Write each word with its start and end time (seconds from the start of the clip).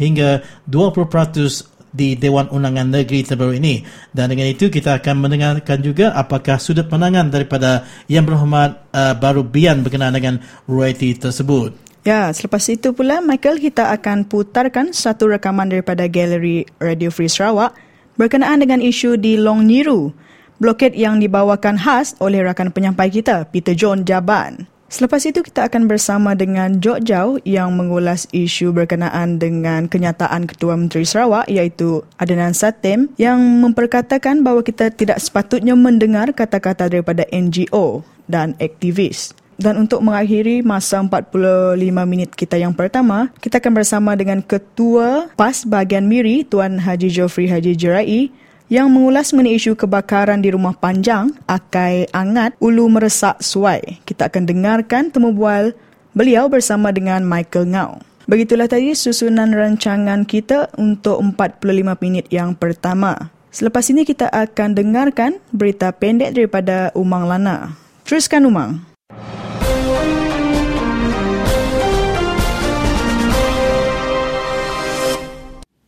hingga 0.00 0.40
20% 0.64 1.92
di 1.92 2.16
Dewan 2.16 2.48
Undangan 2.48 2.88
Negeri 2.88 3.20
terbaru 3.20 3.52
ini. 3.52 3.84
Dan 4.08 4.32
dengan 4.32 4.48
itu 4.48 4.72
kita 4.72 4.96
akan 4.96 5.28
mendengarkan 5.28 5.84
juga 5.84 6.16
apakah 6.16 6.56
sudut 6.56 6.88
pandangan 6.88 7.28
daripada 7.28 7.84
yang 8.08 8.24
berhormat 8.24 8.88
uh, 8.96 9.12
Baru 9.12 9.44
Bian 9.44 9.84
berkenaan 9.84 10.16
dengan 10.16 10.40
royalti 10.64 11.12
tersebut. 11.20 11.83
Ya, 12.04 12.28
selepas 12.36 12.60
itu 12.68 12.92
pula 12.92 13.24
Michael 13.24 13.64
kita 13.64 13.88
akan 13.96 14.28
putarkan 14.28 14.92
satu 14.92 15.24
rekaman 15.24 15.72
daripada 15.72 16.04
galeri 16.04 16.68
Radio 16.76 17.08
Free 17.08 17.32
Sarawak 17.32 17.72
berkenaan 18.20 18.60
dengan 18.60 18.84
isu 18.84 19.16
di 19.16 19.40
Long 19.40 19.64
Niru, 19.64 20.12
blokade 20.60 21.00
yang 21.00 21.16
dibawakan 21.16 21.80
khas 21.80 22.12
oleh 22.20 22.44
rakan 22.44 22.76
penyampai 22.76 23.08
kita, 23.08 23.48
Peter 23.48 23.72
John 23.72 24.04
Jaban. 24.04 24.68
Selepas 24.92 25.24
itu 25.24 25.40
kita 25.40 25.64
akan 25.66 25.88
bersama 25.88 26.36
dengan 26.36 26.76
Jok 26.76 27.08
Jau 27.08 27.40
yang 27.42 27.72
mengulas 27.72 28.28
isu 28.36 28.76
berkenaan 28.76 29.40
dengan 29.40 29.88
kenyataan 29.88 30.44
Ketua 30.44 30.76
Menteri 30.76 31.08
Sarawak 31.08 31.48
iaitu 31.48 32.04
Adnan 32.20 32.52
Satem 32.52 33.08
yang 33.16 33.40
memperkatakan 33.64 34.44
bahawa 34.44 34.60
kita 34.60 34.92
tidak 34.92 35.24
sepatutnya 35.24 35.72
mendengar 35.72 36.30
kata-kata 36.36 36.92
daripada 36.92 37.24
NGO 37.32 38.04
dan 38.28 38.54
aktivis. 38.60 39.32
Dan 39.54 39.86
untuk 39.86 40.02
mengakhiri 40.02 40.66
masa 40.66 40.98
45 40.98 41.78
minit 42.04 42.30
kita 42.34 42.58
yang 42.58 42.74
pertama, 42.74 43.30
kita 43.38 43.62
akan 43.62 43.72
bersama 43.74 44.12
dengan 44.18 44.42
Ketua 44.42 45.30
PAS 45.38 45.62
Bahagian 45.62 46.10
Miri, 46.10 46.42
Tuan 46.42 46.82
Haji 46.82 47.08
Jofri 47.10 47.46
Haji 47.46 47.72
Jerai, 47.78 48.34
yang 48.72 48.88
mengulas 48.90 49.30
mengenai 49.30 49.60
isu 49.60 49.76
kebakaran 49.76 50.40
di 50.40 50.50
rumah 50.50 50.74
panjang, 50.74 51.30
Akai 51.44 52.08
Angat, 52.10 52.56
Ulu 52.58 52.88
Meresak 52.88 53.38
Suai. 53.44 54.00
Kita 54.08 54.32
akan 54.32 54.42
dengarkan 54.48 55.12
temu 55.12 55.30
bual 55.30 55.76
beliau 56.16 56.48
bersama 56.48 56.90
dengan 56.90 57.22
Michael 57.22 57.70
Ngau. 57.70 58.00
Begitulah 58.24 58.64
tadi 58.64 58.96
susunan 58.96 59.52
rancangan 59.52 60.24
kita 60.24 60.72
untuk 60.80 61.20
45 61.20 61.60
minit 62.00 62.24
yang 62.32 62.56
pertama. 62.56 63.28
Selepas 63.52 63.86
ini 63.92 64.08
kita 64.08 64.32
akan 64.32 64.74
dengarkan 64.74 65.38
berita 65.52 65.92
pendek 65.92 66.32
daripada 66.32 66.88
Umang 66.96 67.28
Lana. 67.28 67.76
Teruskan 68.08 68.48
Umang. 68.48 68.82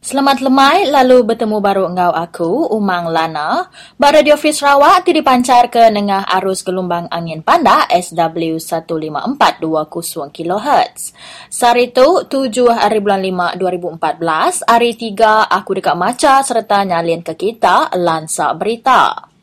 Selamat 0.06 0.38
lemai 0.38 0.86
lalu 0.86 1.26
bertemu 1.26 1.58
baru 1.58 1.90
engkau 1.90 2.14
aku, 2.14 2.70
Umang 2.70 3.10
Lana. 3.10 3.66
Bak 3.98 4.14
Radio 4.14 4.38
Free 4.38 4.54
Sarawak 4.54 5.02
ti 5.02 5.10
dipancar 5.10 5.66
ke 5.66 5.82
nengah 5.90 6.22
arus 6.38 6.62
gelombang 6.62 7.10
angin 7.10 7.42
panda 7.42 7.90
SW 7.90 8.54
15420 8.62 10.30
kHz. 10.30 11.10
Sari 11.50 11.90
tu 11.90 12.22
7 12.22 12.70
hari 12.70 13.02
bulan 13.02 13.18
5 13.18 13.58
2014, 13.58 14.62
hari 14.70 14.94
3 14.94 15.42
aku 15.50 15.74
dekat 15.74 15.98
Maca 15.98 16.38
serta 16.46 16.86
nyalin 16.86 17.26
ke 17.26 17.34
kita 17.34 17.90
Lansa 17.98 18.54
Berita. 18.54 19.34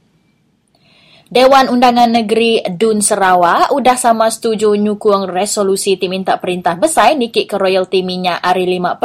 Dewan 1.34 1.66
Undangan 1.66 2.14
Negeri 2.14 2.62
Dun 2.78 3.02
Sarawak 3.02 3.74
udah 3.74 3.98
sama 3.98 4.30
setuju 4.30 4.78
nyukung 4.78 5.26
resolusi 5.26 5.98
ti 5.98 6.06
minta 6.06 6.38
perintah 6.38 6.78
besar 6.78 7.18
nikik 7.18 7.50
ke 7.50 7.58
royalti 7.58 8.06
minyak 8.06 8.38
hari 8.38 8.70
5% 8.70 9.02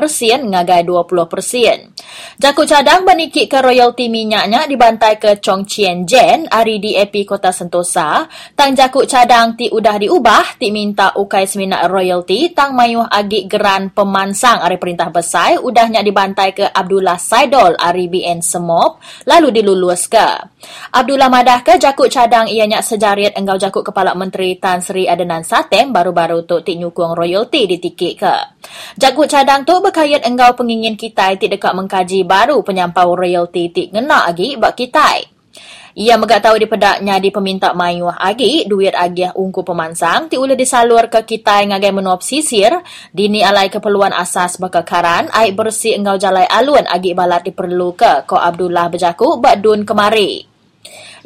ngagai 0.53 0.85
20%. 0.85 2.37
Jakut 2.37 2.69
cadang 2.69 3.09
bernikik 3.09 3.49
ke 3.49 3.65
royalti 3.65 4.13
minyaknya 4.13 4.69
dibantai 4.69 5.17
ke 5.17 5.41
Chong 5.41 5.65
Chien 5.65 6.05
Jen 6.05 6.45
hari 6.53 6.77
di 6.77 7.01
EP 7.01 7.25
Kota 7.25 7.49
Sentosa. 7.49 8.29
Tang 8.53 8.77
jakut 8.77 9.09
cadang 9.09 9.57
ti 9.57 9.73
udah 9.73 9.97
diubah 9.97 10.61
ti 10.61 10.69
minta 10.69 11.17
ukai 11.17 11.49
seminak 11.49 11.89
royalti 11.89 12.53
tang 12.53 12.77
mayuh 12.77 13.09
agi 13.09 13.49
geran 13.49 13.89
pemansang 13.89 14.61
hari 14.61 14.77
perintah 14.77 15.09
besar 15.09 15.65
udahnya 15.65 16.05
dibantai 16.05 16.53
ke 16.53 16.69
Abdullah 16.77 17.17
Saidol 17.17 17.73
hari 17.81 18.05
BN 18.13 18.45
Semop 18.45 19.01
lalu 19.25 19.49
dilulus 19.49 20.13
ke. 20.13 20.29
Abdullah 20.93 21.33
madah 21.33 21.65
ke 21.65 21.81
jakut 21.81 22.18
cadang 22.19 22.51
ianya 22.51 22.83
sejariat 22.83 23.31
enggau 23.39 23.55
jakut 23.55 23.87
Kepala 23.87 24.11
Menteri 24.19 24.59
Tan 24.59 24.83
Sri 24.83 25.07
Adenan 25.07 25.47
Satem 25.47 25.95
baru-baru 25.95 26.43
tu 26.51 26.59
tik 26.67 26.75
nyukung 26.75 27.15
royalti 27.15 27.71
di 27.71 27.79
tikik 27.79 28.15
ke. 28.19 28.37
Jakut 28.99 29.31
cadang 29.31 29.63
tu 29.63 29.79
berkait 29.79 30.27
enggau 30.27 30.51
pengingin 30.59 30.99
kita 30.99 31.39
tik 31.39 31.47
dekat 31.47 31.79
mengkaji 31.79 32.27
baru 32.27 32.59
penyampau 32.67 33.15
royalti 33.15 33.71
tik 33.71 33.95
ngena 33.95 34.27
lagi 34.27 34.59
bak 34.59 34.75
kita. 34.75 35.31
Ia 35.95 36.19
megak 36.19 36.43
tahu 36.43 36.59
di 36.59 36.67
pedaknya 36.67 37.23
di 37.23 37.31
peminta 37.31 37.71
mayuh 37.71 38.11
agi 38.11 38.67
duit 38.67 38.99
agi 38.99 39.31
ungku 39.31 39.63
pemansang 39.63 40.27
ti 40.27 40.35
ula 40.35 40.59
disalur 40.59 41.07
ke 41.07 41.23
kita 41.23 41.63
ngagai 41.71 41.95
menuap 41.95 42.27
sisir 42.27 42.83
dini 43.15 43.47
alai 43.47 43.71
keperluan 43.71 44.11
asas 44.11 44.59
bekakaran 44.59 45.31
air 45.31 45.55
bersih 45.55 45.95
enggau 45.95 46.19
jalai 46.19 46.51
alun 46.51 46.83
agi 46.83 47.15
balat 47.15 47.47
diperlu 47.47 47.95
ke 47.95 48.27
ko 48.27 48.35
Abdullah 48.43 48.91
berjaku 48.91 49.39
bak 49.39 49.63
dun 49.63 49.87
kemari. 49.87 50.58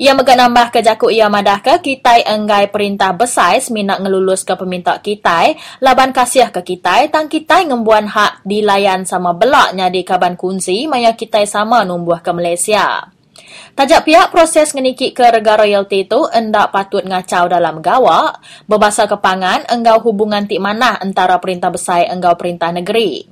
Ia 0.00 0.17
menambah 0.17 0.73
ke 0.73 0.81
jakuk 0.81 1.12
ia 1.12 1.29
madah 1.29 1.61
ke 1.61 1.85
kitai 1.85 2.25
enggai 2.25 2.73
perintah 2.73 3.12
besar 3.12 3.61
minat 3.69 4.00
ngelulus 4.00 4.41
ke 4.41 4.56
peminta 4.56 4.97
kitai, 4.97 5.59
laban 5.85 6.17
kasih 6.17 6.49
ke 6.49 6.65
kitai, 6.65 7.12
tang 7.12 7.29
kitai 7.29 7.69
ngembuan 7.69 8.09
hak 8.09 8.41
dilayan 8.49 9.05
sama 9.05 9.37
belaknya 9.37 9.93
di 9.93 10.00
kaban 10.00 10.41
kunci, 10.41 10.89
maya 10.89 11.12
kitai 11.12 11.44
sama 11.44 11.85
numbuh 11.85 12.25
ke 12.25 12.33
Malaysia. 12.33 13.12
Tajak 13.73 14.05
pihak 14.05 14.29
proses 14.33 14.73
ngenikik 14.77 15.17
ke 15.17 15.25
rega 15.29 15.56
royalty 15.56 16.05
itu 16.05 16.29
endak 16.29 16.73
patut 16.73 17.05
ngacau 17.05 17.49
dalam 17.49 17.81
gawa, 17.81 18.37
berbahasa 18.69 19.09
kepangan 19.09 19.65
enggau 19.69 20.00
hubungan 20.05 20.44
tik 20.44 20.61
mana 20.61 21.00
antara 21.00 21.41
perintah 21.41 21.73
besar 21.73 22.09
enggau 22.09 22.37
perintah 22.37 22.69
negeri. 22.69 23.25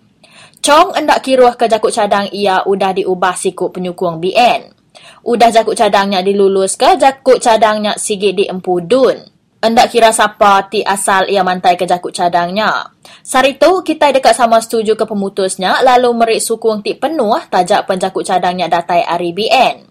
Chong 0.61 0.97
endak 0.97 1.25
kiruh 1.25 1.57
ke 1.57 1.69
jakuk 1.69 1.93
cadang 1.93 2.29
ia 2.33 2.65
udah 2.65 2.93
diubah 2.97 3.33
sikut 3.37 3.73
penyukung 3.73 4.21
BN. 4.21 4.80
Udah 5.21 5.53
jakuk 5.53 5.77
cadangnya 5.77 6.25
dilulus 6.25 6.81
ke 6.81 6.97
jakuk 6.97 7.37
cadangnya 7.39 7.97
sigit 8.01 8.33
di 8.33 8.49
empu 8.49 8.81
dun. 8.81 9.21
Endak 9.61 9.93
kira 9.93 10.09
siapa 10.09 10.73
ti 10.73 10.81
asal 10.81 11.29
ia 11.29 11.45
mantai 11.45 11.77
ke 11.77 11.85
jakuk 11.85 12.17
cadangnya. 12.17 12.97
Sari 13.21 13.61
tu 13.61 13.85
kita 13.85 14.09
dekat 14.09 14.33
sama 14.33 14.57
setuju 14.57 14.97
ke 14.97 15.05
pemutusnya 15.05 15.85
lalu 15.85 16.17
merik 16.17 16.41
sukung 16.41 16.81
ti 16.81 16.97
penuh 16.97 17.37
tajak 17.53 17.85
penjakuk 17.85 18.25
cadangnya 18.25 18.73
datai 18.73 19.05
RBN. 19.05 19.85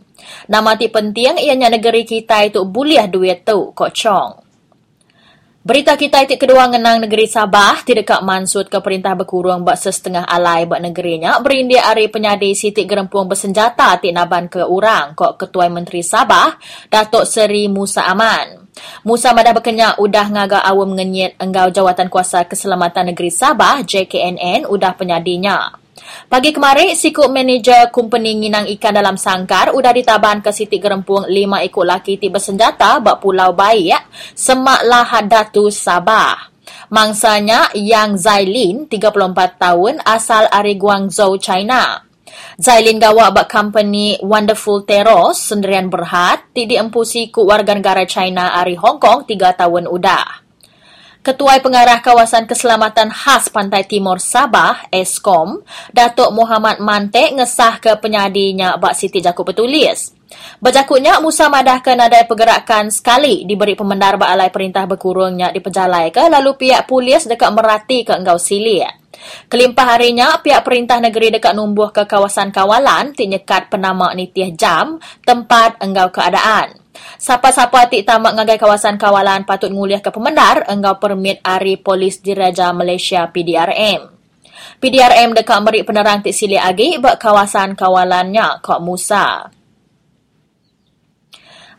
Nama 0.49 0.73
ti 0.73 0.89
penting 0.89 1.37
ianya 1.37 1.69
negeri 1.69 2.01
kita 2.01 2.49
itu 2.49 2.65
buliah 2.65 3.05
duit 3.05 3.45
tu 3.45 3.69
kok 3.77 3.93
cong. 3.93 4.48
Berita 5.59 5.99
kita 5.99 6.23
itik 6.23 6.39
kedua 6.39 6.71
ngenang 6.71 7.03
negeri 7.03 7.27
Sabah 7.27 7.83
tidak 7.83 8.07
dekat 8.07 8.23
mansut 8.23 8.71
ke 8.71 8.79
perintah 8.79 9.11
berkurung 9.11 9.67
buat 9.67 9.75
setengah 9.75 10.23
alai 10.23 10.63
buat 10.63 10.79
negerinya 10.79 11.35
berindia 11.43 11.83
hari 11.83 12.07
penyadi 12.07 12.55
sitik 12.55 12.87
gerempung 12.87 13.27
bersenjata 13.27 13.99
tik 13.99 14.15
naban 14.15 14.47
ke 14.47 14.63
orang 14.63 15.11
kok 15.19 15.35
Ketua 15.35 15.67
Menteri 15.67 15.99
Sabah 15.99 16.55
Datuk 16.87 17.27
Seri 17.27 17.67
Musa 17.67 18.07
Aman. 18.07 18.71
Musa 19.03 19.35
madah 19.35 19.51
berkenyak 19.51 19.99
udah 19.99 20.25
ngaga 20.31 20.63
awam 20.63 20.95
ngenyit 20.95 21.35
enggau 21.43 21.67
jawatan 21.67 22.07
kuasa 22.07 22.47
keselamatan 22.47 23.11
negeri 23.11 23.27
Sabah 23.27 23.83
JKNN 23.83 24.63
udah 24.63 24.95
penyadinya. 24.95 25.75
Pagi 26.29 26.53
kemarin, 26.53 26.93
sikut 26.93 27.29
manager 27.33 27.89
company 27.89 28.37
nginang 28.37 28.69
ikan 28.77 28.93
dalam 28.93 29.17
sangkar 29.17 29.73
udah 29.73 29.89
ditaban 29.89 30.45
ke 30.45 30.53
Siti 30.53 30.77
Gerempung 30.77 31.25
lima 31.25 31.65
ekor 31.65 31.89
laki 31.89 32.21
tiba 32.21 32.37
senjata 32.37 33.01
bak 33.01 33.17
Pulau 33.17 33.53
Bayi 33.57 33.89
ya. 33.89 33.99
Semak 34.37 34.85
Lahad 34.85 35.25
Datu 35.25 35.73
Sabah. 35.73 36.49
Mangsanya 36.89 37.69
Yang 37.77 38.25
Zailin, 38.25 38.89
34 38.89 39.61
tahun, 39.61 40.01
asal 40.05 40.49
dari 40.49 40.73
Guangzhou, 40.77 41.37
China. 41.37 42.01
Zailin 42.57 43.01
gawa 43.01 43.33
bak 43.33 43.49
company 43.49 44.17
Wonderful 44.21 44.85
Teros 44.85 45.37
sendirian 45.37 45.89
berhad, 45.89 46.45
tidak 46.53 46.77
diempusi 46.77 47.33
ku 47.33 47.45
warga 47.45 47.73
negara 47.73 48.05
China 48.05 48.53
dari 48.53 48.77
Hong 48.77 49.01
Kong 49.01 49.25
3 49.25 49.53
tahun 49.53 49.85
udah. 49.89 50.48
Ketua 51.19 51.59
Pengarah 51.59 51.99
Kawasan 51.99 52.47
Keselamatan 52.47 53.11
Khas 53.11 53.51
Pantai 53.51 53.83
Timur 53.83 54.23
Sabah, 54.23 54.87
ESKOM, 54.87 55.59
Datuk 55.91 56.31
Muhammad 56.31 56.79
Mante 56.79 57.35
ngesah 57.35 57.83
ke 57.83 57.91
penyadinya 57.99 58.79
Bak 58.79 58.95
Siti 58.95 59.19
Jakub 59.19 59.43
Petulis. 59.43 60.15
Berjakutnya, 60.63 61.19
Musa 61.19 61.51
madah 61.51 61.83
ke 61.83 61.91
nadai 61.91 62.23
pergerakan 62.23 62.87
sekali 62.87 63.43
diberi 63.43 63.75
pemendar 63.75 64.15
Alai 64.15 64.47
Perintah 64.47 64.87
Berkurungnya 64.87 65.51
di 65.51 65.59
Pejalai 65.59 66.07
ke 66.07 66.23
lalu 66.31 66.55
pihak 66.55 66.87
polis 66.87 67.27
dekat 67.27 67.51
merati 67.51 68.07
ke 68.07 68.15
Enggau 68.15 68.39
Sili. 68.39 68.98
Kelimpah 69.51 69.97
harinya, 69.97 70.39
pihak 70.39 70.63
perintah 70.63 71.01
negeri 71.01 71.33
dekat 71.35 71.53
numbuh 71.57 71.91
ke 71.91 72.05
kawasan 72.07 72.53
kawalan 72.53 73.11
tinyekat 73.11 73.67
penama 73.67 74.13
nitiah 74.15 74.51
jam 74.53 75.01
tempat 75.25 75.81
Enggau 75.83 76.13
keadaan. 76.13 76.79
Siapa-siapa 77.19 77.87
tik 77.91 78.03
tamak 78.03 78.35
ngagai 78.35 78.59
kawasan 78.59 78.99
kawalan 78.99 79.43
patut 79.47 79.71
nguliah 79.71 80.03
ke 80.03 80.11
pemendar 80.11 80.67
enggau 80.67 80.99
permit 80.99 81.39
ari 81.43 81.79
polis 81.79 82.19
diraja 82.19 82.71
Malaysia 82.75 83.27
PDRM. 83.27 84.19
PDRM 84.79 85.35
dekat 85.35 85.59
merik 85.63 85.83
penerang 85.87 86.23
tik 86.23 86.35
sili 86.35 86.55
agi 86.55 86.99
buat 86.99 87.19
kawasan 87.19 87.75
kawalannya 87.75 88.63
Kok 88.63 88.79
Musa. 88.83 89.58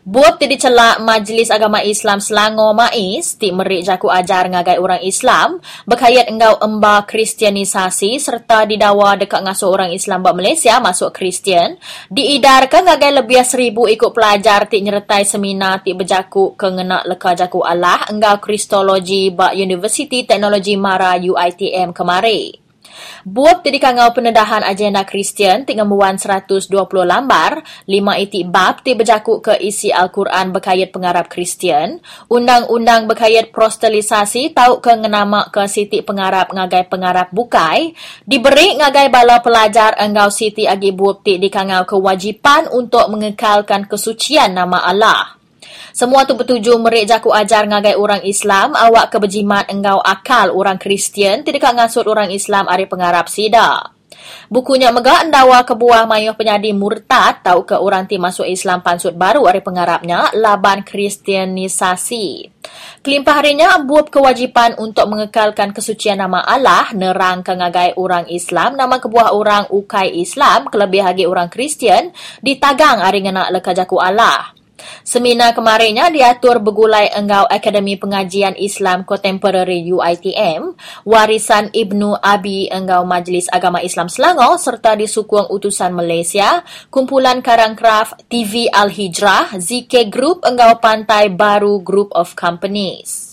Buat 0.01 0.41
tidak 0.41 0.65
celak 0.65 1.05
Majlis 1.05 1.53
Agama 1.53 1.85
Islam 1.85 2.17
Selangor 2.17 2.73
MAIS, 2.73 3.37
ti 3.37 3.53
merik 3.53 3.85
jaku 3.85 4.09
ajar 4.09 4.49
ngagai 4.49 4.81
orang 4.81 4.97
Islam, 5.05 5.61
berkait 5.85 6.25
engau 6.25 6.57
emba 6.57 7.05
kristianisasi 7.05 8.17
serta 8.17 8.65
didawa 8.65 9.13
dekat 9.13 9.45
ngasuh 9.45 9.69
orang 9.69 9.93
Islam 9.93 10.25
buat 10.25 10.33
Malaysia 10.33 10.81
masuk 10.81 11.13
Kristian, 11.13 11.77
diidarkan 12.09 12.89
ngagai 12.89 13.21
lebih 13.21 13.45
seribu 13.45 13.85
ikut 13.85 14.09
pelajar 14.09 14.65
ti 14.65 14.81
nyertai 14.81 15.21
seminar 15.21 15.85
ti 15.85 15.93
berjaku 15.93 16.57
kengena 16.57 17.05
leka 17.05 17.37
jaku 17.37 17.61
Allah 17.61 18.09
engau 18.09 18.41
kristologi 18.41 19.29
buat 19.29 19.53
University 19.53 20.25
Teknologi 20.25 20.81
Mara 20.81 21.13
UITM 21.21 21.93
kemarin. 21.93 22.60
Buat 23.27 23.65
jadi 23.65 23.77
kangau 23.77 24.13
penedahan 24.15 24.63
agenda 24.63 25.03
Kristian 25.03 25.65
tinggal 25.65 25.89
muan 25.89 26.15
120 26.15 26.69
lambar, 27.03 27.65
lima 27.89 28.15
iti 28.15 28.45
bab 28.45 28.85
ti 28.85 28.93
berjakuk 28.93 29.41
ke 29.41 29.53
isi 29.59 29.89
Al-Quran 29.89 30.53
berkait 30.53 30.89
pengarap 30.93 31.27
Kristian, 31.27 31.99
undang-undang 32.29 33.09
berkait 33.09 33.49
prostelisasi 33.49 34.53
tau 34.53 34.79
ke 34.79 34.93
ngenama 34.93 35.49
ke 35.49 35.65
siti 35.65 36.05
pengarap 36.05 36.53
ngagai 36.53 36.87
pengarap 36.87 37.33
bukai, 37.33 37.91
diberi 38.23 38.77
ngagai 38.77 39.09
bala 39.09 39.41
pelajar 39.41 39.97
engau 39.97 40.29
siti 40.29 40.69
agi 40.69 40.93
buat 40.93 41.25
ti 41.25 41.41
di 41.41 41.49
kangau 41.49 41.83
kewajipan 41.83 42.69
untuk 42.69 43.09
mengekalkan 43.09 43.89
kesucian 43.89 44.53
nama 44.53 44.85
Allah. 44.85 45.40
Semua 45.91 46.23
tu 46.23 46.33
bertuju 46.37 46.79
merik 46.79 47.11
jaku 47.11 47.35
ajar 47.35 47.67
ngagai 47.67 47.99
orang 47.99 48.21
Islam, 48.23 48.73
awak 48.73 49.11
kebejimat 49.11 49.67
engau 49.67 49.99
akal 49.99 50.51
orang 50.55 50.79
Kristian, 50.79 51.43
tidak 51.43 51.71
ngasut 51.71 52.07
orang 52.07 52.31
Islam 52.31 52.67
ari 52.71 52.87
pengarap 52.87 53.27
sida. 53.27 53.91
Bukunya 54.51 54.91
megak 54.91 55.27
endawa 55.27 55.63
kebuah 55.63 56.03
mayuh 56.03 56.35
penyadi 56.35 56.75
murtad 56.75 57.39
tau 57.41 57.63
ke 57.63 57.79
orang 57.79 58.05
ti 58.05 58.19
masuk 58.19 58.43
Islam 58.43 58.83
pansut 58.83 59.15
baru 59.15 59.47
ari 59.47 59.63
pengarapnya 59.63 60.29
laban 60.35 60.83
kristianisasi. 60.83 62.51
Kelimpah 63.01 63.35
harinya 63.41 63.81
buat 63.81 64.13
kewajipan 64.13 64.77
untuk 64.77 65.09
mengekalkan 65.09 65.73
kesucian 65.73 66.21
nama 66.21 66.43
Allah 66.45 66.93
nerang 66.93 67.41
ke 67.41 67.55
ngagai 67.55 67.97
orang 67.97 68.29
Islam 68.29 68.77
nama 68.77 69.01
kebuah 69.01 69.33
orang 69.33 69.71
ukai 69.71 70.13
Islam 70.19 70.69
kelebih 70.69 71.01
lagi 71.01 71.23
orang 71.25 71.49
Kristian 71.49 72.13
ditagang 72.43 73.01
ari 73.01 73.25
ngena 73.25 73.49
lekajaku 73.49 73.97
Allah. 73.97 74.60
Seminar 75.01 75.57
kemarinnya 75.57 76.13
diatur 76.13 76.61
bergulai 76.61 77.09
enggau 77.11 77.49
Akademi 77.49 77.97
Pengajian 77.97 78.53
Islam 78.55 79.03
Contemporary 79.03 79.83
UITM, 79.89 80.77
warisan 81.03 81.73
Ibnu 81.73 82.17
Abi 82.21 82.69
enggau 82.69 83.03
Majlis 83.03 83.49
Agama 83.49 83.81
Islam 83.81 84.07
Selangor 84.07 84.61
serta 84.61 84.93
disukung 84.93 85.49
utusan 85.49 85.91
Malaysia, 85.91 86.61
kumpulan 86.93 87.41
Karangkraf 87.43 88.15
TV 88.29 88.69
Al-Hijrah, 88.69 89.57
ZK 89.57 90.07
Group 90.07 90.45
enggau 90.45 90.77
Pantai 90.77 91.33
Baru 91.33 91.81
Group 91.81 92.13
of 92.13 92.37
Companies. 92.37 93.31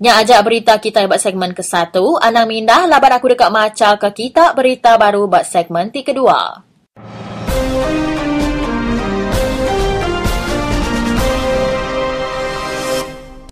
Yang 0.00 0.16
ajak 0.24 0.40
berita 0.48 0.74
kita 0.80 1.04
buat 1.04 1.20
segmen 1.20 1.52
ke 1.52 1.60
satu, 1.60 2.16
Anang 2.16 2.48
Mindah, 2.48 2.88
labar 2.88 3.20
aku 3.20 3.36
dekat 3.36 3.52
maca 3.52 4.00
ke 4.00 4.08
kita 4.16 4.56
berita 4.56 4.96
baru 4.96 5.28
buat 5.28 5.44
segmen 5.44 5.92
ti 5.92 6.00
kedua. 6.00 6.64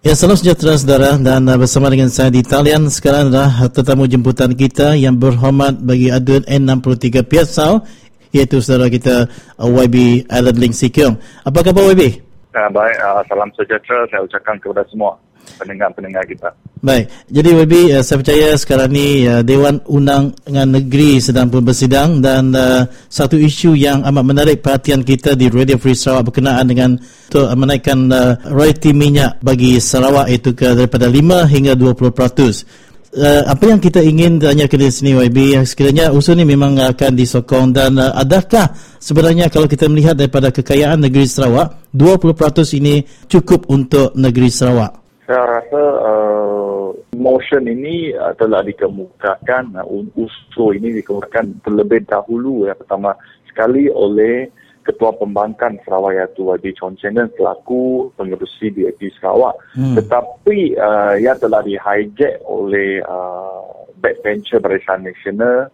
Ya, 0.09 0.17
salam 0.17 0.41
sejahtera 0.41 0.73
saudara 0.73 1.21
dan 1.21 1.45
uh, 1.45 1.61
bersama 1.61 1.93
dengan 1.93 2.09
saya 2.09 2.33
di 2.33 2.41
talian 2.41 2.89
sekarang 2.89 3.29
adalah 3.29 3.69
tetamu 3.69 4.09
jemputan 4.09 4.57
kita 4.57 4.97
yang 4.97 5.21
berhormat 5.21 5.85
bagi 5.85 6.09
aduan 6.09 6.49
N63 6.49 7.29
Piasau 7.29 7.85
iaitu 8.33 8.57
saudara 8.65 8.89
kita 8.89 9.29
uh, 9.61 9.69
YB 9.69 10.25
Alan 10.33 10.57
Ling 10.57 10.73
Sikyong. 10.73 11.13
Apa 11.45 11.61
khabar 11.61 11.93
YB? 11.93 12.25
Uh, 12.57 12.73
baik, 12.73 12.97
uh, 13.05 13.21
salam 13.29 13.53
sejahtera 13.53 14.09
saya 14.09 14.25
ucapkan 14.25 14.57
kepada 14.57 14.81
semua 14.89 15.13
pendengar-pendengar 15.57 16.25
kita. 16.29 16.53
Baik, 16.79 17.11
jadi 17.27 17.49
WB, 17.59 17.75
uh, 17.91 18.03
saya 18.07 18.17
percaya 18.23 18.47
sekarang 18.55 18.91
ni 18.95 19.27
uh, 19.27 19.43
Dewan 19.43 19.83
Undangan 19.91 20.69
Negeri 20.71 21.19
sedang 21.19 21.51
pun 21.51 21.67
bersidang 21.67 22.23
dan 22.23 22.55
uh, 22.55 22.87
satu 23.11 23.35
isu 23.35 23.75
yang 23.75 24.07
amat 24.07 24.23
menarik 24.23 24.63
perhatian 24.63 25.03
kita 25.03 25.35
di 25.35 25.51
Radio 25.51 25.75
Free 25.75 25.99
Sarawak 25.99 26.31
berkenaan 26.31 26.71
dengan 26.71 26.95
untuk 26.99 27.51
menaikkan 27.59 27.99
uh, 28.15 28.39
royalty 28.55 28.95
minyak 28.95 29.43
bagi 29.43 29.83
Sarawak 29.83 30.31
itu 30.31 30.55
ke 30.55 30.71
daripada 30.71 31.11
5 31.11 31.51
hingga 31.51 31.75
20%. 31.75 32.87
Uh, 33.09 33.43
apa 33.49 33.65
yang 33.65 33.81
kita 33.81 34.05
ingin 34.05 34.37
tanya 34.37 34.69
ke 34.69 34.77
sini 34.93 35.17
YB 35.17 35.65
sekiranya 35.65 36.13
usul 36.13 36.37
ini 36.37 36.53
memang 36.53 36.77
akan 36.77 37.17
disokong 37.17 37.73
dan 37.73 37.97
uh, 37.97 38.13
adakah 38.13 38.69
sebenarnya 39.01 39.49
kalau 39.49 39.65
kita 39.65 39.89
melihat 39.89 40.13
daripada 40.13 40.53
kekayaan 40.53 41.01
negeri 41.01 41.25
Sarawak 41.25 41.91
20% 41.97 42.37
ini 42.77 43.01
cukup 43.27 43.65
untuk 43.73 44.13
negeri 44.13 44.53
Sarawak 44.53 45.08
saya 45.29 45.61
rasa 45.61 45.83
uh, 46.09 46.89
motion 47.13 47.69
ini 47.69 48.17
uh, 48.17 48.33
telah 48.41 48.65
dikemukakan 48.65 49.77
uh, 49.77 49.85
usul 50.17 50.73
ini 50.73 51.05
dikemukakan 51.05 51.61
terlebih 51.61 52.01
dahulu 52.09 52.65
ya 52.65 52.73
pertama 52.73 53.13
sekali 53.45 53.93
oleh 53.93 54.49
Ketua 54.89 55.13
Pembangkang 55.21 55.77
Sarawak 55.85 56.17
iaitu 56.17 56.49
YB 56.49 56.73
Chon 56.81 56.97
Chen 56.97 57.21
selaku 57.37 58.09
pengerusi 58.17 58.73
DAP 58.73 59.13
Sarawak. 59.21 59.61
Hmm. 59.77 60.01
Tetapi 60.01 60.81
uh, 60.81 61.21
ia 61.21 61.37
telah 61.37 61.61
di 61.61 61.77
hijack 61.77 62.41
oleh 62.49 63.05
uh, 63.05 63.85
backbencher 64.01 64.65
Barisan 64.65 65.05
Nasional 65.05 65.69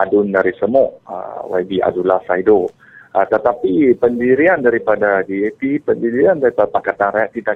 Adun 0.00 0.32
dari 0.32 0.56
Semuk, 0.56 1.04
uh, 1.04 1.44
YB 1.52 1.84
Abdullah 1.84 2.24
Saido. 2.24 2.72
Uh, 3.14 3.22
tetapi 3.30 3.94
pendirian 3.94 4.58
daripada 4.58 5.22
DAP, 5.22 5.86
pendirian 5.86 6.34
daripada 6.34 6.66
Pakatan 6.66 7.14
Rakyat 7.14 7.30
kita, 7.30 7.52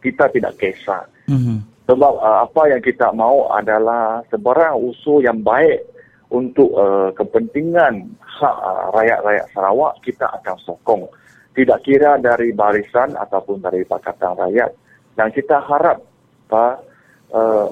kita 0.00 0.24
tidak 0.32 0.56
kisah. 0.56 1.04
Hmm. 1.28 1.60
Sebab 1.84 2.14
uh, 2.16 2.48
apa 2.48 2.72
yang 2.72 2.80
kita 2.80 3.12
mahu 3.12 3.52
adalah 3.52 4.24
sebarang 4.32 4.80
usul 4.80 5.20
yang 5.20 5.44
baik 5.44 5.84
untuk 6.32 6.72
uh, 6.72 7.12
kepentingan 7.12 8.08
hak 8.24 8.56
uh, 8.56 8.88
rakyat-rakyat 8.96 9.46
Sarawak 9.52 9.94
kita 10.00 10.24
akan 10.40 10.56
sokong 10.64 11.04
tidak 11.52 11.84
kira 11.84 12.16
dari 12.16 12.56
barisan 12.56 13.12
ataupun 13.12 13.60
dari 13.60 13.84
Pakatan 13.84 14.40
Rakyat 14.40 14.72
dan 15.20 15.28
kita 15.28 15.60
harap 15.60 16.00
uh, 16.48 16.80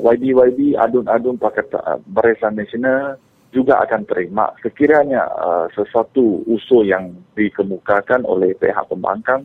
YB-YB 0.04 0.76
adun-adun 0.76 1.40
Pakatan 1.40 1.80
uh, 1.80 1.98
Barisan 2.04 2.60
Nasional 2.60 3.16
juga 3.50 3.82
akan 3.82 4.06
terima 4.06 4.50
sekiranya 4.62 5.26
uh, 5.26 5.66
sesuatu 5.74 6.46
usul 6.46 6.86
yang 6.86 7.10
dikemukakan 7.34 8.22
oleh 8.22 8.54
pihak 8.54 8.86
pembangkang 8.86 9.42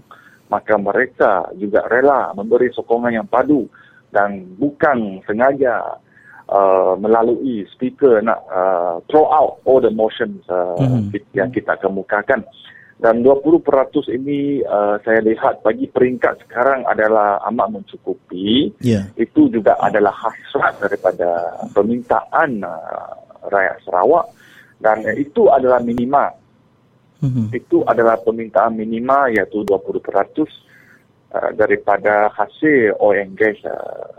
maka 0.50 0.77
mereka 0.77 1.50
juga 1.57 1.85
rela 1.89 2.29
memberi 2.38 2.69
sokongan 2.69 3.17
yang 3.17 3.27
padu 3.27 3.65
dan 4.13 4.45
bukan 4.62 5.19
sengaja 5.25 5.97
uh, 6.50 6.93
melalui 6.97 7.65
speaker 7.74 8.21
nak 8.21 8.39
uh, 8.47 9.01
throw 9.09 9.25
out 9.27 9.59
all 9.65 9.81
the 9.81 9.91
motions 9.91 10.45
uh, 10.47 10.77
mm-hmm. 10.77 11.12
yang 11.33 11.50
kita 11.50 11.74
kemukakan. 11.81 12.45
Dan 12.95 13.27
20% 13.27 13.59
ini 14.07 14.63
uh, 14.63 14.95
saya 15.03 15.19
lihat 15.19 15.59
bagi 15.67 15.91
peringkat 15.91 16.47
sekarang 16.47 16.88
adalah 16.88 17.43
amat 17.51 17.75
mencukupi. 17.75 18.71
Yeah. 18.79 19.12
Itu 19.19 19.51
juga 19.51 19.75
adalah 19.83 20.15
hasrat 20.15 20.79
daripada 20.79 21.59
permintaan 21.75 22.63
uh, 22.63 23.25
rakyat 23.50 23.78
Sarawak. 23.86 24.25
Dan 24.80 25.08
itu 25.16 25.48
adalah 25.48 25.80
minima. 25.80 26.30
Mm-hmm. 27.24 27.46
Itu 27.56 27.88
adalah 27.88 28.20
permintaan 28.20 28.75
minima 28.75 29.32
iaitu 29.32 29.64
20% 29.64 29.72
uh, 29.72 31.50
daripada 31.56 32.30
hasil 32.36 33.00
oil 33.00 33.24
and 33.24 33.34
gas 33.40 33.56
uh, 33.64 34.12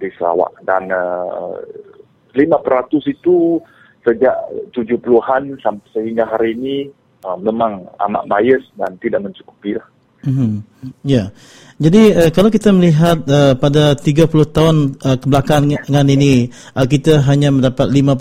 di 0.00 0.08
Sarawak 0.16 0.56
dan 0.66 0.90
uh, 0.90 1.60
5% 2.34 2.50
itu 3.06 3.62
sejak 4.02 4.34
70-an 4.74 5.62
sampai 5.62 5.88
sehingga 5.94 6.26
hari 6.26 6.58
ini 6.58 6.76
uh, 7.22 7.38
memang 7.38 7.86
amat 8.10 8.24
bias 8.26 8.64
dan 8.74 8.98
tidak 8.98 9.22
mencukupi 9.22 9.78
lah. 9.78 9.86
Mm-hmm. 10.24 10.52
Ya. 11.04 11.14
Yeah. 11.14 11.26
Jadi 11.74 12.02
uh, 12.14 12.30
kalau 12.30 12.54
kita 12.54 12.70
melihat 12.70 13.26
uh, 13.26 13.58
pada 13.58 13.98
30 13.98 14.30
tahun 14.54 14.76
uh, 15.02 15.16
kebelakangan 15.18 16.06
ini 16.06 16.46
uh, 16.70 16.86
kita 16.86 17.18
hanya 17.26 17.50
mendapat 17.50 17.90
50% 17.90 18.14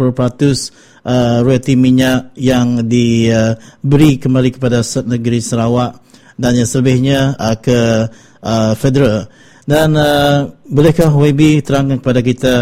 uh, 1.05 1.45
royalti 1.45 1.77
minyak 1.77 2.33
yang 2.33 2.81
diberi 2.89 4.11
uh, 4.11 4.19
kembali 4.19 4.49
kepada 4.57 4.81
negeri 5.05 5.37
Sarawak 5.37 6.01
dan 6.33 6.57
yang 6.57 6.65
selebihnya 6.65 7.37
uh, 7.37 7.55
ke 7.61 8.09
uh, 8.41 8.73
federal. 8.73 9.29
Dan 9.63 9.95
uh, 9.95 10.49
bolehkah 10.65 11.13
YB 11.13 11.61
terangkan 11.61 12.01
kepada 12.01 12.19
kita 12.25 12.53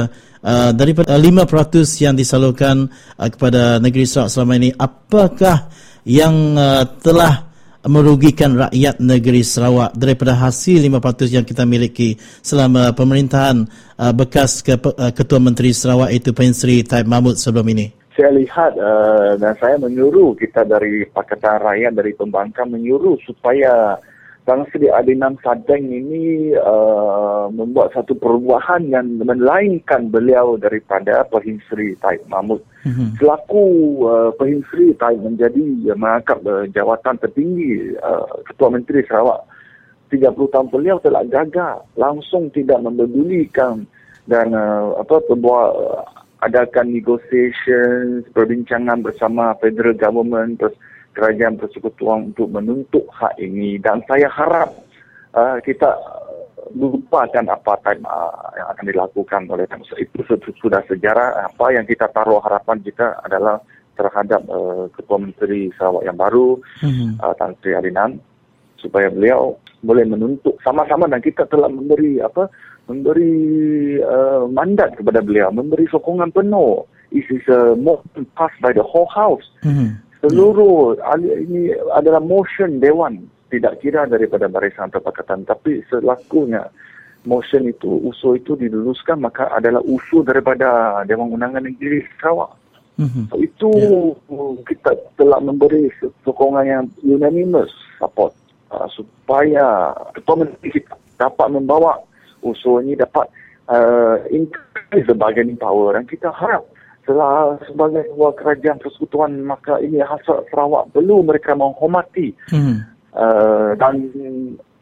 uh, 0.44 0.70
daripada 0.76 1.16
5% 1.16 2.04
yang 2.04 2.20
disalurkan 2.20 2.92
uh, 3.16 3.30
kepada 3.32 3.80
negeri 3.80 4.04
Sarawak 4.04 4.28
selama 4.28 4.54
ini, 4.60 4.76
apakah 4.76 5.72
yang 6.04 6.36
uh, 6.60 6.84
telah 7.00 7.51
merugikan 7.90 8.68
rakyat 8.68 9.02
negeri 9.02 9.42
Sarawak 9.42 9.98
daripada 9.98 10.38
hasil 10.38 10.78
5% 10.86 11.34
yang 11.34 11.46
kita 11.46 11.66
miliki 11.66 12.14
selama 12.46 12.94
pemerintahan 12.94 13.66
uh, 13.98 14.14
bekas 14.14 14.62
ke, 14.62 14.78
uh, 14.78 15.10
Ketua 15.10 15.42
Menteri 15.42 15.74
Sarawak 15.74 16.14
itu 16.14 16.30
Pen 16.36 16.54
Sri 16.54 16.86
Taib 16.86 17.10
Mahmud 17.10 17.42
sebelum 17.42 17.66
ini? 17.74 17.90
Saya 18.14 18.36
lihat 18.38 18.78
uh, 18.78 19.34
dan 19.40 19.56
saya 19.58 19.80
menyuruh 19.82 20.38
kita 20.38 20.68
dari 20.68 21.08
Pakatan 21.10 21.64
Rakyat, 21.64 21.94
dari 21.96 22.14
pembangkang 22.14 22.70
menyuruh 22.70 23.18
supaya 23.26 23.98
Bang 24.42 24.66
Sri 24.74 24.90
Adinam 24.90 25.38
Sadeng 25.46 25.94
ini 25.94 26.58
uh, 26.58 27.46
membuat 27.54 27.94
satu 27.94 28.18
perubahan 28.18 28.90
yang 28.90 29.22
melainkan 29.22 30.10
beliau 30.10 30.58
daripada 30.58 31.22
Perhinsri 31.30 31.94
Taib 32.02 32.26
Mahmud. 32.26 32.58
Mm-hmm. 32.82 33.22
Selaku 33.22 33.66
uh, 34.02 34.30
Perhinsri 34.34 34.98
Taib 34.98 35.22
menjadi 35.22 35.94
uh, 35.94 35.98
mengangkat 35.98 36.42
uh, 36.50 36.66
jawatan 36.74 37.22
tertinggi 37.22 37.94
uh, 38.02 38.42
Ketua 38.50 38.74
Menteri 38.74 39.06
Sarawak. 39.06 39.46
30 40.10 40.36
tahun 40.36 40.68
beliau 40.68 41.00
telah 41.00 41.24
gagal 41.24 41.88
langsung 41.96 42.52
tidak 42.52 42.84
mempedulikan 42.84 43.88
dan 44.28 44.52
uh, 44.52 45.00
apa 45.00 45.24
pembuat 45.30 45.72
uh, 45.72 46.04
adakan 46.42 46.92
negotiation 46.92 48.26
perbincangan 48.34 49.06
bersama 49.06 49.54
federal 49.62 49.94
government 49.94 50.58
terus 50.58 50.76
kerajaan 51.12 51.60
persekutuan 51.60 52.32
untuk 52.32 52.48
menuntut 52.52 53.06
hak 53.12 53.36
ini. 53.40 53.78
Dan 53.78 54.04
saya 54.08 54.32
harap 54.32 54.72
uh, 55.36 55.58
kita 55.64 55.92
lupakan 56.72 57.46
apa 57.52 57.74
time 57.84 58.04
uh, 58.08 58.48
yang 58.56 58.68
akan 58.72 58.86
dilakukan 58.88 59.42
oleh 59.52 59.68
itu 60.00 60.20
sudah 60.60 60.82
sejarah. 60.88 61.52
Apa 61.52 61.76
yang 61.76 61.84
kita 61.84 62.08
taruh 62.12 62.40
harapan 62.40 62.80
kita 62.80 63.20
adalah 63.24 63.60
terhadap 64.00 64.42
uh, 64.48 64.88
ketua 64.96 65.18
menteri 65.20 65.70
Sarawak 65.76 66.08
yang 66.08 66.18
baru 66.18 66.58
mm-hmm. 66.82 67.20
uh, 67.20 67.34
Tan 67.36 67.54
Sri 67.60 67.76
Adinan 67.76 68.18
supaya 68.80 69.12
beliau 69.12 69.60
boleh 69.86 70.08
menuntut 70.08 70.58
sama-sama 70.66 71.06
dan 71.06 71.22
kita 71.22 71.46
telah 71.50 71.70
memberi 71.70 72.18
apa 72.18 72.50
memberi 72.90 73.34
uh, 74.02 74.50
mandat 74.50 74.98
kepada 74.98 75.22
beliau 75.22 75.54
memberi 75.54 75.86
sokongan 75.92 76.34
penuh. 76.34 76.88
This 77.12 77.28
is 77.28 77.44
a 77.52 77.76
motion 77.76 78.24
passed 78.40 78.56
by 78.64 78.72
the 78.72 78.86
whole 78.86 79.12
house. 79.12 79.44
Mm-hmm 79.68 80.11
seluruh 80.22 81.02
ini 81.42 81.74
adalah 81.98 82.22
motion 82.22 82.78
Dewan 82.78 83.26
tidak 83.52 83.82
kira 83.84 84.08
daripada 84.08 84.48
barisan 84.48 84.88
atau 84.94 85.02
pakatan 85.04 85.44
tapi 85.44 85.82
selakunya 85.90 86.70
motion 87.26 87.68
itu 87.70 87.90
usul 88.06 88.38
itu 88.38 88.58
diluluskan 88.58 89.22
maka 89.22 89.50
adalah 89.54 89.82
usul 89.86 90.26
daripada 90.26 91.02
Dewan 91.06 91.34
Undangan 91.34 91.66
Negeri 91.66 92.06
Sarawak 92.18 92.54
mm-hmm. 93.02 93.24
so, 93.30 93.36
itu 93.38 93.70
yeah. 94.30 94.54
kita 94.66 94.92
telah 95.18 95.40
memberi 95.42 95.90
sokongan 96.26 96.66
yang 96.66 96.86
unanimous 97.02 97.70
support 97.98 98.34
uh, 98.74 98.88
supaya 98.94 99.94
ketua 100.18 100.46
menteri 100.46 100.82
kita 100.82 100.94
dapat 101.18 101.48
membawa 101.54 102.02
usul 102.42 102.82
ini 102.82 102.98
dapat 102.98 103.30
uh, 103.70 104.18
increase 104.34 105.06
the 105.06 105.14
bargaining 105.14 105.58
power 105.58 105.94
dan 105.94 106.10
kita 106.10 106.34
harap 106.34 106.66
setelah 107.02 107.58
sebagai 107.66 108.06
sebuah 108.14 108.34
kerajaan 108.38 108.78
persekutuan 108.78 109.32
maka 109.42 109.82
ini 109.82 110.00
hasrat 110.00 110.46
Sarawak 110.54 110.94
perlu 110.94 111.26
mereka 111.26 111.58
menghormati 111.58 112.30
hmm. 112.54 112.76
uh, 113.18 113.74
dan 113.76 113.94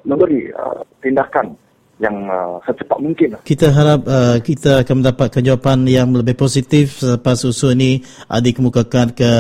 memberi 0.04 0.52
uh, 0.52 0.84
tindakan 1.00 1.56
yang 2.00 2.16
uh, 2.32 2.64
secepat 2.64 2.98
mungkin. 3.04 3.36
Kita 3.44 3.76
harap 3.76 4.08
uh, 4.08 4.40
kita 4.40 4.88
akan 4.88 5.04
mendapatkan 5.04 5.44
jawapan 5.44 5.84
yang 5.84 6.08
lebih 6.16 6.40
positif 6.40 7.04
selepas 7.04 7.44
usul 7.44 7.76
ini 7.76 8.00
uh, 8.32 8.40
dikemukakan 8.40 9.12
ke 9.12 9.32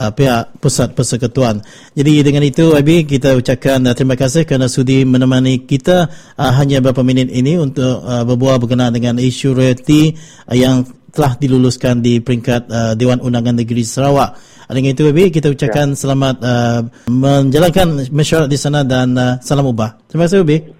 uh, 0.00 0.10
pihak 0.16 0.56
pusat 0.64 0.96
persekutuan. 0.96 1.60
Jadi 1.92 2.24
dengan 2.24 2.40
itu 2.40 2.72
Abi 2.72 3.04
kita 3.04 3.36
ucapkan 3.36 3.84
uh, 3.84 3.92
terima 3.92 4.16
kasih 4.16 4.48
kerana 4.48 4.72
sudi 4.72 5.04
menemani 5.04 5.68
kita 5.68 6.08
uh, 6.40 6.52
hanya 6.56 6.80
beberapa 6.80 7.04
minit 7.04 7.28
ini 7.28 7.60
untuk 7.60 8.00
uh, 8.00 8.24
berbual 8.24 8.64
berkenaan 8.64 8.96
dengan 8.96 9.20
isu 9.20 9.52
royalty 9.52 10.16
uh, 10.48 10.56
yang 10.56 10.88
telah 11.14 11.38
diluluskan 11.38 12.02
di 12.02 12.18
peringkat 12.18 12.62
uh, 12.68 12.92
Dewan 12.98 13.22
Undangan 13.22 13.54
Negeri 13.54 13.86
Sarawak. 13.86 14.34
Dengan 14.66 14.90
itu, 14.90 15.06
Baby, 15.06 15.30
kita 15.30 15.54
ucapkan 15.54 15.94
ya. 15.94 15.96
selamat 15.96 16.36
uh, 16.42 16.80
menjalankan 17.06 18.10
mesyuarat 18.10 18.50
di 18.50 18.58
sana 18.58 18.82
dan 18.82 19.14
uh, 19.14 19.38
salam 19.38 19.70
ubah. 19.70 19.94
Terima 20.10 20.26
kasih, 20.26 20.42
Baby. 20.42 20.74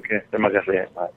Okay, 0.00 0.18
terima 0.32 0.48
kasih. 0.48 0.88
Bye. 0.96 1.12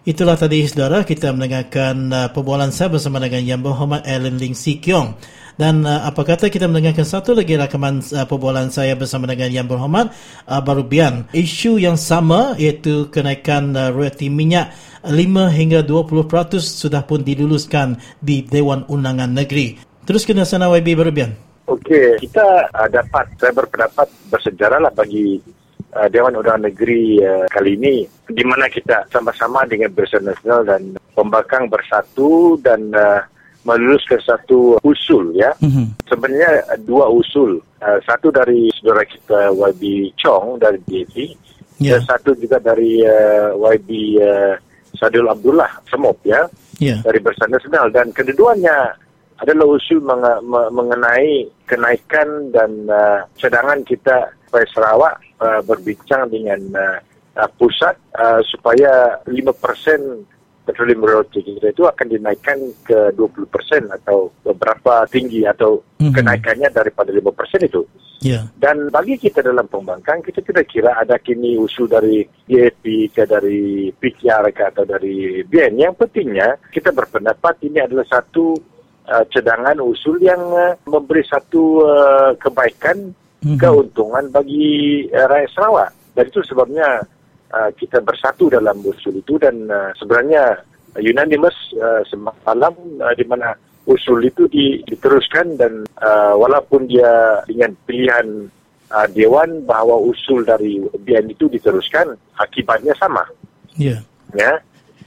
Itulah 0.00 0.34
tadi, 0.34 0.64
saudara, 0.64 1.04
kita 1.06 1.30
mendengarkan 1.30 1.94
uh, 2.10 2.28
perbualan 2.32 2.72
saya 2.74 2.90
bersama 2.90 3.20
dengan 3.22 3.44
Yang 3.44 3.60
Berhormat 3.68 4.02
Alan 4.08 4.40
Ling 4.40 4.56
Si 4.56 4.80
Kiong. 4.80 5.14
Dan 5.60 5.84
uh, 5.84 6.08
apa 6.08 6.24
kata 6.24 6.48
kita 6.48 6.64
mendengarkan 6.64 7.04
satu 7.04 7.36
lagi 7.36 7.52
rakaman 7.52 8.00
uh, 8.00 8.24
perbualan 8.24 8.72
saya 8.72 8.96
bersama 8.96 9.28
dengan 9.28 9.52
Yang 9.52 9.76
Berhormat 9.76 10.08
uh, 10.48 10.64
Barubian. 10.64 11.28
Isu 11.36 11.76
yang 11.76 12.00
sama 12.00 12.56
iaitu 12.56 13.12
kenaikan 13.12 13.76
uh, 13.76 13.92
royalti 13.92 14.32
minyak 14.32 14.72
5 15.04 15.12
hingga 15.52 15.84
20% 15.84 16.64
sudah 16.64 17.04
pun 17.04 17.20
diluluskan 17.20 18.00
di 18.24 18.40
Dewan 18.40 18.88
Undangan 18.88 19.28
Negeri. 19.28 19.76
Terus 20.08 20.24
kena 20.24 20.48
sana 20.48 20.72
YB 20.72 20.96
Barubian. 20.96 21.36
Okey, 21.68 22.16
kita 22.24 22.72
uh, 22.72 22.88
dapat 22.88 23.28
saya 23.36 23.52
berpendapat 23.52 24.08
bersejarahlah 24.32 24.96
bagi 24.96 25.44
uh, 25.92 26.08
Dewan 26.08 26.40
Undangan 26.40 26.72
Negeri 26.72 27.20
uh, 27.20 27.44
kali 27.52 27.76
ini 27.76 28.08
di 28.32 28.44
mana 28.48 28.64
kita 28.72 29.12
sama-sama 29.12 29.68
dengan 29.68 29.92
Barisan 29.92 30.24
Nasional 30.24 30.64
dan 30.64 30.96
Pembangkang 31.12 31.68
bersatu 31.68 32.56
dan 32.64 32.96
uh, 32.96 33.20
meluluskan 33.62 34.20
satu 34.22 34.80
usul 34.80 35.36
ya. 35.36 35.52
Mhm. 35.60 36.08
Sebenarnya 36.08 36.50
dua 36.82 37.08
usul. 37.08 37.60
Uh, 37.80 37.96
satu 38.04 38.28
dari 38.28 38.68
saudara 38.76 39.00
kita 39.04 39.52
YB 39.52 40.12
Chong 40.20 40.60
dari 40.60 40.76
DAP 40.84 41.16
Ya. 41.80 41.96
dan 41.96 42.04
satu 42.12 42.36
juga 42.36 42.60
dari 42.60 43.00
uh, 43.00 43.56
YB 43.56 44.20
uh, 44.20 44.52
Sadul 44.92 45.32
Abdullah 45.32 45.80
Semop 45.88 46.20
ya 46.28 46.44
Ya. 46.76 47.00
dari 47.00 47.16
Bersama 47.24 47.56
Nasional 47.56 47.88
dan 47.88 48.12
keduanya 48.12 48.92
adalah 49.40 49.64
usul 49.64 50.04
menge- 50.04 50.44
me- 50.44 50.68
mengenai 50.76 51.48
kenaikan 51.64 52.52
dan 52.52 52.84
uh, 52.84 53.24
cadangan 53.40 53.80
kita 53.88 54.28
supaya 54.44 54.66
Sarawak 54.76 55.14
uh, 55.40 55.60
berbincang 55.64 56.28
dengan 56.28 56.60
uh, 56.76 56.98
uh, 57.40 57.48
pusat 57.56 57.96
uh, 58.12 58.44
supaya 58.44 59.16
5% 59.24 60.29
petroleum 60.70 61.02
royalty 61.02 61.42
kita 61.42 61.74
itu 61.74 61.82
akan 61.82 62.06
dinaikkan 62.06 62.58
ke 62.86 63.10
20% 63.18 63.90
atau 63.90 64.30
beberapa 64.46 65.02
tinggi 65.10 65.42
atau 65.42 65.82
Mhm. 65.98 66.14
kenaikannya 66.14 66.70
daripada 66.70 67.10
5% 67.10 67.66
itu. 67.66 67.82
Ya. 68.22 68.46
Dan 68.54 68.92
bagi 68.92 69.18
kita 69.18 69.42
dalam 69.42 69.66
pembangkang, 69.66 70.22
kita 70.22 70.44
tidak 70.44 70.70
kira 70.70 70.94
ada 70.94 71.18
kini 71.18 71.56
usul 71.58 71.88
dari 71.90 72.22
DAP 72.46 73.10
ke 73.10 73.26
dari 73.26 73.90
PKR 73.90 74.44
ke 74.54 74.62
atau 74.70 74.84
dari 74.86 75.42
BN. 75.42 75.80
Yang 75.80 76.04
pentingnya, 76.04 76.60
kita 76.70 76.92
berpendapat 76.94 77.58
ini 77.64 77.80
adalah 77.80 78.04
satu 78.06 78.54
uh, 79.08 79.24
cadangan 79.32 79.80
usul 79.80 80.20
yang 80.20 80.38
uh, 80.52 80.76
memberi 80.86 81.24
satu 81.26 81.82
uh, 81.82 82.30
kebaikan, 82.38 83.10
Mhm. 83.40 83.56
keuntungan 83.56 84.28
bagi 84.28 85.08
uh, 85.10 85.24
rakyat 85.24 85.50
Sarawak. 85.56 85.90
Dan 86.12 86.24
itu 86.28 86.40
sebabnya 86.44 87.00
uh, 87.52 87.70
kita 87.76 88.02
bersatu 88.02 88.50
dalam 88.50 88.78
usul 88.82 89.18
itu 89.18 89.36
dan 89.36 89.66
uh, 89.70 89.90
sebenarnya 89.98 90.62
uh, 90.96 91.00
unanimous 91.00 91.54
uh, 91.78 92.02
semalam 92.08 92.74
uh, 93.02 93.14
di 93.14 93.24
mana 93.26 93.54
usul 93.86 94.22
itu 94.22 94.46
di, 94.46 94.80
diteruskan 94.86 95.58
dan 95.58 95.84
uh, 96.02 96.34
walaupun 96.38 96.86
dia 96.86 97.42
dengan 97.48 97.74
pilihan 97.84 98.46
uh, 98.92 99.06
dewan 99.10 99.66
bahawa 99.66 99.98
usul 99.98 100.46
dari 100.46 100.78
BN 100.78 101.32
itu 101.32 101.50
diteruskan 101.50 102.14
akibatnya 102.38 102.94
sama. 102.98 103.24
Ya. 103.74 103.98
ya. 104.36 104.60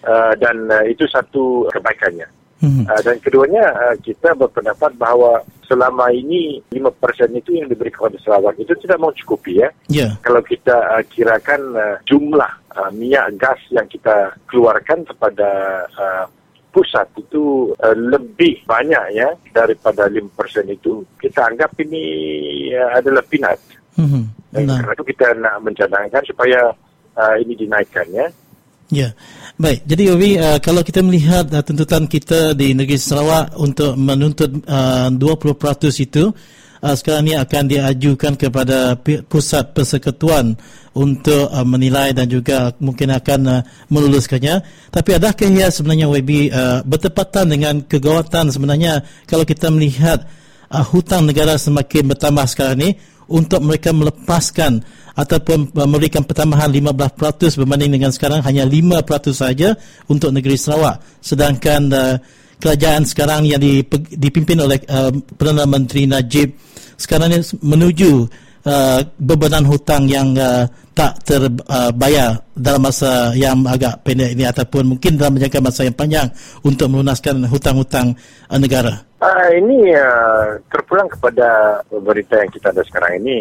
Uh, 0.03 0.35
dan 0.35 0.67
uh, 0.67 0.83
itu 0.83 1.07
satu 1.07 1.71
kebaikannya 1.71 2.27
Uh, 2.63 3.01
dan 3.03 3.19
keduanya 3.19 3.75
uh, 3.75 3.95
kita 3.99 4.31
berpendapat 4.33 4.95
bahawa 4.95 5.43
selama 5.67 6.07
ini 6.09 6.63
5% 6.71 6.79
itu 7.35 7.59
yang 7.59 7.67
diberi 7.67 7.91
kepada 7.91 8.15
Sarawak 8.23 8.55
itu 8.55 8.71
tidak 8.79 9.03
mencukupi 9.03 9.59
ya 9.59 9.69
Ya. 9.91 10.15
kalau 10.23 10.39
kita 10.39 10.71
uh, 10.71 11.03
kirakan 11.11 11.75
uh, 11.75 11.99
jumlah 12.07 12.47
uh, 12.71 12.87
minyak 12.95 13.35
gas 13.35 13.59
yang 13.67 13.83
kita 13.91 14.31
keluarkan 14.47 15.03
kepada 15.03 15.49
uh, 15.91 16.23
pusat 16.71 17.03
itu 17.19 17.75
uh, 17.83 17.93
lebih 17.93 18.63
banyak 18.63 19.11
ya 19.11 19.29
daripada 19.51 20.07
5% 20.07 20.23
itu 20.71 21.03
kita 21.19 21.51
anggap 21.51 21.75
ini 21.83 22.03
uh, 22.79 22.95
adalah 22.95 23.23
Mhm. 23.93 24.23
dan 24.55 24.61
Nah. 24.65 24.77
kerana 24.79 24.93
itu 24.95 25.05
kita 25.05 25.27
nak 25.37 25.55
mencadangkan 25.61 26.23
supaya 26.25 26.71
uh, 27.13 27.35
ini 27.37 27.53
dinaikkan 27.53 28.07
ya 28.09 28.25
Ya, 28.93 29.17
baik. 29.57 29.89
Jadi 29.89 30.03
Obi, 30.13 30.29
uh, 30.37 30.61
kalau 30.61 30.85
kita 30.85 31.01
melihat 31.01 31.49
uh, 31.49 31.65
tuntutan 31.65 32.05
kita 32.05 32.53
di 32.53 32.77
negeri 32.77 33.01
Sarawak 33.01 33.57
untuk 33.57 33.97
menuntut 33.97 34.53
uh, 34.69 35.09
20% 35.09 35.17
itu, 35.97 36.29
uh, 36.77 36.93
sekarang 36.93 37.25
ini 37.25 37.33
akan 37.41 37.63
diajukan 37.65 38.37
kepada 38.37 38.93
pusat 39.25 39.73
persekutuan 39.73 40.53
untuk 40.93 41.49
uh, 41.49 41.65
menilai 41.65 42.13
dan 42.13 42.29
juga 42.29 42.69
mungkin 42.77 43.17
akan 43.17 43.39
uh, 43.49 43.61
meluluskannya. 43.89 44.61
Tapi 44.93 45.09
adakah 45.17 45.49
ia 45.49 45.73
sebenarnya 45.73 46.05
YB 46.13 46.53
uh, 46.53 46.85
bertepatan 46.85 47.49
dengan 47.49 47.81
kegawatan 47.81 48.53
sebenarnya 48.53 49.01
kalau 49.25 49.41
kita 49.41 49.73
melihat 49.73 50.21
uh, 50.69 50.85
hutang 50.85 51.25
negara 51.25 51.57
semakin 51.57 52.13
bertambah 52.13 52.45
sekarang 52.45 52.77
ini 52.77 52.89
untuk 53.25 53.65
mereka 53.65 53.89
melepaskan 53.89 54.85
ataupun 55.13 55.73
uh, 55.73 55.87
memberikan 55.89 56.25
pertambahan 56.25 56.73
15% 56.73 57.59
berbanding 57.61 57.91
dengan 57.97 58.11
sekarang 58.13 58.41
hanya 58.41 58.65
5% 58.65 59.05
saja 59.33 59.77
untuk 60.09 60.33
negeri 60.33 60.57
Sarawak 60.57 61.01
sedangkan 61.21 61.81
uh, 61.93 62.15
kerajaan 62.57 63.05
sekarang 63.05 63.45
yang 63.45 63.61
dip- 63.61 64.13
dipimpin 64.17 64.57
oleh 64.61 64.81
uh, 64.89 65.13
Perdana 65.37 65.69
Menteri 65.69 66.09
Najib 66.09 66.57
sekarang 66.97 67.33
ini 67.33 67.45
menuju 67.61 68.11
uh, 68.67 68.99
bebanan 69.19 69.65
hutang 69.67 70.07
yang 70.07 70.33
uh, 70.37 70.65
tak 70.93 71.25
terbayar 71.25 72.37
dalam 72.53 72.81
masa 72.85 73.33
yang 73.33 73.65
agak 73.65 74.05
pendek 74.05 74.37
ini 74.37 74.45
ataupun 74.45 74.93
mungkin 74.95 75.17
dalam 75.17 75.41
jangka 75.41 75.59
masa 75.59 75.89
yang 75.89 75.97
panjang 75.97 76.27
untuk 76.61 76.85
melunaskan 76.93 77.49
hutang-hutang 77.49 78.13
uh, 78.49 78.59
negara. 78.61 79.01
Uh, 79.23 79.49
ini 79.57 79.95
uh, 79.95 80.59
terpulang 80.69 81.09
kepada 81.09 81.79
berita 81.89 82.37
yang 82.37 82.51
kita 82.53 82.69
ada 82.69 82.83
sekarang 82.85 83.23
ini. 83.25 83.37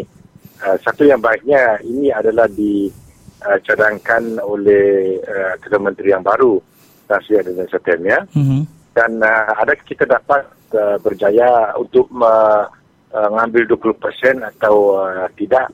Uh, 0.63 0.79
satu 0.79 1.03
yang 1.03 1.19
baiknya 1.19 1.75
ini 1.83 2.15
adalah 2.15 2.47
dicadangkan 2.47 4.39
oleh 4.39 5.19
uh, 5.27 5.59
Ketua 5.59 5.83
Menteri 5.83 6.15
yang 6.15 6.23
baru, 6.23 6.63
Tasya 7.11 7.43
dan 7.43 7.67
Setem 7.67 8.01
ya. 8.07 8.23
Mm-hmm. 8.31 8.63
Dan 8.95 9.19
uh, 9.19 9.53
ada 9.59 9.75
kita 9.75 10.07
dapat 10.07 10.47
uh, 10.79 10.97
berjaya 11.03 11.75
untuk 11.75 12.07
me- 12.15 12.69
uh, 13.11 13.29
mengambil 13.35 13.75
20% 13.75 14.39
atau 14.57 15.03
uh, 15.03 15.27
tidak. 15.35 15.67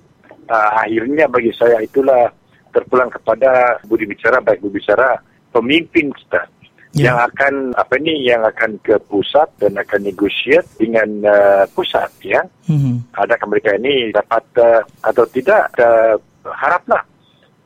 Uh, 0.48 0.70
akhirnya 0.80 1.28
bagi 1.28 1.52
saya 1.52 1.84
itulah 1.84 2.32
terpulang 2.72 3.12
kepada 3.12 3.80
budi 3.84 4.08
bicara 4.08 4.40
baik 4.40 4.64
budi 4.64 4.80
bicara 4.80 5.20
pemimpin 5.52 6.12
kita 6.12 6.48
Ya. 6.96 7.12
yang 7.12 7.18
akan 7.20 7.54
apa 7.76 8.00
ni 8.00 8.24
yang 8.24 8.40
akan 8.40 8.80
ke 8.80 8.96
pusat 9.12 9.44
dan 9.60 9.76
akan 9.76 10.08
negotiate 10.08 10.64
dengan 10.80 11.20
uh, 11.20 11.64
pusat 11.76 12.08
ya 12.24 12.40
Mm-hmm. 12.64 13.12
adakah 13.12 13.46
mereka 13.48 13.76
ini 13.76 14.08
dapat 14.08 14.44
uh, 14.56 14.80
atau 15.04 15.24
tidak 15.28 15.68
uh, 15.76 16.16
haraplah 16.48 17.04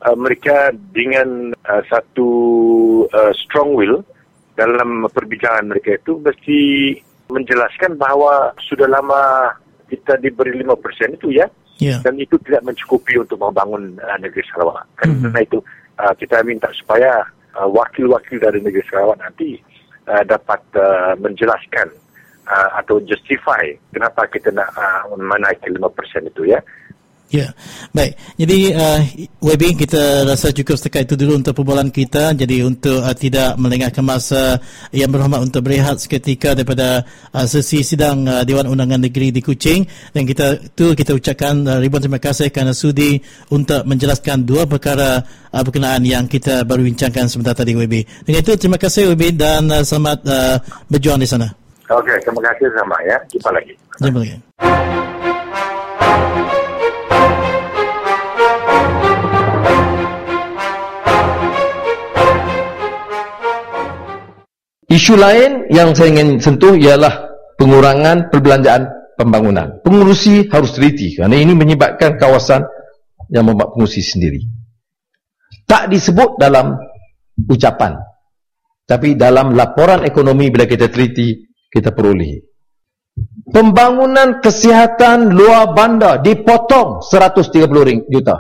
uh, 0.03 0.15
mereka 0.19 0.71
dengan 0.91 1.55
uh, 1.55 1.83
satu 1.87 2.29
uh, 3.11 3.31
strong 3.35 3.79
will 3.79 4.03
dalam 4.55 5.07
perbincangan 5.07 5.71
mereka 5.71 5.95
itu 5.95 6.19
mesti 6.19 6.61
menjelaskan 7.31 7.95
bahawa 7.95 8.51
sudah 8.61 8.87
lama 8.87 9.55
kita 9.87 10.19
diberi 10.19 10.61
5% 10.61 11.15
itu 11.17 11.31
ya 11.31 11.47
Ya. 11.81 11.99
dan 11.99 12.15
itu 12.15 12.39
tidak 12.47 12.63
mencukupi 12.63 13.19
untuk 13.19 13.43
membangun 13.43 13.99
uh, 13.99 14.15
negeri 14.19 14.43
Sarawak. 14.47 14.87
Karena 14.95 15.35
Mhm. 15.35 15.47
itu 15.47 15.59
uh, 15.99 16.15
kita 16.15 16.39
minta 16.47 16.71
supaya 16.79 17.27
uh, 17.57 17.69
wakil-wakil 17.69 18.39
dari 18.41 18.59
negeri 18.61 18.85
Sarawak 18.89 19.21
nanti 19.21 19.59
uh, 20.09 20.25
dapat 20.25 20.61
uh, 20.77 21.15
menjelaskan 21.21 21.89
uh, 22.49 22.71
atau 22.81 23.01
justify 23.05 23.73
kenapa 23.93 24.29
kita 24.29 24.51
nak 24.53 24.73
uh, 24.75 25.13
menaikkan 25.17 25.77
5% 25.77 26.31
itu 26.33 26.53
ya. 26.53 26.61
Ya, 27.33 27.49
baik. 27.97 28.13
Jadi 28.37 28.77
uh, 28.77 29.01
Webbing 29.41 29.81
kita 29.81 30.29
rasa 30.29 30.53
cukup 30.53 30.77
setakat 30.77 31.09
itu 31.09 31.17
dulu 31.17 31.41
untuk 31.41 31.57
perbualan 31.57 31.89
kita. 31.89 32.37
Jadi 32.37 32.61
untuk 32.61 33.01
uh, 33.01 33.17
tidak 33.17 33.57
melengahkan 33.57 34.05
masa 34.05 34.61
yang 34.93 35.09
berhormat 35.09 35.41
untuk 35.41 35.65
berehat 35.65 35.97
seketika 35.97 36.53
daripada 36.53 37.01
uh, 37.33 37.49
sesi 37.49 37.81
sidang 37.81 38.29
uh, 38.29 38.45
Dewan 38.45 38.69
Undangan 38.69 39.01
Negeri 39.01 39.33
di 39.33 39.41
Kuching 39.41 40.13
dan 40.13 40.29
kita 40.29 40.61
tu 40.77 40.93
kita 40.93 41.17
ucapkan 41.17 41.57
uh, 41.65 41.81
ribuan 41.81 42.05
terima 42.05 42.21
kasih 42.21 42.53
kerana 42.53 42.77
sudi 42.77 43.17
untuk 43.49 43.81
menjelaskan 43.89 44.45
dua 44.45 44.69
perkara 44.69 45.25
uh, 45.25 45.63
berkenaan 45.65 46.05
yang 46.05 46.29
kita 46.29 46.69
baru 46.69 46.85
bincangkan 46.85 47.33
sebentar 47.33 47.57
tadi 47.57 47.73
WB. 47.73 48.29
Dengan 48.29 48.45
itu 48.45 48.53
terima 48.61 48.77
kasih 48.77 49.09
WB 49.17 49.41
dan 49.41 49.73
uh, 49.73 49.81
selamat 49.81 50.21
uh, 50.29 50.61
berjuang 50.85 51.17
di 51.17 51.25
sana. 51.25 51.49
Okey, 51.89 52.13
terima 52.29 52.45
kasih 52.45 52.69
sama 52.77 52.97
ya. 53.09 53.17
Jumpa 53.33 53.51
lagi. 53.57 53.73
Jumpa 54.05 54.21
lagi. 54.21 54.37
Isu 64.93 65.17
lain 65.17 65.73
yang 65.73 65.97
saya 65.97 66.13
ingin 66.13 66.37
sentuh 66.37 66.77
ialah 66.77 67.33
pengurangan 67.57 68.29
perbelanjaan 68.29 68.85
pembangunan. 69.17 69.81
Pengurusi 69.81 70.53
harus 70.53 70.77
teliti 70.77 71.17
kerana 71.17 71.33
ini 71.33 71.57
menyebabkan 71.57 72.21
kawasan 72.21 72.61
yang 73.33 73.49
membuat 73.49 73.73
pengurusi 73.73 74.05
sendiri. 74.05 74.45
Tak 75.65 75.89
disebut 75.89 76.37
dalam 76.37 76.77
ucapan. 77.49 77.97
Tapi 78.85 79.17
dalam 79.17 79.57
laporan 79.57 80.05
ekonomi 80.05 80.53
bila 80.53 80.69
kita 80.69 80.93
teliti, 80.93 81.41
kita 81.73 81.97
peroleh. 81.97 82.37
Pembangunan 83.49 84.45
kesihatan 84.45 85.33
luar 85.33 85.73
bandar 85.73 86.21
dipotong 86.21 87.01
130 87.01 87.89
ring 87.89 88.05
juta. 88.13 88.37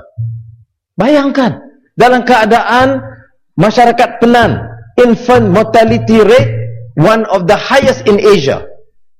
Bayangkan, 1.00 1.56
dalam 1.96 2.28
keadaan 2.28 3.00
masyarakat 3.56 4.20
penan, 4.20 4.71
infant 5.00 5.48
mortality 5.52 6.20
rate 6.20 6.50
one 6.98 7.24
of 7.32 7.48
the 7.48 7.56
highest 7.56 8.04
in 8.04 8.20
Asia. 8.20 8.66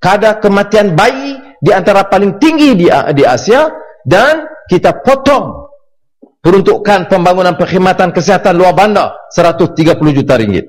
Kadar 0.03 0.43
kematian 0.43 0.99
bayi 0.99 1.39
di 1.63 1.71
antara 1.71 2.11
paling 2.11 2.43
tinggi 2.43 2.75
di, 2.75 2.87
di 2.91 3.23
Asia 3.23 3.71
dan 4.03 4.45
kita 4.67 4.99
potong 5.07 5.71
peruntukan 6.43 7.07
pembangunan 7.07 7.55
perkhidmatan 7.55 8.11
kesihatan 8.11 8.59
luar 8.59 8.75
bandar 8.75 9.15
130 9.31 10.19
juta 10.19 10.35
ringgit. 10.37 10.67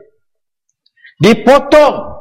Dipotong 1.17 2.13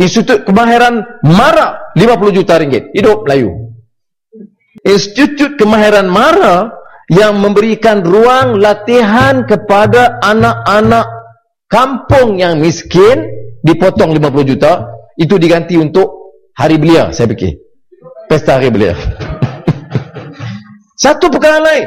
Institut 0.00 0.48
Kemahiran 0.48 1.24
Mara 1.28 1.92
50 1.92 2.36
juta 2.36 2.56
ringgit. 2.56 2.88
Hidup 2.96 3.28
Melayu. 3.28 3.76
Institut 4.80 5.60
Kemahiran 5.60 6.08
Mara 6.08 6.72
yang 7.12 7.36
memberikan 7.36 8.00
ruang 8.00 8.56
latihan 8.56 9.44
kepada 9.44 10.16
anak-anak 10.24 11.19
kampung 11.70 12.36
yang 12.42 12.58
miskin 12.58 13.30
dipotong 13.62 14.10
50 14.18 14.50
juta 14.50 14.90
itu 15.14 15.38
diganti 15.38 15.78
untuk 15.78 16.34
hari 16.58 16.76
belia 16.76 17.14
saya 17.14 17.30
fikir. 17.30 17.56
Pesta 18.26 18.58
hari 18.58 18.74
belia. 18.74 18.98
Satu 21.02 21.30
perkara 21.30 21.62
lain. 21.62 21.86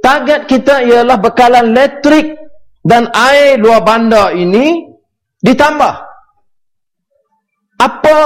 Target 0.00 0.48
kita 0.48 0.82
ialah 0.86 1.18
bekalan 1.20 1.76
elektrik 1.76 2.34
dan 2.86 3.10
air 3.12 3.58
luar 3.58 3.82
bandar 3.82 4.32
ini 4.32 4.86
ditambah 5.42 5.94
apa 7.76 8.18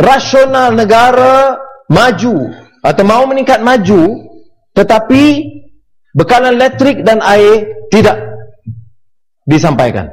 rasional 0.00 0.72
negara 0.72 1.60
maju 1.92 2.48
atau 2.80 3.04
mau 3.04 3.28
meningkat 3.28 3.60
maju 3.60 4.32
tetapi 4.72 5.44
bekalan 6.16 6.56
elektrik 6.56 7.04
dan 7.04 7.20
air 7.20 7.68
tidak 7.92 8.29
disampaikan. 9.50 10.06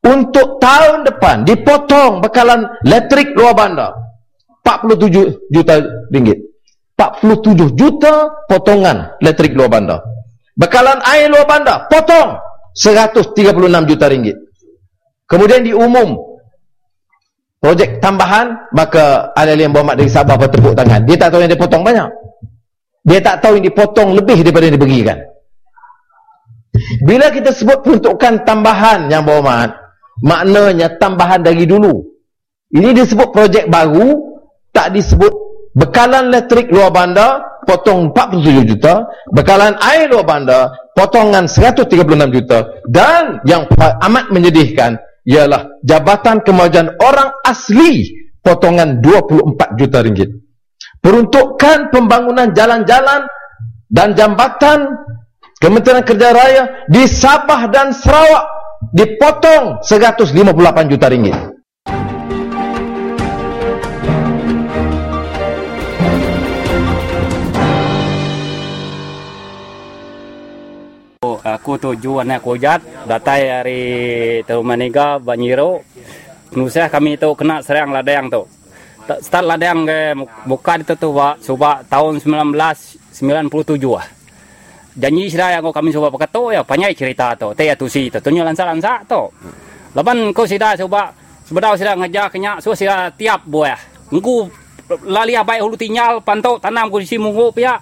Untuk 0.00 0.56
tahun 0.62 1.04
depan 1.04 1.44
dipotong 1.44 2.24
bekalan 2.24 2.64
elektrik 2.88 3.36
luar 3.36 3.52
bandar. 3.52 3.92
47 4.64 5.52
juta 5.52 5.74
ringgit. 6.08 6.38
47 6.96 7.76
juta 7.76 8.32
potongan 8.48 9.12
elektrik 9.20 9.52
luar 9.52 9.68
bandar. 9.68 10.00
Bekalan 10.56 11.04
air 11.04 11.28
luar 11.28 11.44
bandar 11.44 11.84
potong 11.92 12.40
136 12.72 13.36
juta 13.92 14.06
ringgit. 14.08 14.36
Kemudian 15.28 15.66
diumum 15.66 16.16
projek 17.60 17.98
tambahan 17.98 18.54
maka 18.72 19.34
ada 19.34 19.52
yang 19.58 19.74
berhormat 19.74 19.98
dari 19.98 20.08
Sabah 20.08 20.38
bertepuk 20.38 20.72
tangan. 20.72 21.02
Dia 21.04 21.18
tak 21.18 21.34
tahu 21.34 21.44
yang 21.44 21.50
dia 21.50 21.60
potong 21.60 21.82
banyak. 21.82 22.08
Dia 23.06 23.20
tak 23.22 23.42
tahu 23.42 23.58
yang 23.58 23.66
dipotong 23.70 24.08
lebih 24.18 24.42
daripada 24.42 24.64
yang 24.70 24.76
diberikan 24.78 25.18
bila 27.02 27.32
kita 27.32 27.50
sebut 27.52 27.82
peruntukan 27.82 28.42
tambahan 28.46 29.10
yang 29.10 29.26
berhormat 29.26 29.74
maknanya 30.22 30.96
tambahan 30.96 31.42
dari 31.42 31.64
dulu 31.68 32.04
ini 32.72 32.96
disebut 32.96 33.30
projek 33.30 33.68
baru 33.68 34.16
tak 34.72 34.92
disebut 34.92 35.32
bekalan 35.76 36.32
elektrik 36.32 36.72
luar 36.72 36.92
bandar 36.92 37.62
potong 37.68 38.14
47 38.14 38.70
juta 38.70 39.06
bekalan 39.34 39.76
air 39.82 40.08
luar 40.08 40.24
bandar 40.24 40.62
potongan 40.96 41.44
136 41.44 41.92
juta 42.32 42.58
dan 42.88 43.44
yang 43.44 43.68
amat 43.76 44.32
menyedihkan 44.32 44.96
ialah 45.26 45.68
Jabatan 45.82 46.40
Kemajuan 46.40 46.94
Orang 47.02 47.34
Asli 47.42 48.14
potongan 48.40 49.02
24 49.02 49.74
juta 49.74 49.98
ringgit. 50.06 50.30
Peruntukan 51.02 51.90
pembangunan 51.90 52.54
jalan-jalan 52.54 53.26
dan 53.90 54.14
jambatan 54.14 54.86
Kementerian 55.56 56.04
Kerja 56.04 56.36
Raya 56.36 56.84
di 56.84 57.08
Sabah 57.08 57.72
dan 57.72 57.88
Sarawak 57.88 58.44
dipotong 58.92 59.80
158 59.80 60.92
juta 60.92 61.08
ringgit. 61.08 61.36
aku 71.46 71.78
tujuan 71.80 72.28
aku 72.36 72.60
jat 72.60 72.84
datai 73.08 73.48
dari 73.48 73.82
Terumaniga 74.44 75.16
Banyiro. 75.16 75.80
Nusa 76.52 76.92
kami 76.92 77.16
tu 77.16 77.32
kena 77.32 77.64
serang 77.64 77.96
ladang 77.96 78.28
tu. 78.28 78.44
Start 79.24 79.48
ladang 79.48 79.88
ke 79.88 80.12
buka 80.44 80.76
itu 80.76 80.94
tu 81.00 81.16
wa 81.16 81.32
suba 81.40 81.80
tahun 81.88 82.20
1997 82.20 83.00
ah 83.96 84.15
janji 84.96 85.28
sira 85.28 85.52
yang 85.52 85.68
kami 85.68 85.92
suba 85.92 86.08
pakato 86.08 86.48
ya 86.48 86.64
panjai 86.64 86.96
cerita 86.96 87.36
tu 87.36 87.52
te 87.52 87.68
tu 87.76 87.86
si 87.86 88.08
tu 88.08 88.18
tunyo 88.18 88.42
lansa 88.42 88.64
lansa 88.64 89.04
tu 89.04 89.28
laban 89.92 90.32
ko 90.32 90.48
sida 90.48 90.72
suba 90.76 91.12
sebedau 91.44 91.76
sira 91.76 91.94
ngajak 91.94 92.32
kenya 92.34 92.58
so 92.58 92.74
sira 92.74 93.12
tiap 93.14 93.46
buah. 93.46 93.78
Engku 94.10 94.50
lali 95.06 95.38
abai 95.38 95.62
hulu 95.62 95.78
tinyal 95.78 96.22
pantau 96.22 96.58
tanam 96.58 96.90
ku 96.90 96.98
di 96.98 97.06
simungu 97.06 97.54
pia 97.54 97.78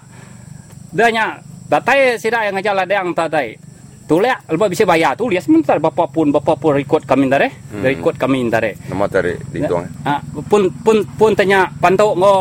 danya 0.93 1.41
Datai 1.65 2.21
sida 2.21 2.45
yang 2.45 2.53
ngajar 2.53 2.77
ladang 2.77 3.09
tadai. 3.17 3.57
Tulek 4.05 4.37
alba 4.45 4.69
bisa 4.69 4.85
bayar 4.85 5.17
tu 5.17 5.25
sebentar 5.33 5.81
bapa 5.81 6.05
pun 6.05 6.29
bapa 6.29 6.53
pun 6.53 6.77
record 6.77 7.09
kami 7.09 7.25
dare. 7.25 7.49
Hmm. 7.73 7.81
Record 7.81 8.21
kami 8.21 8.45
dare. 8.53 8.77
Nama 8.85 9.09
tadi 9.09 9.33
dihitung. 9.49 9.81
Ah 10.05 10.21
pun 10.45 10.69
pun 10.85 11.01
pun 11.17 11.33
tanya 11.33 11.65
pantau 11.81 12.13
ngo 12.13 12.33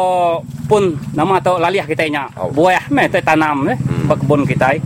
pun 0.69 0.93
nama 1.17 1.41
tau 1.41 1.57
laliah 1.57 1.89
kita 1.89 2.05
nya. 2.13 2.29
Oh. 2.37 2.53
Buah 2.53 2.93
meh 2.93 3.09
te 3.09 3.25
tanam 3.25 3.65
eh 3.73 3.81
hmm. 3.81 4.13
kebun 4.13 4.45
kita. 4.45 4.77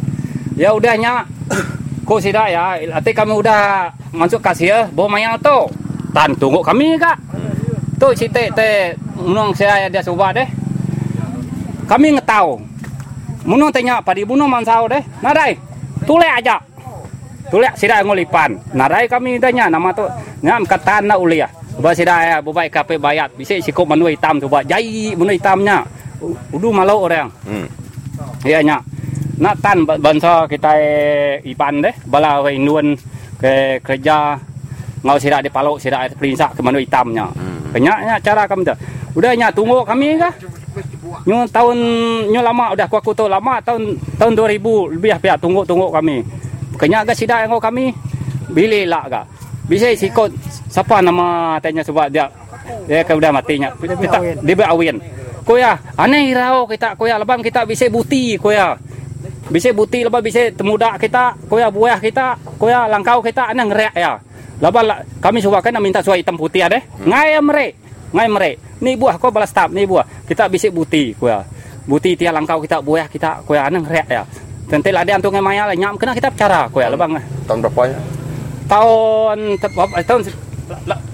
Ya 0.54 0.70
udahnya 0.70 1.26
ko 2.08 2.22
sida 2.22 2.46
ya 2.46 2.78
ati 2.78 3.10
kami 3.10 3.34
udah 3.34 3.90
masuk 4.14 4.38
kasih 4.38 4.86
bawa 4.94 5.18
mayang 5.18 5.34
tu. 5.42 5.66
Tan 6.14 6.30
tunggu 6.38 6.62
kami 6.62 6.94
kak. 6.94 7.18
Hmm. 7.34 7.58
Tu 7.98 8.06
si 8.14 8.30
te 8.30 8.54
te 8.54 8.94
munong 9.18 9.50
saya 9.50 9.90
dia 9.90 9.98
subah 9.98 10.30
deh. 10.30 10.46
Kami 11.90 12.14
ngetau 12.14 12.60
Muno 13.48 13.72
tanya 13.72 14.04
padi 14.04 14.28
buno 14.28 14.44
mansau 14.44 14.84
deh. 14.92 15.00
Narai. 15.24 15.56
Tule 16.04 16.28
aja. 16.28 16.67
Tule 17.48 17.68
sida 17.74 18.04
ngolipan. 18.04 18.60
Narai 18.76 19.08
kami 19.08 19.40
tanya 19.40 19.72
nama 19.72 19.88
tu. 19.96 20.04
Ngam 20.44 20.68
katan 20.68 21.08
na 21.08 21.16
ulia. 21.16 21.48
Ba 21.80 21.96
sida 21.96 22.20
ya 22.20 22.36
bubai 22.44 22.68
kape 22.68 23.00
bayat. 23.00 23.32
Bisa 23.32 23.56
sikop 23.56 23.88
manu 23.88 24.04
hitam 24.08 24.36
tu 24.36 24.48
ba. 24.52 24.60
Jai 24.60 25.16
manu 25.16 25.32
hitamnya. 25.32 25.80
Udu 26.52 26.68
malau 26.68 27.08
orang. 27.08 27.32
Hmm. 27.48 27.66
Ya 28.44 28.60
nya. 28.60 28.84
Nak 29.40 29.54
tan 29.64 29.88
bansa 29.88 30.44
kita 30.44 30.76
ipan 31.46 31.80
deh. 31.80 31.94
Bala 32.04 32.44
we 32.44 32.60
nuan 32.60 32.92
ke 33.40 33.80
kerja 33.80 34.36
ngau 35.00 35.16
sida 35.16 35.40
di 35.40 35.48
palok 35.48 35.80
sida 35.80 36.04
perinsak 36.12 36.52
ke 36.52 36.60
manu 36.60 36.76
hitamnya. 36.76 37.32
Hmm. 37.32 37.72
Kenyaknya 37.72 38.20
cara 38.20 38.44
kami 38.44 38.68
tu. 38.68 38.76
Udahnya 39.16 39.48
tunggu 39.48 39.80
kami 39.88 40.20
kah? 40.20 40.30
Nyo 41.24 41.48
tahun 41.48 41.78
nyo 42.28 42.40
lama 42.44 42.76
udah 42.76 42.86
aku 42.86 43.10
tahu 43.16 43.26
lama 43.26 43.58
tahun 43.64 43.98
tahun 44.20 44.32
2000 44.36 44.94
lebih 44.94 45.10
pihak 45.18 45.40
tunggu 45.40 45.64
tunggu 45.64 45.88
kami. 45.88 46.22
Kenya 46.78 47.02
agak 47.02 47.18
sida 47.18 47.42
yang 47.42 47.58
kami 47.58 47.90
bili 48.48 48.86
lah 48.86 49.04
agak. 49.04 49.24
Bisa 49.68 49.92
sikot 49.92 50.32
siapa 50.72 51.04
nama 51.04 51.58
tanya 51.60 51.84
sebab 51.84 52.08
dia 52.08 52.30
dia 52.86 53.04
kan 53.04 53.18
udah 53.18 53.30
matinya. 53.34 53.68
Kita 53.76 54.18
dia 54.40 54.54
berawin. 54.56 54.96
Koya, 55.44 55.80
aneh 55.96 56.36
rau 56.36 56.68
kita 56.68 56.92
koya 56.94 57.18
lebam 57.18 57.40
kita 57.42 57.66
bisa 57.66 57.90
buti 57.90 58.38
koya. 58.38 58.78
Bisa 59.48 59.72
buti 59.72 60.04
lebam 60.04 60.22
bisa 60.22 60.52
temudak 60.54 61.00
kita 61.02 61.36
koya 61.50 61.68
buah 61.68 61.98
kita 62.00 62.38
koya 62.56 62.88
langkau 62.88 63.20
kita 63.20 63.50
aneh 63.50 63.64
ngereak 63.68 63.94
ya. 63.98 64.16
Lepas 64.58 65.04
kami 65.20 65.38
suka 65.42 65.60
kan 65.60 65.76
minta 65.82 66.00
suai 66.00 66.22
hitam 66.22 66.38
putih 66.38 66.64
ada. 66.64 66.80
Ngai 67.02 67.42
merek 67.42 67.72
ngai 68.12 68.28
merek 68.28 68.54
ni 68.80 68.96
buah 68.96 69.20
kau 69.20 69.28
balas 69.28 69.52
tap 69.52 69.68
ni 69.74 69.84
buah 69.84 70.24
kita 70.24 70.48
bisik 70.48 70.72
buti 70.72 71.12
kuya 71.18 71.44
buti 71.84 72.16
tiang 72.16 72.40
langkau 72.40 72.60
kita 72.62 72.80
buah 72.80 73.08
kita 73.10 73.44
kuya 73.44 73.68
anang 73.68 73.84
rek 73.84 74.06
ya 74.08 74.24
tentu 74.68 74.92
ada 74.92 75.10
antung 75.10 75.32
ngai 75.32 75.44
maya 75.44 75.64
lah. 75.68 75.76
Nyam 75.76 75.96
kena 75.96 76.12
kita 76.12 76.28
bicara 76.30 76.68
kuya 76.68 76.92
lebang 76.92 77.16
tahun 77.48 77.58
berapa 77.64 77.82
ya? 77.88 77.98
Tahun 78.68 79.38
tahun 80.04 80.20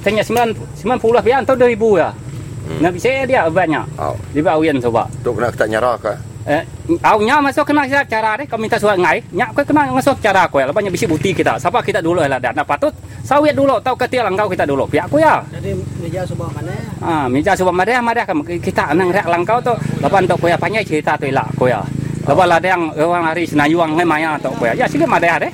tanya 0.03 0.23
sembilan 0.27 0.49
sembilan 0.75 0.99
puluh 0.99 1.23
ya 1.23 1.39
tahun 1.47 1.59
dua 1.59 1.71
ribu 1.71 1.89
ya 1.97 2.11
hmm. 2.11 2.79
nah 2.83 2.91
bisa 2.91 3.25
dia 3.25 3.47
banyak 3.47 3.87
oh. 3.97 4.19
di 4.35 4.43
bawah 4.43 4.75
coba 4.83 5.03
tu 5.23 5.31
kena 5.31 5.49
kita 5.55 5.67
nyarah 5.71 5.97
kah 5.99 6.19
Eh, 6.45 6.61
au 7.01 7.25
nya 7.25 7.41
masuk 7.41 7.65
kena 7.65 7.89
siap 7.89 8.05
cara 8.05 8.37
deh, 8.37 8.45
kau 8.45 8.61
minta 8.61 8.77
suat 8.77 9.01
ngai, 9.01 9.17
nyak 9.33 9.57
kau 9.57 9.65
kena 9.65 9.89
masuk 9.89 10.21
cara 10.21 10.45
kau 10.45 10.61
ya, 10.61 10.69
lebihnya 10.69 10.93
bisi 10.93 11.09
buti 11.09 11.33
kita, 11.33 11.57
siapa 11.57 11.81
kita 11.81 12.05
dulu 12.05 12.21
lah, 12.21 12.37
dan 12.37 12.53
patut 12.69 12.93
sawit 13.25 13.57
dulu, 13.57 13.81
tahu 13.81 13.97
ketia 13.97 14.29
langkau 14.29 14.45
kita 14.53 14.69
dulu, 14.69 14.85
pihak 14.85 15.09
aku 15.09 15.25
ya. 15.25 15.41
Jadi 15.49 15.73
meja 16.05 16.21
subah 16.29 16.53
mana? 16.53 16.77
Ah, 17.01 17.25
meja 17.33 17.57
subah 17.57 17.73
mana, 17.73 17.97
mana 18.05 18.29
kita 18.61 18.93
nang 18.93 19.09
rek 19.09 19.25
langkau 19.25 19.57
tu, 19.65 19.73
lepas 20.05 20.21
tu 20.29 20.37
kau 20.37 20.45
ya 20.45 20.61
panjang 20.61 20.85
cerita 20.85 21.17
tu 21.17 21.33
lah 21.33 21.49
kau 21.57 21.65
ya, 21.65 21.81
lepas 22.25 22.47
lah 22.49 22.59
yang 22.65 22.91
orang 22.97 23.25
hari 23.29 23.45
senayuang 23.45 24.01
ngai 24.01 24.09
maya 24.09 24.41
tu 24.41 24.49
kau 24.57 24.65
ya, 24.65 24.73
ya 24.75 24.87
sih 24.89 24.99
mana 25.05 25.39
deh. 25.39 25.53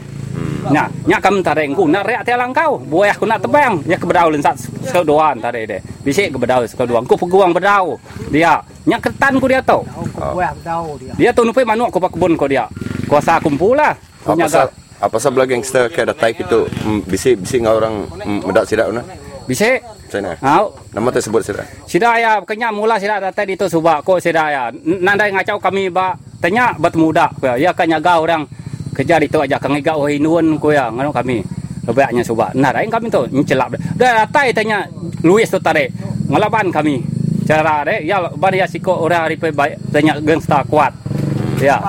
Nya, 0.60 0.84
nya 1.08 1.16
kam 1.24 1.40
tare 1.40 1.64
engku 1.64 1.88
nak 1.88 2.04
rek 2.04 2.20
ate 2.20 2.36
langkau. 2.36 2.76
Buaya 2.84 3.16
aku 3.16 3.24
nak 3.24 3.40
tebang. 3.40 3.80
Ya 3.88 3.96
kebedau 3.96 4.28
lensat 4.28 4.60
sekau 4.84 5.00
doan 5.00 5.40
tare 5.40 5.64
de. 5.64 5.78
Bisik 6.04 6.36
kebedau 6.36 6.68
sekau 6.68 6.84
doan. 6.84 7.08
Ku 7.08 7.16
peguang 7.16 7.56
bedau. 7.56 7.96
Dia 8.28 8.60
nya 8.84 9.00
ketan 9.00 9.40
ku 9.40 9.48
dia. 9.48 9.64
Buaya 9.64 10.52
bedau 10.52 11.00
dia. 11.00 11.16
Dia 11.16 11.30
tu 11.32 11.48
nupai 11.48 11.64
manu 11.64 11.88
aku 11.88 11.96
pak 11.96 12.12
kebun 12.12 12.36
ko 12.36 12.44
dia. 12.44 12.68
Kuasa 13.08 13.40
kumpul 13.40 13.72
lah. 13.72 13.96
Apa 14.28 14.46
sa 14.46 14.68
apa 15.00 15.16
sa 15.16 15.32
belag 15.32 15.48
gangster 15.48 15.88
ke 15.88 16.04
datai 16.04 16.36
itu 16.36 16.68
bisik 17.08 17.40
bisik 17.40 17.64
ngau 17.64 17.80
orang 17.80 18.04
medak 18.44 18.68
sidak 18.68 18.92
una. 18.92 19.00
Bisik 19.50 19.82
Sana. 20.06 20.38
Au. 20.38 20.70
Nama 20.94 21.10
tersebut 21.10 21.42
sida. 21.42 21.66
Sida 21.82 22.14
ya 22.22 22.38
kenya 22.46 22.70
mula 22.70 23.02
sida 23.02 23.18
datai 23.18 23.50
itu 23.50 23.66
subak 23.66 24.06
ko 24.06 24.22
sida 24.22 24.46
ya. 24.46 24.70
Nandai 24.78 25.34
ngacau 25.34 25.58
kami 25.58 25.90
ba 25.90 26.14
tanya 26.38 26.70
bat 26.78 26.94
muda 26.94 27.26
ya. 27.42 27.58
Ya 27.58 27.70
kanya 27.74 27.98
ga 27.98 28.22
orang 28.22 28.46
kejar 28.94 29.18
itu 29.26 29.42
aja 29.42 29.58
kang 29.58 29.74
iga 29.74 29.98
oi 29.98 30.22
nuan 30.22 30.54
ko 30.62 30.70
ya 30.70 30.86
ngano 30.94 31.10
kami 31.10 31.42
Lebatnya 31.82 32.22
subak. 32.22 32.54
Nah, 32.54 32.70
lain 32.70 32.92
kami 32.92 33.10
tu 33.10 33.26
ncelap. 33.26 33.74
Dah 33.98 34.22
atai 34.22 34.54
tanya 34.54 34.86
Luis 35.26 35.50
tu 35.50 35.58
tarik. 35.58 35.90
Ngelaban 36.30 36.70
kami. 36.70 37.02
Cara 37.42 37.82
deh 37.82 38.06
ya 38.06 38.22
ban 38.30 38.54
ya 38.54 38.70
siko 38.70 39.02
orang 39.02 39.26
hari 39.26 39.34
pe 39.34 39.50
baik 39.50 39.90
tanya 39.90 40.14
gangsta 40.22 40.62
kuat. 40.70 40.94
Ya. 41.58 41.82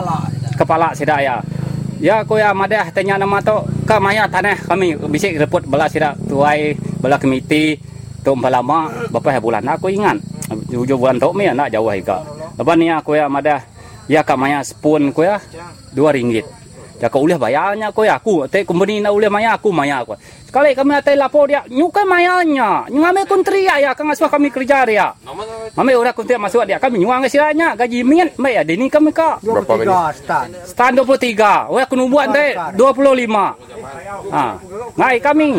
Kepala 0.58 0.98
sida 0.98 1.22
ya. 1.22 1.38
Ya 2.02 2.26
ko 2.26 2.42
ya 2.42 2.58
madah 2.58 2.90
tanya 2.90 3.22
nama 3.22 3.38
tu 3.38 3.54
ke 3.92 4.00
maya 4.00 4.24
tanah 4.24 4.56
kami 4.72 4.96
bisik 5.12 5.36
reput 5.36 5.68
bala 5.68 5.92
sida 5.92 6.16
tuai 6.16 6.80
bala 7.04 7.20
komiti 7.20 7.76
tu 8.24 8.32
lama 8.40 8.88
berapa 9.12 9.44
bulan 9.44 9.68
aku 9.68 9.92
ingat. 9.92 10.16
Jujur 10.72 10.96
bulan 10.96 11.20
tu 11.20 11.36
mi 11.36 11.44
nak 11.52 11.68
jauh 11.68 11.92
ika. 11.92 12.24
Lepas 12.56 12.76
ni 12.80 12.88
aku 12.88 13.20
ya 13.20 13.28
madah 13.28 13.60
ya 14.08 14.24
ka 14.24 14.40
maya 14.40 14.64
spoon 14.64 15.12
ko 15.12 15.28
ya 15.28 15.44
2 15.92 16.08
ringgit. 16.08 16.48
Ya 17.02 17.10
kau 17.10 17.26
boleh 17.26 17.42
bayarnya 17.42 17.90
aku 17.90 18.06
ya 18.06 18.22
aku. 18.22 18.46
Tapi 18.46 18.62
company 18.62 19.02
nak 19.02 19.18
boleh 19.18 19.34
maya 19.34 19.58
aku 19.58 19.74
maya 19.74 20.06
aku. 20.06 20.14
Sekali 20.46 20.78
kami 20.78 20.94
atai 20.94 21.18
lapor 21.18 21.50
dia, 21.50 21.66
nyukai 21.66 22.06
mayanya. 22.06 22.86
Nyukai 22.94 23.26
kontri 23.26 23.66
ya, 23.66 23.82
ya 23.82 23.92
kan 23.98 24.06
asuh 24.14 24.30
kami 24.30 24.54
kerja 24.54 24.86
dia. 24.86 25.10
Mami 25.74 25.98
orang 25.98 26.14
kontri 26.14 26.38
masuk 26.38 26.70
dia, 26.70 26.78
kami 26.78 27.02
nyuang 27.02 27.26
siranya 27.26 27.74
gaji 27.74 28.06
minit. 28.06 28.38
Mai 28.38 28.54
ada 28.54 28.70
ni 28.70 28.86
kami 28.86 29.10
ka. 29.10 29.42
Berapa 29.42 29.74
minit? 29.82 30.22
Stand. 30.22 30.52
Stand 30.70 30.94
23. 31.02 31.74
Oh 31.74 31.82
aku 31.82 31.98
nubuat 31.98 32.30
deh 32.30 32.54
25. 32.78 34.30
Ha. 34.30 34.46
Ngai 34.94 35.18
kami. 35.24 35.50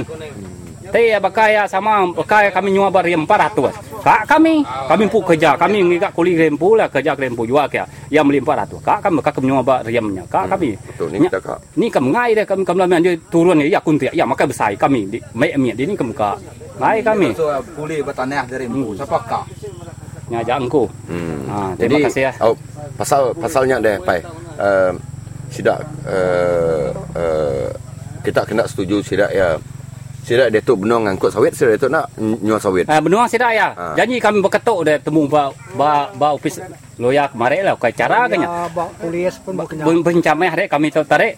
Tapi 0.92 1.08
ya 1.08 1.16
bakaya 1.24 1.64
sama 1.64 2.04
bakaya 2.12 2.52
kami 2.52 2.76
nyuang 2.76 2.92
bar 2.92 3.08
400. 3.08 4.04
Kak 4.04 4.28
kami, 4.28 4.60
kami 4.60 5.08
pu 5.08 5.24
kerja, 5.24 5.56
kami 5.56 5.80
ngigak 5.88 6.12
kuli 6.12 6.36
rempu 6.36 6.76
lah 6.76 6.92
kerja 6.92 7.16
rempu 7.16 7.48
jual 7.48 7.64
kia. 7.72 7.88
Yang 8.12 8.24
beli 8.28 8.40
400. 8.44 8.76
Kak 8.84 8.98
kami 9.08 9.18
kak 9.24 9.32
kami 9.40 9.46
nyuang 9.48 9.64
bar 9.64 9.80
riamnya. 9.88 10.28
Kak 10.28 10.52
kami. 10.52 10.76
Betul 10.76 11.16
ni 11.16 11.24
kita 11.24 11.40
kak. 11.40 11.58
Ni 11.80 11.88
kami 11.88 12.12
ngai 12.12 12.30
deh 12.36 12.44
kami 12.44 12.62
kami 12.68 12.84
dia 13.00 13.16
turun 13.32 13.56
ni 13.56 13.72
ya 13.72 13.80
kunti 13.80 14.04
ya 14.12 14.28
maka 14.28 14.44
besar 14.44 14.76
kami 14.76 15.08
di 15.08 15.18
mai 15.32 15.56
mi 15.56 15.72
di 15.72 15.88
ni 15.88 15.96
kami 15.96 16.12
ka. 16.12 16.36
Ngai 16.76 17.00
kami. 17.00 17.32
So, 17.32 17.48
pulih 17.72 18.04
bertanah 18.04 18.44
dari 18.44 18.68
Mbu. 18.68 19.00
Siapa 19.00 19.18
kak? 19.24 19.44
Ngajak 20.28 20.56
engkau. 20.60 20.84
Hmm. 21.08 21.48
Ha, 21.48 21.56
Jadi 21.80 21.88
terima 21.88 22.08
kasih 22.12 22.22
ya. 22.28 22.32
oh, 22.44 22.56
pasal 23.00 23.32
pasalnya 23.32 23.80
deh 23.80 23.96
pai. 24.04 24.20
Uh, 24.60 24.92
sidak 25.48 25.80
uh, 26.04 26.92
uh, 27.16 27.68
kita 28.20 28.44
kena 28.44 28.68
setuju 28.68 29.00
sidak 29.00 29.32
ya. 29.32 29.56
Sidak 30.22 30.54
dia 30.54 30.62
tu 30.62 30.78
benar 30.78 31.02
ngangkut 31.02 31.34
sawit, 31.34 31.50
sidak 31.50 31.74
dia 31.74 31.82
tu 31.82 31.88
nak 31.90 32.06
nyual 32.18 32.62
sawit. 32.62 32.86
Ah 32.86 33.02
benua 33.02 33.26
sida 33.26 33.50
ya. 33.50 33.74
Ha. 33.74 33.98
Janji 33.98 34.22
kami 34.22 34.38
berketuk 34.38 34.86
dah 34.86 34.96
temu 35.02 35.26
ba 35.26 35.50
ba, 35.74 36.14
ba 36.14 36.30
office 36.30 36.62
loya 37.02 37.26
kemarin 37.26 37.66
lah 37.66 37.74
kai 37.74 37.90
cara 37.90 38.30
kanya. 38.30 38.70
Bak 38.70 39.02
polis 39.02 39.34
pun 39.42 39.58
bukannya. 39.58 39.82
Pencameh 39.82 40.50
dek 40.54 40.68
kami 40.70 40.94
tu 40.94 41.02
tarik. 41.02 41.34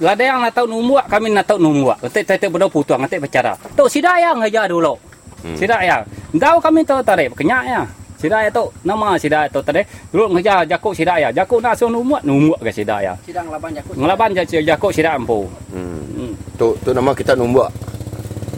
Lada 0.00 0.22
yang 0.24 0.40
nak 0.40 0.56
tahu 0.56 0.64
numbuak 0.64 1.12
kami 1.12 1.28
nak 1.28 1.44
tahu 1.44 1.60
numbuak. 1.60 2.00
Nanti 2.00 2.24
tete 2.24 2.48
bedo 2.48 2.72
putuang 2.72 3.04
nanti 3.04 3.20
bicara. 3.20 3.52
Tu 3.60 3.84
sida 3.92 4.16
ya 4.16 4.32
ngajar 4.32 4.72
dulu. 4.72 4.96
Hmm. 5.44 5.58
Sida 5.58 5.76
ya. 5.84 6.08
Tahu 6.32 6.56
kami 6.64 6.88
tu 6.88 6.96
tarik 7.04 7.36
kenyak 7.36 7.62
ya. 7.68 7.82
Sida 8.18 8.42
ya 8.42 8.50
tu 8.50 8.66
nama 8.82 9.14
sida 9.14 9.46
tu 9.46 9.62
tarik. 9.62 9.86
Dulu 10.10 10.34
ngajar 10.34 10.66
jakuk 10.66 10.92
sida 10.92 11.16
ya. 11.22 11.30
Jakuk 11.30 11.62
nak 11.62 11.78
suruh 11.78 11.94
numbuak 11.94 12.26
numbuak 12.26 12.60
ke 12.66 12.70
sida 12.74 12.98
ya. 12.98 13.14
Sidang 13.22 13.46
laban 13.48 13.70
jakut. 13.72 13.94
Ngelaban 13.94 14.34
jakuk 14.34 14.90
sida 14.90 15.14
ampu. 15.14 15.46
Hmm. 15.70 16.02
Hmm. 16.18 16.32
Tu 16.58 16.68
tu 16.82 16.90
nama 16.90 17.14
kita 17.14 17.38
numbuk. 17.38 17.70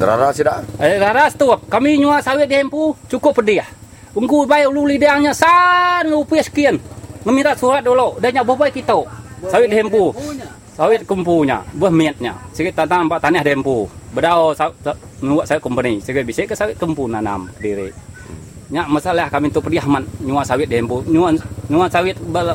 Derara 0.01 0.33
sidak. 0.33 0.65
Eh, 0.81 0.97
raras 0.97 1.37
tu, 1.37 1.45
kami 1.69 2.01
nyua 2.01 2.25
sawit 2.25 2.49
di 2.49 2.57
hempu, 2.57 2.97
cukup 3.05 3.37
pedih. 3.37 3.61
Ungku 4.17 4.49
baik 4.49 4.73
ulu 4.73 4.89
lidahnya 4.89 5.37
san 5.37 6.09
rupiah 6.09 6.41
sekian. 6.41 6.81
Meminta 7.21 7.53
surat 7.53 7.85
dulu, 7.85 8.17
dan 8.17 8.33
nyak 8.33 8.49
bapak 8.49 8.73
kita. 8.73 8.97
Sawit 9.53 9.69
di 9.69 9.77
hempu. 9.77 10.09
Sawit 10.73 11.05
kumpunya, 11.05 11.61
buah 11.77 11.93
miatnya. 11.93 12.33
Sikit 12.57 12.81
tanam 12.81 13.13
pak 13.13 13.21
tanah 13.21 13.45
di 13.45 13.53
hempu. 13.53 13.85
Bedau 14.17 14.57
nuak 15.21 15.45
sawit 15.45 15.61
company. 15.61 16.01
Sikit 16.01 16.25
bisik 16.25 16.49
ke 16.49 16.55
sawit 16.57 16.81
kumpu 16.81 17.05
nanam 17.05 17.53
diri. 17.61 17.93
Nyak 18.71 18.87
masalah 18.87 19.27
kami 19.27 19.51
tu 19.51 19.59
pedih 19.59 19.83
man 19.83 20.07
nyua 20.23 20.47
sawit 20.47 20.71
di 20.71 20.79
hempu. 20.79 21.03
Nyua 21.11 21.35
nyua 21.67 21.91
sawit 21.91 22.15
bal 22.31 22.55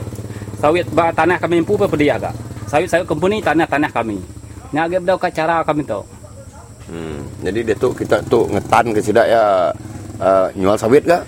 sawit 0.55 0.87
ba 0.95 1.11
tanah 1.11 1.35
kami 1.35 1.59
hempu 1.59 1.75
pe 1.75 1.85
pedih 1.91 2.15
agak. 2.15 2.31
Sawit 2.71 2.87
sawit 2.87 3.03
company 3.03 3.43
tanah 3.43 3.67
tanah 3.67 3.91
kami. 3.91 4.15
Nyak 4.71 4.95
ge 4.95 4.97
bedau 5.03 5.19
ka 5.19 5.27
cara 5.27 5.59
kami 5.67 5.83
tu. 5.83 5.99
Hmm. 6.87 7.19
Jadi 7.43 7.59
dia 7.67 7.75
tu 7.75 7.91
kita 7.91 8.23
tu 8.31 8.47
ngetan 8.47 8.95
ke 8.95 8.99
sidak 9.03 9.27
ya 9.27 9.69
uh, 10.23 10.47
nyual 10.55 10.79
sawit 10.79 11.03
ke? 11.03 11.19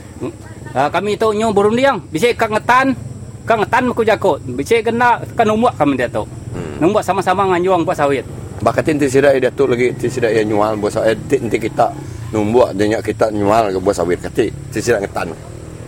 Uh, 0.72 0.90
kami 0.90 1.20
tu 1.20 1.36
nyu 1.36 1.52
burung 1.52 1.76
diang. 1.76 2.00
Bisa 2.08 2.32
kang 2.32 2.56
ngetan, 2.56 2.96
kang 3.44 3.60
ngetan 3.60 3.92
aku 3.92 4.08
jakut. 4.08 4.40
Bisa 4.56 4.80
kena 4.80 5.20
kan 5.36 5.52
umuk 5.52 5.76
kami 5.76 6.00
dia 6.00 6.08
tu. 6.08 6.24
Hmm. 6.56 6.80
Numbuat 6.80 7.04
sama-sama 7.04 7.44
nganjuang 7.52 7.84
buat 7.84 8.00
sawit. 8.00 8.24
Bakatin 8.64 8.98
ti 8.98 9.12
sidak 9.12 9.36
dia 9.36 9.52
tu 9.52 9.68
lagi 9.68 9.92
ti 10.00 10.08
sidak 10.08 10.32
ya 10.32 10.48
nyual 10.48 10.80
buat 10.80 10.96
sawit 10.96 11.20
ti 11.28 11.44
nanti 11.44 11.60
kita 11.60 11.92
numbuk 12.32 12.76
dia 12.76 12.86
nyak 12.92 13.02
kita 13.06 13.32
nyual 13.32 13.72
ke 13.72 13.80
buat 13.80 13.96
sawit 13.96 14.20
kati 14.20 14.52
ti 14.72 14.80
sidak 14.80 15.08
ngetan. 15.08 15.32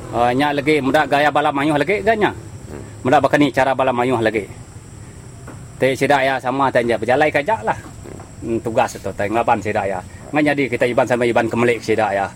Uh, 0.10 0.32
nya 0.34 0.50
lagi 0.56 0.82
muda 0.82 1.06
gaya 1.06 1.30
bala 1.30 1.52
mayuh 1.54 1.78
lagi 1.78 2.02
ganya. 2.02 2.34
Muda 3.04 3.22
bakani 3.24 3.52
cara 3.52 3.72
bala 3.76 3.92
mayuh 3.96 4.20
lagi. 4.20 4.48
Te 5.80 5.96
sidak 5.96 6.22
ya 6.24 6.36
sama 6.40 6.68
tanya 6.72 7.00
berjalai 7.00 7.32
kajak 7.32 7.64
lah. 7.64 7.78
Hmm, 8.40 8.60
tugas 8.64 8.96
itu 8.96 9.12
teng 9.16 9.36
laban 9.36 9.60
sidak 9.60 9.86
ya. 9.88 10.00
Ngan 10.32 10.44
jadi 10.56 10.64
kita 10.72 10.86
iban 10.88 11.06
sama 11.08 11.24
iban 11.28 11.48
kemelik 11.48 11.80
sidak 11.84 12.12
ya. 12.16 12.28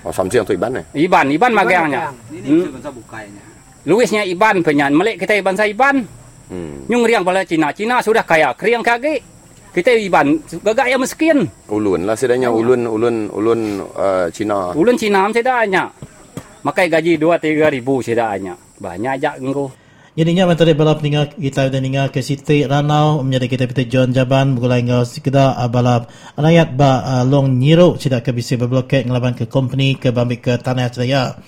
Oh 0.00 0.12
samsi 0.12 0.40
yang 0.40 0.48
tu 0.48 0.56
iban 0.56 0.72
eh. 0.80 0.84
Iban, 0.96 1.28
iban 1.28 1.52
magangnya. 1.52 2.08
Ini 2.32 2.48
Hmm. 2.48 2.72
hmm. 2.72 2.92
bukanya. 2.96 3.42
Luisnya 3.84 4.22
iban 4.24 4.64
penyan, 4.64 4.92
melik 4.96 5.20
kita 5.20 5.36
iban 5.36 5.56
sa 5.56 5.68
iban. 5.68 6.04
Hmm. 6.48 6.88
Nyung 6.88 7.04
riang 7.04 7.24
bala 7.24 7.44
Cina. 7.44 7.72
Cina 7.72 8.00
sudah 8.00 8.24
kaya, 8.24 8.52
kriang 8.56 8.80
kage. 8.84 9.20
Kita 9.70 9.94
iban 9.94 10.42
gagak 10.66 10.90
yang 10.90 10.98
miskin. 10.98 11.46
Ulun 11.70 12.02
lah 12.02 12.18
sidaknya 12.18 12.50
ulun 12.50 12.90
ulun 12.90 13.30
ulun 13.30 13.60
uh, 13.94 14.26
Cina. 14.34 14.74
Ulun 14.74 14.98
Cina 14.98 15.26
am 15.26 15.30
sedanya. 15.30 15.86
Makai 16.66 16.90
gaji 16.90 17.16
2 17.16 17.38
3 17.38 17.74
ribu 17.78 18.02
sedanya. 18.02 18.58
Banyak 18.82 19.14
jak 19.22 19.38
engko. 19.38 19.70
Jadi 20.10 20.34
nya 20.34 20.44
tadi 20.58 20.74
balap 20.74 21.06
ninga 21.06 21.30
kita 21.30 21.70
dan 21.70 21.86
ninga 21.86 22.10
ke 22.10 22.18
Siti 22.18 22.66
Ranau 22.66 23.22
menjadi 23.22 23.46
kita 23.46 23.64
pita 23.70 23.86
John 23.86 24.10
Jaban 24.10 24.58
mulai 24.58 24.82
ngau 24.82 25.06
sekeda 25.06 25.54
balap 25.70 26.10
rakyat 26.34 26.74
ba 26.74 27.22
uh, 27.22 27.24
long 27.24 27.54
nyiro 27.62 27.94
tidak 27.94 28.26
ke 28.26 28.34
bisi 28.34 28.58
berbloket 28.58 29.06
ngelaban 29.06 29.38
ke 29.38 29.46
company 29.46 29.94
ke 29.94 30.10
bambi 30.10 30.42
ke 30.42 30.58
tanah 30.58 30.90
saya. 30.90 31.38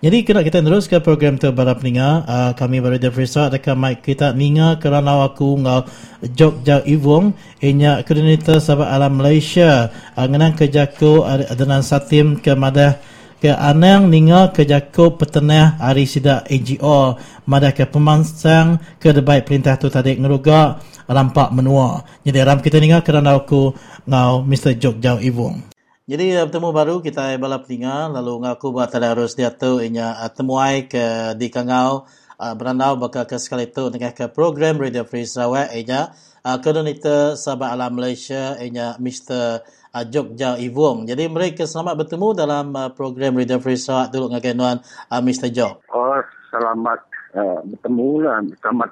Jadi 0.00 0.24
kena 0.24 0.40
kita 0.40 0.64
terus 0.64 0.88
ke 0.88 0.96
program 0.96 1.36
tu 1.36 1.52
balap 1.52 1.84
ninga 1.84 2.24
uh, 2.24 2.50
kami 2.56 2.80
baru 2.80 2.96
dah 2.96 3.12
frisa 3.12 3.52
dekat 3.52 3.76
mic 3.76 4.00
kita 4.00 4.32
ninga 4.32 4.80
ke 4.80 4.88
Ranau 4.88 5.20
aku 5.20 5.60
ngau 5.60 5.84
Jogja 6.24 6.80
Ivong 6.88 7.36
inya 7.60 8.00
koordinator 8.00 8.64
sahabat 8.64 8.88
alam 8.96 9.20
Malaysia 9.20 9.92
uh, 10.16 10.24
ngenang 10.24 10.56
ke 10.56 10.72
Jako 10.72 11.28
adenan 11.28 11.84
Satim 11.84 12.40
ke 12.40 12.56
Madah 12.56 12.96
ke 13.44 13.52
anang 13.52 14.08
ninga 14.08 14.52
ke 14.52 14.68
jako 14.68 15.16
petenah 15.16 15.80
hari 15.80 16.04
sida 16.04 16.44
NGO 16.44 17.16
madah 17.48 17.72
ke 17.72 17.88
pemansang 17.88 18.80
ke 19.00 19.16
debai 19.16 19.40
perintah 19.40 19.80
tu 19.80 19.88
tadi 19.88 20.16
ngeruga 20.16 20.76
rampak 21.08 21.48
menua. 21.48 22.04
Jadi 22.20 22.36
ram 22.44 22.60
kita 22.60 22.76
ninga 22.76 23.00
kerana 23.00 23.40
aku 23.40 23.72
ngau 24.04 24.44
Mr. 24.44 24.76
Jogja 24.76 25.16
Ivong. 25.20 25.69
Jadi 26.10 26.34
bertemu 26.34 26.74
baru 26.74 26.94
kita 27.06 27.38
balap 27.38 27.70
ninga 27.70 28.10
lalu 28.10 28.42
ngaku 28.42 28.74
buat 28.74 28.90
tadi 28.90 29.06
harus 29.06 29.38
dia 29.38 29.54
tu 29.54 29.78
inya 29.78 30.18
uh, 30.18 30.26
temuai 30.26 30.90
ke 30.90 31.38
di 31.38 31.46
kangau 31.54 32.02
uh, 32.34 32.54
berandau 32.58 32.98
bakal 32.98 33.30
ke 33.30 33.38
sekali 33.38 33.70
tu 33.70 33.94
dengan 33.94 34.10
ke 34.10 34.26
program 34.26 34.82
Radio 34.82 35.06
Free 35.06 35.22
Sarawak 35.22 35.70
inya 35.70 36.10
uh, 36.42 36.58
koordinator 36.58 37.38
Sabah 37.38 37.78
Alam 37.78 38.02
Malaysia 38.02 38.58
inya 38.58 38.98
Mr. 38.98 39.62
Uh, 39.94 40.02
Jogja 40.10 40.58
Ivong. 40.58 41.06
Jadi 41.06 41.30
mereka 41.30 41.62
selamat 41.62 42.02
bertemu 42.02 42.28
dalam 42.34 42.74
uh, 42.74 42.90
program 42.90 43.38
Radio 43.38 43.62
Free 43.62 43.78
Sarawak 43.78 44.10
dulu 44.10 44.34
dengan 44.34 44.42
kenuan 44.42 44.76
uh, 45.14 45.22
Mr. 45.22 45.54
Jog. 45.54 45.78
Oh, 45.94 46.18
selamat 46.50 47.06
uh, 47.38 47.62
bertemu 47.70 48.10
lah. 48.26 48.42
Selamat 48.58 48.90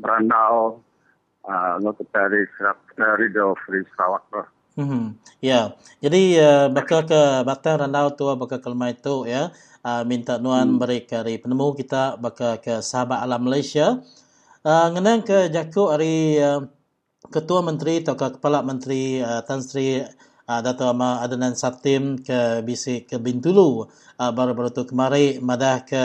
berandau 0.00 0.80
uh, 1.44 1.76
dari 2.08 2.48
Radio 2.96 3.52
Free 3.68 3.84
Sarawak 3.92 4.24
lah. 4.32 4.53
Hmm. 4.74 5.14
Ya. 5.38 5.78
Jadi 6.02 6.34
uh, 6.34 6.66
bakal 6.66 7.06
ke 7.06 7.46
Batang 7.46 7.78
Randau 7.78 8.10
tu 8.18 8.26
bakal 8.34 8.58
ke 8.58 8.68
lemai 8.70 8.98
tu 8.98 9.22
ya. 9.22 9.54
Uh, 9.86 10.02
minta 10.02 10.42
nuan 10.42 10.66
hmm. 10.74 10.78
mereka 10.82 11.22
dari 11.22 11.38
penemu 11.38 11.78
kita 11.78 12.18
bakal 12.18 12.58
ke 12.58 12.82
Sahabat 12.82 13.22
Alam 13.22 13.46
Malaysia. 13.46 14.02
Uh, 14.66 14.90
ngenang 14.90 15.22
ke 15.22 15.46
Jakuk 15.54 15.94
hari 15.94 16.42
uh, 16.42 16.66
Ketua 17.30 17.62
Menteri 17.62 18.02
atau 18.02 18.18
ke 18.18 18.36
Kepala 18.36 18.66
Menteri 18.66 19.22
uh, 19.22 19.46
Tan 19.46 19.62
Sri 19.62 20.02
uh, 20.02 20.60
Dato' 20.60 20.90
Ahmad 20.90 21.22
Adnan 21.22 21.54
Satim 21.54 22.18
ke 22.18 22.60
bisik 22.66 23.14
ke 23.14 23.16
Bintulu 23.22 23.86
uh, 23.86 24.32
baru-baru 24.34 24.74
tu 24.74 24.82
kemari 24.84 25.38
madah 25.38 25.86
ke 25.86 26.04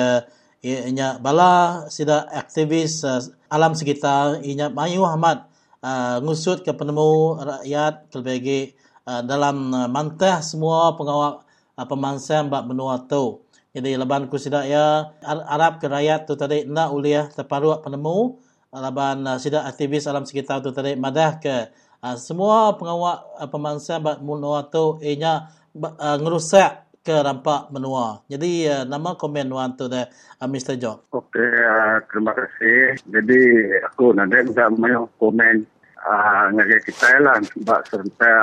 inya 0.63 1.17
bala 1.17 1.87
sida 1.87 2.27
aktivis 2.29 3.03
uh, 3.07 3.23
alam 3.49 3.73
sekitar 3.73 4.43
inya 4.43 4.67
Mayu 4.71 5.03
Ahmad 5.07 5.48
uh, 5.83 6.17
ngusut 6.23 6.63
ke 6.65 6.71
penemu 6.75 7.39
rakyat 7.39 8.11
kelbagi 8.11 8.73
uh, 9.07 9.21
dalam 9.23 9.71
uh, 9.71 9.87
mantah 9.87 10.43
semua 10.43 10.95
pengawal 10.95 11.43
uh, 11.75 11.85
pemansang 11.87 12.51
bak 12.51 12.67
benua 12.67 13.05
tu. 13.07 13.43
Jadi 13.69 13.93
leban 13.93 14.25
ku 14.27 14.41
sidak 14.41 14.65
ya 14.65 15.13
Arab 15.23 15.77
ke 15.77 15.85
rakyat 15.85 16.25
tu 16.25 16.33
tadi 16.33 16.65
nak 16.65 16.89
uliah 16.89 17.29
terparuak 17.29 17.85
penemu 17.85 18.41
laban 18.73 19.25
uh, 19.29 19.37
sidak 19.37 19.65
aktivis 19.65 20.09
alam 20.09 20.25
sekitar 20.25 20.65
tu 20.65 20.73
tadi 20.73 20.97
madah 20.97 21.37
ke 21.37 21.69
uh, 22.01 22.17
semua 22.17 22.73
pengawal 22.77 23.21
uh, 23.37 23.45
pemangsa 23.45 24.01
menua 24.01 24.65
tu 24.73 24.97
ianya 25.05 25.53
uh, 25.77 26.17
ngerusak 26.17 26.88
ke 27.09 27.15
rampak 27.25 27.73
menua. 27.73 28.21
Jadi 28.29 28.69
uh, 28.69 28.85
nama 28.85 29.17
komen 29.17 29.49
wan 29.49 29.73
tu 29.73 29.89
dah 29.89 30.05
uh, 30.37 30.45
Mr. 30.45 30.77
John. 30.77 31.01
Okey, 31.09 31.41
uh, 31.41 31.97
terima 32.05 32.37
kasih. 32.37 33.01
Jadi 33.09 33.41
aku 33.89 34.13
nak 34.13 34.29
juga 34.29 34.69
mau 34.69 35.09
komen 35.17 35.65
uh, 36.05 36.45
ngaji 36.53 36.77
kita 36.85 37.09
lah 37.25 37.41
sebab 37.41 37.81
serta 37.89 38.33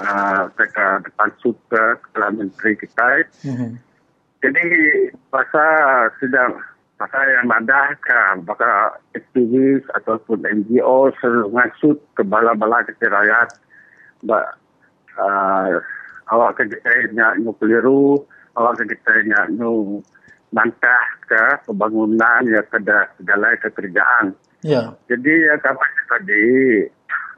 uh, 0.00 0.40
dekat 0.56 1.04
depan 1.04 1.30
suka 1.44 2.00
Kepala 2.00 2.32
Menteri 2.32 2.80
kita. 2.80 3.28
Mm-hmm. 3.44 3.72
Jadi 4.40 4.66
pasal 5.28 6.08
sedang 6.16 6.56
pasal 6.96 7.22
yang 7.28 7.52
ada 7.52 7.92
ke 8.00 8.20
bakal 8.48 8.96
aktivis 9.12 9.84
ataupun 10.00 10.48
NGO 10.48 11.12
selalu 11.20 11.52
ngasut 11.60 11.98
ke 12.16 12.24
bala-bala 12.24 12.80
kecil 12.88 13.12
rakyat 13.12 13.52
ba, 14.24 14.56
uh, 15.20 15.76
awak 16.32 16.60
ke 16.60 16.62
kita 16.72 17.12
nak 17.16 17.40
nu 17.40 17.52
keliru 17.56 18.20
awak 18.56 18.80
ke 18.80 18.94
kita 18.96 19.26
nak 19.28 19.46
nu 19.54 20.00
mantah 20.52 21.04
ke 21.28 21.42
pembangunan 21.68 22.40
ya 22.48 22.64
kada 22.72 23.08
segala 23.20 23.52
kekerjaan. 23.60 24.32
Ya. 24.64 24.96
Jadi 25.06 25.32
ya 25.44 25.54
kapan 25.60 25.92
tadi 26.08 26.44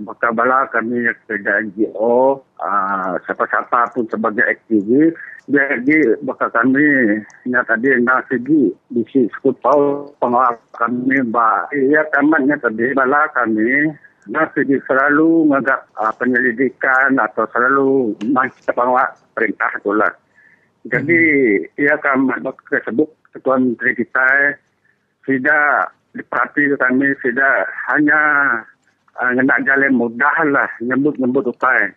bakal 0.01 0.33
bala 0.33 0.65
kami 0.73 1.05
yang 1.05 1.19
kerja 1.29 1.61
NGO, 1.61 2.41
uh, 2.41 3.13
siapa-siapa 3.29 3.93
pun 3.93 4.09
sebagai 4.09 4.49
aktivis, 4.49 5.13
jadi 5.51 6.17
bakal 6.25 6.49
kami 6.55 7.21
yang 7.45 7.65
tadi 7.67 7.89
nak 8.01 8.25
segi 8.31 8.73
di 8.89 9.03
sini 9.11 9.29
tahu 9.43 10.09
pengawal 10.23 10.57
kami 10.79 11.21
bah 11.29 11.67
ia 11.75 12.07
tamatnya 12.15 12.57
tadi 12.63 12.95
bala 12.95 13.27
kami 13.35 13.91
nak 14.29 14.53
segi 14.53 14.77
selalu 14.85 15.49
ngagak 15.49 15.81
uh, 15.97 16.13
penyelidikan 16.21 17.17
atau 17.17 17.49
selalu 17.57 18.13
macam 18.29 18.53
pengawal 18.77 19.09
perintah 19.33 19.71
itulah. 19.81 20.13
Jadi 20.85 21.21
hmm. 21.65 21.81
ia 21.81 21.97
akan 21.97 22.29
tersebut 22.69 23.09
ketua 23.33 23.57
menteri 23.57 23.97
kita 23.97 24.29
tidak 25.25 25.95
diperhati 26.13 26.75
kami 26.77 27.09
tidak 27.25 27.57
hanya 27.89 28.21
uh, 29.17 29.31
nak 29.41 29.63
jalan 29.65 29.97
mudah 29.97 30.37
lah 30.53 30.69
nyebut-nyebut 30.85 31.57
upai. 31.57 31.97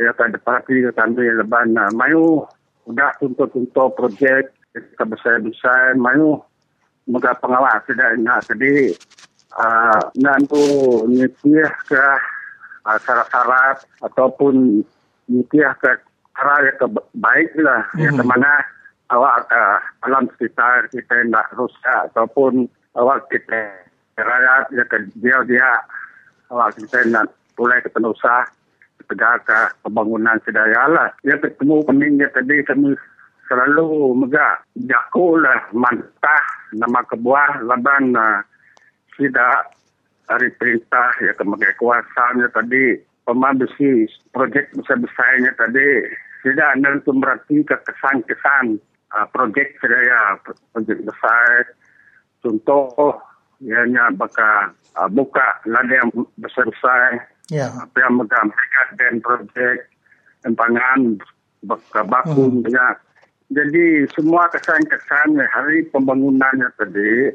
Ya 0.00 0.12
kan 0.16 0.32
departi 0.32 0.84
kami 0.92 1.24
leban 1.36 1.76
uh, 1.76 1.88
mayu 1.96 2.44
udah 2.88 3.14
tuntut-tuntut 3.22 3.94
projek 3.94 4.50
kita 4.72 5.04
besar-besar 5.04 5.94
mayu 6.00 6.40
mudah 7.06 7.34
pengawas 7.38 7.84
tidak 7.86 8.16
nak 8.22 8.40
jadi 8.48 8.94
uh, 9.58 10.00
nak 10.20 10.36
tu 10.48 10.62
nyetir 11.08 11.68
ke 11.88 12.06
uh, 12.86 12.98
syarat-syarat 13.02 13.84
ataupun 14.04 14.84
nyetir 15.28 15.68
ke 15.80 15.90
arah 16.38 16.58
yang 16.64 16.76
ke 16.80 16.86
baik 17.18 17.50
lah 17.60 17.84
mm-hmm. 17.92 18.02
yang 18.08 18.16
mana 18.24 18.52
awak 19.12 19.44
ke 19.48 19.62
alam 20.08 20.24
sekitar 20.36 20.88
kita 20.88 21.28
nak 21.28 21.52
rusak 21.56 22.08
ataupun 22.12 22.64
awak 22.96 23.28
kita 23.28 23.68
rakyat 24.16 24.64
yang 24.72 24.88
ke 24.88 24.98
dia-dia 25.20 25.70
awak 26.48 26.72
kita 26.76 27.04
nak 27.08 27.28
mulai 27.60 27.80
ke 27.84 27.92
penusah 27.92 28.48
pembangunan 29.82 30.40
sedaya 30.46 30.88
lah. 30.88 31.08
Yang 31.20 31.52
ketemu 31.52 31.84
peningnya 31.84 32.28
tadi 32.32 32.64
kami 32.64 32.96
selalu 33.50 34.16
megak 34.16 34.64
jago 34.88 35.36
lah 35.36 35.60
mantah 35.76 36.42
nama 36.72 37.04
kebuah 37.04 37.60
laban 37.68 38.16
uh, 38.16 38.40
tidak. 39.18 39.76
Dari 40.22 40.48
perintah 40.54 41.12
ya 41.20 41.34
kemakai 41.36 41.76
kuasanya 41.76 42.48
tadi. 42.54 42.96
Pemabisi 43.22 44.08
projek 44.32 44.72
besar-besarnya 44.74 45.52
tadi. 45.58 46.08
Tidak 46.42 46.70
nentu 46.80 47.12
berarti 47.14 47.62
ke 47.62 47.76
kesan-kesan 47.86 48.80
uh, 49.12 49.26
projek 49.30 49.76
sedaya 49.78 50.40
projek 50.72 51.04
besar. 51.04 51.68
Contoh 52.40 53.20
ianya 53.62 54.10
bakal 54.16 54.74
uh, 54.96 55.08
buka 55.10 55.60
ladang 55.68 56.10
besar-besar. 56.40 57.32
Yeah. 57.50 57.68
apa 57.74 57.96
yang 58.00 58.22
megang 58.22 58.48
mereka 58.48 58.82
dan 58.96 59.14
projek 59.20 59.90
empangan 60.46 61.20
bakal 61.66 62.04
baku 62.08 62.44
hmm. 62.48 62.64
banyak 62.64 62.96
jadi 63.52 64.08
semua 64.16 64.48
kesan-kesan 64.54 65.36
hari 65.36 65.84
pembangunannya 65.92 66.70
tadi 66.80 67.34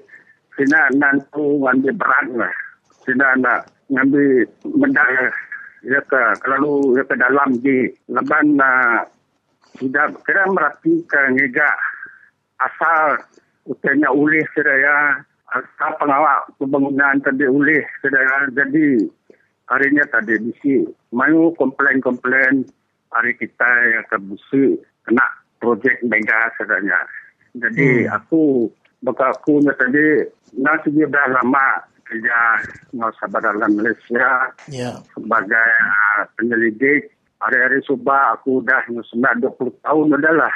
tidak 0.58 0.86
nantu 0.98 1.62
ngambil 1.62 1.94
berat 1.96 2.28
lah. 2.34 2.56
Tidak 3.06 3.32
nak 3.40 3.70
ngambil 3.88 4.44
medal 4.76 5.10
ya 5.86 6.02
ke 6.04 6.22
kalau 6.44 6.98
ya 6.98 7.04
ke 7.08 7.16
dalam 7.16 7.50
di 7.64 7.88
leban 8.12 8.58
uh, 8.60 9.06
tidak 9.78 10.18
kira 10.26 10.44
meratikan 10.50 11.38
juga. 11.38 11.70
Asal 12.58 13.22
utenya 13.70 14.10
ulih 14.10 14.44
sedaya 14.56 15.22
asal 15.52 15.92
pengawal 16.00 16.44
pembangunan 16.60 17.20
tadi 17.24 17.48
ulih 17.48 17.84
sedaya 18.04 18.52
jadi 18.52 19.08
harinya 19.68 20.04
tadi 20.12 20.40
bisi 20.40 20.84
mayu 21.12 21.52
komplain-komplain 21.56 22.68
hari 23.12 23.32
kita 23.40 23.68
yang 23.92 24.04
terbusi 24.12 24.80
kena 25.08 25.24
projek 25.60 26.00
mega 26.04 26.52
sedanya 26.60 27.00
jadi 27.56 28.08
hmm. 28.08 28.16
aku 28.16 28.72
bakal 29.06 29.30
aku 29.34 29.62
tadi 29.78 30.26
nasi 30.58 30.90
dia 30.94 31.06
dah 31.06 31.26
lama 31.38 31.68
kerja 32.08 32.40
sabar 33.20 33.44
dalam 33.44 33.76
Malaysia. 33.76 34.56
Yeah. 34.72 35.04
sebagai 35.14 35.70
uh, 35.84 36.24
penyelidik 36.40 37.12
hari-hari 37.44 37.84
subah 37.86 38.40
aku 38.40 38.64
dah 38.66 38.82
sembilan 38.88 39.44
dua 39.44 39.54
puluh 39.54 39.76
tahun 39.84 40.18
adalah 40.18 40.54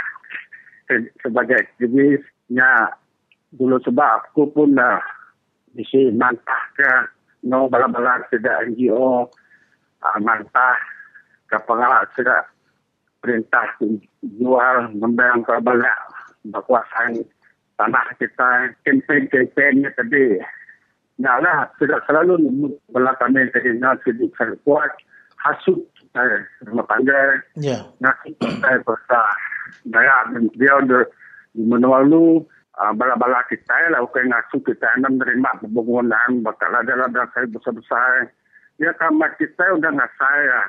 sebagai 1.21 1.67
aktivisnya 1.69 2.95
dulu 3.55 3.77
sebab 3.83 4.31
aku 4.31 4.49
pun 4.51 4.75
dah 4.75 4.99
isi 5.75 6.11
mantah 6.15 6.63
ke 6.75 6.91
no 7.47 7.67
bala-bala 7.67 8.23
tidak 8.31 8.71
NGO 8.71 9.27
uh, 10.01 10.17
mantah 10.23 10.75
ke 11.51 11.57
pengalak 11.67 12.07
tidak 12.15 12.47
perintah 13.21 13.67
jual 14.23 14.77
membayang 14.97 15.45
ke 15.45 15.53
bala 15.61 15.93
berkuasaan 16.47 17.21
tanah 17.81 18.05
kita 18.21 18.49
kempen-kempennya 18.85 19.89
tadi. 19.97 20.37
Nyala 21.17 21.73
tidak 21.81 22.05
selalu 22.05 22.37
bela 22.93 23.17
kami 23.17 23.49
tadi 23.49 23.73
nak 23.81 24.05
sedih 24.05 24.29
kuat 24.61 24.89
hasut 25.41 25.81
saya 26.13 26.45
rumah 26.69 26.85
pandai 26.85 27.41
yeah. 27.57 27.81
nak 27.97 28.21
saya 28.41 28.77
besar 28.85 29.33
daya 29.89 30.29
dia 30.57 30.73
ada 30.77 31.05
di 31.53 31.61
menawalu 31.65 32.45
uh, 32.77 32.93
bala-bala 32.93 33.41
kita 33.49 33.89
lah. 33.89 34.05
Bukan 34.05 34.29
ngasu 34.29 34.61
kita 34.65 34.85
yang 34.97 35.17
menerima 35.17 35.61
pembangunan 35.65 36.29
bakal 36.45 36.73
ada 36.73 36.93
ladang 36.93 37.29
saya 37.33 37.49
besar-besar. 37.49 38.29
Ya 38.77 38.93
kamar 38.97 39.33
kita 39.37 39.77
udah 39.77 39.89
nggak 39.93 40.13
saya 40.17 40.59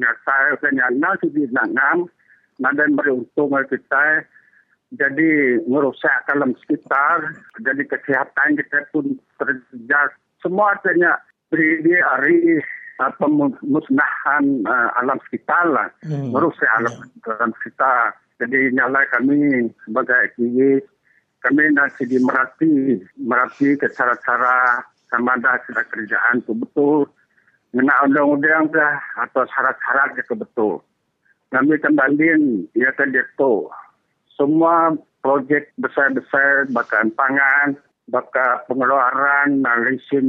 nggak 0.00 0.16
saya 0.24 0.46
udah 0.60 0.70
nyana 0.76 1.10
sih 1.20 1.48
nanam 1.52 2.08
nada 2.60 2.84
beruntung 2.88 3.52
kita 3.68 4.04
jadi 4.92 5.60
merusak 5.64 6.28
alam 6.28 6.52
sekitar 6.64 7.40
jadi 7.64 7.82
kesehatan 7.88 8.60
kita 8.60 8.84
pun 8.92 9.16
terjejas 9.40 10.12
semua 10.44 10.76
artinya 10.76 11.16
beri 11.48 11.80
hari 12.04 12.60
apa 13.00 13.26
musnahan 13.64 14.44
uh, 14.68 14.90
alam 15.02 15.18
sekitar 15.26 15.66
lah 15.66 15.88
hmm. 16.06 16.30
merusak 16.30 16.68
alam, 16.78 16.94
yeah. 16.94 17.34
alam 17.38 17.50
sekitar 17.62 18.14
jadi 18.38 18.70
nyala 18.76 19.02
kami 19.10 19.72
sebagai 19.88 20.30
aktivis 20.30 20.84
kami 21.44 21.76
nanti 21.76 22.08
di 22.08 22.16
Merapi, 22.16 23.04
Merapi 23.20 23.76
ke 23.76 23.84
cara-cara 23.92 24.80
sama 25.12 25.36
ada 25.36 25.60
cara 25.60 25.84
kerjaan 25.92 26.40
itu 26.40 26.56
betul. 26.56 27.04
Mengenai 27.76 28.08
undang-undang 28.08 28.72
dah 28.72 28.96
atau 29.28 29.44
syarat-syarat 29.52 30.16
itu 30.16 30.32
betul. 30.32 30.80
Kami 31.52 31.76
kembali, 31.76 32.26
ya 32.72 32.88
kan 32.96 33.12
dia. 33.12 33.28
Semua 34.34 34.92
projek 35.22 35.70
besar-besar, 35.78 36.68
bahkan 36.74 37.08
pangan, 37.14 37.78
bahkan 38.10 38.60
pengeluaran, 38.68 39.62
lisin, 39.88 40.28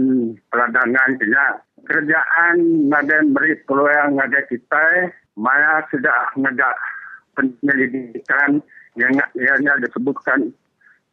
peladangan, 0.53 1.17
tidak. 1.19 1.65
Kerjaan 1.85 2.89
nadan 2.89 3.33
beri 3.35 3.57
peluang 3.65 4.17
ada 4.17 4.41
kita, 4.49 5.13
maya 5.37 5.85
sudah 5.93 6.33
ngajak 6.39 6.75
penyelidikan 7.35 8.63
yang 8.95 9.13
yang 9.35 9.77
disebutkan 9.83 10.55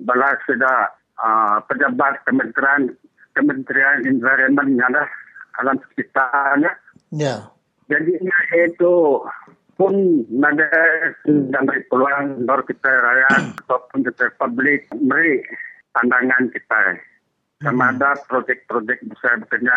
bala 0.01 0.39
sudah 0.47 0.95
uh, 1.19 1.59
pejabat 1.67 2.23
kementerian 2.25 2.95
kementerian 3.35 4.07
environment 4.07 4.79
ada 4.81 5.05
alam 5.61 5.77
sekitarnya. 5.91 6.73
Ya. 7.13 7.53
Jadi 7.91 8.17
itu 8.65 8.95
pun 9.77 10.23
ada 10.45 10.69
dan 11.27 11.63
beri 11.65 11.83
peluang 11.89 12.45
baru 12.45 12.63
kita 12.67 12.91
rakyat 12.91 13.43
ataupun 13.67 13.99
kita 14.07 14.25
publik 14.37 14.87
beri 14.93 15.41
pandangan 15.97 16.49
kita. 16.53 16.83
Sama 17.63 17.85
hmm. 17.89 17.93
ada 17.95 18.11
projek-projek 18.27 19.07
besar 19.07 19.39
bekerja 19.39 19.77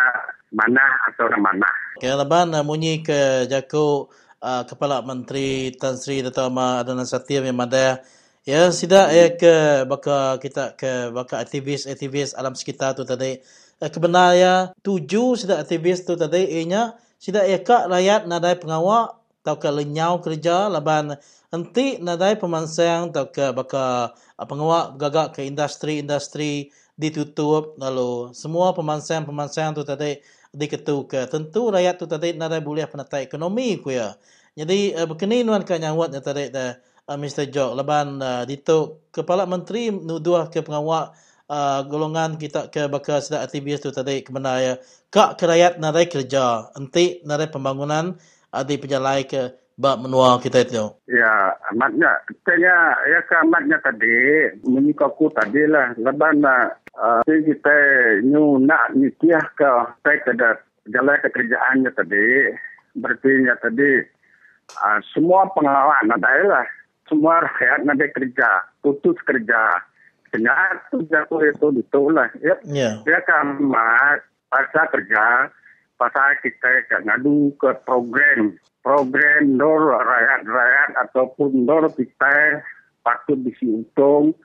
mana 0.50 0.86
atau 1.14 1.30
mana. 1.38 1.70
Okay, 2.02 2.10
leban 2.10 2.50
uh, 2.58 2.66
munyi 2.66 3.06
ke 3.06 3.46
Jaku 3.46 4.10
uh, 4.42 4.64
Kepala 4.66 5.06
Menteri 5.06 5.70
Tan 5.78 5.94
Sri 5.94 6.26
Dato' 6.26 6.50
Ahmad 6.50 6.90
Adnan 6.90 7.06
Satir 7.06 7.46
yang 7.46 7.62
ada 7.62 8.02
ya 8.42 8.74
sida 8.74 9.14
ya 9.14 9.38
ke 9.38 9.86
baka 9.86 10.42
kita 10.42 10.74
ke 10.74 11.14
baka 11.14 11.42
aktivis-aktivis 11.46 12.34
alam 12.34 12.58
sekitar 12.58 12.98
tu 12.98 13.06
tadi 13.06 13.38
uh, 13.82 13.90
kebenarnya 13.90 14.74
tuju 14.82 15.38
sida 15.38 15.62
aktivis 15.62 16.06
tu 16.10 16.18
tadi 16.18 16.66
inya 16.66 16.98
sida 17.22 17.46
ya 17.46 17.62
kak 17.62 17.86
rakyat 17.86 18.26
nadai 18.26 18.58
pengawak 18.58 19.25
tau 19.46 19.62
ke 19.62 19.70
lenyau 19.70 20.18
kerja 20.26 20.68
leban 20.74 21.14
enti 21.54 22.02
nadai 22.02 22.36
pemansang 22.36 23.14
tau 23.14 23.30
ke 23.30 23.54
baka 23.54 24.12
uh, 24.36 24.46
pengawak 24.50 24.98
gagak 24.98 25.28
ke 25.38 25.42
industri-industri 25.46 26.74
ditutup. 26.98 27.78
Lalu 27.78 28.34
semua 28.34 28.74
pemansang-pemansang 28.74 29.78
tu 29.78 29.84
tadi 29.86 30.18
diketuka 30.56 31.28
tentu 31.28 31.68
rakyat 31.68 31.96
tu 32.00 32.08
tadi 32.08 32.32
nadai 32.34 32.64
boleh 32.64 32.88
penatai 32.88 33.28
ekonomi 33.28 33.78
ku 33.84 33.94
ya. 33.94 34.18
Jadi 34.58 34.96
uh, 34.98 35.06
berkini 35.06 35.44
nuan 35.46 35.62
kan 35.62 35.80
nyawat 35.80 36.16
tadi 36.24 36.50
dah 36.50 36.80
uh, 37.12 37.18
Mr. 37.20 37.52
Jok. 37.52 37.72
Leban 37.78 38.20
uh, 38.24 38.44
dituk 38.50 39.12
kepala 39.14 39.46
menteri 39.46 39.92
nuduh 39.92 40.48
ke 40.48 40.64
pengawak 40.64 41.14
uh, 41.52 41.84
golongan 41.86 42.40
kita 42.40 42.72
ke 42.72 42.88
bakal 42.88 43.20
sedak 43.22 43.52
aktivis 43.52 43.84
tu 43.84 43.92
tadi 43.92 44.24
kebenar 44.26 44.58
ya. 44.64 44.74
Kak 45.12 45.40
ke 45.40 45.44
rakyat 45.48 45.78
nadai 45.80 46.08
kerja. 46.08 46.72
Enti 46.76 47.22
nadai 47.28 47.52
pembangunan 47.52 48.16
adi 48.56 48.80
penjalai 48.80 49.28
ke 49.28 49.66
bak 49.76 50.00
menua 50.00 50.40
kita 50.40 50.64
itu. 50.64 50.88
Ya, 51.12 51.52
amatnya. 51.72 52.24
Katanya, 52.28 52.76
ya 53.12 53.20
ke 53.28 53.36
amatnya 53.44 53.78
tadi, 53.84 54.16
menyikaku 54.64 55.28
tadi 55.36 55.68
lah. 55.68 55.92
Leban 56.00 56.40
lah, 56.40 56.72
uh, 56.96 57.22
kita 57.28 57.76
nyu 58.24 58.64
nak 58.64 58.96
nitiah 58.96 59.44
ke, 59.60 59.72
saya 60.00 60.18
kada 60.24 60.50
jalan 60.88 61.20
kerjaannya 61.20 61.92
tadi. 61.92 62.56
Berarti 62.96 63.32
tadi, 63.60 63.90
uh, 64.80 65.00
semua 65.12 65.52
pengalaman 65.52 66.16
ada 66.16 66.32
lah. 66.48 66.68
Semua 67.06 67.38
rakyat 67.44 67.86
ada 67.86 68.08
kerja, 68.18 68.50
putus 68.82 69.20
kerja. 69.30 69.78
Kenyataan 70.34 70.82
tu 70.90 71.06
jatuh 71.06 71.38
itu, 71.46 71.68
itu 71.80 72.02
lah. 72.10 72.28
Ya, 72.42 72.58
yeah. 72.66 72.94
ya 73.06 73.22
ke 73.22 73.34
amat, 73.46 74.26
pasal 74.50 74.90
kerja, 74.90 75.54
pasal 75.96 76.36
kita 76.44 77.02
ngadu 77.08 77.56
ke 77.60 77.72
program 77.88 78.56
program 78.84 79.44
dor 79.56 79.96
rakyat-rakyat 79.96 80.90
ataupun 81.08 81.66
dor 81.66 81.88
kita 81.96 82.62
patut 83.02 83.40
bisi 83.42 83.66
untung 83.70 84.36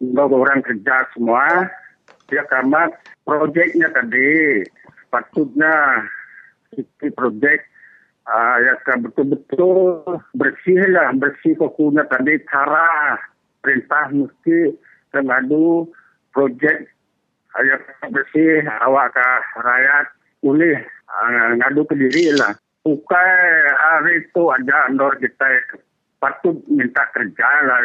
dor 0.00 0.30
orang 0.32 0.60
kerja 0.64 1.08
semua 1.16 1.68
dia 2.26 2.42
karena 2.50 2.90
proyeknya 3.22 3.90
tadi. 3.94 4.62
Patutnya 5.06 6.02
itu 6.74 7.06
proyek 7.14 7.62
uh, 8.26 8.56
ya 8.58 8.74
kan 8.84 9.06
betul-betul 9.06 10.02
bersih 10.34 10.82
lah 10.90 11.14
bersih 11.14 11.54
kokunya 11.56 12.02
tadi 12.10 12.42
cara 12.50 13.16
perintah 13.62 14.10
mesti 14.10 14.74
mengadu 15.14 15.88
proyek 16.34 16.90
ya 17.56 17.76
bersih 18.10 18.66
awak 18.84 19.14
ke 19.14 19.30
rakyat 19.62 20.06
boleh 20.46 20.78
uh, 21.10 21.58
ngadu 21.58 21.82
ke 21.90 21.98
diri 21.98 22.30
lah 22.38 22.54
Bukan 22.86 23.34
hari 23.82 24.22
itu 24.22 24.46
ada 24.46 24.86
andor 24.86 25.18
kita 25.18 25.74
patut 26.22 26.54
minta 26.70 27.02
kerja 27.10 27.48
lah. 27.66 27.82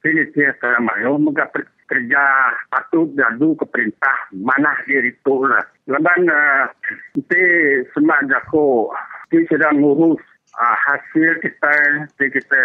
Sini 0.00 0.24
dia 0.32 0.56
sekarang 0.56 0.88
mayo 0.88 1.20
muka 1.20 1.52
kerja 1.84 2.24
patut 2.72 3.12
jadu 3.12 3.52
ke 3.60 3.68
perintah 3.68 4.16
mana 4.32 4.72
diri 4.88 5.12
itu 5.12 5.44
lah. 5.44 5.60
Leban 5.84 6.24
nanti 6.24 7.44
semua 7.92 8.24
jago 8.24 8.88
kita 9.28 9.52
sedang 9.52 9.84
ngurus 9.84 10.24
uh, 10.56 10.76
hasil 10.88 11.44
kita 11.44 11.74
kita 12.16 12.62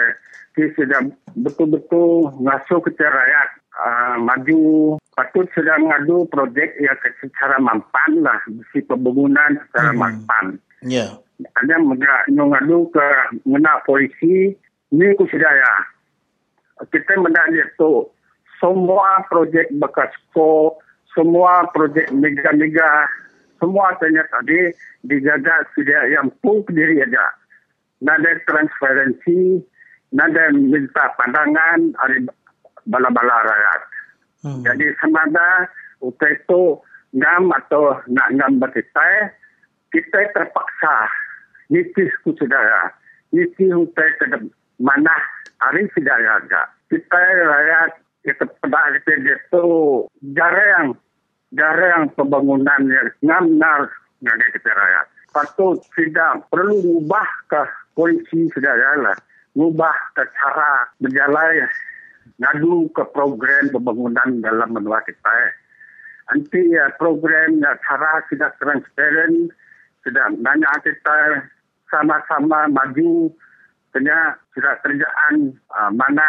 kita 0.55 0.71
sedang 0.79 1.11
betul-betul 1.35 2.31
ngasuh 2.47 2.79
ke 2.79 2.95
rakyat 2.95 3.49
uh, 3.79 4.15
maju 4.21 4.95
patut 5.13 5.45
sedang 5.53 5.89
ngadu 5.89 6.25
projek 6.29 6.73
yang 6.81 6.97
secara 7.21 7.61
mampan 7.61 8.21
lah 8.21 8.39
besi 8.49 8.81
pembangunan 8.85 9.57
secara 9.69 9.91
hmm. 9.93 9.99
mampan. 9.99 10.45
Ya. 10.83 11.09
Yeah 11.09 11.11
ada 11.41 11.75
menga 11.81 12.15
ngadu 12.29 12.89
ke 12.93 13.07
mena 13.49 13.81
polisi 13.83 14.53
ni 14.93 15.07
ku 15.17 15.25
sedaya 15.27 15.71
kita 16.93 17.17
mendak 17.17 17.49
tu 17.75 18.07
semua 18.61 19.25
projek 19.27 19.67
bekas 19.81 20.11
ko 20.31 20.77
semua 21.13 21.67
projek 21.73 22.09
mega-mega 22.13 23.07
semua 23.57 23.95
tanya 23.97 24.23
tadi 24.29 24.73
dijaga 25.07 25.65
sudah 25.73 26.01
yang 26.11 26.29
pun 26.43 26.63
diri 26.69 27.01
aja 27.01 27.25
nada 28.03 28.31
transparansi 28.45 29.63
nada 30.13 30.51
minta 30.53 31.05
pandangan 31.17 31.95
dari 31.97 32.27
bala-bala 32.87 33.35
rakyat. 33.43 33.81
Hmm. 34.43 34.59
jadi 34.67 34.91
semada 34.99 35.71
utai 36.03 36.35
itu 36.35 36.75
ngam 37.15 37.47
atau 37.63 37.95
nak 38.11 38.27
ngam 38.35 38.59
berkitai 38.59 39.31
kita 39.95 40.19
terpaksa 40.35 41.07
niti 41.71 42.11
ku 42.27 42.35
saudara 42.35 42.91
niti 43.31 43.71
hutai 43.71 44.09
ke 44.19 44.25
mana 44.83 45.15
hari 45.63 45.87
saudara 45.95 46.43
aga 46.43 46.63
kita 46.91 47.19
rakyat 47.47 47.91
kita 48.27 48.43
pada 48.67 48.99
kita 48.99 49.31
itu 49.31 49.67
jarang 50.35 50.99
jarang 51.53 52.09
pembangunan 52.17 52.81
yang 52.89 53.09
ngamnar 53.21 53.87
dengan 54.19 54.49
kita 54.51 54.71
rakyat. 54.71 55.05
Patut 55.33 55.81
tidak 55.97 56.45
perlu 56.49 56.81
mengubah 56.81 57.27
ke 57.49 57.61
polisi 57.97 58.49
saudara 58.53 59.01
lah. 59.01 59.17
Mengubah 59.53 59.93
ke 60.17 60.23
cara 60.33 60.89
berjalan 60.97 61.69
ngadu 62.39 62.89
ke 62.91 63.03
program 63.13 63.69
pembangunan 63.69 64.29
dalam 64.41 64.69
menua 64.73 64.99
kita 65.05 65.37
nanti 66.31 66.71
ya, 66.71 66.87
program 66.95 67.59
ya, 67.59 67.75
cara 67.83 68.23
tidak 68.31 68.55
transparan 68.57 69.51
sedang 70.03 70.39
banyak 70.39 70.71
kita 70.83 71.47
sama-sama 71.91 72.67
maju 72.71 73.29
kena 73.93 74.35
sudah 74.57 74.73
kerjaan 74.81 75.53
uh, 75.77 75.91
mana 75.93 76.25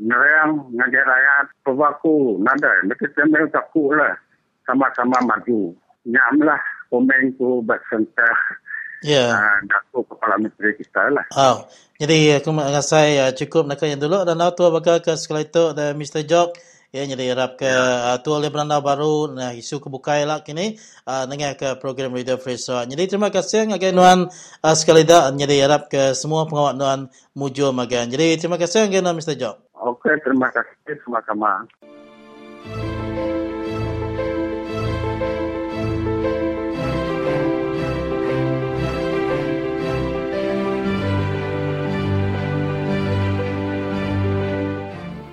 ngerang 0.00 0.72
ngajar 0.72 1.04
rakyat 1.04 1.46
pewaku 1.64 2.40
nada 2.40 2.72
mereka 2.84 3.06
temel 3.12 3.44
taku 3.52 3.92
lah 3.92 4.16
sama-sama 4.64 5.20
maju 5.24 5.76
nyam 6.08 6.36
lah 6.40 6.60
komen 6.88 7.36
ku 7.36 7.60
bersentah 7.60 8.38
Ya. 8.56 8.65
Yeah. 9.06 9.38
Uh, 9.38 9.78
aku 9.78 10.02
kepala 10.10 10.34
menteri 10.42 10.74
kita 10.74 11.14
lah. 11.14 11.26
Oh. 11.38 11.62
Jadi 11.96 12.34
aku 12.36 12.52
rasa 12.52 13.08
uh, 13.08 13.32
cukup 13.32 13.70
nak 13.70 13.80
yang 13.86 14.02
dulu 14.02 14.26
dan 14.26 14.36
aku 14.42 14.68
bakal 14.68 15.00
ke 15.00 15.14
sekali 15.14 15.46
itu 15.46 15.72
dan 15.72 15.94
Mr. 15.96 16.26
Jok 16.26 16.52
ya 16.94 17.02
jadi 17.04 17.34
harap 17.34 17.60
ke 17.60 17.68
ya. 17.68 18.14
uh, 18.14 18.18
tu 18.24 18.32
oleh 18.32 18.48
beranda 18.48 18.80
baru 18.80 19.28
nah 19.28 19.50
isu 19.52 19.84
kebukai 19.84 20.24
lah 20.24 20.40
kini 20.40 20.80
uh, 21.04 21.28
dengan 21.28 21.52
ke 21.52 21.76
program 21.76 22.14
Radio 22.14 22.40
Free 22.40 22.56
so, 22.56 22.78
jadi 22.86 23.04
terima 23.04 23.28
kasih 23.28 23.68
ngagai 23.68 23.92
nuan 23.92 24.30
uh, 24.64 24.74
sekali 24.76 25.02
dah 25.04 25.28
jadi 25.34 25.68
harap 25.68 25.92
ke 25.92 26.14
semua 26.16 26.48
pengawal 26.48 26.72
nuan 26.72 27.12
mujur 27.36 27.74
magan 27.74 28.08
jadi 28.08 28.40
terima 28.40 28.56
kasih 28.56 28.86
ngagai 28.86 29.02
nuan 29.04 29.18
Mr. 29.18 29.36
Job 29.36 29.60
Okey 29.76 30.14
terima 30.24 30.48
kasih 30.54 30.96
sama-sama 31.04 31.66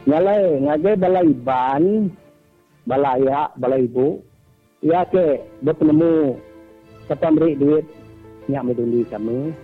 Ngalai 0.03 0.59
ngagai 0.59 0.95
balai 0.99 1.31
ban, 1.31 1.83
balai 2.83 3.23
ya, 3.23 3.47
balai 3.55 3.87
ibu. 3.87 4.19
Ya 4.83 5.07
ke 5.07 5.39
bertemu 5.63 6.35
siapa 7.07 7.31
beri 7.31 7.55
duit 7.55 7.87
nyak 8.51 8.67
meduli 8.67 9.07
kami. 9.07 9.55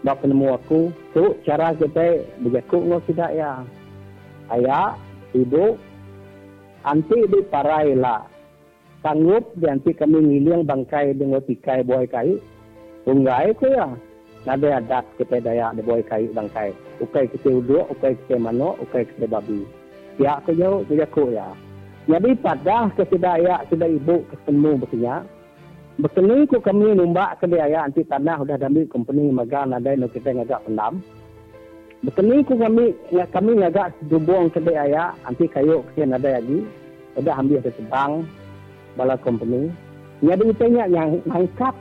Bak 0.00 0.24
penemu 0.24 0.56
aku, 0.56 0.88
tu 1.12 1.36
cara 1.44 1.76
kita 1.76 2.24
berjakuk 2.40 2.80
ngok 2.80 3.04
tidak 3.12 3.30
ya. 3.36 3.60
Ayah, 4.48 4.96
ibu, 5.36 5.76
anti 6.86 7.18
di 7.28 7.40
parai 7.52 7.92
lah. 7.92 8.24
Sanggup 9.04 9.52
di 9.58 9.68
anti 9.68 9.92
kami 9.92 10.16
ngiling 10.16 10.64
bangkai 10.64 11.12
dengan 11.12 11.44
tikai 11.44 11.84
buai 11.84 12.08
kayu. 12.08 12.40
Unggai 13.04 13.52
ku 13.52 13.68
ya. 13.68 13.92
Nada 14.46 14.78
adat 14.78 15.04
kita 15.18 15.42
daya 15.42 15.74
di 15.74 15.82
buai 15.82 16.02
kayu 16.06 16.30
bangkai 16.30 16.88
ukai 17.00 17.30
kita 17.30 17.48
uduk, 17.50 17.86
ukai 17.94 18.14
kita 18.24 18.36
manok, 18.38 18.78
ukai 18.82 19.06
kita 19.06 19.26
babi. 19.30 19.62
Ya 20.18 20.42
ke 20.42 20.54
jauh, 20.54 20.82
ke 20.86 20.98
jaku 20.98 21.30
ya. 21.30 21.46
Jadi 22.08 22.34
pada 22.40 22.90
kesedaya 22.96 23.62
sudah 23.68 23.86
ibu 23.86 24.24
ketemu 24.32 24.70
bertanya, 24.80 25.16
bertemu 26.00 26.48
ku 26.48 26.58
kami 26.58 26.96
numbak 26.96 27.38
ke 27.38 27.46
dia 27.46 27.68
ya 27.68 27.84
anti 27.84 28.02
tanah 28.02 28.40
sudah 28.40 28.56
dambi 28.56 28.88
company 28.88 29.28
magang 29.28 29.76
ada 29.76 29.92
no 29.94 30.08
kita 30.08 30.32
ngagak 30.32 30.64
pendam. 30.64 31.04
Bertemu 32.02 32.34
ku 32.48 32.54
kami 32.56 32.96
kami 33.12 33.50
ngagak 33.60 33.92
dubung 34.08 34.48
ke 34.50 34.58
dia 34.64 34.84
ya 34.88 35.04
anti 35.28 35.46
kayu 35.46 35.84
kita 35.92 36.08
ada 36.08 36.40
lagi. 36.40 36.64
Sudah 37.14 37.34
ambil 37.34 37.60
ada 37.60 37.70
tebang 37.74 38.10
bala 38.96 39.14
company. 39.20 39.70
Jadi 40.18 40.42
kita 40.50 40.64
ingat 40.66 40.88
yang 40.90 41.08
angkat 41.30 41.74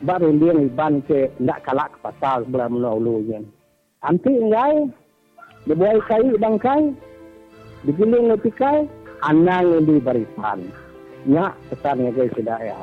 baru 0.00 0.32
dia 0.36 0.56
iban 0.56 1.04
ke 1.04 1.28
nak 1.40 1.60
kalak 1.64 1.92
ke 1.92 1.98
pasal 2.00 2.44
sebelah 2.48 2.68
menolu 2.72 3.20
je. 3.28 3.40
Anti 4.00 4.32
engai, 4.32 4.88
dia 5.68 5.76
buai 5.76 6.00
kai 6.08 6.24
bangkai, 6.40 6.82
digiling 7.84 8.32
lepikai, 8.32 8.88
anang 9.20 9.84
di 9.84 10.00
barisan. 10.00 10.72
Nya 11.28 11.52
pesan 11.68 12.08
guys 12.16 12.32
sudah 12.32 12.60
ya. 12.64 12.80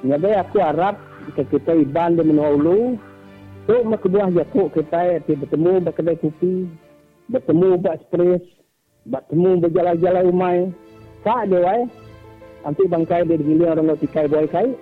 Nya 0.00 0.16
aku 0.16 0.56
harap 0.56 0.96
jika 1.28 1.44
kita 1.52 1.72
iban 1.84 2.16
di 2.16 2.24
menolu, 2.24 2.96
tu 3.68 3.76
mak 3.84 4.08
buah 4.08 4.32
jatuh 4.32 4.72
kita 4.72 5.20
ti 5.28 5.36
bertemu 5.36 5.84
berkedai 5.84 6.16
kopi, 6.16 6.64
bertemu 7.28 7.76
buat 7.76 8.00
spres, 8.08 8.40
bertemu 9.04 9.68
berjalan-jalan 9.68 10.24
umai. 10.32 10.58
Dia 11.28 11.60
wai, 11.60 11.84
nanti 12.64 12.88
bangkai 12.88 13.28
dia 13.28 13.36
digiling 13.36 13.68
orang 13.68 13.92
lepikai 13.92 14.32
buai 14.32 14.48
kai, 14.48 14.72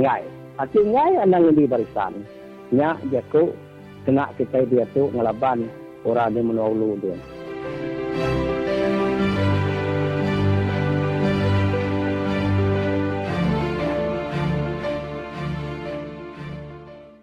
ngai. 0.00 0.39
Hati 0.60 0.76
ngai 0.76 1.16
anang 1.24 1.56
di 1.56 1.64
barisan. 1.64 2.20
Nya 2.68 2.92
jatuh 3.08 3.48
kena 4.04 4.28
kita 4.36 4.60
dia 4.68 4.84
tu 4.92 5.08
ngelaban 5.08 5.64
orang 6.04 6.36
yang 6.36 6.52
menolu 6.52 7.00
dia. 7.00 7.16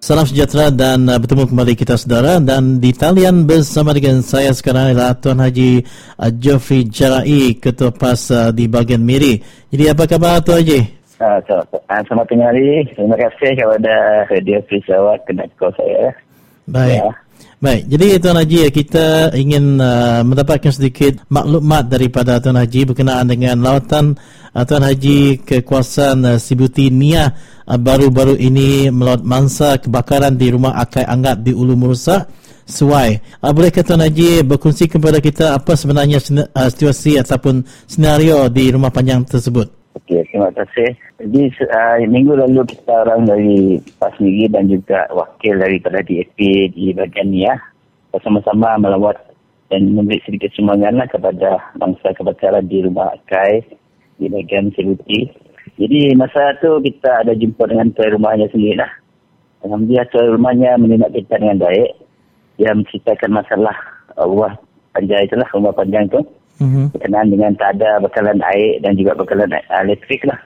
Salam 0.01 0.25
sejahtera 0.25 0.73
dan 0.73 1.05
uh, 1.05 1.21
bertemu 1.21 1.45
kembali 1.45 1.73
kita 1.77 1.93
saudara 1.93 2.41
dan 2.41 2.81
di 2.81 2.89
talian 2.89 3.45
bersama 3.45 3.93
dengan 3.93 4.25
saya 4.25 4.49
sekarang 4.49 4.97
adalah 4.97 5.13
Tuan 5.13 5.45
Haji 5.45 5.85
uh, 6.17 6.31
Geoffrey 6.33 6.89
Jarai 6.89 7.53
Ketua 7.61 7.93
PAS 7.93 8.33
uh, 8.33 8.49
di 8.49 8.65
bahagian 8.65 9.05
Miri. 9.05 9.37
Jadi 9.69 9.83
apa 9.93 10.09
khabar 10.09 10.41
Tuan 10.41 10.65
Haji? 10.65 10.96
Uh, 11.17 11.41
selamat 12.05 12.25
tengah 12.29 12.53
hari. 12.53 12.85
Terima 12.93 13.17
kasih 13.17 13.57
kepada 13.57 13.95
Radio 14.29 14.61
Free 14.69 14.85
Sarawak 14.85 15.25
kena 15.25 15.49
call 15.57 15.73
saya. 15.73 16.13
Baik. 16.69 17.01
Ya. 17.01 17.09
Baik, 17.57 17.89
jadi 17.89 18.21
Tuan 18.21 18.37
Haji 18.37 18.69
kita 18.69 19.33
ingin 19.33 19.81
uh, 19.81 20.21
mendapatkan 20.21 20.69
sedikit 20.69 21.25
maklumat 21.25 21.89
daripada 21.89 22.37
Tuan 22.37 22.53
Haji 22.53 22.93
berkenaan 22.93 23.25
dengan 23.33 23.57
lawatan 23.65 24.13
uh, 24.53 24.61
Tuan 24.61 24.85
Haji 24.85 25.41
ke 25.41 25.65
kawasan 25.65 26.21
uh, 26.21 26.37
Sibuti 26.37 26.93
Nia 26.93 27.33
uh, 27.65 27.77
baru-baru 27.81 28.37
ini 28.37 28.93
melaut 28.93 29.25
mangsa 29.25 29.81
kebakaran 29.81 30.37
di 30.37 30.53
rumah 30.53 30.77
Akai 30.77 31.01
Angat 31.01 31.41
di 31.41 31.49
Ulu 31.49 31.73
Murusa. 31.73 32.29
Suai. 32.67 33.17
Uh, 33.41 33.49
bolehkah 33.49 33.81
Tuan 33.81 34.05
Haji 34.05 34.45
berkongsi 34.45 34.85
kepada 34.85 35.17
kita 35.17 35.57
apa 35.57 35.73
sebenarnya 35.73 36.21
uh, 36.53 36.69
situasi 36.69 37.17
ataupun 37.17 37.65
senario 37.89 38.53
di 38.53 38.69
rumah 38.69 38.93
panjang 38.93 39.25
tersebut? 39.25 39.76
Okey, 39.97 40.29
terima 40.29 40.53
kasih. 40.53 40.93
Jadi 41.17 41.49
uh, 41.73 41.97
minggu 42.05 42.37
lalu 42.37 42.61
kita 42.69 43.01
orang 43.01 43.25
dari 43.25 43.81
PAS 43.97 44.13
Negeri 44.21 44.45
dan 44.53 44.69
juga 44.69 45.09
wakil 45.09 45.57
daripada 45.57 46.05
DAP 46.05 46.37
di 46.69 46.93
bagian 46.93 47.33
ni 47.33 47.49
ya, 47.49 47.57
bersama-sama 48.13 48.77
melawat 48.77 49.17
dan 49.73 49.89
memberi 49.89 50.21
sedikit 50.21 50.53
sumbangan 50.53 51.01
lah 51.01 51.07
kepada 51.09 51.73
bangsa 51.81 52.13
kebakaran 52.13 52.69
di 52.69 52.85
rumah 52.85 53.09
Akai 53.17 53.65
di 54.21 54.29
bagian 54.29 54.69
Seluti. 54.77 55.33
Jadi 55.81 56.13
masa 56.13 56.53
tu 56.61 56.77
kita 56.77 57.25
ada 57.25 57.33
jumpa 57.33 57.65
dengan 57.65 57.89
tuan 57.97 58.21
rumahnya 58.21 58.53
sendiri 58.53 58.77
lah. 58.77 58.91
Alhamdulillah 59.65 60.07
tuan 60.13 60.29
rumahnya 60.29 60.77
menindak 60.77 61.09
kita 61.17 61.41
dengan 61.41 61.57
baik. 61.57 61.89
Dia 62.61 62.69
menceritakan 62.77 63.33
masalah 63.33 63.77
Allah 64.13 64.61
panjang 64.93 65.25
itulah, 65.25 65.49
rumah 65.57 65.73
panjang 65.73 66.05
tu 66.09 66.21
mm-hmm. 66.61 66.85
berkenaan 66.93 67.29
dengan 67.33 67.51
tak 67.57 67.79
ada 67.79 68.01
bekalan 68.01 68.39
air 68.53 68.81
dan 68.81 68.97
juga 68.97 69.17
bekalan 69.17 69.51
elektrik 69.69 70.21
lah. 70.27 70.39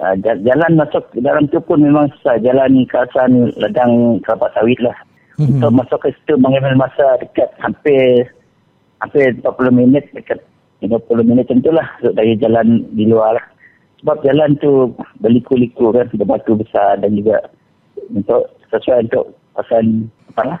Uh, 0.00 0.16
jalan 0.24 0.80
masuk 0.80 1.04
dalam 1.20 1.44
tu 1.52 1.60
pun 1.60 1.76
memang 1.76 2.08
susah. 2.18 2.40
Jalan 2.40 2.88
kawasan 2.88 3.52
ledang 3.60 4.22
kelapa 4.24 4.48
sawit 4.56 4.80
lah. 4.80 4.96
Mm-hmm. 5.36 5.60
Untuk 5.60 5.72
masuk 5.76 5.98
ke 6.04 6.08
situ 6.16 6.34
mengambil 6.40 6.88
masa 6.88 7.20
dekat 7.20 7.52
hampir 7.60 8.28
hampir 9.00 9.32
40 9.40 9.72
minit 9.72 10.04
dekat 10.12 10.40
50 10.80 11.28
minit 11.28 11.46
tentulah 11.48 11.84
dari 12.00 12.36
jalan 12.40 12.88
di 12.96 13.04
luar 13.04 13.36
lah. 13.36 13.46
Sebab 14.00 14.24
jalan 14.24 14.56
tu 14.56 14.96
berliku-liku 15.20 15.92
kan, 15.92 16.08
ada 16.08 16.24
batu 16.24 16.56
besar 16.56 16.96
dan 17.04 17.12
juga 17.12 17.36
untuk 18.08 18.48
sesuai 18.72 19.04
untuk 19.12 19.36
kawasan 19.52 20.08
apa 20.32 20.56
lah, 20.56 20.60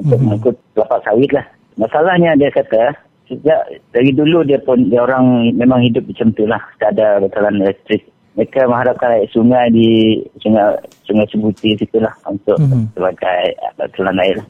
untuk 0.00 0.16
mm-hmm. 0.16 0.40
mengikut 0.40 0.56
kelapa 0.72 0.96
sawit 1.04 1.30
lah. 1.36 1.44
Masalahnya 1.76 2.40
dia 2.40 2.48
kata, 2.48 2.96
sejak 3.30 3.62
dari 3.94 4.10
dulu 4.10 4.42
dia 4.42 4.58
pun 4.58 4.90
dia 4.90 5.06
orang 5.06 5.54
memang 5.54 5.86
hidup 5.86 6.02
macam 6.02 6.34
tu 6.34 6.44
lah 6.50 6.58
tak 6.82 6.98
ada 6.98 7.22
bekalan 7.22 7.62
elektrik 7.62 8.02
mereka 8.34 8.66
mengharapkan 8.66 9.14
air 9.14 9.30
sungai 9.30 9.70
di 9.70 10.18
sungai 10.42 10.74
sungai 11.06 11.26
Sebuti 11.30 11.78
situ 11.78 12.02
lah 12.02 12.10
untuk 12.26 12.58
mm-hmm. 12.58 12.98
sebagai 12.98 13.40
bekalan 13.78 14.18
air 14.18 14.36
lah. 14.42 14.48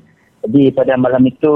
jadi 0.48 0.62
pada 0.72 0.92
malam 0.96 1.22
itu 1.28 1.52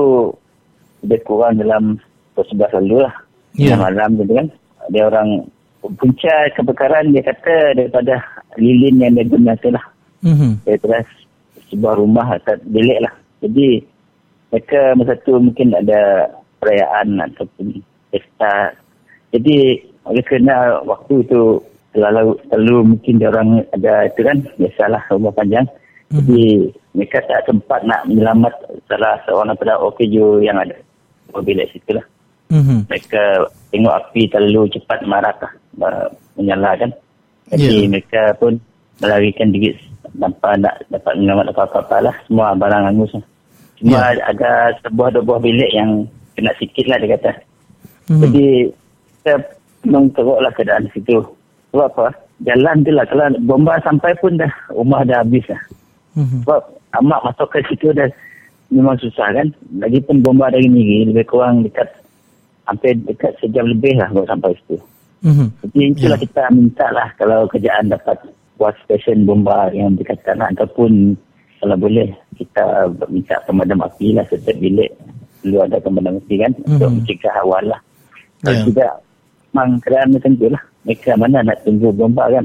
lebih 1.01 1.21
kurang 1.25 1.57
dalam 1.57 1.97
11 2.37 2.77
lalu 2.85 3.09
lah 3.09 3.15
yeah. 3.57 3.81
malam 3.81 4.21
tu 4.21 4.29
kan 4.29 4.49
dia 4.93 5.09
orang 5.09 5.49
punca 5.81 6.37
kebakaran 6.53 7.13
dia 7.13 7.25
kata 7.25 7.73
daripada 7.73 8.21
lilin 8.61 9.01
yang 9.01 9.17
dia 9.17 9.25
guna 9.25 9.53
tu 9.65 9.73
lah 9.73 9.85
mm-hmm. 10.21 10.53
daripada 10.69 11.09
sebuah 11.73 11.95
rumah 11.97 12.37
atau 12.37 12.61
bilik 12.69 13.01
lah 13.01 13.15
jadi 13.41 13.81
mereka 14.53 14.81
masa 14.95 15.17
tu 15.25 15.35
mungkin 15.41 15.73
ada 15.73 16.31
perayaan 16.65 17.21
ataupun 17.21 17.85
pesta. 18.09 18.73
Jadi 19.37 19.85
oleh 20.09 20.25
kerana 20.25 20.81
waktu 20.89 21.21
itu 21.21 21.61
terlalu, 21.93 22.41
terlalu 22.49 22.97
mungkin 22.97 23.15
dia 23.21 23.29
orang 23.29 23.61
ada 23.77 24.09
itu 24.09 24.21
kan 24.25 24.39
biasalah 24.57 25.03
rumah 25.13 25.37
panjang. 25.37 25.69
Hmm. 26.09 26.25
Jadi 26.25 26.73
mereka 26.97 27.19
tak 27.29 27.45
sempat 27.45 27.81
nak 27.85 28.09
menyelamat 28.09 28.55
salah 28.89 29.21
seorang 29.29 29.53
daripada 29.53 29.77
OKU 29.83 30.41
yang 30.41 30.57
ada 30.57 30.77
mobil 31.35 31.61
situ 31.69 31.93
lah. 31.93 32.07
Hmm. 32.49 32.87
Mereka 32.87 33.51
tengok 33.73 33.95
api 33.99 34.31
terlalu 34.31 34.71
cepat 34.73 35.03
marah 35.05 35.35
lah, 35.43 35.53
menyala 36.39 36.79
kan. 36.79 36.91
Jadi 37.53 37.85
yeah. 37.85 37.91
mereka 37.91 38.23
pun 38.39 38.57
melarikan 39.03 39.51
diri 39.51 39.75
tanpa 40.15 40.55
nak 40.57 40.79
dapat 40.89 41.13
menyelamat 41.19 41.47
apa-apa 41.51 41.97
lah. 42.11 42.17
Semua 42.31 42.55
barang 42.55 42.85
angus 42.95 43.13
lah. 43.17 43.25
Cuma 43.81 43.99
yeah. 44.15 44.31
ada 44.31 44.51
sebuah 44.87 45.19
dua 45.19 45.23
buah 45.27 45.41
bilik 45.43 45.71
yang 45.75 46.07
kena 46.35 46.53
sikit 46.59 46.85
lah 46.91 46.99
dia 47.01 47.17
kata. 47.17 47.33
Hmm. 48.11 48.21
Jadi 48.21 48.69
kita 49.23 49.35
memang 49.87 50.13
lah 50.15 50.53
keadaan 50.53 50.91
situ. 50.93 51.25
Sebab 51.73 51.87
apa? 51.97 52.09
Jalan 52.45 52.85
tu 52.85 52.91
lah. 52.93 53.07
Kalau 53.09 53.27
bomba 53.47 53.81
sampai 53.81 54.13
pun 54.19 54.37
dah 54.37 54.51
rumah 54.75 55.07
dah 55.07 55.23
habis 55.23 55.47
lah. 55.49 55.63
Hmm. 56.15 56.45
Sebab 56.45 56.61
amak 57.01 57.21
masuk 57.33 57.49
ke 57.51 57.65
situ 57.71 57.91
dah 57.95 58.07
memang 58.71 58.99
susah 59.01 59.33
kan. 59.33 59.49
Lagipun 59.81 60.21
bomba 60.21 60.53
dari 60.53 60.69
ni 60.69 61.09
lebih 61.09 61.27
kurang 61.31 61.65
dekat 61.65 61.89
hampir 62.65 62.97
dekat 63.05 63.37
sejam 63.41 63.69
lebih 63.69 63.97
lah 63.97 64.09
baru 64.13 64.27
sampai 64.29 64.57
situ. 64.61 64.77
Hmm. 65.25 65.49
Jadi 65.65 65.81
itulah 65.97 66.21
yeah. 66.21 66.25
kita 66.29 66.43
minta 66.53 66.87
lah 66.93 67.09
kalau 67.17 67.49
kerjaan 67.49 67.89
dapat 67.89 68.19
buat 68.61 68.77
stesen 68.85 69.25
bomba 69.25 69.73
yang 69.73 69.97
dekatkan 69.97 70.37
lah. 70.37 70.53
Ataupun 70.53 71.17
kalau 71.65 71.77
boleh 71.81 72.13
kita 72.37 72.93
minta 73.09 73.41
pemadam 73.49 73.81
api 73.81 74.13
lah 74.13 74.27
setiap 74.29 74.59
bilik 74.61 74.93
perlu 75.45 75.61
ada 75.61 75.77
pembenaran 75.77 76.17
mesti 76.17 76.35
kan 76.41 76.53
mm-hmm. 76.57 76.73
untuk 76.73 76.91
mencegah 76.97 77.35
awal 77.45 77.65
lah. 77.69 77.81
Kalau 78.41 78.57
yeah. 78.57 78.67
tidak, 78.73 78.93
memang 79.53 79.69
kerana 79.85 80.13
macam 80.17 80.33
tu 80.41 80.49
lah. 80.49 80.63
Mereka 80.85 81.11
mana 81.21 81.39
nak 81.45 81.59
tunggu 81.65 81.89
bomba 81.93 82.25
kan. 82.33 82.45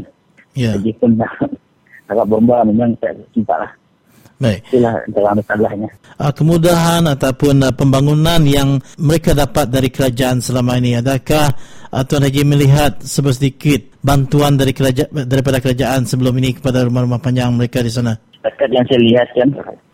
Yeah. 0.59 0.75
Jadi 0.75 0.91
pun 0.99 1.15
nak 1.15 1.31
harap 2.11 2.27
bomba 2.27 2.67
memang 2.67 2.91
tak 2.99 3.15
sempat 3.31 3.57
lah. 3.63 3.71
Baik. 4.39 4.71
Itulah 4.71 4.95
antara 5.03 5.35
masalahnya. 5.35 5.89
Uh, 6.15 6.31
kemudahan 6.31 7.03
ataupun 7.11 7.55
uh, 7.59 7.75
pembangunan 7.75 8.39
yang 8.47 8.79
mereka 8.95 9.35
dapat 9.35 9.67
dari 9.67 9.91
kerajaan 9.91 10.39
selama 10.39 10.79
ini, 10.79 10.95
adakah 10.95 11.51
uh, 11.91 12.03
Tuan 12.07 12.23
Haji 12.23 12.47
melihat 12.47 13.03
sedikit 13.03 13.99
bantuan 13.99 14.55
dari 14.55 14.71
kerajaan 14.71 15.27
daripada 15.27 15.59
kerajaan 15.59 16.07
sebelum 16.07 16.31
ini 16.39 16.55
kepada 16.55 16.87
rumah-rumah 16.87 17.19
panjang 17.19 17.51
mereka 17.51 17.83
di 17.83 17.91
sana? 17.91 18.15
Setakat 18.39 18.69
yang 18.71 18.85
saya 18.87 18.99
lihat 19.03 19.27
kan, 19.35 19.49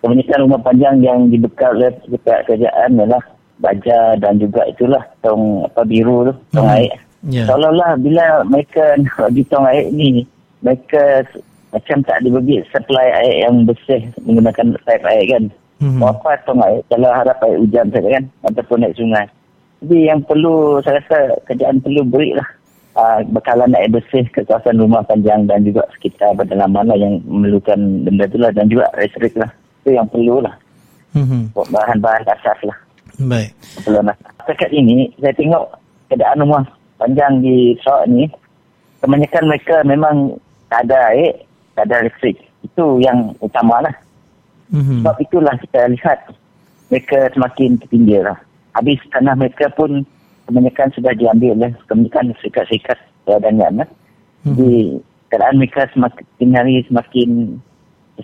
kebanyakan 0.06 0.39
rumah 0.46 0.62
panjang 0.62 1.02
yang 1.02 1.20
dibekal 1.34 1.74
oleh 1.74 1.89
pihak 2.06 2.46
kerajaan 2.46 2.93
adalah 2.93 3.24
baja 3.58 4.14
dan 4.22 4.38
juga 4.38 4.70
itulah 4.70 5.02
tong 5.26 5.66
apa 5.66 5.82
biru 5.82 6.30
tu, 6.30 6.34
tong 6.54 6.70
hmm. 6.70 6.78
air. 6.78 6.93
Yeah. 7.26 7.50
Seolah-olah 7.50 7.98
bila 7.98 8.46
mereka 8.46 9.02
di 9.34 9.41
tong 9.50 9.66
air 9.66 9.89
ni, 9.89 10.30
mereka 10.62 11.26
macam 11.74 12.06
tak 12.06 12.22
dibagi 12.22 12.62
supply 12.70 13.08
air 13.26 13.50
yang 13.50 13.66
bersih 13.66 14.14
menggunakan 14.22 14.78
pipe 14.78 15.06
air 15.10 15.26
kan. 15.26 15.43
Hmm. 15.82 16.06
Apa 16.06 16.38
tong 16.46 16.62
air 16.62 16.86
kalau 16.86 17.10
harap 17.10 17.41
air 17.41 17.58
hujan 17.58 17.89
saja 17.89 18.10
kan 18.22 18.24
ataupun 18.46 18.86
naik 18.86 18.93
sungai. 18.93 19.26
Jadi 19.82 19.98
yang 20.06 20.22
perlu 20.22 20.86
saya 20.86 21.02
rasa 21.02 21.34
kerajaan 21.50 21.82
perlu 21.82 22.06
berilah 22.06 22.46
uh, 22.96 23.20
bekalan 23.30 23.76
air 23.76 23.91
bersih 23.91 24.26
ke 24.32 24.41
kawasan 24.48 24.80
rumah 24.80 25.04
panjang 25.06 25.46
dan 25.46 25.62
juga 25.68 25.84
sekitar 25.96 26.34
pedalaman 26.39 26.89
lah 26.89 26.98
yang 26.98 27.20
memerlukan 27.28 28.08
benda 28.08 28.26
tu 28.32 28.39
lah 28.39 28.52
dan 28.56 28.72
juga 28.72 28.89
listrik 28.98 29.36
lah. 29.36 29.52
Itu 29.84 29.93
yang 29.93 30.08
perlu 30.10 30.41
lah. 30.41 30.56
Mm-hmm. 31.16 31.56
Bahan-bahan 31.56 32.28
asas 32.28 32.60
lah. 32.66 32.78
Baik. 33.22 33.56
Lah. 33.88 34.16
Setakat 34.43 34.72
ini, 34.76 35.12
saya 35.22 35.32
tengok 35.36 35.80
keadaan 36.12 36.43
rumah 36.43 36.64
panjang 37.00 37.39
di 37.39 37.80
Sarawak 37.80 38.12
ni, 38.12 38.28
kebanyakan 39.00 39.43
mereka 39.48 39.76
memang 39.88 40.16
tak 40.68 40.88
ada 40.89 41.16
air, 41.16 41.46
tak 41.80 41.88
ada 41.88 42.08
listrik. 42.08 42.39
Itu 42.66 43.00
yang 43.00 43.32
utamalah. 43.39 43.93
Mhm. 44.74 45.06
Sebab 45.06 45.16
itulah 45.22 45.56
kita 45.62 45.88
lihat 45.93 46.20
mereka 46.89 47.30
semakin 47.32 47.78
terpinggir 47.80 48.26
lah. 48.26 48.39
Habis 48.76 49.00
tanah 49.14 49.39
mereka 49.39 49.72
pun 49.72 50.04
kebanyakan 50.46 50.88
sudah 50.96 51.14
diambil 51.18 51.58
oleh 51.58 51.72
kebanyakan 51.89 52.34
serikat-serikat 52.41 52.98
perdagangan 53.26 53.84
lah. 53.84 53.89
Jadi 54.46 55.02
keadaan 55.34 55.56
mereka 55.58 55.89
semakin 55.91 56.48
hari 56.54 56.86
semakin 56.86 57.30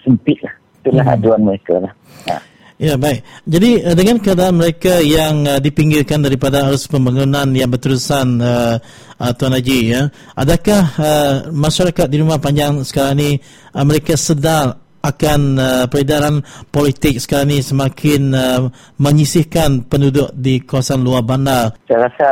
sempit 0.06 0.38
lah. 0.46 0.54
Itulah 0.82 1.06
Mhm. 1.06 1.14
aduan 1.18 1.42
mereka 1.42 1.74
lah. 1.82 1.94
Ya. 2.30 2.38
Ya 2.82 2.94
baik. 2.98 3.22
Jadi 3.46 3.86
uh, 3.86 3.94
dengan 3.94 4.18
keadaan 4.18 4.58
mereka 4.58 4.98
yang 5.06 5.46
uh, 5.46 5.62
dipinggirkan 5.62 6.18
daripada 6.26 6.66
arus 6.66 6.90
pembangunan 6.90 7.46
yang 7.54 7.70
berterusan 7.70 8.42
uh, 8.42 8.82
uh, 9.22 9.32
Tuan 9.38 9.54
Haji 9.54 9.94
ya, 9.94 10.10
adakah 10.34 10.84
uh, 10.98 11.34
masyarakat 11.54 12.10
di 12.10 12.18
rumah 12.18 12.42
panjang 12.42 12.82
sekarang 12.82 13.22
ini 13.22 13.30
uh, 13.78 13.86
mereka 13.86 14.18
sedar 14.18 14.82
akan 15.02 15.40
uh, 15.58 15.86
peredaran 15.90 16.46
politik 16.70 17.18
sekarang 17.18 17.54
ini 17.54 17.66
semakin 17.66 18.22
uh, 18.34 18.70
menyisihkan 19.02 19.86
penduduk 19.90 20.30
di 20.38 20.62
kawasan 20.62 21.02
luar 21.02 21.26
bandar? 21.26 21.74
Saya 21.90 22.06
rasa 22.06 22.30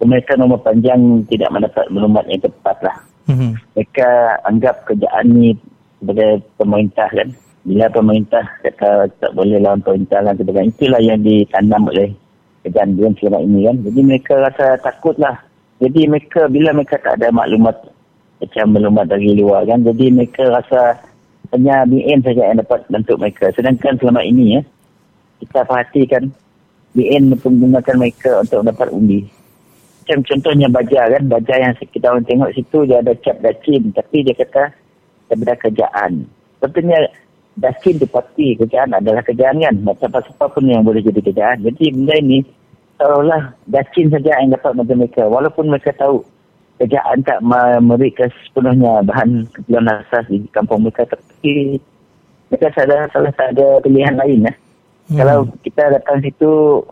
pemerintah 0.00 0.36
nombor 0.36 0.60
panjang 0.64 1.00
tidak 1.28 1.48
mendapat 1.52 1.84
maklumat 1.92 2.24
yang 2.28 2.42
tepat 2.44 2.76
lah. 2.84 2.96
Mhm. 3.24 3.50
Mereka 3.76 4.08
anggap 4.44 4.76
kerjaan 4.84 5.26
ni 5.32 5.56
kepada 6.00 6.26
pemerintah 6.60 7.08
kan. 7.08 7.28
Bila 7.64 7.88
pemerintah 7.88 8.44
kata 8.60 9.08
tak 9.16 9.32
boleh 9.32 9.56
lawan 9.56 9.80
pemerintah 9.80 10.20
dan 10.20 10.36
sebagainya. 10.36 10.72
Itulah 10.76 11.00
yang 11.00 11.20
ditanam 11.24 11.82
oleh 11.88 12.12
kerajaan 12.60 12.90
dia 12.96 13.08
selama 13.16 13.38
ini 13.40 13.60
kan. 13.64 13.76
Jadi 13.88 14.00
mereka 14.04 14.32
rasa 14.40 14.66
takut 14.80 15.16
lah. 15.16 15.36
Jadi 15.80 16.00
mereka 16.04 16.48
bila 16.52 16.76
mereka 16.76 17.00
tak 17.00 17.16
ada 17.20 17.32
maklumat 17.32 17.76
macam 18.44 18.64
maklumat 18.76 19.06
dari 19.08 19.30
luar 19.40 19.64
kan. 19.64 19.80
Jadi 19.80 20.04
mereka 20.12 20.42
rasa 20.52 21.00
hanya 21.52 21.84
BN 21.84 22.24
saja 22.24 22.48
yang 22.48 22.58
dapat 22.62 22.86
bantu 22.88 23.20
mereka. 23.20 23.52
Sedangkan 23.52 24.00
selama 24.00 24.24
ini 24.24 24.56
ya, 24.56 24.62
kita 25.44 25.66
perhatikan 25.68 26.32
BN 26.94 27.34
menggunakan 27.34 27.96
mereka 27.98 28.40
untuk 28.40 28.64
dapat 28.64 28.88
undi. 28.94 29.26
Macam 30.04 30.20
contohnya 30.24 30.68
baja 30.68 31.00
kan, 31.16 31.22
baja 31.26 31.54
yang 31.56 31.72
kita 31.80 32.06
orang 32.12 32.28
tengok 32.28 32.52
situ 32.52 32.84
dia 32.84 33.00
ada 33.00 33.16
cap 33.24 33.40
dacin 33.40 33.88
tapi 33.96 34.20
dia 34.20 34.36
kata 34.36 34.72
daripada 35.32 35.54
kerjaan. 35.64 36.28
Tentunya 36.60 36.98
dacin 37.56 37.96
tu 37.96 38.06
pasti 38.08 38.52
kerjaan 38.52 38.92
adalah 38.92 39.24
kerjaan 39.24 39.64
kan. 39.64 39.74
Macam 39.80 40.08
apa-apa 40.12 40.44
pun 40.60 40.68
yang 40.68 40.84
boleh 40.84 41.00
jadi 41.00 41.20
kerjaan. 41.24 41.64
Jadi 41.64 41.84
benda 41.96 42.14
ini 42.20 42.38
seolah 43.00 43.42
dacin 43.64 44.12
saja 44.12 44.38
yang 44.44 44.52
dapat 44.52 44.76
bantu 44.76 44.94
mereka. 44.94 45.22
Walaupun 45.24 45.72
mereka 45.72 45.90
tahu 45.96 46.20
kerjaan 46.78 47.22
tak 47.22 47.38
memberikan 47.80 48.30
sepenuhnya 48.42 49.06
bahan 49.06 49.46
keperluan 49.54 49.88
asas 49.88 50.26
di 50.26 50.42
kampung 50.50 50.82
mereka 50.82 51.06
tapi 51.06 51.78
mereka 52.50 52.68
salah 52.74 53.06
salah 53.14 53.32
tak 53.34 53.54
ada 53.54 53.78
pilihan 53.82 54.14
lain 54.18 54.50
ya. 54.50 54.54
Hmm. 55.10 55.16
Kalau 55.20 55.38
kita 55.62 55.82
datang 55.94 56.18
situ 56.24 56.82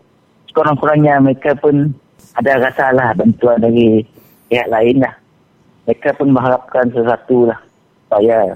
sekurang-kurangnya 0.50 1.18
mereka 1.18 1.56
pun 1.58 1.90
ada 2.38 2.62
rasa 2.62 2.94
lah 2.94 3.12
bantuan 3.16 3.58
dari 3.58 4.06
pihak 4.48 4.68
lain 4.70 5.02
lah. 5.02 5.14
Mereka 5.88 6.14
pun 6.14 6.30
mengharapkan 6.30 6.86
sesuatu 6.94 7.50
lah 7.50 7.58
supaya 8.06 8.54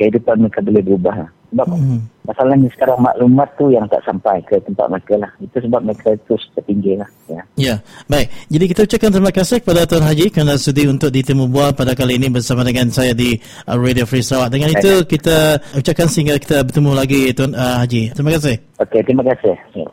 kehidupan 0.00 0.42
mereka 0.42 0.58
boleh 0.64 0.82
berubah 0.82 1.14
lah. 1.26 1.30
Sebab 1.48 1.66
Mhm. 1.72 1.98
masalahnya 2.28 2.68
sekarang 2.76 3.00
maklumat 3.00 3.48
tu 3.56 3.72
yang 3.72 3.88
tak 3.88 4.04
sampai 4.04 4.36
ke 4.44 4.60
tempat 4.60 4.84
mereka 4.92 5.16
lah. 5.16 5.30
Itu 5.40 5.56
sebab 5.64 5.80
mereka 5.80 6.12
terus 6.28 6.44
terpinggir 6.52 7.00
lah. 7.00 7.10
Ya. 7.28 7.42
Ya, 7.56 7.74
baik. 8.04 8.28
Jadi 8.52 8.64
kita 8.68 8.80
ucapkan 8.84 9.10
terima 9.16 9.32
kasih 9.32 9.56
kepada 9.64 9.88
Tuan 9.88 10.04
Haji 10.04 10.28
kerana 10.28 10.60
sudi 10.60 10.84
untuk 10.84 11.08
ditemu 11.08 11.48
bual 11.48 11.72
pada 11.72 11.96
kali 11.96 12.20
ini 12.20 12.28
bersama 12.28 12.60
dengan 12.64 12.92
saya 12.92 13.16
di 13.16 13.32
uh, 13.64 13.76
Radio 13.80 14.04
Free 14.04 14.20
Sarawak. 14.20 14.52
Dengan 14.52 14.76
itu 14.76 14.92
kita 15.08 15.56
ucapkan 15.72 16.08
sehingga 16.08 16.36
kita 16.36 16.60
bertemu 16.68 16.90
lagi 16.92 17.32
Tuan 17.32 17.56
uh, 17.56 17.80
Haji. 17.80 18.12
Terima 18.12 18.30
kasih. 18.36 18.56
Okey, 18.76 19.00
terima 19.08 19.24
kasih. 19.24 19.56
Ya. 19.72 19.88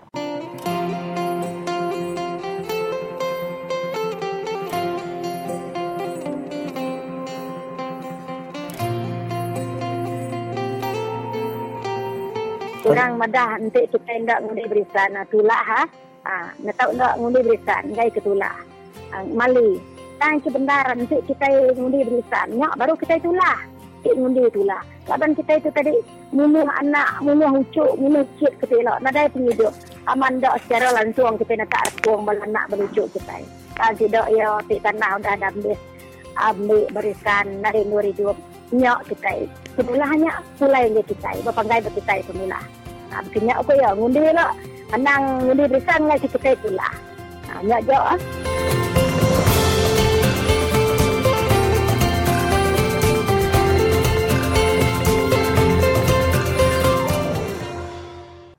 Orang 12.86 13.18
madah 13.18 13.58
nanti 13.58 13.82
kita 13.90 14.12
hendak 14.14 14.46
ngundi 14.46 14.70
berisan 14.70 15.18
nah, 15.18 15.26
tulak 15.34 15.58
ha. 15.58 15.82
Ah, 16.22 16.54
nak 16.62 16.78
tahu 16.78 16.94
nak 16.94 17.18
ngundi 17.18 17.42
berisan 17.42 17.82
gai 17.98 18.14
ke 18.14 18.22
tulak. 18.22 18.54
Ah, 19.10 19.26
mali. 19.26 19.82
Tang 20.22 20.38
sebentar 20.46 20.94
nanti 20.94 21.18
kita 21.26 21.74
ngundi 21.74 22.06
berisan. 22.06 22.54
Nyak 22.54 22.78
baru 22.78 22.94
kita 22.94 23.18
tulak. 23.26 23.58
Kita 24.06 24.14
ngundi 24.14 24.46
tulak. 24.54 24.86
Laban 25.10 25.34
kita 25.34 25.58
itu 25.58 25.70
tadi 25.74 25.94
mumuh 26.30 26.70
anak, 26.78 27.26
mumuh 27.26 27.58
ucuk, 27.66 27.98
mumuh 27.98 28.22
cik 28.38 28.54
kita 28.62 28.78
elok. 28.86 29.02
Nadai 29.02 29.34
pengidup. 29.34 29.74
Aman 30.06 30.38
dak 30.38 30.62
secara 30.66 30.94
langsung 30.94 31.42
kita 31.42 31.58
nak 31.58 31.74
tak 31.74 31.90
kuang 32.06 32.30
anak 32.30 32.70
berucuk 32.70 33.10
kita. 33.18 33.42
Kalau 33.74 33.98
tidak 33.98 34.30
ya 34.30 34.62
tik 34.70 34.82
tanah 34.86 35.18
udah 35.18 35.34
ambil 35.42 35.74
ambil 36.38 36.86
berisan 36.94 37.66
dari 37.66 37.82
2020 37.90 38.55
nyak 38.74 39.00
kita 39.10 39.46
semula 39.78 40.06
hanya 40.10 40.32
mulai 40.58 40.90
dia 40.90 41.04
kita 41.06 41.30
berpanggai 41.46 41.82
berkitai 41.86 42.22
semula 42.26 42.60
ha, 43.16 43.24
kenyak 43.32 43.58
aku 43.64 43.72
ya? 43.80 43.96
Ngundi 43.96 44.20
lah. 44.36 44.52
Menang 44.92 45.48
ngundi 45.48 45.64
berisan 45.72 46.06
ngai 46.06 46.20
kita 46.20 46.52
pula. 46.60 46.90
Ha, 47.48 47.64
nyak 47.64 47.82
jauh 47.88 48.06
ah 48.16 48.20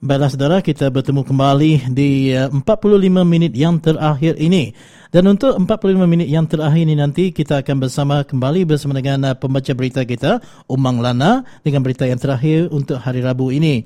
Baiklah 0.06 0.30
saudara, 0.30 0.56
kita 0.62 0.86
bertemu 0.86 1.26
kembali 1.26 1.90
di 1.90 2.30
uh, 2.30 2.46
45 2.46 3.26
minit 3.26 3.50
yang 3.58 3.82
terakhir 3.82 4.38
ini. 4.38 4.70
Dan 5.10 5.26
untuk 5.26 5.58
45 5.58 5.66
minit 6.06 6.30
yang 6.30 6.46
terakhir 6.46 6.86
ini 6.86 6.94
nanti 6.94 7.34
kita 7.34 7.66
akan 7.66 7.82
bersama 7.82 8.22
kembali 8.22 8.70
bersama 8.70 8.94
dengan 8.94 9.26
uh, 9.26 9.34
pembaca 9.34 9.74
berita 9.74 10.06
kita, 10.06 10.38
Umang 10.70 11.02
Lana 11.02 11.42
dengan 11.66 11.82
berita 11.82 12.06
yang 12.06 12.22
terakhir 12.22 12.70
untuk 12.70 13.02
hari 13.02 13.18
Rabu 13.18 13.50
ini. 13.50 13.82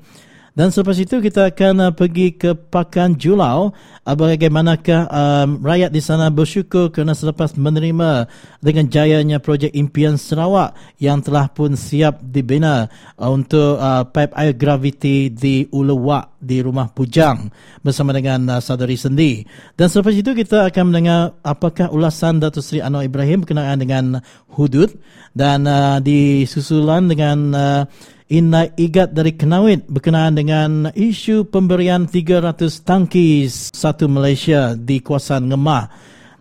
Dan 0.51 0.67
selepas 0.67 0.99
itu 0.99 1.23
kita 1.23 1.47
akan 1.47 1.75
uh, 1.79 1.91
pergi 1.95 2.35
ke 2.35 2.51
Pakan 2.51 3.15
Julau 3.15 3.71
uh, 4.03 4.15
bagaimanakah 4.19 5.07
um, 5.07 5.63
rakyat 5.63 5.95
di 5.95 6.03
sana 6.03 6.27
bersyukur 6.27 6.91
kerana 6.91 7.15
selepas 7.15 7.55
menerima 7.55 8.27
dengan 8.59 8.91
jayanya 8.91 9.39
projek 9.39 9.71
impian 9.71 10.19
Sarawak 10.19 10.75
yang 10.99 11.23
telah 11.23 11.47
pun 11.47 11.79
siap 11.79 12.19
dibina 12.19 12.91
uh, 13.15 13.31
untuk 13.31 13.79
uh, 13.79 14.03
pipe 14.11 14.35
air 14.35 14.51
graviti 14.51 15.31
di 15.31 15.71
Uluwak 15.71 16.35
di 16.43 16.59
rumah 16.59 16.91
Pujang 16.91 17.47
bersama 17.79 18.11
dengan 18.11 18.43
uh, 18.51 18.59
saudari 18.59 18.99
Sendi. 18.99 19.47
Dan 19.79 19.87
selepas 19.87 20.11
itu 20.11 20.35
kita 20.35 20.67
akan 20.67 20.83
mendengar 20.91 21.31
apakah 21.47 21.87
ulasan 21.95 22.43
Datuk 22.43 22.59
Seri 22.59 22.83
Anwar 22.83 23.07
Ibrahim 23.07 23.47
berkenaan 23.47 23.79
dengan 23.79 24.19
hudud 24.51 24.91
dan 25.31 25.63
uh, 25.63 26.03
disusulan 26.03 27.07
dengan 27.07 27.37
uh, 27.55 27.83
Inai 28.31 28.71
Igat 28.79 29.11
dari 29.11 29.35
Kenawit 29.35 29.83
berkenaan 29.91 30.39
dengan 30.39 30.87
isu 30.95 31.51
pemberian 31.51 32.07
300 32.07 32.63
tangkis 32.87 33.75
satu 33.75 34.07
Malaysia 34.07 34.71
di 34.71 35.03
kawasan 35.03 35.51
Ngemah. 35.51 35.91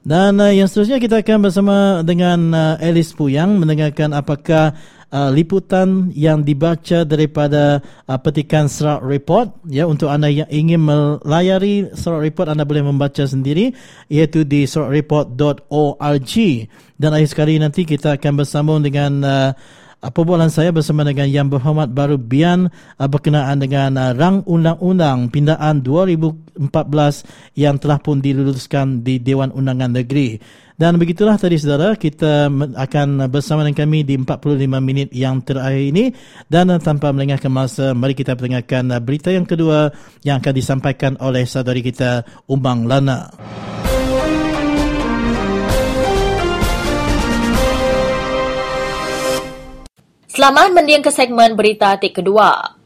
Dan 0.06 0.38
uh, 0.38 0.54
yang 0.54 0.70
seterusnya 0.70 1.02
kita 1.02 1.18
akan 1.18 1.50
bersama 1.50 1.76
dengan 2.06 2.54
uh, 2.54 2.78
Alice 2.78 3.10
Puyang 3.10 3.58
mendengarkan 3.58 4.14
apakah 4.14 4.72
uh, 5.10 5.28
liputan 5.34 6.14
yang 6.14 6.46
dibaca 6.46 7.02
daripada 7.02 7.82
uh, 8.06 8.18
petikan 8.22 8.70
Serak 8.70 9.02
Report 9.02 9.50
ya 9.66 9.84
untuk 9.84 10.08
anda 10.08 10.30
yang 10.30 10.48
ingin 10.48 10.86
melayari 10.86 11.90
Serak 11.92 12.22
Report 12.22 12.48
anda 12.54 12.64
boleh 12.64 12.86
membaca 12.86 13.26
sendiri 13.26 13.74
iaitu 14.08 14.46
di 14.46 14.64
serakreport.org 14.64 16.34
dan 16.96 17.10
akhir 17.12 17.28
sekali 17.28 17.58
nanti 17.58 17.82
kita 17.82 18.16
akan 18.16 18.32
bersambung 18.40 18.80
dengan 18.80 19.12
uh, 19.26 19.50
perbualan 20.08 20.48
saya 20.48 20.72
bersama 20.72 21.04
dengan 21.04 21.28
Yang 21.28 21.60
Berhormat 21.60 21.92
Baru 21.92 22.16
Bian 22.16 22.72
uh, 22.72 23.08
berkenaan 23.08 23.60
dengan 23.60 23.92
uh, 24.00 24.16
rang 24.16 24.40
undang-undang 24.48 25.28
pindaan 25.28 25.84
2014 25.84 26.72
yang 27.60 27.76
telah 27.76 28.00
pun 28.00 28.24
diluluskan 28.24 29.04
di 29.04 29.20
Dewan 29.20 29.52
Undangan 29.52 29.92
Negeri. 29.92 30.40
Dan 30.80 30.96
begitulah 30.96 31.36
tadi 31.36 31.60
saudara, 31.60 31.92
kita 31.92 32.48
akan 32.72 33.28
bersama 33.28 33.68
dengan 33.68 33.84
kami 33.84 34.00
di 34.00 34.16
45 34.16 34.64
minit 34.80 35.12
yang 35.12 35.44
terakhir 35.44 35.92
ini. 35.92 36.16
Dan 36.48 36.72
uh, 36.72 36.80
tanpa 36.80 37.12
melengahkan 37.12 37.52
masa, 37.52 37.92
mari 37.92 38.16
kita 38.16 38.32
uh, 38.32 39.00
berita 39.04 39.28
yang 39.28 39.44
kedua 39.44 39.92
yang 40.24 40.40
akan 40.40 40.54
disampaikan 40.56 41.20
oleh 41.20 41.44
saudari 41.44 41.84
kita 41.84 42.24
Umang 42.48 42.88
Lana. 42.88 43.28
Selamat 50.40 50.72
mendiang 50.72 51.04
ke 51.04 51.12
segmen 51.12 51.52
berita 51.52 52.00
tik 52.00 52.16
kedua. 52.16 52.79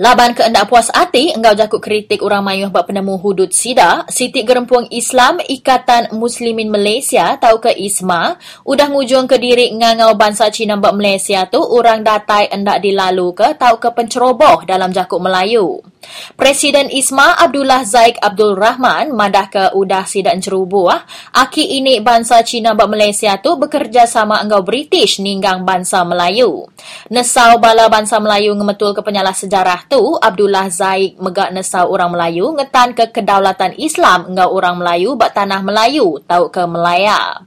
Laban 0.00 0.32
keendak 0.32 0.72
puas 0.72 0.88
hati, 0.96 1.28
engkau 1.36 1.52
jakut 1.52 1.76
kritik 1.76 2.24
orang 2.24 2.40
mayuh 2.40 2.72
bak 2.72 2.88
penemu 2.88 3.20
hudud 3.20 3.52
sida, 3.52 4.08
Siti 4.08 4.40
Gerempuang 4.48 4.88
Islam 4.88 5.44
Ikatan 5.44 6.16
Muslimin 6.16 6.72
Malaysia 6.72 7.36
tau 7.36 7.60
ke 7.60 7.68
ISMA, 7.68 8.40
udah 8.64 8.88
ngujung 8.88 9.28
ke 9.28 9.36
diri 9.36 9.68
ngangau 9.76 10.16
bangsa 10.16 10.48
Cina 10.48 10.80
bak 10.80 10.96
Malaysia 10.96 11.44
tu, 11.52 11.60
orang 11.60 12.00
datai 12.00 12.48
endak 12.48 12.80
dilalu 12.80 13.36
ke 13.36 13.52
tau 13.60 13.76
ke 13.76 13.92
penceroboh 13.92 14.64
dalam 14.64 14.88
jakut 14.88 15.20
Melayu. 15.20 15.84
Presiden 16.32 16.88
ISMA 16.88 17.36
Abdullah 17.36 17.84
Zaik 17.84 18.16
Abdul 18.24 18.56
Rahman 18.56 19.12
madah 19.12 19.52
ke 19.52 19.64
udah 19.76 20.08
sidak 20.08 20.32
cerubuah, 20.40 21.04
aki 21.36 21.76
ini 21.76 22.00
bangsa 22.00 22.40
Cina 22.40 22.72
bak 22.72 22.88
Malaysia 22.88 23.36
tu 23.36 23.60
bekerja 23.60 24.08
sama 24.08 24.40
engkau 24.40 24.64
British 24.64 25.20
ninggang 25.20 25.68
bangsa 25.68 26.00
Melayu. 26.08 26.72
Nesau 27.12 27.60
bala 27.60 27.92
bangsa 27.92 28.16
Melayu 28.16 28.56
ngemetul 28.56 28.96
ke 28.96 29.04
penyalah 29.04 29.36
sejarah 29.36 29.89
tu, 29.90 30.14
Abdullah 30.22 30.70
Zaik 30.70 31.18
megak 31.18 31.50
nesau 31.50 31.90
orang 31.90 32.14
Melayu 32.14 32.54
ngetan 32.54 32.94
ke 32.94 33.10
kedaulatan 33.10 33.74
Islam 33.74 34.30
engkau 34.30 34.54
orang 34.54 34.78
Melayu 34.78 35.18
bak 35.18 35.34
tanah 35.34 35.58
Melayu 35.66 36.22
tau 36.30 36.46
ke 36.46 36.62
Melaya. 36.62 37.42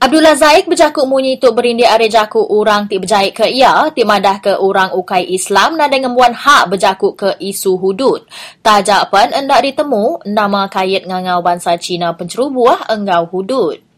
Abdullah 0.00 0.36
Zaik 0.36 0.66
berjakuk 0.66 1.04
munyi 1.04 1.36
tu 1.36 1.52
berindi 1.52 1.84
are 1.84 2.08
jakuk 2.08 2.44
orang 2.48 2.88
ti 2.88 2.96
berjahit 2.96 3.36
ke 3.36 3.46
ia, 3.46 3.88
ti 3.92 4.02
madah 4.02 4.40
ke 4.40 4.52
orang 4.56 4.96
ukai 4.96 5.28
Islam 5.28 5.76
na 5.76 5.86
dengan 5.86 6.16
hak 6.16 6.72
berjakuk 6.72 7.14
ke 7.14 7.30
isu 7.38 7.76
hudud. 7.76 8.24
Tajak 8.64 9.12
pen 9.12 9.36
endak 9.36 9.62
ditemu 9.62 10.24
nama 10.24 10.66
kayit 10.72 11.04
ngangau 11.04 11.44
bangsa 11.44 11.76
Cina 11.76 12.16
pencerubuah 12.16 12.88
engkau 12.90 13.28
hudud. 13.28 13.93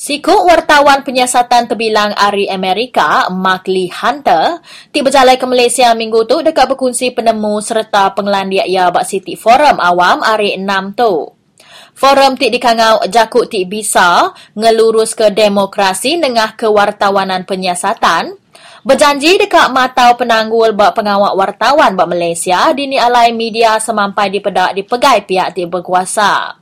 Sikuk 0.00 0.48
wartawan 0.48 1.04
penyiasatan 1.04 1.68
terbilang 1.68 2.16
Ari 2.16 2.48
Amerika, 2.48 3.28
Mark 3.28 3.68
Lee 3.68 3.92
Hunter, 3.92 4.64
tiba 4.96 5.12
berjalan 5.12 5.36
ke 5.36 5.44
Malaysia 5.44 5.92
minggu 5.92 6.24
tu 6.24 6.40
dekat 6.40 6.72
berkongsi 6.72 7.12
penemu 7.12 7.60
serta 7.60 8.08
pengelandiak 8.16 8.64
ia 8.64 8.88
bak 8.88 9.04
City 9.04 9.36
Forum 9.36 9.76
awam 9.76 10.24
Ari 10.24 10.56
6 10.56 10.96
tu. 10.96 11.36
Forum 11.92 12.32
ti 12.40 12.48
dikangau 12.48 13.04
jakut 13.12 13.52
ti 13.52 13.68
bisa 13.68 14.32
ngelurus 14.56 15.12
ke 15.12 15.28
demokrasi 15.36 16.16
nengah 16.16 16.56
kewartawanan 16.56 17.44
penyiasatan, 17.44 18.40
berjanji 18.80 19.36
dekat 19.36 19.68
matau 19.68 20.16
penanggul 20.16 20.72
bak 20.72 20.96
pengawak 20.96 21.36
wartawan 21.36 21.92
bak 21.92 22.08
Malaysia 22.08 22.72
dini 22.72 22.96
alai 22.96 23.36
media 23.36 23.76
semampai 23.76 24.32
dipedak 24.32 24.72
dipegai 24.72 25.28
pihak 25.28 25.52
ti 25.52 25.68
berkuasa. 25.68 26.59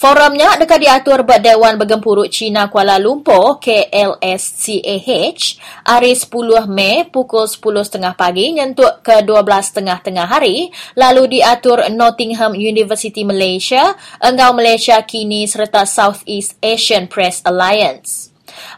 Forumnya 0.00 0.56
dekat 0.56 0.80
diatur 0.80 1.28
buat 1.28 1.44
Dewan 1.44 1.76
Bergempuruk 1.76 2.32
Cina 2.32 2.72
Kuala 2.72 2.96
Lumpur 2.96 3.60
KLSCAH 3.60 5.42
hari 5.84 6.12
10 6.16 6.64
Mei 6.72 7.04
pukul 7.04 7.44
10.30 7.44 8.16
pagi 8.16 8.56
nyentuk 8.56 9.04
ke 9.04 9.20
12.30 9.20 10.00
tengah 10.00 10.24
hari 10.24 10.72
lalu 10.96 11.36
diatur 11.36 11.84
Nottingham 11.92 12.56
University 12.56 13.28
Malaysia, 13.28 13.92
Enggau 14.24 14.56
Malaysia 14.56 14.96
kini 15.04 15.44
serta 15.44 15.84
Southeast 15.84 16.56
Asian 16.64 17.04
Press 17.04 17.44
Alliance. 17.44 18.29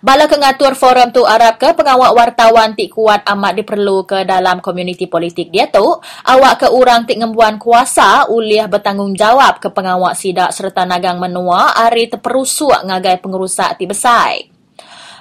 Bala 0.04 0.30
kengatur 0.30 0.76
forum 0.76 1.10
tu 1.10 1.24
harap 1.24 1.56
ke 1.56 1.72
pengawak 1.72 2.12
wartawan 2.12 2.76
tik 2.76 2.94
kuat 2.94 3.24
amat 3.26 3.58
diperlu 3.58 4.04
ke 4.04 4.28
dalam 4.28 4.60
komuniti 4.60 5.08
politik 5.08 5.48
dia 5.48 5.66
tu, 5.72 5.98
awak 6.28 6.62
ke 6.62 6.68
orang 6.68 7.08
tik 7.08 7.24
ngembuan 7.24 7.56
kuasa 7.56 8.28
uliah 8.28 8.68
bertanggungjawab 8.68 9.58
ke 9.58 9.72
pengawak 9.72 10.12
sidak 10.12 10.52
serta 10.52 10.84
nagang 10.84 11.16
menua 11.16 11.72
ari 11.74 12.06
terperusuk 12.12 12.84
ngagai 12.84 13.18
pengerusak 13.24 13.80
ti 13.80 13.88
besai. 13.88 14.51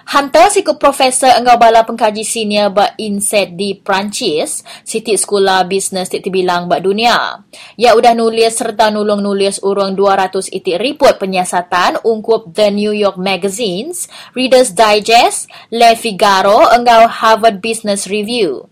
Hunter 0.10 0.50
siku 0.50 0.82
profesor 0.82 1.30
engkau 1.38 1.62
bala 1.62 1.86
pengkaji 1.86 2.26
senior 2.26 2.74
ba 2.74 2.98
INSET 2.98 3.54
di 3.54 3.78
Perancis, 3.78 4.66
Siti 4.82 5.14
Sekolah 5.14 5.62
Bisnes 5.70 6.10
ti 6.10 6.18
bilang 6.34 6.66
ba 6.66 6.82
dunia. 6.82 7.46
Ya 7.78 7.94
udah 7.94 8.18
nulis 8.18 8.58
serta 8.58 8.90
nulung 8.90 9.22
nulis 9.22 9.62
urang 9.62 9.94
200 9.94 10.50
itik 10.50 10.82
report 10.82 11.22
penyiasatan 11.22 12.02
ungkup 12.02 12.50
The 12.50 12.74
New 12.74 12.96
York 12.96 13.22
Magazines, 13.22 14.10
Reader's 14.34 14.74
Digest, 14.74 15.46
Le 15.70 15.94
Figaro 15.94 16.72
engkau 16.74 17.06
Harvard 17.06 17.62
Business 17.62 18.10
Review. 18.10 18.71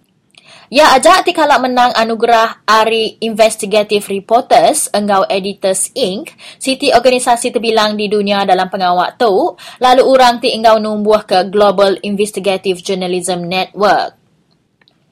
Ya 0.70 0.94
ajak 0.94 1.26
ti 1.26 1.34
kalak 1.34 1.66
menang 1.66 1.90
anugerah 1.98 2.62
Ari 2.70 3.18
Investigative 3.26 4.06
Reporters 4.06 4.86
Enggau 4.94 5.26
Editors 5.26 5.90
Inc. 5.98 6.30
Siti 6.62 6.94
organisasi 6.94 7.50
terbilang 7.50 7.98
di 7.98 8.06
dunia 8.06 8.46
dalam 8.46 8.70
pengawak 8.70 9.18
tu, 9.18 9.58
lalu 9.82 10.06
orang 10.06 10.38
ti 10.38 10.54
enggau 10.54 10.78
numbuh 10.78 11.26
ke 11.26 11.50
Global 11.50 11.98
Investigative 12.06 12.86
Journalism 12.86 13.50
Network. 13.50 14.14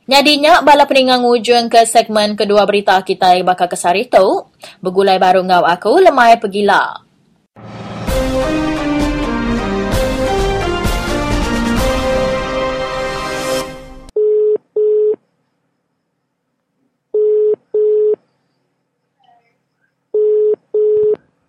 Nyadinya, 0.05 0.61
bala 0.61 0.85
peningang 0.85 1.25
ujung 1.25 1.73
ke 1.73 1.89
segmen 1.89 2.37
kedua 2.37 2.61
berita 2.69 3.01
kita 3.01 3.33
bakal 3.41 3.65
kesari 3.65 4.05
tu. 4.05 4.45
Begulai 4.77 5.17
baru 5.17 5.41
ngau 5.41 5.65
aku, 5.65 6.05
lemai 6.05 6.37
pergilah. 6.37 7.06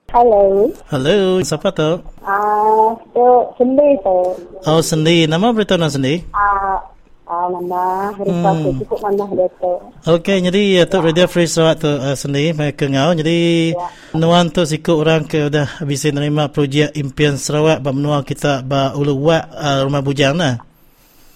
Hello. 0.08 0.72
Hello, 0.88 1.36
siapa 1.44 1.68
tu? 1.68 2.00
Ah, 2.24 2.96
tu 3.12 3.28
Sendi 3.60 3.92
tu. 4.00 4.18
Oh, 4.64 4.80
Sendi. 4.80 5.28
Nama 5.28 5.52
beritahu 5.52 5.76
nama 5.76 5.92
Sendi? 5.92 6.24
Ah, 6.32 6.80
ah 7.28 7.44
mana 7.52 8.08
berita 8.16 8.56
Hmm. 8.56 8.64
tu 8.64 8.68
cukup 8.80 9.04
mana 9.04 9.28
dia 9.36 9.44
tu. 9.60 9.72
Okey, 10.08 10.48
jadi 10.48 10.62
ya. 10.80 10.84
tu 10.88 11.04
Radio 11.04 11.28
Free 11.28 11.44
Sarawak 11.44 11.84
tu 11.84 11.92
uh, 11.92 12.16
Sendi, 12.16 12.56
mereka 12.56 12.88
ngau. 12.88 13.20
Jadi 13.20 13.76
nuan 14.16 14.48
tu 14.48 14.64
sikut 14.64 14.96
orang 14.96 15.28
ke 15.28 15.52
dah 15.52 15.84
habis 15.84 16.08
nerima 16.08 16.48
projek 16.48 16.96
impian 16.96 17.36
Sarawak 17.36 17.84
ba 17.84 17.92
menua 17.92 18.24
kita 18.24 18.64
ba 18.64 18.96
ulu 18.96 19.28
wak 19.28 19.44
uh, 19.52 19.84
rumah 19.84 20.00
bujang 20.00 20.40
nah. 20.40 20.56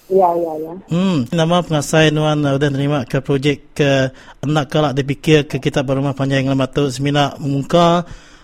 Ya, 0.09 0.29
ya, 0.33 0.53
ya. 0.65 0.73
Hmm, 0.89 1.29
nama 1.29 1.61
pengasai 1.61 2.09
nuan 2.09 2.41
uh, 2.41 2.57
dah 2.57 2.73
nerima 2.73 3.05
ke 3.05 3.21
projek 3.21 3.77
ke 3.77 4.09
nak 4.49 4.65
kalak 4.73 4.97
dipikir 4.97 5.45
ke 5.45 5.61
kita 5.61 5.85
berumah 5.85 6.17
panjang 6.17 6.49
ngelamat 6.49 6.69
tu 6.73 6.83
semina 6.89 7.37
muka 7.37 8.01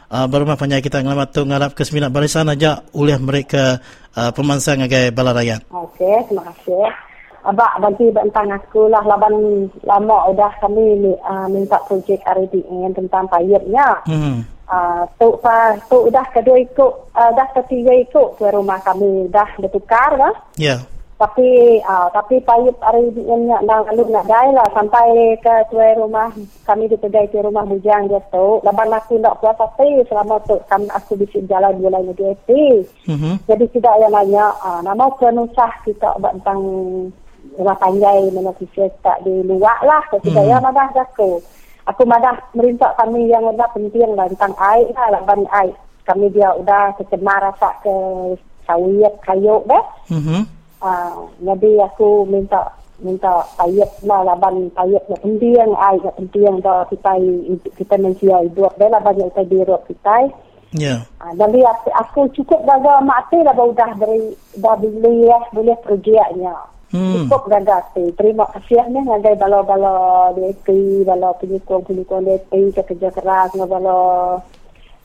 uh, 0.10 0.26
berumah 0.26 0.57
panjang 0.57 0.84
kita 0.84 1.05
ngelamat 1.05 1.28
tu 1.32 1.41
ngarap 1.45 1.72
ke 1.78 1.86
semina 1.86 2.10
barisan 2.10 2.49
aja 2.49 2.84
oleh 2.97 3.16
mereka 3.22 3.80
uh, 4.18 4.32
pemansang 4.34 4.82
ngagai 4.82 5.14
bala 5.14 5.32
rakyat. 5.32 5.70
Okey, 5.70 6.28
terima 6.28 6.43
kasih. 6.53 6.89
Abak 7.39 7.80
nanti 7.80 8.12
tentang 8.12 8.51
aku 8.51 8.91
lah 8.91 8.99
laban 9.07 9.64
lama 9.88 10.28
udah 10.28 10.51
kami 10.60 11.16
uh, 11.24 11.47
minta 11.47 11.80
projek 11.88 12.20
RDN 12.28 12.91
tentang 12.91 13.32
payetnya. 13.32 14.03
Hmm. 14.03 14.43
Uh, 14.70 15.01
tu 15.18 15.34
pa 15.41 15.74
tu 15.89 16.14
dah 16.14 16.28
kedua 16.30 16.62
ikut 16.62 16.93
uh, 17.18 17.32
dah 17.34 17.47
ketiga 17.57 17.89
ikut 18.05 18.38
ke 18.38 18.45
rumah 18.53 18.78
kami 18.84 19.32
dah 19.32 19.47
bertukar 19.57 20.14
lah. 20.20 20.36
Ya. 20.60 20.84
Tapi 21.20 21.84
uh, 21.84 22.07
tapi 22.15 22.39
payut 22.47 22.72
hari 22.80 23.11
ini 23.11 23.51
nak 23.51 23.67
lalu 23.67 24.07
nak 24.07 24.24
dai 24.24 24.55
lah 24.55 24.63
sampai 24.72 25.36
ke 25.43 25.51
tuai 25.67 25.91
rumah 25.99 26.32
kami 26.63 26.88
dipegai 26.88 27.28
ke 27.28 27.43
rumah 27.43 27.67
bujang 27.67 28.07
dia 28.07 28.24
tu. 28.32 28.63
Laban 28.63 28.88
aku 28.95 29.20
nak 29.20 29.36
puas 29.43 29.59
hati 29.59 29.99
selama 30.07 30.39
tu 30.47 30.55
kami 30.72 30.88
aku 30.95 31.20
bisa 31.20 31.43
jalan 31.51 31.76
bulan 31.84 32.07
itu 32.07 32.24
hati. 32.24 32.88
Mhm. 33.11 33.36
Jadi 33.51 33.65
tidak 33.76 33.99
yang 33.99 34.15
nanya 34.15 34.47
uh, 34.63 34.80
nama 34.80 35.11
penusah 35.20 35.84
kita 35.84 36.07
buat 36.24 36.39
tentang 36.39 36.63
rumah 37.59 37.76
panjai 37.76 38.32
mana 38.32 38.55
kita 38.55 38.88
tak 39.03 39.20
di 39.28 39.43
luar 39.43 39.76
lah. 39.84 39.99
Tidak 40.15 40.39
Mhm. 40.39 40.51
yang 40.55 40.63
madah 40.63 40.88
aku. 41.03 41.43
Aku 41.84 42.07
madah 42.07 42.39
merintah 42.55 42.95
kami 42.95 43.28
yang 43.28 43.43
ada 43.43 43.67
penting 43.76 44.15
lah 44.15 44.24
tentang 44.32 44.55
air 44.55 44.88
lah 44.95 45.20
laban 45.20 45.43
air. 45.51 45.76
Kami 46.07 46.32
dia 46.32 46.55
udah 46.55 46.95
tercemar 46.95 47.43
rasa 47.43 47.76
ke 47.84 47.91
sawit 48.63 49.11
kayu 49.28 49.59
dah. 49.67 49.84
Mhm. 50.07 50.59
Ah, 50.80 51.11
jadi 51.43 51.84
aku 51.84 52.23
minta 52.23 52.71
minta 53.03 53.43
payet 53.59 53.88
lah 54.03 54.23
laban 54.23 54.71
payet 54.71 55.03
nak 55.11 55.19
penting 55.23 55.55
ai 55.75 55.95
nak 55.99 56.15
penting 56.15 56.59
dah 56.63 56.88
kita 56.88 57.15
kita 57.75 57.95
manusia 57.99 58.39
hidup 58.43 58.71
dah 58.80 58.88
lah 58.88 58.99
banyak 59.03 59.27
kita 59.32 59.43
dirot 59.47 59.84
kita 59.88 60.32
Ya. 60.69 61.01
ah, 61.17 61.34
jadi 61.34 61.65
aku, 61.65 61.89
aku 61.89 62.19
cukup 62.38 62.61
jaga 62.61 63.01
mati 63.01 63.41
lah 63.41 63.57
baru 63.57 63.73
dah 63.73 63.89
beri 63.97 64.38
dah 64.61 64.77
beli 64.77 65.25
ya 65.25 65.39
boleh 65.49 65.77
kerjanya 65.82 66.55
Hmm. 66.89 67.30
cukup 67.30 67.53
jaga 67.53 67.86
tu 67.93 68.09
terima 68.17 68.49
kasih 68.49 68.82
ni 68.89 68.97
ngagai 69.05 69.38
bala-bala 69.38 70.34
DP 70.34 71.01
bala 71.05 71.38
penyukung-penyukung 71.38 72.25
DP 72.25 72.73
kerja 72.73 73.13
keras 73.13 73.53
bala 73.53 73.97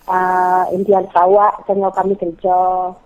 uh, 0.09 0.65
Indian 0.73 1.05
Sarawak 1.13 1.65
tengah 1.65 1.93
kami 1.93 2.15
kerja 2.17 2.57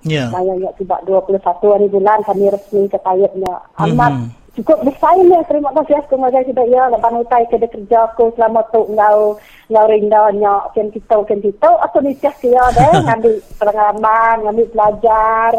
Ya. 0.07 0.31
Banyak 0.31 0.79
tiba 0.79 0.99
21 1.07 1.39
hari 1.75 1.87
bulan 1.91 2.19
kami 2.27 2.51
resmi 2.51 2.87
ke 2.91 2.99
tayapnya. 3.03 3.55
Amat 3.79 4.13
Mhm. 4.15 4.29
cukup 4.59 4.79
besar 4.83 5.15
ni. 5.19 5.39
Terima 5.47 5.71
kasih 5.75 6.03
aku 6.03 6.15
ngajar 6.19 6.43
kita 6.43 6.63
ya. 6.67 6.91
Lepas 6.91 7.15
utai 7.15 7.47
ke 7.47 7.57
dia 7.59 7.71
kerja 7.71 7.99
aku 8.11 8.35
selama 8.35 8.63
tu 8.75 8.83
ngau 8.95 9.39
ngau 9.71 9.87
rindanya. 9.87 10.67
Ken 10.75 10.91
kita 10.91 11.23
ken 11.27 11.41
kita. 11.43 11.71
Aku 11.87 12.03
ni 12.03 12.15
cah 12.19 12.35
dia 12.43 12.63
deh. 12.75 12.93
ngambil 13.07 13.35
pengalaman, 13.59 14.37
ngambil 14.47 14.67
belajar. 14.75 15.53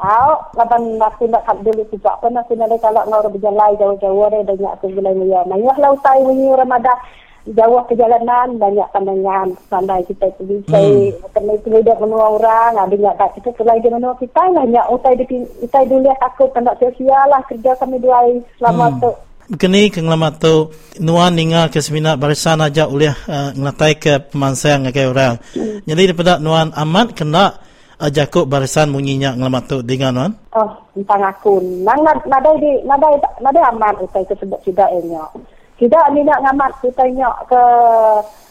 Au, 0.00 0.32
laban 0.56 0.96
aku 0.96 1.28
nak 1.28 1.44
kat 1.44 1.60
dulu 1.60 1.84
juga 1.92 2.16
pun 2.24 2.32
aku 2.32 2.56
nak 2.56 2.72
kalau 2.80 3.04
ngau 3.04 3.28
berjalan 3.28 3.76
jauh-jauh 3.76 4.32
ada 4.32 4.48
banyak 4.48 4.72
aku 4.80 4.88
bilang 4.96 5.20
ya. 5.28 5.44
Mayuh 5.44 5.76
lah 5.76 5.92
utai 5.92 6.24
menyu 6.24 6.56
Ramadan 6.56 6.96
jauh 7.48 7.80
perjalanan 7.88 8.60
banyak 8.60 8.88
pandangan 8.92 9.48
pandai 9.72 10.04
kita 10.04 10.28
pergi. 10.36 10.60
Saya 10.68 11.08
kena 11.32 11.52
itu 11.56 11.68
lihat 11.72 11.98
menua 11.98 12.36
orang 12.36 12.76
ada 12.76 12.92
banyak 12.92 13.14
tak 13.16 13.30
kita 13.40 13.50
kelai 13.56 13.80
di 13.80 13.88
menua 13.88 14.12
kita 14.20 14.42
lah 14.52 14.64
banyak 14.68 14.86
utai 14.92 15.14
di 15.16 15.24
utai 15.64 15.84
dulu 15.88 16.12
aku 16.20 16.44
tanda 16.52 16.76
sia 16.76 17.20
lah 17.32 17.40
kerja 17.48 17.72
kami 17.80 17.96
dua 17.96 18.20
hari 18.20 18.44
selama 18.60 18.86
Hmm. 18.92 19.00
tu. 19.00 19.12
Kini 19.50 19.90
kenglamat 19.90 20.38
tu 20.38 20.70
nuan 21.02 21.34
ninga 21.34 21.66
ke 21.74 21.82
semina 21.82 22.14
barisan 22.14 22.62
aja 22.62 22.86
ulih 22.86 23.10
uh, 23.26 23.50
ngelatai 23.50 23.98
ke 23.98 24.12
pemansang 24.30 24.86
ngagai 24.86 25.10
orang. 25.10 25.42
Jadi 25.82 26.02
daripada 26.06 26.38
nuan 26.38 26.70
amat 26.70 27.18
kena 27.18 27.58
uh, 27.98 28.10
jakuk 28.14 28.46
barisan 28.46 28.94
munyinya 28.94 29.34
ngelamat 29.34 29.62
tu. 29.66 29.78
Dengan 29.82 30.12
nuan. 30.14 30.32
oh 30.54 30.70
tentang 30.94 31.26
aku. 31.26 31.58
Nang 31.82 31.98
nad- 32.06 32.22
nadai 32.30 32.62
di 32.62 32.72
nadai 32.86 33.18
nadai 33.42 33.64
aman 33.74 33.98
utai 33.98 34.22
tersebut 34.22 34.60
tidak 34.62 34.86
elnya 34.94 35.26
tidak 35.80 36.04
ni 36.12 36.20
nak 36.22 36.44
ngamat 36.44 36.72
kita 36.84 37.08
nyok 37.08 37.36
ke 37.48 37.62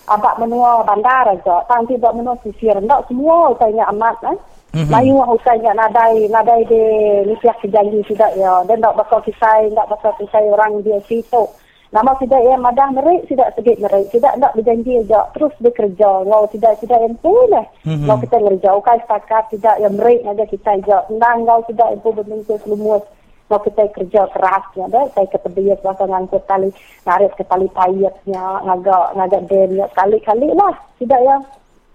abak 0.09 0.41
menua 0.41 0.81
bandar 0.81 1.29
aja 1.29 1.61
tanti 1.69 1.93
buat 2.01 2.17
menua 2.17 2.33
sisir 2.41 2.73
ndak 2.81 3.05
semua 3.05 3.53
utai 3.53 3.69
nya 3.71 3.85
amat 3.93 4.17
kan 4.25 4.37
Mhm. 4.69 4.93
Layu 4.93 5.17
usahanya 5.17 5.73
nadai 5.73 6.29
nadai 6.29 6.61
di 6.69 6.77
nisiak 7.25 7.57
sejanji 7.57 8.05
tidak 8.05 8.37
ya. 8.37 8.61
Dan 8.69 8.85
tak 8.85 9.01
bakal 9.01 9.17
kisah, 9.25 9.65
tak 9.73 9.89
bakal 9.89 10.13
kisah 10.21 10.45
orang 10.45 10.85
dia 10.85 11.01
situ. 11.09 11.49
Nama 11.89 12.13
tidak 12.21 12.37
ya 12.45 12.53
madah 12.53 12.93
merik, 12.93 13.25
tidak 13.25 13.49
sedikit 13.57 13.81
merik. 13.81 14.13
Tidak 14.13 14.37
nak 14.37 14.53
berjanji 14.53 15.01
aja. 15.01 15.25
Terus 15.33 15.57
bekerja. 15.57 16.21
Ngau 16.21 16.45
tidak 16.53 16.77
tidak 16.85 17.01
yang 17.01 17.17
pun 17.17 17.49
lah. 17.49 17.65
Ngau 17.81 18.21
kita 18.21 18.37
ngerja. 18.37 18.69
Ukai 18.77 19.01
setakat 19.01 19.49
tidak 19.49 19.75
yang 19.81 19.97
merik 19.97 20.21
aja 20.21 20.45
kita 20.45 20.69
aja. 20.77 20.97
Nang 21.17 21.49
ngau 21.49 21.65
tidak 21.65 21.89
yang 21.89 22.01
pun 22.05 22.13
berminggu 22.13 22.55
selumus. 22.61 23.01
Ngau 23.49 23.59
kita 23.65 23.83
kerja 23.91 24.21
kerasnya. 24.29 24.85
Dah. 24.93 25.05
Saya 25.17 25.27
kepedia 25.33 25.73
kuasa 25.81 26.05
ngangkut 26.05 26.45
tali. 26.45 26.69
Narik 27.03 27.33
ke 27.35 27.43
tali 27.49 27.67
payetnya. 27.73 28.45
Ngagak, 28.63 29.05
ngagak 29.17 29.41
demnya. 29.49 29.85
Kali-kali 29.97 30.47
lah. 30.53 30.73
Tidak 31.01 31.21
ya. 31.25 31.37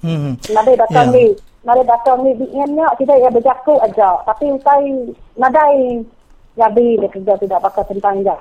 Hmm. 0.02 0.34
Nadai 0.50 0.76
datang 0.76 1.08
Ya. 1.10 1.16
ni. 1.16 1.26
Nadai 1.64 1.86
datang 1.88 2.18
ni 2.20 2.36
biinnya 2.36 2.86
tidak 3.00 3.16
ya 3.22 3.30
berjaku 3.32 3.74
aja. 3.80 4.20
Tapi 4.26 4.52
usai 4.52 4.84
nadai 5.40 6.04
Gabi 6.54 7.02
dia 7.02 7.10
kerja 7.10 7.34
tidak 7.34 7.66
pakai 7.66 7.82
tentang 7.90 8.22
je. 8.22 8.36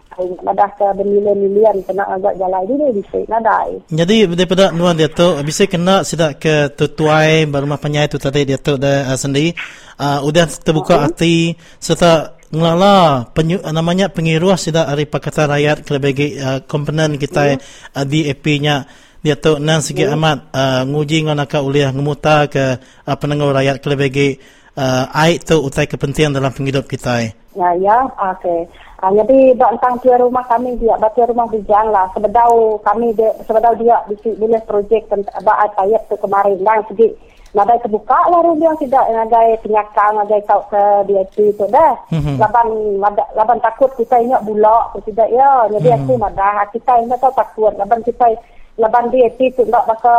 Nadah 0.46 0.70
ke 0.78 0.86
bermilion-milion 0.86 1.82
kena 1.82 2.06
agak 2.06 2.38
jalan 2.38 2.62
ini 2.70 3.02
bisa 3.02 3.18
nadai. 3.26 3.82
Jadi 3.90 4.30
daripada 4.38 4.70
nuan 4.70 4.94
dia 4.94 5.10
tu 5.10 5.34
bisa 5.42 5.66
kena 5.66 6.06
sidak 6.06 6.38
ke 6.38 6.70
tutuai 6.78 7.50
berumah 7.50 7.82
penyai 7.82 8.06
tu 8.06 8.22
tadi 8.22 8.46
dia 8.46 8.62
tu 8.62 8.78
dah 8.78 9.10
uh, 9.10 9.18
sendiri 9.18 9.58
uh, 9.98 10.22
udah 10.30 10.46
terbuka 10.46 11.10
hati 11.10 11.58
serta 11.82 12.38
ngelala 12.54 13.28
penyu, 13.34 13.58
uh, 13.66 13.74
namanya 13.74 14.14
pengiruah 14.14 14.62
sidak 14.62 14.86
dari 14.86 15.10
Pakatan 15.10 15.50
Rakyat 15.50 15.78
kelebih 15.82 16.14
uh, 16.38 16.60
komponen 16.70 17.18
kita 17.18 17.58
uh, 17.58 18.06
di 18.06 18.30
EP-nya 18.30 18.86
dia 19.24 19.40
tu 19.40 19.56
nan 19.56 19.80
segi 19.80 20.04
amat 20.04 20.52
uh, 20.52 20.84
nguji 20.84 21.24
ngan 21.24 21.40
aka 21.40 21.64
uliah 21.64 21.96
ngemuta 21.96 22.52
ke 22.52 22.76
uh, 23.08 23.16
penengah 23.16 23.56
rakyat 23.56 23.80
kelebih 23.80 24.38
uh, 24.76 25.08
air 25.16 25.40
tu 25.40 25.58
utai 25.64 25.88
kepentingan 25.88 26.36
dalam 26.36 26.52
penghidup 26.52 26.86
kita. 26.86 27.32
Ya, 27.56 27.70
ya, 27.80 28.04
okey. 28.36 28.68
Uh, 29.00 29.12
jadi 29.24 29.56
tentang 29.56 29.96
tuan 30.04 30.20
rumah 30.20 30.44
kami 30.52 30.76
dia, 30.76 31.00
batu 31.00 31.24
rumah 31.24 31.48
bujang 31.48 31.88
lah. 31.88 32.12
Sebedau 32.12 32.84
kami 32.84 33.16
dia, 33.16 33.32
sebedau 33.48 33.74
dia 33.80 33.96
bisi 34.12 34.36
bila 34.36 34.60
projek 34.68 35.08
tentang 35.08 35.40
baat 35.40 35.72
payat 35.78 36.04
tu 36.12 36.20
kemarin 36.20 36.60
dan 36.60 36.84
segi 36.92 37.08
nadai 37.54 37.78
terbuka 37.80 38.18
lah 38.28 38.42
rumah 38.42 38.66
yang 38.66 38.78
tidak 38.78 39.06
nadai 39.08 39.54
penyakang 39.62 40.18
nadai 40.18 40.42
kau 40.44 40.66
ke 40.68 40.82
DSP 41.06 41.54
tu 41.54 41.70
dah. 41.70 41.94
Mhm. 42.10 42.42
Laban 42.42 42.68
mada- 42.98 43.30
laban 43.34 43.62
takut 43.62 43.94
kita 43.94 44.18
ingat 44.18 44.42
bulak 44.42 44.90
tu 44.92 45.06
tidak 45.08 45.30
ya. 45.30 45.70
Jadi 45.70 45.90
Mhm. 45.90 45.98
aku 46.02 46.14
madah 46.18 46.66
kita 46.70 46.94
ingat 47.00 47.22
tahu 47.22 47.34
takut 47.34 47.74
laban 47.78 48.02
kita 48.02 48.26
laban 48.74 49.14
DSP 49.14 49.54
tu 49.54 49.70
tak 49.70 49.86
bakal 49.86 50.18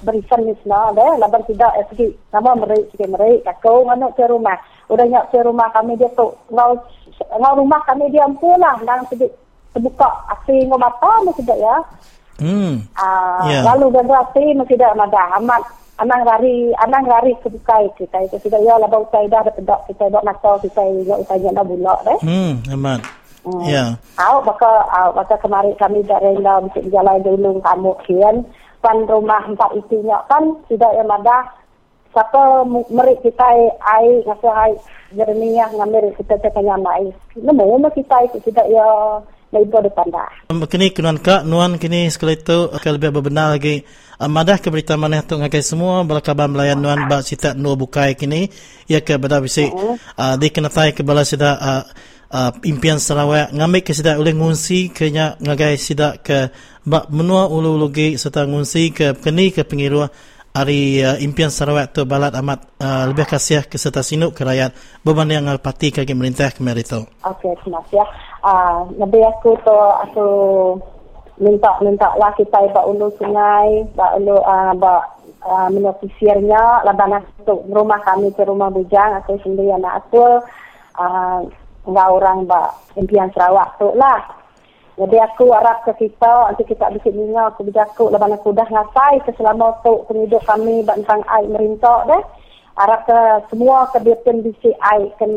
berisan 0.00 0.48
ni 0.48 0.56
semua 0.64 0.88
dah. 0.90 1.20
Laban 1.20 1.44
tidak 1.44 1.68
eh, 1.76 1.84
segi 1.92 2.06
nama 2.32 2.56
merik 2.56 2.88
segi 2.90 3.06
merik 3.06 3.44
kakau 3.44 3.84
nganu 3.84 4.08
ke 4.16 4.24
rumah. 4.24 4.56
Udah 4.88 5.04
nyak 5.04 5.28
ke 5.28 5.38
rumah 5.38 5.68
kami 5.70 6.00
dia 6.00 6.08
tu 6.16 6.32
ngau 6.48 6.80
ngau 7.36 7.54
rumah 7.54 7.84
kami 7.84 8.08
dia 8.08 8.24
ampun 8.24 8.56
lah 8.56 8.80
dan 8.80 9.04
segi 9.06 9.28
terbuka 9.70 10.08
api 10.32 10.64
ngau 10.64 10.80
mata 10.80 11.12
mesti 11.22 11.44
tidak 11.44 11.60
ya. 11.60 11.76
Hmm. 12.40 12.88
Ah, 12.96 13.44
Ya. 13.44 13.60
Lalu 13.68 14.00
api 14.00 14.56
mesti 14.56 14.72
tidak 14.72 14.96
ada 14.96 15.36
amat 15.36 15.60
anang 16.00 16.24
rari 16.24 16.72
anang 16.80 17.04
rari 17.04 17.36
kebukai 17.44 17.92
kita 18.00 18.24
itu 18.24 18.36
sudah 18.48 18.60
ya 18.64 18.80
lah 18.80 18.88
bau 18.88 19.04
saya 19.12 19.28
dah 19.28 19.44
ada 19.44 19.52
kita 19.84 20.08
buat 20.08 20.24
masa 20.24 20.56
kita 20.64 20.80
ya 21.04 21.14
utanya 21.20 21.60
dah 21.60 21.64
bulak 21.64 21.98
deh. 22.08 22.18
Hmm, 22.24 22.52
amat. 22.72 23.00
Hmm. 23.44 23.64
Ya. 23.68 23.84
Au 24.16 24.40
baka 24.40 24.88
au 24.88 25.12
baka 25.12 25.36
kemarin 25.44 25.76
kami 25.76 26.00
dari 26.08 26.40
dalam 26.40 26.72
untuk 26.72 26.84
jalan 26.88 27.20
dulu 27.20 27.60
kamu 27.60 27.92
kian 28.08 28.36
pan 28.80 29.04
rumah 29.04 29.44
empat 29.44 29.76
itu 29.76 30.00
nya 30.04 30.24
kan 30.28 30.56
tidak 30.72 30.88
yang 30.96 31.12
ada 31.12 31.44
siapa 32.16 32.64
merik 32.90 33.20
kita 33.20 33.46
air 33.80 34.24
ngasih 34.24 34.52
air 34.52 34.76
jernih 35.12 35.62
ngambil 35.76 36.16
kita 36.16 36.34
cakapnya 36.40 36.80
mai. 36.80 37.12
Nemu 37.36 37.76
mah 37.76 37.92
kita 37.92 38.24
itu 38.24 38.40
tidak 38.48 38.66
ya 38.72 38.88
Depan 39.50 40.06
dah. 40.14 40.30
Kini 40.70 40.94
kenuan 40.94 41.18
kak, 41.18 41.42
nuan 41.42 41.74
kini 41.74 42.06
sekali 42.06 42.38
itu 42.38 42.70
akan 42.70 42.90
lebih 42.94 43.10
berbenar 43.18 43.58
lagi. 43.58 43.82
Amadah 44.14 44.62
ke 44.62 44.70
berita 44.70 44.94
mana 44.94 45.26
tu 45.26 45.34
ngakai 45.34 45.58
semua 45.58 46.06
bala 46.06 46.22
kabar 46.22 46.46
melayan 46.46 46.78
nuan 46.78 47.10
ba 47.10 47.18
sita 47.18 47.58
nu 47.58 47.74
bukai 47.74 48.14
kini? 48.14 48.46
Ia 48.86 49.02
ke 49.02 49.18
bada 49.18 49.42
bisi 49.42 49.66
uh, 49.66 50.38
di 50.38 50.54
kena 50.54 50.70
tai 50.70 50.94
ke 50.94 51.02
bala 51.02 51.26
sida 51.26 51.58
uh, 51.58 51.82
uh, 52.30 52.52
impian 52.62 53.02
Sarawak. 53.02 53.50
Ngambil 53.50 53.82
ke 53.82 53.90
sida 53.90 54.22
oleh 54.22 54.38
ngunsi 54.38 54.94
kenya 54.94 55.34
ngagai 55.42 55.74
sida 55.82 56.22
ke 56.22 56.54
ba 56.86 57.10
menua 57.10 57.50
ulu-ulu 57.50 57.90
serta 58.14 58.46
ngunsi 58.46 58.94
ke 58.94 59.18
kini 59.18 59.50
ke 59.50 59.66
pengiru 59.66 60.06
Ari 60.50 60.98
uh, 60.98 61.14
impian 61.22 61.46
Sarawak 61.46 61.94
tu 61.94 62.02
balat 62.02 62.34
amat 62.34 62.74
uh, 62.82 63.06
lebih 63.06 63.22
kasih 63.22 63.70
ke 63.70 63.78
serta 63.78 64.02
sinuk 64.02 64.34
ke 64.34 64.42
rakyat 64.42 64.74
beban 65.06 65.30
yang 65.30 65.46
alpati 65.46 65.94
kaki 65.94 66.10
merintah 66.10 66.50
ke 66.50 66.58
merito. 66.58 67.06
Okey, 67.22 67.54
terima 67.62 67.78
kasih. 67.86 68.02
Ah, 68.42 68.82
nabi 68.98 69.22
aku 69.22 69.54
tu 69.62 69.70
aku 69.70 70.26
minta 71.38 71.70
minta 71.86 72.10
lah 72.18 72.34
kita 72.34 72.66
ba 72.74 72.82
ulu 72.82 73.14
sungai, 73.14 73.86
ba 73.94 74.18
ulu 74.18 74.42
ah 74.42 74.74
ba 74.74 75.06
uh, 75.46 75.70
menofisirnya 75.70 76.82
laban 76.82 77.14
aku 77.14 77.54
rumah 77.70 78.02
kami 78.02 78.34
ke 78.34 78.42
rumah 78.42 78.74
bujang 78.74 79.22
aku 79.22 79.38
sendiri 79.46 79.70
anak 79.70 80.02
aku 80.02 80.42
ah 80.98 81.46
enggak 81.86 82.10
orang 82.10 82.42
ba 82.50 82.74
impian 82.98 83.30
Sarawak 83.38 83.78
tu 83.78 83.86
lah. 83.94 84.39
Jadi 85.00 85.16
aku 85.16 85.48
harap 85.56 85.80
ke 85.88 85.96
kita, 85.96 86.52
nanti 86.52 86.60
kita 86.68 86.92
bikin 86.92 87.16
minyak, 87.16 87.56
aku 87.56 87.64
berjaku, 87.64 88.12
laban 88.12 88.36
aku 88.36 88.52
dah 88.52 88.68
ngasai 88.68 89.24
ke 89.24 89.32
selama 89.32 89.72
tu 89.80 90.04
penduduk 90.04 90.44
kami 90.44 90.84
tentang 90.84 91.24
air 91.24 91.48
merintah 91.48 92.04
dah. 92.04 92.20
Harap 92.76 93.08
ke 93.08 93.18
semua 93.48 93.88
kebiasaan 93.96 94.44
bisi 94.44 94.76
air, 94.76 95.08
kan 95.16 95.32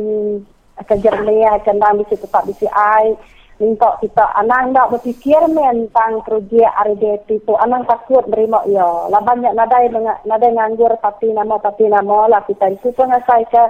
ke 0.84 0.96
jernih, 1.00 1.48
kan 1.64 1.80
dan 1.80 1.96
bisi 1.96 2.20
tetap 2.20 2.44
bisi 2.44 2.68
air. 2.68 3.16
Minta 3.64 3.96
kita, 4.04 4.36
anang 4.36 4.76
tak 4.76 4.92
berfikir 4.92 5.40
tentang 5.48 6.20
kerja 6.28 6.66
RDP 6.84 7.48
tu. 7.48 7.56
Anang 7.56 7.88
takut 7.88 8.28
berima 8.28 8.60
ya. 8.68 9.08
Lah 9.08 9.24
banyak 9.24 9.56
nadai, 9.56 9.88
nadai 10.28 10.52
nganggur 10.52 10.92
tapi 11.00 11.32
nama, 11.32 11.56
tapi 11.64 11.88
nama 11.88 12.28
lah 12.28 12.44
kita. 12.44 12.68
Itu 12.68 12.92
pun 12.92 13.08
ngasai 13.08 13.48
ke 13.48 13.64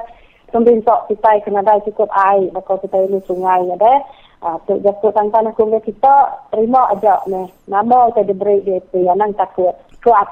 pemerintah 0.50 1.06
kita 1.06 1.46
kena 1.46 1.62
nadai 1.62 1.86
cukup 1.86 2.10
air. 2.10 2.50
Bakal 2.50 2.82
kita 2.82 2.98
ini 3.06 3.22
sungai 3.30 3.70
ya 3.70 3.78
deh. 3.78 4.00
Ah, 4.44 4.60
tu 4.68 4.76
jatuh 4.84 5.08
tangan 5.16 5.48
aku 5.48 5.64
dengan 5.64 5.80
kita 5.80 6.16
terima 6.52 6.84
aja 6.91 7.16
ni. 7.32 7.48
Nama 7.64 8.12
kita 8.12 8.28
diberi 8.28 8.60
DP, 8.60 9.08
anang 9.08 9.32
takut. 9.39 9.72
Kuat. 10.04 10.28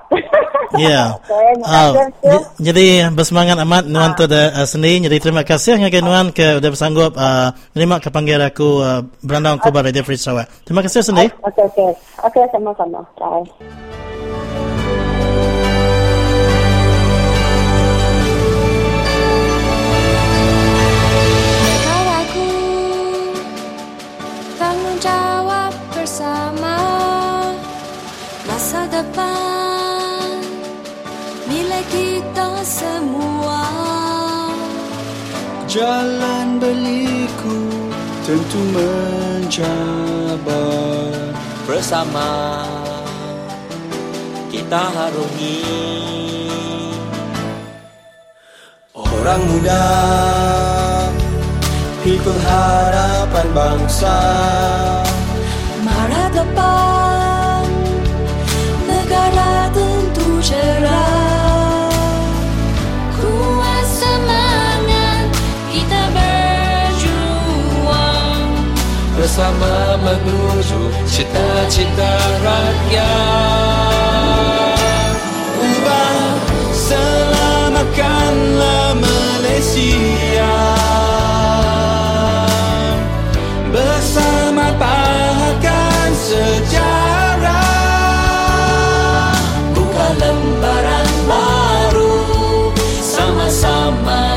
Ya. 0.75 1.15
Ah, 1.63 1.95
j- 2.19 2.47
jadi 2.59 3.07
bersemangat 3.07 3.55
amat 3.63 3.87
Nuan 3.87 4.11
tu 4.19 4.27
dah 4.27 4.51
uh, 4.51 4.67
sendiri. 4.67 5.07
Jadi 5.07 5.17
terima 5.23 5.47
kasih 5.47 5.79
ngagai 5.79 6.03
Nuan 6.03 6.35
ke 6.35 6.59
udah 6.59 6.69
bersanggup 6.75 7.15
uh, 7.15 7.55
menerima 7.71 8.03
kepanggil 8.03 8.39
aku 8.43 8.83
uh, 8.83 8.99
berandang 9.23 9.63
ku 9.63 9.71
pada 9.71 9.87
Radio 9.87 10.03
Free 10.03 10.19
Sarawak. 10.19 10.51
Terima 10.67 10.83
kasih 10.83 11.07
sendiri. 11.07 11.31
Okey, 11.47 11.63
okey. 11.71 11.91
Okey, 12.19 12.43
sama-sama. 12.51 12.99
Bye. 13.15 13.47
Jalan 35.71 36.59
berliku 36.59 37.71
tentu 38.27 38.59
mencabar 38.75 40.35
bersama. 41.63 42.59
Kita 44.51 44.83
harungi 44.91 45.63
Orang 48.91 49.47
muda. 49.47 49.87
Pikul 52.03 52.35
harapan 52.35 53.47
bangsa. 53.55 54.19
Mara 55.87 56.27
depan 56.35 57.10
Bersama 69.31 69.95
menuju 70.03 70.91
cita-cita 71.07 72.13
rakyat. 72.43 73.07
Ubah 75.55 76.35
selamatkanlah 76.75 78.91
Malaysia. 78.99 80.51
Bersama 83.71 84.75
pahatkan 84.75 86.11
sejarah. 86.11 87.55
Buka 89.71 90.07
lembaran 90.19 91.07
baru 91.23 92.19
Sama-sama 92.99 94.30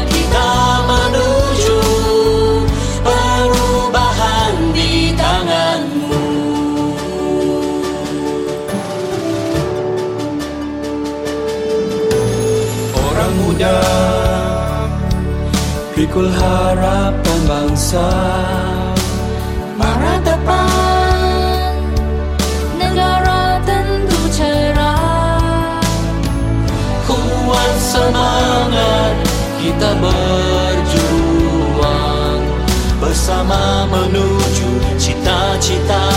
Pikul 16.14 16.30
harapan 16.30 17.40
bangsa. 17.42 18.06
Mara 19.74 20.14
depan 20.22 21.74
Negara 22.78 23.58
tentu 23.66 24.22
cerah. 24.30 25.82
Kuat 27.02 27.74
semangat 27.82 29.26
kita 29.58 29.90
berjuang. 29.98 31.02
Bersama 33.02 33.82
menuju 33.90 34.70
cita-cita 34.94 36.13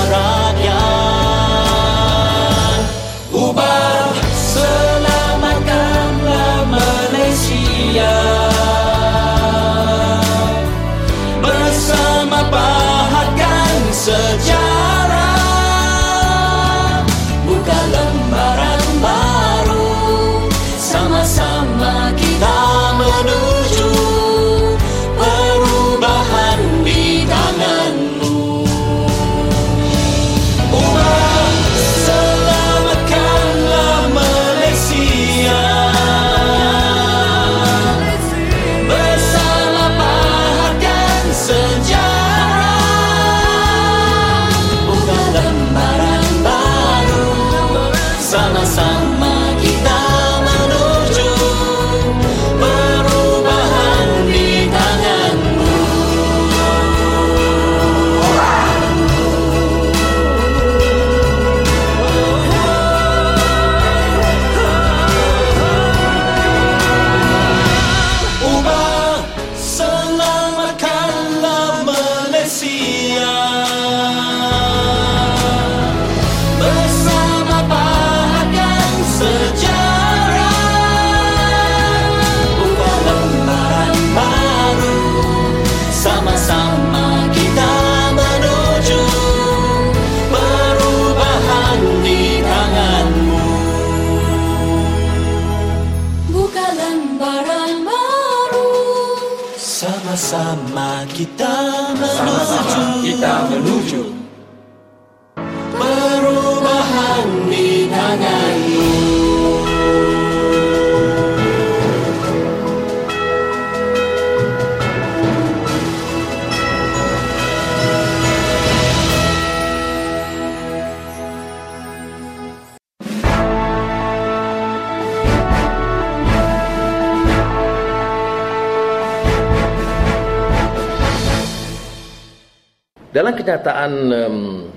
kenyataan 133.57 133.93
um, 134.13 134.69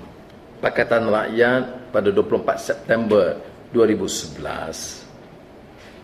Pakatan 0.57 1.05
Rakyat 1.05 1.93
pada 1.93 2.09
24 2.09 2.57
September 2.57 3.37
2011, 3.69 4.41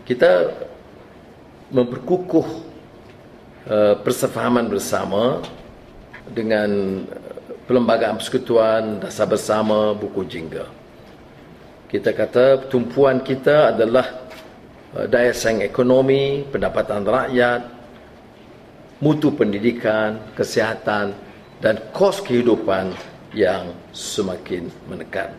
kita 0.06 0.54
memperkukuh 1.74 2.46
uh, 3.66 3.98
persefahaman 3.98 4.70
bersama 4.70 5.42
dengan 6.30 7.02
uh, 7.02 7.66
Perlembagaan 7.66 8.22
Persekutuan 8.22 9.02
Dasar 9.02 9.26
Bersama 9.26 9.90
Buku 9.98 10.22
Jingga. 10.22 10.70
Kita 11.90 12.14
kata 12.14 12.70
tumpuan 12.70 13.26
kita 13.26 13.74
adalah 13.74 14.06
uh, 14.94 15.10
daya 15.10 15.34
saing 15.34 15.66
ekonomi, 15.66 16.46
pendapatan 16.46 17.02
rakyat, 17.02 17.60
mutu 19.02 19.34
pendidikan, 19.34 20.30
kesihatan 20.38 21.26
dan 21.58 21.78
kos 21.90 22.22
kehidupan 22.22 22.94
yang 23.34 23.74
semakin 23.90 24.70
menekan. 24.86 25.34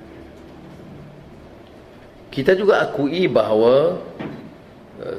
Kita 2.29 2.53
juga 2.53 2.85
akui 2.85 3.25
bahawa 3.25 3.97
uh, 5.01 5.17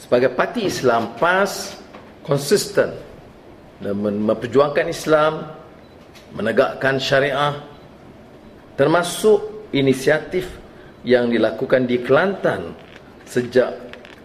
sebagai 0.00 0.32
parti 0.32 0.64
Islam 0.64 1.12
PAS 1.20 1.76
konsisten 2.24 2.96
memperjuangkan 3.78 4.90
Islam, 4.90 5.54
menegakkan 6.34 6.98
syariah 6.98 7.54
termasuk 8.74 9.70
inisiatif 9.74 10.50
yang 11.06 11.30
dilakukan 11.30 11.86
di 11.86 12.02
Kelantan 12.02 12.74
sejak 13.26 13.74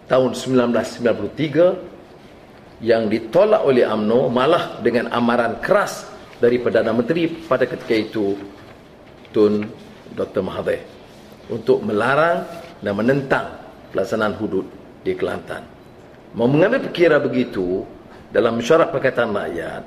tahun 0.10 0.34
1993 0.34 1.93
yang 2.84 3.08
ditolak 3.08 3.64
oleh 3.64 3.88
AMNO 3.88 4.28
malah 4.28 4.84
dengan 4.84 5.08
amaran 5.16 5.64
keras 5.64 6.04
dari 6.36 6.60
Perdana 6.60 6.92
Menteri 6.92 7.32
pada 7.32 7.64
ketika 7.64 7.96
itu 7.96 8.36
Tun 9.32 9.64
Dr. 10.12 10.44
Mahathir 10.44 10.84
untuk 11.48 11.80
melarang 11.80 12.44
dan 12.84 12.94
menentang 13.00 13.48
pelaksanaan 13.96 14.36
hudud 14.36 14.68
di 15.00 15.16
Kelantan. 15.16 15.64
Mau 16.36 16.52
mengambil 16.52 16.84
perkira 16.84 17.24
begitu 17.24 17.88
dalam 18.36 18.60
mesyuarat 18.60 18.92
Pakatan 18.92 19.32
Rakyat 19.32 19.84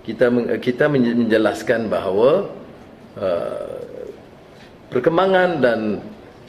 kita 0.00 0.32
kita 0.64 0.88
menjelaskan 0.88 1.92
bahawa 1.92 2.48
uh, 3.20 3.78
perkembangan 4.88 5.50
dan 5.60 6.00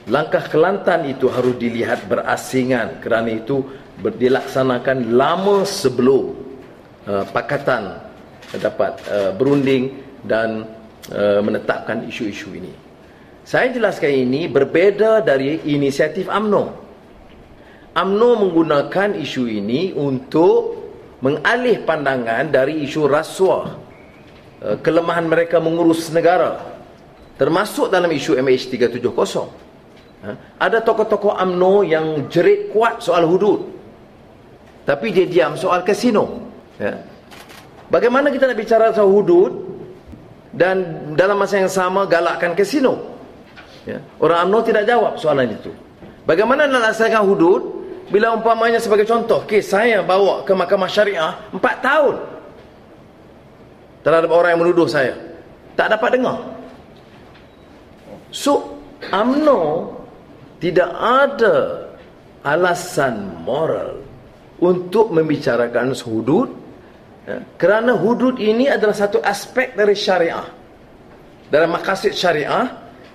langkah 0.07 0.47
Kelantan 0.47 1.03
itu 1.11 1.27
harus 1.27 1.59
dilihat 1.59 2.07
berasingan 2.07 3.03
kerana 3.03 3.35
itu 3.35 3.80
dilaksanakan 3.99 5.11
lama 5.13 5.67
sebelum 5.67 6.33
uh, 7.05 7.25
Pakatan 7.29 7.99
dapat 8.59 8.99
uh, 9.07 9.31
berunding 9.35 9.95
dan 10.23 10.67
uh, 11.11 11.39
menetapkan 11.39 12.03
isu-isu 12.07 12.51
ini. 12.55 12.73
Saya 13.41 13.73
jelaskan 13.73 14.11
ini 14.11 14.45
berbeza 14.45 15.19
dari 15.23 15.59
inisiatif 15.65 16.29
AMNO. 16.29 16.63
AMNO 17.97 18.29
menggunakan 18.47 19.17
isu 19.19 19.49
ini 19.49 19.91
untuk 19.91 20.79
mengalih 21.19 21.83
pandangan 21.83 22.47
dari 22.47 22.85
isu 22.85 23.09
rasuah, 23.09 23.65
uh, 24.61 24.77
kelemahan 24.79 25.25
mereka 25.25 25.57
mengurus 25.57 26.09
negara, 26.13 26.59
termasuk 27.35 27.89
dalam 27.89 28.09
isu 28.11 28.37
MH370. 28.37 29.35
Ha? 30.21 30.31
Ada 30.61 30.85
tokoh-tokoh 30.85 31.33
AMNO 31.33 31.81
yang 31.81 32.29
jerit 32.29 32.69
kuat 32.69 33.01
soal 33.01 33.25
hudud. 33.25 33.80
Tapi 34.91 35.07
dia 35.15 35.23
diam 35.23 35.55
soal 35.55 35.87
kasino. 35.87 36.51
Ya. 36.75 36.99
Bagaimana 37.87 38.27
kita 38.27 38.43
nak 38.51 38.59
bicara 38.59 38.91
soal 38.91 39.07
hudud 39.07 39.79
dan 40.51 41.07
dalam 41.15 41.39
masa 41.39 41.63
yang 41.63 41.71
sama 41.71 42.03
galakkan 42.03 42.51
kasino? 42.51 42.99
Ya. 43.87 44.03
Orang 44.19 44.51
UMNO 44.51 44.59
tidak 44.67 44.83
jawab 44.83 45.15
soalan 45.15 45.47
itu. 45.55 45.71
Bagaimana 46.27 46.67
nak 46.67 46.91
laksanakan 46.91 47.23
hudud 47.23 47.61
bila 48.11 48.35
umpamanya 48.35 48.83
sebagai 48.83 49.07
contoh, 49.07 49.47
kes 49.47 49.71
saya 49.71 50.03
bawa 50.03 50.43
ke 50.43 50.51
mahkamah 50.51 50.91
syariah 50.91 51.39
4 51.55 51.63
tahun 51.79 52.15
terhadap 54.03 54.27
orang 54.27 54.59
yang 54.59 54.61
menuduh 54.67 54.91
saya. 54.91 55.15
Tak 55.79 55.87
dapat 55.87 56.19
dengar. 56.19 56.35
So, 58.27 58.75
UMNO 59.07 59.87
tidak 60.59 60.91
ada 60.99 61.55
alasan 62.43 63.39
moral 63.47 64.10
untuk 64.61 65.09
membicarakan 65.09 65.91
hudud 65.91 66.49
ya, 67.25 67.41
kerana 67.57 67.97
hudud 67.97 68.37
ini 68.37 68.69
adalah 68.69 68.93
satu 68.93 69.19
aspek 69.19 69.73
dari 69.73 69.97
syariah. 69.97 70.45
Dalam 71.51 71.75
makasid 71.75 72.15
syariah 72.15 72.69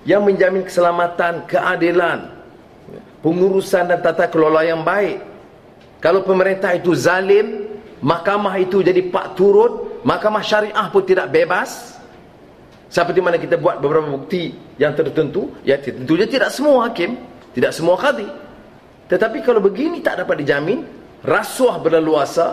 yang 0.05 0.21
menjamin 0.21 0.61
keselamatan, 0.61 1.49
keadilan 1.49 2.37
pengurusan 3.25 3.89
dan 3.89 3.99
tata 4.03 4.29
kelola 4.29 4.61
yang 4.61 4.85
baik. 4.85 5.23
Kalau 5.97 6.21
pemerintah 6.21 6.77
itu 6.77 6.93
zalim 6.93 7.65
mahkamah 8.05 8.61
itu 8.61 8.85
jadi 8.85 9.01
pak 9.09 9.33
turut 9.33 10.03
mahkamah 10.05 10.45
syariah 10.45 10.87
pun 10.93 11.01
tidak 11.01 11.33
bebas. 11.33 11.97
Seperti 12.87 13.19
mana 13.19 13.35
kita 13.35 13.59
buat 13.59 13.83
beberapa 13.83 14.07
bukti 14.07 14.55
yang 14.79 14.95
tertentu 14.95 15.51
ya 15.67 15.75
tentunya 15.75 16.23
tidak 16.23 16.55
semua 16.55 16.87
hakim 16.87 17.19
tidak 17.57 17.73
semua 17.73 17.97
qadi. 17.97 18.29
Tetapi 19.09 19.41
kalau 19.41 19.57
begini 19.57 19.97
tak 20.05 20.21
dapat 20.21 20.45
dijamin, 20.45 20.85
rasuah 21.23 21.77
berleluasa, 21.81 22.47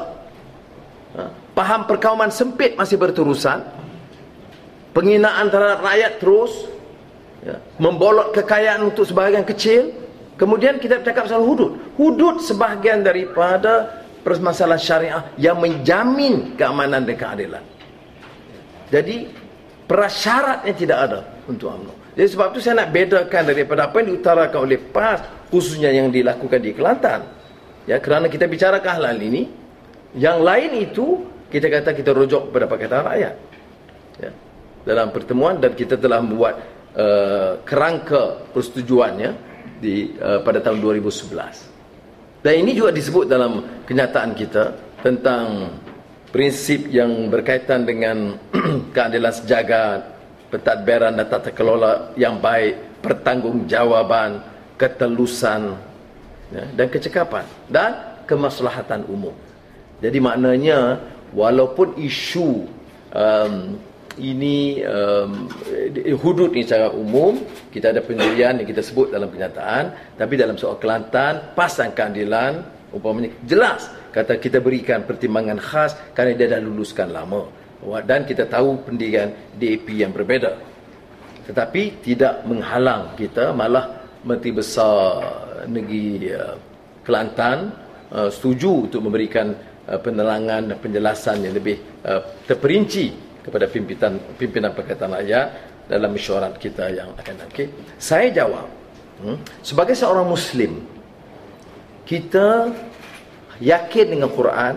ha, 1.17 1.23
paham 1.53 1.85
perkauman 1.89 2.31
sempit 2.33 2.77
masih 2.77 2.97
berterusan, 2.97 3.61
penghinaan 4.97 5.51
terhadap 5.51 5.81
rakyat 5.83 6.13
terus, 6.23 6.53
ya, 7.45 7.57
membolot 7.81 8.33
kekayaan 8.33 8.87
untuk 8.87 9.05
sebahagian 9.05 9.45
kecil, 9.45 9.93
kemudian 10.39 10.81
kita 10.81 11.03
bercakap 11.03 11.29
soal 11.29 11.45
hudud. 11.45 11.77
Hudud 11.99 12.41
sebahagian 12.41 13.05
daripada 13.05 14.05
permasalahan 14.25 14.81
syariah 14.81 15.23
yang 15.37 15.61
menjamin 15.61 16.57
keamanan 16.57 17.05
dan 17.05 17.17
keadilan. 17.17 17.65
Jadi, 18.89 19.29
prasyaratnya 19.85 20.73
tidak 20.73 20.99
ada 21.11 21.21
untuk 21.45 21.73
UMNO. 21.73 21.95
Jadi 22.15 22.29
sebab 22.31 22.47
itu 22.55 22.61
saya 22.63 22.87
nak 22.87 22.95
bedakan 22.95 23.43
daripada 23.43 23.91
apa 23.91 23.97
yang 24.01 24.15
diutarakan 24.15 24.59
oleh 24.71 24.79
PAS 24.79 25.51
khususnya 25.51 25.91
yang 25.91 26.15
dilakukan 26.15 26.63
di 26.63 26.71
Kelantan. 26.71 27.27
Ya, 27.85 28.01
kerana 28.01 28.33
kita 28.33 28.49
bicara 28.49 28.81
hal 28.81 29.21
ini, 29.21 29.45
yang 30.17 30.41
lain 30.41 30.89
itu 30.89 31.21
kita 31.53 31.69
kata 31.69 31.93
kita 31.93 32.17
rujuk 32.17 32.49
kepada 32.51 32.65
Pakatan 32.65 33.01
Rakyat. 33.05 33.35
Ya, 34.19 34.31
dalam 34.89 35.13
pertemuan 35.13 35.61
dan 35.61 35.77
kita 35.77 36.01
telah 36.01 36.25
membuat 36.25 36.65
uh, 36.97 37.61
kerangka 37.67 38.41
persetujuannya 38.57 39.31
di 39.85 40.17
uh, 40.17 40.41
pada 40.41 40.65
tahun 40.65 40.81
2011. 40.81 42.41
Dan 42.45 42.55
ini 42.61 42.77
juga 42.77 42.93
disebut 42.93 43.25
dalam 43.29 43.85
kenyataan 43.85 44.33
kita 44.37 44.65
tentang 45.05 45.77
prinsip 46.33 46.89
yang 46.89 47.29
berkaitan 47.29 47.85
dengan 47.85 48.37
keadilan 48.97 49.33
sejagat, 49.33 50.01
pentadbiran 50.49 51.21
dan 51.21 51.27
tata 51.29 51.53
kelola 51.53 52.17
yang 52.17 52.41
baik, 52.41 53.01
pertanggungjawaban, 53.05 54.41
ketelusan 54.81 55.94
ya, 56.55 56.65
dan 56.79 56.87
kecekapan 56.87 57.45
dan 57.67 57.91
kemaslahatan 58.31 59.05
umum. 59.11 59.35
Jadi 59.99 60.19
maknanya 60.23 61.03
walaupun 61.35 61.99
isu 61.99 62.65
um, 63.11 63.55
ini 64.19 64.79
um, 64.87 65.51
hudud 66.23 66.55
ini 66.55 66.63
secara 66.63 66.91
umum 66.95 67.43
kita 67.75 67.91
ada 67.91 67.99
pendirian 67.99 68.63
yang 68.63 68.69
kita 68.69 68.79
sebut 68.79 69.11
dalam 69.11 69.27
kenyataan 69.27 70.15
tapi 70.15 70.39
dalam 70.39 70.55
soal 70.55 70.79
Kelantan 70.79 71.55
pasang 71.59 71.91
keadilan 71.91 72.63
umpamanya 72.95 73.35
jelas 73.43 73.91
kata 74.15 74.39
kita 74.39 74.63
berikan 74.63 75.03
pertimbangan 75.03 75.59
khas 75.59 75.99
kerana 76.15 76.39
dia 76.39 76.47
dah 76.47 76.63
luluskan 76.63 77.11
lama 77.11 77.51
dan 78.07 78.23
kita 78.23 78.47
tahu 78.47 78.87
pendirian 78.87 79.35
DAP 79.59 79.91
yang 79.91 80.15
berbeza 80.15 80.55
tetapi 81.51 82.01
tidak 82.01 82.47
menghalang 82.47 83.19
kita 83.19 83.51
malah 83.51 84.07
Menteri 84.25 84.57
Besar 84.57 85.21
Negeri 85.69 86.31
uh, 86.33 86.57
Kelantan 87.05 87.73
uh, 88.13 88.29
setuju 88.33 88.89
untuk 88.89 89.01
memberikan 89.05 89.53
uh, 89.89 90.01
penerangan 90.01 90.73
dan 90.73 90.77
penjelasan 90.81 91.45
yang 91.45 91.55
lebih 91.57 91.81
terperinci 92.45 93.07
kepada 93.45 93.65
pimpinan 93.69 94.21
pimpinan 94.37 94.73
Pakatan 94.77 95.13
Rakyat 95.17 95.47
dalam 95.89 96.13
mesyuarat 96.13 96.57
kita 96.57 96.89
yang 96.93 97.13
akan 97.17 97.35
datang. 97.37 97.53
Okay. 97.53 97.69
Saya 98.01 98.33
jawab, 98.33 98.69
hmm, 99.21 99.65
sebagai 99.65 99.93
seorang 99.93 100.29
Muslim, 100.29 100.81
kita 102.09 102.73
yakin 103.61 104.07
dengan 104.17 104.29
Quran 104.33 104.75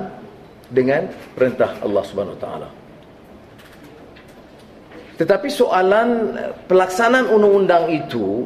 dengan 0.67 1.07
perintah 1.31 1.79
Allah 1.79 2.03
Subhanahu 2.03 2.35
Wa 2.35 2.43
Taala. 2.43 2.69
Tetapi 5.17 5.47
soalan 5.49 6.09
pelaksanaan 6.69 7.31
undang-undang 7.33 7.89
itu 7.89 8.45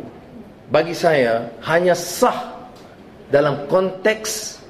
bagi 0.72 0.96
saya 0.96 1.52
hanya 1.68 1.92
sah 1.92 2.56
dalam 3.28 3.68
konteks 3.68 4.64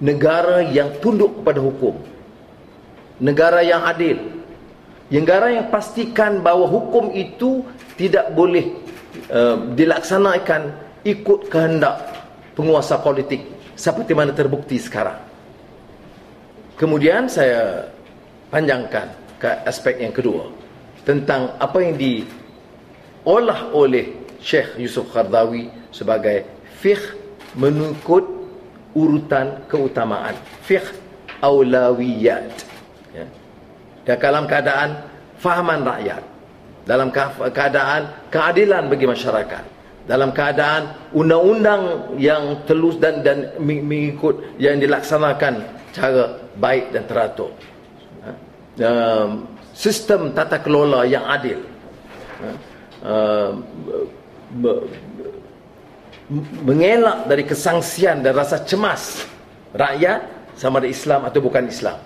negara 0.00 0.64
yang 0.64 0.88
tunduk 1.04 1.44
kepada 1.44 1.60
hukum. 1.60 1.94
Negara 3.20 3.60
yang 3.60 3.84
adil. 3.84 4.16
Negara 5.12 5.52
yang 5.52 5.68
pastikan 5.68 6.40
bahawa 6.40 6.68
hukum 6.68 7.12
itu 7.12 7.64
tidak 8.00 8.32
boleh 8.32 8.72
uh, 9.32 9.56
dilaksanakan 9.72 10.72
ikut 11.04 11.48
kehendak 11.48 11.96
penguasa 12.52 13.00
politik 13.00 13.44
seperti 13.72 14.12
mana 14.12 14.32
terbukti 14.32 14.76
sekarang. 14.76 15.16
Kemudian 16.76 17.26
saya 17.26 17.88
panjangkan 18.52 19.08
ke 19.40 19.50
aspek 19.64 19.98
yang 20.02 20.12
kedua 20.12 20.46
tentang 21.02 21.56
apa 21.56 21.78
yang 21.80 21.96
diolah 21.96 23.72
oleh 23.72 24.17
Syekh 24.38 24.78
Yusuf 24.78 25.10
Khardawi 25.10 25.70
sebagai 25.90 26.46
fiqh 26.78 27.16
mengikut 27.58 28.24
urutan 28.94 29.66
keutamaan. 29.66 30.34
Fiqh 30.64 30.94
aulawiyat 31.42 32.50
ya. 33.14 33.26
dalam 34.18 34.46
keadaan 34.50 34.98
fahaman 35.38 35.86
rakyat 35.86 36.22
dalam 36.88 37.12
keadaan 37.52 38.10
keadilan 38.32 38.90
bagi 38.90 39.06
masyarakat 39.06 39.64
dalam 40.08 40.32
keadaan 40.32 41.12
undang-undang 41.12 42.16
yang 42.16 42.64
telus 42.64 42.96
dan 42.96 43.20
dan 43.20 43.52
mengikut 43.60 44.40
yang 44.56 44.80
dilaksanakan 44.80 45.62
cara 45.92 46.48
baik 46.56 46.96
dan 46.96 47.04
teratur. 47.04 47.52
Um, 48.78 49.44
sistem 49.76 50.32
tata 50.32 50.56
kelola 50.64 51.04
yang 51.04 51.28
adil. 51.28 51.60
Uh, 53.04 53.60
mengelak 56.64 57.24
dari 57.24 57.44
kesangsian 57.48 58.20
dan 58.20 58.36
rasa 58.36 58.60
cemas 58.64 59.24
rakyat 59.72 60.52
sama 60.58 60.82
ada 60.82 60.88
Islam 60.90 61.20
atau 61.24 61.40
bukan 61.40 61.64
Islam. 61.68 61.98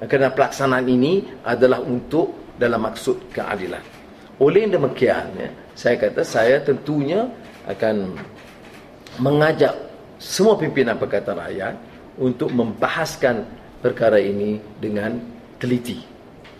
Kerana 0.00 0.32
pelaksanaan 0.32 0.88
ini 0.88 1.44
adalah 1.44 1.84
untuk 1.84 2.56
dalam 2.56 2.80
maksud 2.80 3.30
keadilan. 3.30 3.84
Oleh 4.40 4.64
demikian 4.64 5.36
ya, 5.36 5.50
saya 5.76 6.00
kata 6.00 6.24
saya 6.24 6.64
tentunya 6.64 7.28
akan 7.68 8.16
mengajak 9.20 9.76
semua 10.16 10.56
pimpinan 10.56 10.96
Pakatan 10.96 11.36
Rakyat 11.36 11.74
untuk 12.16 12.48
membahaskan 12.48 13.44
perkara 13.84 14.16
ini 14.16 14.56
dengan 14.80 15.20
teliti. 15.60 16.00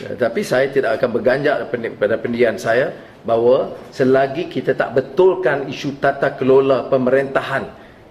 Ya, 0.01 0.17
tapi 0.17 0.45
saya 0.45 0.69
tidak 0.69 1.01
akan 1.01 1.09
berganjak 1.21 1.69
pada 1.97 2.17
pendirian 2.21 2.57
saya 2.57 2.93
bahawa 3.25 3.77
selagi 3.93 4.49
kita 4.49 4.73
tak 4.73 4.97
betulkan 4.97 5.69
isu 5.69 6.01
tata 6.01 6.33
kelola 6.35 6.89
pemerintahan 6.89 7.65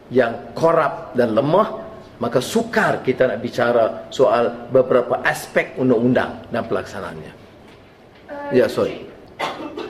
yang 0.09 0.53
korup 0.57 1.13
dan 1.13 1.33
lemah, 1.37 1.85
maka 2.19 2.41
sukar 2.41 3.01
kita 3.05 3.29
nak 3.29 3.39
bicara 3.39 4.09
soal 4.09 4.69
beberapa 4.69 5.21
aspek 5.23 5.77
undang-undang 5.77 6.49
dan 6.49 6.65
pelaksanaannya. 6.65 7.33
Ya, 8.49 8.65
sorry. 8.65 9.05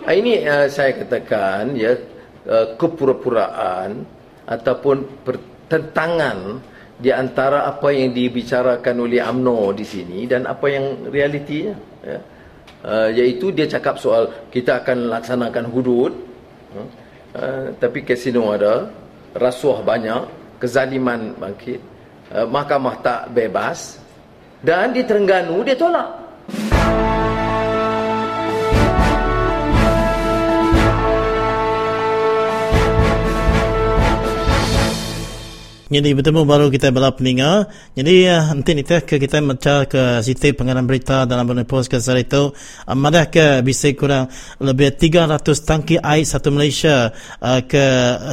Ah, 0.04 0.14
Ini 0.16 0.44
uh, 0.46 0.68
saya 0.68 1.00
katakan 1.00 1.74
ya 1.76 1.96
uh, 2.48 2.76
kepura-puraan 2.76 4.04
ataupun 4.46 5.24
pertentangan 5.24 6.60
di 7.00 7.16
antara 7.16 7.64
apa 7.64 7.96
yang 7.96 8.12
dibicarakan 8.12 8.96
oleh 9.00 9.24
AMNO 9.24 9.72
di 9.72 9.86
sini 9.88 10.28
dan 10.28 10.44
apa 10.44 10.68
yang 10.68 11.08
realitinya. 11.08 11.76
Ya. 12.04 12.20
Uh, 12.80 13.12
iaitu 13.12 13.52
dia 13.52 13.68
cakap 13.68 14.00
soal 14.00 14.32
kita 14.48 14.80
akan 14.80 15.12
laksanakan 15.12 15.68
hudud 15.68 16.16
uh, 17.36 17.76
tapi 17.76 18.08
kasino 18.08 18.56
ada 18.56 18.88
rasuah 19.36 19.84
banyak 19.84 20.24
kezaliman 20.64 21.36
bangkit 21.36 21.84
uh, 22.32 22.48
mahkamah 22.48 23.04
tak 23.04 23.36
bebas 23.36 24.00
dan 24.64 24.96
di 24.96 25.04
Terengganu 25.04 25.60
dia 25.68 25.76
tolak 25.76 26.29
Jadi 35.90 36.14
bertemu 36.14 36.46
baru 36.46 36.70
kita 36.70 36.94
bela 36.94 37.10
peninga. 37.10 37.66
Jadi 37.98 38.30
uh, 38.30 38.54
nanti 38.54 38.78
ni 38.78 38.86
ke 38.86 39.18
kita 39.18 39.42
baca 39.42 39.90
ke 39.90 40.22
situ 40.22 40.54
pengarang 40.54 40.86
berita 40.86 41.26
dalam 41.26 41.50
Bonnie 41.50 41.66
Post 41.66 41.90
ke 41.90 41.98
hari 41.98 42.30
itu. 42.30 42.54
Uh, 42.86 42.94
madah 42.94 43.26
ke 43.34 43.66
bisa 43.66 43.90
kurang 43.98 44.30
lebih 44.62 44.94
300 44.94 45.42
tangki 45.66 45.98
air 45.98 46.22
satu 46.22 46.54
Malaysia 46.54 47.10
uh, 47.42 47.66
ke 47.66 47.86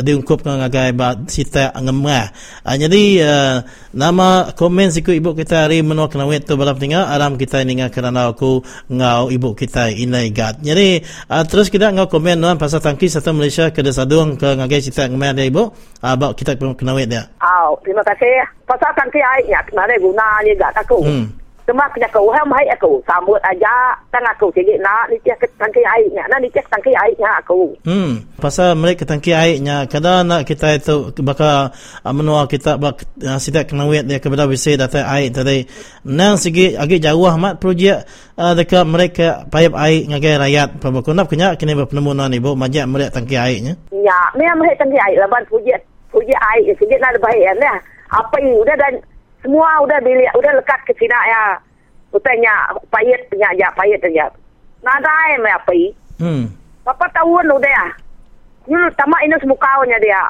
diungkup 0.04 0.44
dengan 0.44 0.68
agai 0.68 0.92
ba 0.92 1.16
sita 1.24 1.72
ngemah. 1.72 2.28
Uh, 2.60 2.76
jadi 2.76 3.02
uh, 3.24 3.56
nama 3.96 4.52
komen 4.52 4.92
siku 4.92 5.16
ibu 5.16 5.32
kita 5.32 5.64
hari 5.64 5.80
menua 5.80 6.12
kena 6.12 6.28
tu 6.44 6.60
bela 6.60 6.76
peninga 6.76 7.08
alam 7.08 7.40
kita 7.40 7.64
ini 7.64 7.80
ngah 7.80 7.88
kerana 7.88 8.36
aku 8.36 8.60
ngau 8.92 9.32
ibu 9.32 9.56
kita 9.56 9.96
inai 9.96 10.28
gat. 10.28 10.60
Jadi 10.60 11.00
uh, 11.32 11.44
terus 11.48 11.72
kita 11.72 11.88
ngau 11.88 12.04
komen 12.04 12.36
nuan 12.36 12.60
pasal 12.60 12.84
tangki 12.84 13.08
satu 13.08 13.32
Malaysia 13.32 13.72
ke 13.72 13.80
desadung 13.80 14.36
ke 14.36 14.60
ngagai 14.60 14.92
sita 14.92 15.08
ngemah 15.08 15.32
dia 15.32 15.48
ibu. 15.48 15.72
Uh, 16.04 16.12
bawa 16.20 16.36
kita 16.36 16.52
kena 16.60 16.92
dia. 17.08 17.32
Aw, 17.46 17.78
terima 17.86 18.02
kasih. 18.02 18.42
Pasal 18.66 18.90
tangki 18.98 19.22
air 19.22 19.46
ya, 19.46 19.62
mana 19.70 19.94
guna 20.02 20.42
ni 20.42 20.50
gak 20.58 20.74
aku. 20.82 20.98
Hmm. 21.06 21.26
Cuma 21.66 21.82
kena 21.90 22.06
kau 22.14 22.30
ham 22.30 22.46
hai 22.54 22.62
aku 22.70 23.02
sambut 23.02 23.42
aja 23.42 23.98
tang 24.14 24.22
aku 24.22 24.54
sikit 24.54 24.78
nak 24.78 25.10
ni 25.10 25.18
cek 25.26 25.50
tangki 25.58 25.82
airnya. 25.82 26.22
Nak 26.30 26.38
ni 26.38 26.46
cek 26.54 26.62
tangki 26.70 26.94
airnya 26.94 27.26
aku. 27.42 27.74
Hmm, 27.82 28.22
pasal 28.38 28.78
mereka 28.78 29.02
tangki 29.02 29.34
airnya 29.34 29.90
kadang 29.90 30.30
nak 30.30 30.46
kita 30.46 30.78
itu 30.78 31.10
bakal 31.26 31.74
uh, 31.74 32.14
menua 32.14 32.46
kita 32.46 32.78
bak 32.78 33.02
uh, 33.18 33.42
sidak 33.42 33.66
kena 33.66 33.90
wet 33.90 34.06
dia 34.06 34.22
kepada 34.22 34.46
WC 34.46 34.78
data 34.78 35.10
air 35.10 35.34
tadi. 35.34 35.66
Nang 36.06 36.38
segi 36.38 36.78
agak 36.78 37.02
jauh 37.02 37.26
amat 37.34 37.58
projek 37.58 38.06
uh, 38.38 38.54
dekat 38.54 38.86
mereka 38.86 39.42
payap 39.50 39.74
air 39.74 40.06
ngagai 40.06 40.38
rakyat. 40.38 40.78
Pabakunap 40.78 41.26
kena 41.26 41.58
kini 41.58 41.74
berpenemuan 41.74 42.30
ibu 42.30 42.54
majak 42.54 42.86
mereka 42.86 43.18
tangki 43.18 43.34
airnya. 43.34 43.74
Ya, 43.90 44.18
memang 44.38 44.70
hai 44.70 44.78
tangki 44.78 45.02
air 45.02 45.18
laban 45.18 45.42
puji 45.50 45.74
puji 46.10 46.34
air 46.34 46.72
sikit 46.76 46.98
nak 47.00 47.14
lebih 47.18 47.36
ya. 47.42 47.52
Nah, 47.58 47.76
apa 48.12 48.34
ini 48.38 48.54
udah 48.62 48.76
dan 48.78 48.94
semua 49.42 49.68
udah 49.82 49.98
bilik 50.02 50.30
udah 50.34 50.52
lekat 50.58 50.80
ke 50.86 50.92
sini 50.98 51.12
ya. 51.12 51.58
Utanya 52.14 52.72
payet 52.88 53.26
punya 53.28 53.50
aja 53.52 53.68
payet 53.74 54.00
aja. 54.02 54.30
Nada 54.82 55.10
ai 55.26 55.38
me 55.42 55.50
apa 55.50 55.72
ini? 55.74 55.88
Hmm. 56.22 56.44
Berapa 56.86 57.06
tahun 57.12 57.50
udah 57.50 57.72
ya? 57.72 57.86
Hmm, 58.66 58.88
tamak 58.94 59.20
ini 59.26 59.36
semua 59.42 59.58
kaunya 59.58 59.98
dia. 59.98 60.22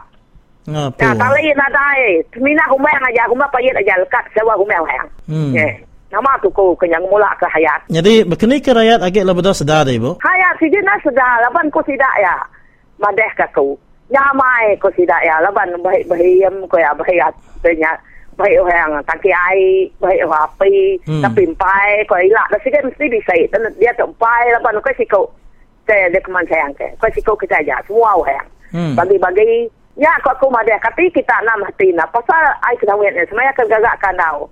Ngapa? 0.67 0.99
Ya, 0.99 1.11
tali 1.15 1.53
nada 1.55 1.81
ai. 1.95 2.25
Mina 2.43 2.65
humai 2.73 2.97
aja, 3.07 3.29
humai 3.31 3.49
payet 3.55 3.77
aja 3.77 3.95
lekat 4.03 4.25
sewa 4.35 4.57
humai 4.59 4.81
yang. 4.83 5.09
Hmm. 5.29 5.53
Ya. 5.55 5.69
Nama 6.07 6.39
tu 6.39 6.49
ko 6.55 6.73
kenyang 6.79 7.03
mula 7.11 7.29
ke 7.37 7.47
hayat. 7.51 7.83
Jadi 7.91 8.23
berkini 8.23 8.63
ke 8.63 8.71
rakyat 8.71 9.03
agak 9.03 9.27
lebih 9.27 9.43
dah 9.43 9.55
sedar 9.55 9.87
ibu. 9.91 10.15
Hayat 10.23 10.55
sijin 10.63 10.87
nak 10.87 11.03
sedar 11.03 11.43
laban 11.43 11.67
ko 11.69 11.83
sidak 11.83 12.15
ya. 12.23 12.35
Madeh 13.03 13.31
ka 13.35 13.47
ko. 13.51 13.75
Nyamai 14.07 14.79
ko 14.79 14.91
sidak 14.95 15.23
ya 15.27 15.43
laban 15.43 15.75
baik 15.83 16.07
bahayam 16.07 16.55
ko 16.71 16.77
ya 16.79 16.95
bahayat. 16.95 17.35
Tanya 17.63 17.99
baik 18.37 18.61
orang 18.63 19.03
tangki 19.09 19.33
air, 19.33 19.91
baik 19.99 20.23
orang 20.29 20.45
api, 20.47 21.01
Hmm. 21.09 21.23
tapi 21.25 21.49
empai 21.49 22.05
ko 22.07 22.15
ilak. 22.21 22.47
Dah 22.53 22.61
sikit 22.63 22.85
mesti 22.85 23.05
bisa. 23.11 23.35
Dan 23.51 23.67
dia 23.81 23.91
tu 23.97 24.07
empai 24.07 24.53
laban 24.55 24.79
ko. 25.11 25.23
Saya 25.87 26.11
dia 26.11 26.19
keman 26.19 26.47
sayang 26.51 26.75
ke. 26.75 26.87
Ko 26.99 27.07
siko 27.15 27.33
kita 27.39 27.63
aja 27.63 27.79
semua 27.87 28.19
orang. 28.19 28.47
Hmm. 28.75 28.95
Bagi-bagi 28.99 29.71
Ya, 29.97 30.13
kau 30.21 30.29
aku 30.29 30.53
madeh. 30.53 30.77
Tapi 30.77 31.09
kita 31.09 31.41
nak 31.41 31.57
mati 31.57 31.89
nak. 31.97 32.13
Pasal 32.13 32.53
ai 32.61 32.77
kena 32.77 33.01
wet 33.01 33.17
ni. 33.17 33.25
Semuanya 33.33 33.49
akan 33.57 33.65
gagakkan 33.65 34.15
tau. 34.21 34.45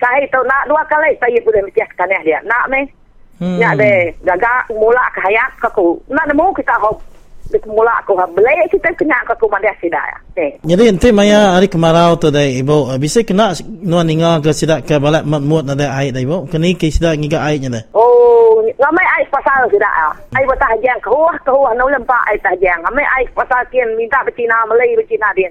Saya 0.00 0.24
tahu 0.32 0.40
nak 0.48 0.64
dua 0.64 0.80
kali 0.88 1.12
saya 1.20 1.38
boleh 1.44 1.60
mesti 1.60 1.84
tanah 1.92 2.20
dia. 2.24 2.40
Nak 2.48 2.72
me? 2.72 2.88
Hmm. 3.36 3.60
Ya 3.60 3.76
deh. 3.76 4.08
Gagak 4.24 4.72
mula 4.72 5.04
ke 5.12 5.20
hayat 5.20 5.52
ke 5.60 5.68
aku. 5.68 6.00
Nak 6.08 6.24
nemu 6.32 6.56
kita 6.56 6.72
hop. 6.80 7.04
Dia 7.48 7.64
mula 7.64 7.92
aku. 8.04 8.12
Beli 8.36 8.52
kita 8.68 8.92
kena 8.92 9.16
ke 9.24 9.32
aku 9.32 9.48
madeh 9.48 9.72
sidak 9.80 10.04
ya. 10.04 10.18
Eh. 10.36 10.52
Jadi 10.60 10.82
ente 10.92 11.08
maya 11.10 11.56
hari 11.56 11.72
kemarau 11.72 12.20
tu 12.20 12.28
dah 12.28 12.44
ibu 12.44 12.92
uh, 12.92 13.00
bisa 13.00 13.24
kena 13.24 13.56
nuan 13.64 14.04
ninga 14.04 14.44
ke 14.44 14.52
sidak 14.52 14.84
ke 14.84 15.00
balak 15.00 15.24
mut 15.24 15.64
ada 15.64 15.96
air 15.96 16.12
dah 16.12 16.20
ibu. 16.20 16.44
Kini 16.52 16.76
ke 16.76 16.92
sidak 16.92 17.16
ngiga 17.16 17.40
airnya 17.40 17.80
dah. 17.80 17.84
Oh, 17.96 18.60
ngamai 18.60 19.06
ai 19.16 19.24
pasal 19.32 19.64
sidak 19.72 19.88
ya. 19.88 20.08
Ai 20.36 20.44
betah 20.44 20.72
jang 20.84 21.00
ke 21.00 21.08
huah 21.08 21.36
ke 21.40 21.50
huah 21.50 21.72
no 21.72 21.88
lempak 21.88 22.22
ai 22.28 22.36
tah 22.44 22.52
jang. 22.60 22.84
Ngamai 22.84 23.04
ai 23.04 23.24
pasal 23.32 23.64
kian 23.72 23.88
minta 23.96 24.20
becina 24.28 24.68
Malay 24.68 24.92
becina 24.92 25.32
din. 25.32 25.48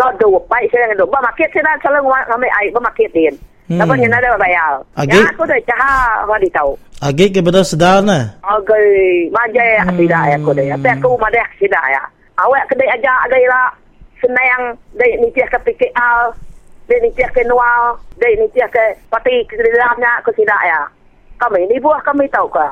No 0.00 0.08
do 0.16 0.40
pai 0.48 0.64
saya 0.72 0.96
do. 0.96 1.04
Ba 1.04 1.20
market 1.20 1.52
saya 1.52 1.76
salah 1.84 2.00
ngamai 2.00 2.48
ai 2.48 2.72
ba 2.72 2.80
market 2.80 3.12
din. 3.12 3.36
Hmm. 3.64 3.80
Dapat 3.80 3.96
yang 3.96 4.12
ada 4.12 4.36
bayar. 4.36 4.72
Ya, 5.08 5.24
aku 5.24 5.48
dah 5.48 5.56
cahap 5.64 6.28
apa 6.28 6.36
tahu. 6.52 6.76
Agak 7.02 7.34
ke 7.34 7.40
bedah 7.42 7.66
sedar 7.66 8.02
na. 8.06 8.38
Agai, 8.46 9.26
majai 9.34 9.82
hmm. 9.82 9.98
tidak 9.98 10.22
ya 10.30 10.36
aku 10.38 10.50
dah. 10.54 10.64
Tapi 10.78 10.88
aku 10.94 11.08
madeh 11.18 11.46
tidak 11.58 11.84
ya. 11.90 12.02
Awak 12.38 12.64
kedai 12.70 12.88
aja 12.94 13.12
agai 13.26 13.44
lah. 13.50 13.68
Senang 14.22 14.78
dai 14.94 15.18
ni 15.18 15.28
tiak 15.34 15.50
ke 15.50 15.58
PKL. 15.66 16.20
Dai 16.86 16.98
ni 17.02 17.10
tiak 17.18 17.34
ke 17.34 17.42
Nual. 17.50 17.98
Dai 18.16 18.38
ni 18.38 18.46
tiak 18.54 18.70
ke 18.70 18.84
parti 19.10 19.42
ke 19.50 19.58
dalamnya 19.58 20.22
aku 20.22 20.30
tidak 20.38 20.60
ya. 20.62 20.80
Kami 21.42 21.66
ni 21.66 21.82
buah 21.82 21.98
kami 22.06 22.30
tahu 22.30 22.46
ke. 22.46 22.68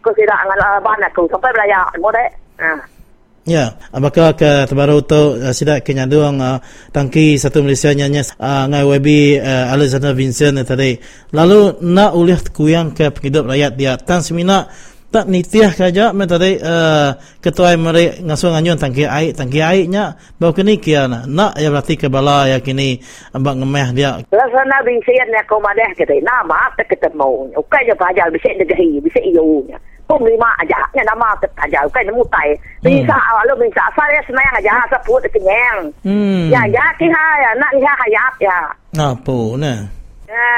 Aku 0.00 0.10
tidak 0.16 0.40
ngal 0.48 0.80
ban 0.80 1.04
aku 1.04 1.28
sampai 1.28 1.52
belaya. 1.52 1.84
Mau 2.00 2.08
deh. 2.08 2.28
Ha. 2.64 2.97
Ya, 3.48 3.80
apakah 3.96 4.36
ke 4.36 4.68
terbaru 4.68 5.00
tu 5.08 5.40
uh, 5.40 5.56
sidak 5.56 5.80
kenyaduang 5.80 6.36
uh, 6.36 6.60
tangki 6.92 7.40
satu 7.40 7.64
Malaysia 7.64 7.96
nyanya 7.96 8.20
uh, 8.36 8.68
ngai 8.68 8.84
webi 8.84 9.40
uh, 9.40 9.72
Alexander 9.72 10.12
Vincent 10.12 10.60
tadi. 10.68 11.00
Lalu 11.32 11.80
nak 11.80 12.12
ulih 12.12 12.36
kuyang 12.52 12.92
ke 12.92 13.08
penghidup 13.08 13.48
rakyat 13.48 13.72
dia 13.80 13.96
tan 13.96 14.20
semina 14.20 14.68
tak 15.08 15.24
nitiah 15.32 15.72
kaja 15.72 16.12
me 16.12 16.28
tadi 16.28 16.60
uh, 16.60 17.16
ketua 17.40 17.72
meri 17.80 18.20
ngasuh 18.20 18.52
nganyun 18.52 18.76
tangki 18.76 19.08
air 19.08 19.32
tangki 19.32 19.64
airnya 19.64 20.20
bawa 20.36 20.52
kini 20.52 20.76
kia 20.76 21.08
na 21.08 21.24
nak 21.24 21.56
ya 21.56 21.72
berarti 21.72 21.96
ke 21.96 22.12
bala 22.12 22.52
ya 22.52 22.60
kini 22.60 23.00
ambak 23.32 23.56
ngemeh 23.56 23.88
dia 23.96 24.20
Rasana 24.28 24.76
bingsian 24.84 25.24
ni 25.32 25.40
aku 25.40 25.56
madeh 25.64 25.88
kita. 25.96 26.12
Nama 26.20 26.68
tak 26.76 26.92
ketemu. 26.92 27.48
Ukai 27.56 27.88
je 27.88 27.96
pajal 27.96 28.28
bisa 28.28 28.52
negahi, 28.60 29.00
bisa 29.00 29.16
iunya. 29.24 29.80
Pun 30.08 30.24
lima 30.24 30.48
aja. 30.56 30.80
Nya 30.96 31.04
nama 31.04 31.36
aja. 31.36 31.84
Ukai 31.84 32.00
nemu 32.08 32.24
tai. 32.32 32.56
Bisa 32.80 33.12
awal 33.12 33.44
lu 33.52 33.60
bisa 33.68 33.84
asal 33.84 34.08
ya 34.08 34.24
semayang 34.24 34.56
aja 34.56 34.72
seput 34.88 35.20
kenyang. 35.28 35.92
hmm 36.00 36.48
Ya 36.48 36.64
ya 36.64 36.84
kiha 36.96 37.26
ya 37.44 37.50
nak 37.60 37.76
kiha 37.76 37.92
hayat 37.92 38.34
ya. 38.40 38.58
apa 38.96 39.38
nah 39.60 39.78
Ya, 40.28 40.52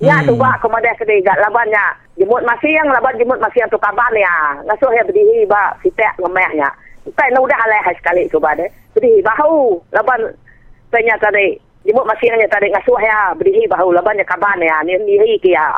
ya 0.00 0.16
Hmm. 0.16 0.28
tu 0.28 0.34
ba 0.36 0.56
kemadeh 0.60 0.96
kedai 0.96 1.20
gat 1.20 1.36
labannya. 1.40 1.92
Jemut 2.16 2.40
masih 2.40 2.72
yang 2.72 2.88
laban 2.88 3.16
jemut 3.20 3.36
masih 3.36 3.60
yang 3.60 3.68
tu 3.68 3.76
kaban 3.76 4.12
ya. 4.16 4.32
Ngasuh 4.64 4.92
ya 4.96 5.04
berdiri 5.04 5.44
ba 5.44 5.76
sitek 5.84 6.16
ngemehnya. 6.20 6.68
Ukai 7.04 7.28
nu 7.32 7.44
dah 7.44 7.60
alai 7.60 7.84
hai 7.84 7.96
sekali 8.00 8.24
tu 8.32 8.40
ba 8.40 8.56
de. 8.56 8.64
Berdiri 8.96 9.20
bahu 9.20 9.76
laban 9.92 10.24
tanya 10.88 11.20
tadi. 11.20 11.52
Jemut 11.84 12.08
masih 12.08 12.32
yang 12.32 12.48
tadi 12.48 12.72
ngasuh 12.72 12.96
ya 13.00 13.36
berdiri 13.36 13.68
bahu 13.68 13.92
labannya 13.92 14.24
kaban 14.24 14.60
ya. 14.60 14.80
Ni 14.84 14.96
ke 15.36 15.52
ya. 15.52 15.68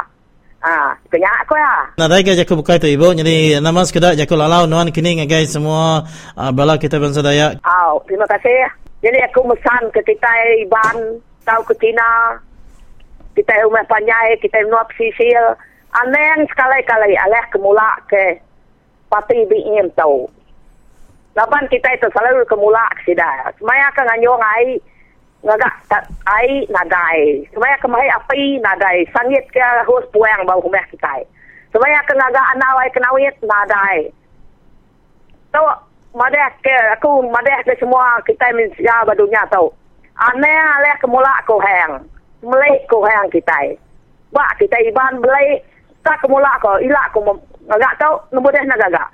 Ah, 0.62 0.94
kenyak 1.10 1.42
ko 1.50 1.58
ya. 1.58 1.74
Nah, 1.98 2.06
dah 2.06 2.22
ke 2.22 2.38
jaku 2.38 2.54
bukai 2.62 2.78
tu 2.78 2.86
ibu. 2.86 3.10
Jadi 3.10 3.58
nama 3.58 3.82
sekedar 3.82 4.14
jaku 4.14 4.38
lalau 4.38 4.70
nuan 4.70 4.94
kini 4.94 5.18
ngagai 5.18 5.50
semua 5.50 6.06
uh, 6.38 6.50
bala 6.54 6.78
kita 6.78 7.02
bangsa 7.02 7.18
Dayak. 7.18 7.58
Au, 7.66 7.98
terima 8.06 8.30
kasih. 8.30 8.70
Jadi 9.02 9.18
aku 9.26 9.42
mesan 9.42 9.90
ke 9.90 9.98
kita 10.06 10.30
Iban, 10.62 11.18
tahu 11.42 11.66
ke 11.66 11.74
Tina, 11.82 12.38
kita 13.34 13.58
rumah 13.66 13.82
panjai, 13.90 14.38
kita 14.38 14.62
nuap 14.70 14.86
sisil. 14.94 15.58
Aneng 15.92 16.46
sekali-kali 16.46 17.18
aleh 17.18 17.44
kemula 17.50 17.98
ke 18.06 18.38
parti 19.10 19.42
BM 19.50 19.90
tahu. 19.98 20.30
Laban 21.34 21.66
kita 21.74 21.90
itu 21.98 22.06
selalu 22.14 22.46
kemula 22.46 22.86
ke 23.02 23.12
sida. 23.12 23.50
Semaya 23.58 23.90
ke 23.90 24.06
nganyong 24.06 24.40
ai, 24.40 24.78
ngagak 25.42 25.74
ta- 25.90 26.08
ai 26.26 26.66
nadai. 26.70 27.42
Semaya 27.50 27.76
ke 27.82 27.86
mahai 27.90 28.10
api 28.14 28.62
nadai. 28.62 29.06
Sangit 29.10 29.44
ke 29.50 29.62
hos 29.86 30.06
puang 30.14 30.46
bau 30.46 30.62
rumah 30.62 30.86
kita. 30.90 31.26
Semaya 31.74 31.98
ke 32.06 32.14
ngagak 32.14 32.50
anawai 32.56 32.88
kenawit 32.94 33.34
nadai. 33.42 34.10
So, 35.52 35.60
madeh 36.14 36.48
ke 36.62 36.76
aku 36.96 37.26
madeh 37.28 37.58
ke 37.66 37.74
semua 37.76 38.22
kita 38.24 38.54
min 38.54 38.70
ya 38.78 39.02
badunya 39.04 39.42
tau. 39.50 39.74
Ane 40.16 40.52
aleh 40.78 40.94
kemula 41.02 41.42
aku 41.42 41.58
hang. 41.58 42.06
Melih 42.42 42.78
ko 42.86 43.02
hayang 43.02 43.30
kita. 43.34 43.74
Ba 44.32 44.46
kita 44.56 44.78
iban 44.88 45.20
belai 45.20 45.58
tak 46.06 46.22
kemula 46.22 46.56
ko 46.62 46.78
ilak 46.78 47.10
ko 47.12 47.20
ngagak 47.66 47.98
tau 47.98 48.22
nombor 48.30 48.54
dah 48.54 48.64
nagagak. 48.64 49.08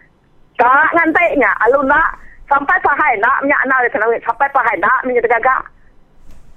Tak 0.59 0.91
ngantai 0.93 1.39
nya 1.39 1.51
alun 1.65 1.87
nak 1.87 2.19
sampai 2.51 2.77
pahai 2.83 3.15
nak 3.23 3.47
minyak 3.47 3.63
na 3.71 3.83
le 3.85 3.89
kenawit 3.91 4.21
sampai 4.27 4.49
pahai 4.51 4.77
nak 4.79 5.03
minyak 5.07 5.23
tegagak. 5.25 5.63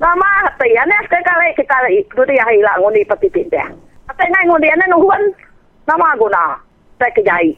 Nama 0.02 0.30
hati 0.42 0.74
ane 0.82 0.98
sekali 1.06 1.54
kita 1.54 1.78
itu 1.94 2.22
dia 2.26 2.42
hilang 2.50 2.82
ngundi 2.82 3.06
peti 3.06 3.30
pindang. 3.30 3.78
Tapi 4.10 4.26
ngai 4.34 4.50
ngundi 4.50 4.74
ane 4.74 4.90
nuhuan 4.90 5.30
nama 5.86 6.18
guna. 6.18 6.58
Saya 6.98 7.14
kejai. 7.14 7.54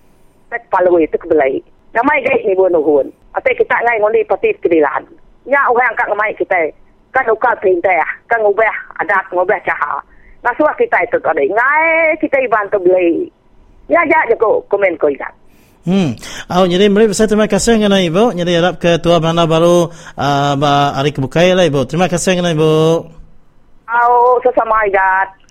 Saya 0.52 0.60
palui 0.68 1.07
itu 1.07 1.15
kebelai. 1.15 1.64
Nama 1.95 2.20
gai 2.20 2.44
ni 2.44 2.52
bu 2.52 2.68
nuhuan. 2.68 3.07
Tapi 3.32 3.56
kita 3.56 3.80
ngai 3.88 4.03
ngundi 4.03 4.28
peti 4.28 4.52
kedilan. 4.60 5.07
Nya 5.48 5.72
orang 5.72 5.95
kak 5.95 6.11
ngamai 6.11 6.36
kita. 6.36 6.76
Kan 7.15 7.32
ukal 7.32 7.56
pindang. 7.64 8.03
Kan 8.28 8.44
ngubah 8.44 8.76
adat 8.99 9.24
ngubah 9.32 9.64
caha. 9.64 10.03
Nasuah 10.44 10.76
kita 10.76 10.99
itu 11.07 11.24
tadi. 11.24 11.48
Ngai 11.48 12.20
kita 12.20 12.44
iban 12.44 12.68
tu 12.76 12.84
beli. 12.84 13.32
Ya 13.88 14.03
ya 14.03 14.20
je 14.28 14.36
ko 14.36 14.60
komen 14.68 14.99
ko 14.99 15.07
ikan. 15.15 15.32
Hmm. 15.84 16.15
Oh, 16.47 16.64
jadi 16.64 16.88
mari 16.88 17.11
saya 17.11 17.27
terima 17.27 17.51
kasih 17.51 17.76
dengan 17.76 17.99
ibu. 17.99 18.31
Jadi 18.31 18.51
harap 18.55 18.80
ketua 18.80 19.19
mana 19.19 19.43
baru 19.43 19.91
uh, 20.15 20.53
ba 20.55 20.95
hari 20.95 21.11
kebukai 21.11 21.51
lah 21.51 21.68
ibu. 21.68 21.84
Terima 21.84 22.07
kasih 22.07 22.39
dengan 22.39 22.55
ibu. 22.55 23.03
Oh, 23.91 24.39
sesama 24.39 24.88
idat. 24.88 25.43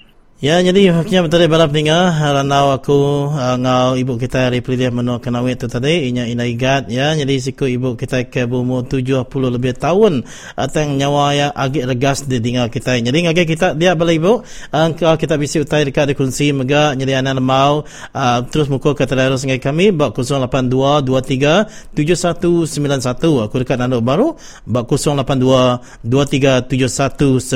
Ya, 0.43 0.59
jadi 0.59 0.91
haknya 0.91 1.23
betul 1.23 1.47
balap 1.47 1.71
ninga 1.71 2.19
ranau 2.19 2.75
aku 2.75 3.31
uh, 3.31 3.55
ngau 3.63 3.95
ibu 3.95 4.19
kita 4.19 4.51
hari 4.51 4.59
pilih 4.59 4.91
menu 4.91 5.23
kenawit 5.23 5.63
tu 5.63 5.71
tadi 5.71 6.11
inya 6.11 6.27
ina 6.27 6.43
igat 6.43 6.91
ya. 6.91 7.15
Jadi 7.15 7.39
siku 7.39 7.71
ibu 7.71 7.95
kita 7.95 8.27
ke 8.27 8.51
umur 8.51 8.83
70 8.83 9.23
lebih 9.31 9.79
tahun 9.79 10.27
atang 10.59 10.99
nyawa 10.99 11.39
ya 11.39 11.47
agak 11.55 11.95
regas 11.95 12.27
di 12.27 12.43
dinga 12.43 12.67
kita. 12.75 12.99
Jadi 12.99 13.23
ngage 13.23 13.47
kita 13.47 13.79
dia 13.79 13.95
bala 13.95 14.11
ibu 14.11 14.43
uh, 14.43 15.15
kita 15.15 15.39
bisi 15.39 15.63
utai 15.63 15.87
dekat 15.87 16.11
di 16.11 16.19
kunci 16.19 16.51
mega 16.51 16.91
jadi 16.99 17.23
anak 17.23 17.39
mau 17.39 17.87
uh, 18.11 18.43
terus 18.43 18.67
muka 18.67 18.99
ke 18.99 19.07
terus 19.07 19.47
ngai 19.47 19.63
kami 19.63 19.95
bak 19.95 20.11
082 20.11 21.07
23 21.07 21.95
7191 21.95 23.47
aku 23.47 23.63
dekat 23.63 23.79
nando 23.79 24.03
baru 24.03 24.35
bak 24.67 24.91
082 24.91 26.03
23 26.03 26.67
7191. 26.67 27.47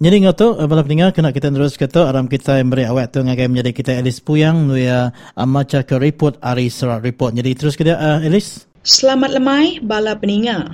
Jadi 0.00 0.16
ngatu 0.24 0.64
balap 0.64 0.88
ninga 0.88 1.12
kena 1.12 1.33
kita 1.34 1.50
terus 1.50 1.74
kata 1.74 2.06
aram 2.06 2.30
kita 2.30 2.62
yang 2.62 2.70
beri 2.70 2.86
awak 2.86 3.10
tu 3.10 3.18
ngagai 3.18 3.50
menjadi 3.50 3.74
kita 3.74 3.92
Elis 3.98 4.22
Puyang 4.22 4.70
nu 4.70 4.78
ya 4.78 5.10
amaca 5.34 5.82
ke 5.82 5.98
report 5.98 6.38
ari 6.38 6.70
serat 6.70 7.02
report. 7.02 7.34
Jadi 7.34 7.50
terus 7.58 7.74
kita 7.74 7.98
uh, 7.98 8.22
Elis. 8.22 8.70
Selamat 8.86 9.34
lemai 9.34 9.82
bala 9.82 10.14
peninga. 10.14 10.70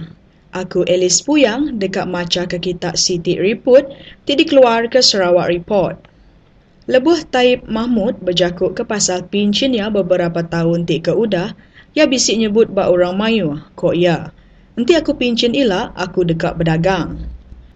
Aku 0.53 0.85
Elis 0.85 1.25
Puyang 1.25 1.81
dekat 1.81 2.05
maca 2.05 2.45
ke 2.45 2.61
kita 2.61 2.93
City 2.99 3.41
Report 3.41 3.89
ti 4.29 4.37
dikeluar 4.37 4.91
ke 4.93 5.01
Sarawak 5.01 5.49
Report. 5.49 5.97
Lebuh 6.91 7.23
Taib 7.31 7.65
Mahmud 7.71 8.19
berjakuk 8.19 8.75
ke 8.75 8.83
pasal 8.83 9.25
pincinnya 9.31 9.89
beberapa 9.89 10.43
tahun 10.43 10.91
ti 10.91 10.99
ke 10.99 11.15
udah, 11.15 11.55
ya 11.95 12.05
bisik 12.11 12.35
nyebut 12.35 12.67
ba 12.75 12.91
orang 12.91 13.15
mayu, 13.15 13.63
kok 13.79 13.95
ya. 13.95 14.35
Nanti 14.75 14.99
aku 14.99 15.15
pincin 15.15 15.55
ila, 15.55 15.95
aku 15.95 16.27
dekat 16.27 16.59
berdagang. 16.59 17.23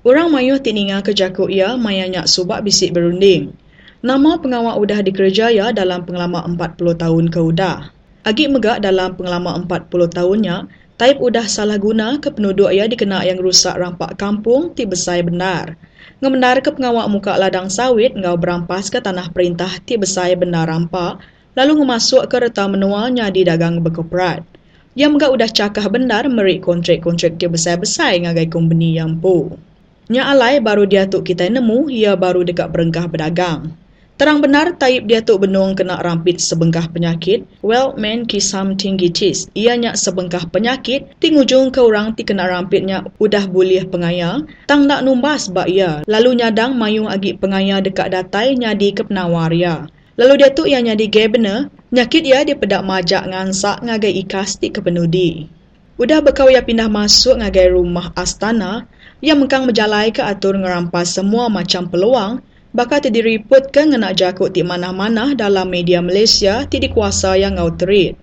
Orang 0.04 0.36
mayuh 0.36 0.60
tininga 0.60 1.00
ke 1.00 1.16
jakuk 1.16 1.48
ia 1.48 1.80
mayanyak 1.80 2.28
subak 2.28 2.60
bisik 2.60 2.92
berunding. 2.92 3.56
Nama 4.04 4.36
pengawal 4.36 4.76
udah 4.76 5.00
dikerjaya 5.00 5.72
dalam 5.72 6.04
pengalaman 6.04 6.60
40 6.60 7.00
tahun 7.00 7.32
ke 7.32 7.40
udah. 7.40 7.88
Agik 8.20 8.52
megak 8.52 8.84
dalam 8.84 9.16
pengalaman 9.16 9.64
40 9.64 10.12
tahunnya, 10.12 10.68
Taib 11.00 11.24
udah 11.24 11.48
salah 11.48 11.80
guna 11.80 12.20
ke 12.20 12.28
penduduk 12.28 12.68
ia 12.68 12.84
dikena 12.84 13.24
yang 13.24 13.40
rusak 13.40 13.80
rampak 13.80 14.20
kampung 14.20 14.76
ti 14.76 14.84
besai 14.84 15.24
benar. 15.24 15.72
Ngebenar 16.20 16.60
ke 16.60 16.68
pengawal 16.76 17.08
muka 17.08 17.40
ladang 17.40 17.72
sawit 17.72 18.12
ngau 18.12 18.36
berampas 18.36 18.92
ke 18.92 19.00
tanah 19.00 19.32
perintah 19.32 19.72
ti 19.88 19.96
besai 19.96 20.36
benar 20.36 20.68
rampak, 20.68 21.16
lalu 21.56 21.80
ngemasuk 21.80 22.28
ke 22.28 22.44
reta 22.44 22.68
menualnya 22.68 23.32
di 23.32 23.40
dagang 23.40 23.80
berkoprat. 23.80 24.44
Yang 24.92 25.10
megak 25.16 25.30
udah 25.32 25.48
cakah 25.48 25.86
benar 25.88 26.28
merik 26.28 26.60
kontrak-kontrak 26.60 27.40
ti 27.40 27.48
besai-besai 27.48 28.20
ngagai 28.28 28.52
kompeni 28.52 29.00
yang 29.00 29.16
pu. 29.16 29.56
Nya 30.04 30.28
alai 30.28 30.60
baru 30.60 30.84
dia 30.84 31.08
tuk 31.08 31.24
kita 31.24 31.48
nemu, 31.48 31.88
ia 31.88 32.12
baru 32.12 32.44
dekat 32.44 32.68
berengkah 32.68 33.08
berdagang. 33.08 33.72
Terang 34.14 34.38
benar 34.38 34.78
taib 34.78 35.10
dia 35.10 35.26
tuk 35.26 35.42
benung 35.42 35.74
kena 35.74 35.98
rampit 35.98 36.38
sebengkah 36.38 36.86
penyakit. 36.86 37.48
Well, 37.66 37.98
man 37.98 38.30
ki 38.30 38.38
something 38.38 38.94
gitis. 38.94 39.50
Ianya 39.58 39.98
sebengkah 39.98 40.46
penyakit, 40.46 41.18
tingujung 41.18 41.74
ke 41.74 41.82
orang 41.82 42.14
ti 42.14 42.22
kena 42.22 42.46
rampitnya 42.46 43.10
udah 43.18 43.50
boleh 43.50 43.82
pengaya. 43.90 44.46
Tang 44.70 44.86
nak 44.86 45.02
numbas 45.02 45.50
bak 45.50 45.66
ia. 45.66 46.06
Lalu 46.06 46.38
nyadang 46.38 46.78
mayung 46.78 47.10
agi 47.10 47.34
pengaya 47.34 47.82
dekat 47.82 48.14
datai 48.14 48.54
nyadi 48.54 48.94
ke 48.94 49.02
penawar 49.02 49.50
ia. 49.50 49.90
Lalu 50.14 50.46
dia 50.46 50.50
tuk 50.54 50.70
ia 50.70 50.78
nyadi 50.78 51.10
gay 51.10 51.26
bener, 51.26 51.74
nyakit 51.90 52.22
ia 52.22 52.46
dia 52.46 52.54
pedak 52.54 52.86
majak 52.86 53.26
ngansak 53.26 53.82
ngagai 53.82 54.14
ikas 54.22 54.62
ti 54.62 54.70
ke 54.70 54.78
penudi. 54.78 55.50
Udah 55.94 56.22
bekau 56.22 56.50
ia 56.50 56.62
pindah 56.62 56.86
masuk 56.86 57.42
ngagai 57.42 57.70
rumah 57.74 58.14
astana, 58.18 58.86
yang 59.24 59.40
mengkang 59.40 59.64
menjalai 59.64 60.12
ke 60.12 60.20
atur 60.20 60.60
ngerampas 60.60 61.16
semua 61.16 61.48
macam 61.48 61.88
peluang, 61.88 62.44
bakal 62.76 63.00
ti 63.00 63.08
diriput 63.08 63.72
ke 63.72 63.88
ngenak 63.88 64.20
jakut 64.20 64.52
ti 64.52 64.60
mana-mana 64.60 65.32
dalam 65.32 65.72
media 65.72 66.04
Malaysia 66.04 66.68
ti 66.68 66.76
dikuasa 66.76 67.40
yang 67.40 67.56
ngau 67.56 67.72
terit. 67.72 68.20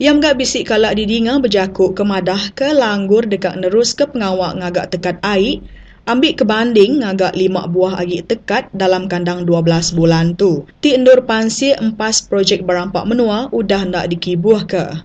Yang 0.00 0.16
gak 0.24 0.36
bisik 0.40 0.64
kalak 0.66 0.96
didinga 0.96 1.38
berjakuk 1.38 1.94
ke 1.94 2.02
madah 2.02 2.50
ke 2.56 2.72
langgur 2.72 3.28
dekat 3.28 3.60
nerus 3.60 3.92
ke 3.92 4.08
pengawak 4.08 4.58
ngagak 4.58 4.90
tekat 4.90 5.20
air, 5.22 5.62
ambil 6.08 6.32
kebanding 6.34 7.04
ngagak 7.04 7.36
lima 7.36 7.68
buah 7.68 8.00
agik 8.00 8.26
tekat 8.26 8.64
dalam 8.74 9.06
kandang 9.06 9.44
12 9.46 9.94
bulan 9.94 10.34
tu. 10.34 10.66
Ti 10.80 10.96
endur 10.96 11.22
pansi 11.28 11.76
empas 11.76 12.24
projek 12.26 12.64
berampak 12.64 13.04
menua 13.06 13.52
udah 13.52 13.86
nak 13.86 14.08
dikibuh 14.10 14.64
ke. 14.64 15.04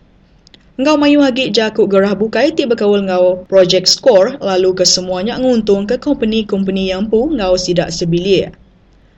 Ngau 0.79 0.95
mayu 0.95 1.19
hagi 1.19 1.51
jakuk 1.51 1.91
gerah 1.91 2.15
bukai 2.15 2.55
ti 2.55 2.63
berkawal 2.63 3.03
ngau 3.03 3.43
project 3.51 3.91
score 3.91 4.39
lalu 4.39 4.71
ke 4.71 4.87
semuanya 4.87 5.35
nguntung 5.35 5.83
ke 5.83 5.99
company-company 5.99 6.87
yang 6.87 7.11
pu 7.11 7.35
ngau 7.35 7.59
sidak 7.59 7.91
sebilir. 7.91 8.55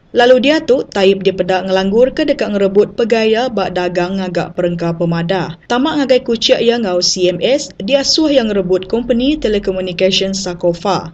Lalu 0.10 0.42
dia 0.42 0.58
tu 0.66 0.82
taib 0.82 1.22
dia 1.22 1.38
pedak 1.38 1.70
ngelanggur 1.70 2.18
ke 2.18 2.26
dekat 2.26 2.50
ngerebut 2.50 2.98
pegaya 2.98 3.46
bak 3.54 3.78
dagang 3.78 4.18
ngagak 4.18 4.58
perengka 4.58 4.90
pemada. 4.98 5.62
Tamak 5.70 6.02
ngagai 6.02 6.26
kucik 6.26 6.66
yang 6.66 6.82
ngau 6.82 6.98
CMS, 6.98 7.70
dia 7.78 8.02
suah 8.02 8.34
yang 8.34 8.50
ngerebut 8.50 8.90
company 8.90 9.38
telecommunication 9.38 10.34
Sakofa. 10.34 11.14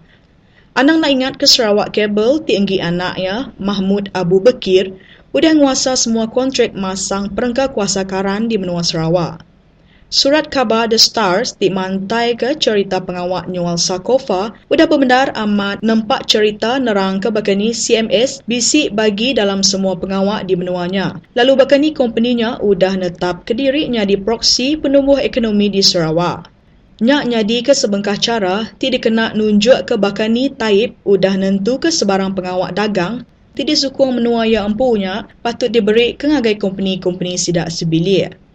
Anang 0.80 1.04
nak 1.04 1.12
ingat 1.12 1.34
ke 1.36 1.44
Sarawak 1.44 1.92
Cable 1.92 2.40
tinggi 2.48 2.80
anaknya, 2.80 3.52
Mahmud 3.60 4.16
Abu 4.16 4.40
Bekir, 4.40 4.96
udah 5.36 5.52
nguasa 5.60 6.00
semua 6.00 6.32
kontrak 6.32 6.72
masang 6.72 7.36
perengka 7.36 7.68
kuasa 7.68 8.08
karan 8.08 8.48
di 8.48 8.56
menua 8.56 8.80
Sarawak. 8.80 9.44
Surat 10.08 10.48
khabar 10.48 10.88
The 10.88 10.96
Stars 10.96 11.60
dimantai 11.60 12.40
ke 12.40 12.56
cerita 12.56 13.04
pengawak 13.04 13.52
Nyual 13.52 13.76
Sakofa 13.76 14.56
udah 14.72 14.88
benar 14.88 15.36
amat 15.36 15.84
nampak 15.84 16.24
cerita 16.32 16.80
nerang 16.80 17.20
ke 17.20 17.28
bakani 17.28 17.76
CMS 17.76 18.40
bisik 18.48 18.96
bagi 18.96 19.36
dalam 19.36 19.68
semua 19.68 20.00
pengawak 20.00 20.48
di 20.48 20.56
menuanya. 20.56 21.20
Lalu 21.36 21.60
bakani 21.60 21.92
kompeninya 21.92 22.56
udah 22.64 22.96
netap 22.96 23.44
ke 23.44 23.52
dirinya 23.52 24.08
di 24.08 24.16
proksi 24.16 24.80
penumbuh 24.80 25.20
ekonomi 25.20 25.68
di 25.68 25.84
Sarawak. 25.84 26.48
Nyak 27.04 27.28
nyadi 27.28 27.68
ke 27.68 27.76
sebengkah 27.76 28.16
cara, 28.16 28.64
ti 28.80 28.88
dikena 28.88 29.36
nunjuk 29.36 29.92
ke 29.92 30.00
bakani 30.00 30.56
taib 30.56 30.96
udah 31.04 31.36
nentu 31.36 31.84
ke 31.84 31.92
sebarang 31.92 32.32
pengawak 32.32 32.72
dagang, 32.72 33.28
ti 33.60 33.68
disukung 33.68 34.16
menua 34.16 34.48
yang 34.48 34.72
empunya 34.72 35.28
patut 35.44 35.68
diberi 35.68 36.16
ke 36.16 36.32
ngagai 36.32 36.56
kompeni-kompeni 36.56 37.36
sidak 37.36 37.68
sebilir. 37.68 38.47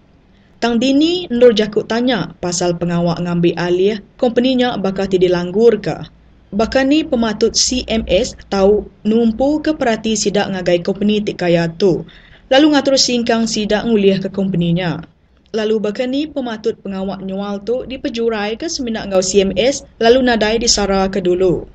Tang 0.62 0.78
dini 0.78 1.26
Nur 1.26 1.58
Jakut 1.58 1.90
tanya 1.90 2.38
pasal 2.38 2.78
pengawak 2.78 3.18
ngambil 3.18 3.58
alih 3.58 3.98
kompeninya 4.14 4.78
bakal 4.78 5.10
tidak 5.10 5.34
langgur 5.34 5.74
ke. 5.82 6.06
Bahkan 6.54 6.86
ni 6.86 7.02
pematut 7.02 7.58
CMS 7.58 8.38
tahu 8.46 8.86
numpu 9.02 9.58
ke 9.58 9.74
perhati 9.74 10.14
sidak 10.14 10.54
ngagai 10.54 10.86
kompeni 10.86 11.18
tik 11.18 11.42
kaya 11.42 11.66
tu. 11.66 12.06
Lalu 12.46 12.78
ngatur 12.78 12.94
singkang 12.94 13.50
sidak 13.50 13.82
nguliah 13.90 14.22
ke 14.22 14.30
kompeninya. 14.30 15.02
Lalu 15.50 15.82
bahkan 15.82 16.14
ni 16.14 16.30
pematut 16.30 16.78
pengawak 16.78 17.26
nyual 17.26 17.58
tu 17.66 17.82
dipejurai 17.82 18.54
ke 18.54 18.70
seminak 18.70 19.10
ngau 19.10 19.18
CMS 19.18 19.82
lalu 19.98 20.22
nadai 20.22 20.62
disara 20.62 21.10
ke 21.10 21.18
dulu. 21.18 21.66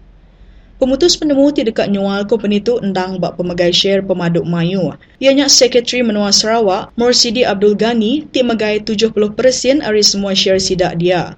Pemutus 0.77 1.17
penemu 1.17 1.49
ti 1.49 1.65
dekat 1.65 1.89
nyual 1.89 2.29
company 2.29 2.61
tu 2.61 2.77
endang 2.77 3.17
bak 3.17 3.33
pemegai 3.33 3.73
share 3.73 4.05
pemaduk 4.05 4.45
mayu. 4.45 4.93
Ianya 5.17 5.49
Sekretari 5.49 6.05
Menua 6.05 6.29
Sarawak, 6.29 6.93
Morsidi 6.93 7.41
Abdul 7.41 7.73
Ghani, 7.73 8.29
ti 8.29 8.45
megai 8.45 8.85
70% 8.85 9.81
dari 9.81 10.05
semua 10.05 10.37
share 10.37 10.61
sidak 10.61 11.01
dia. 11.01 11.33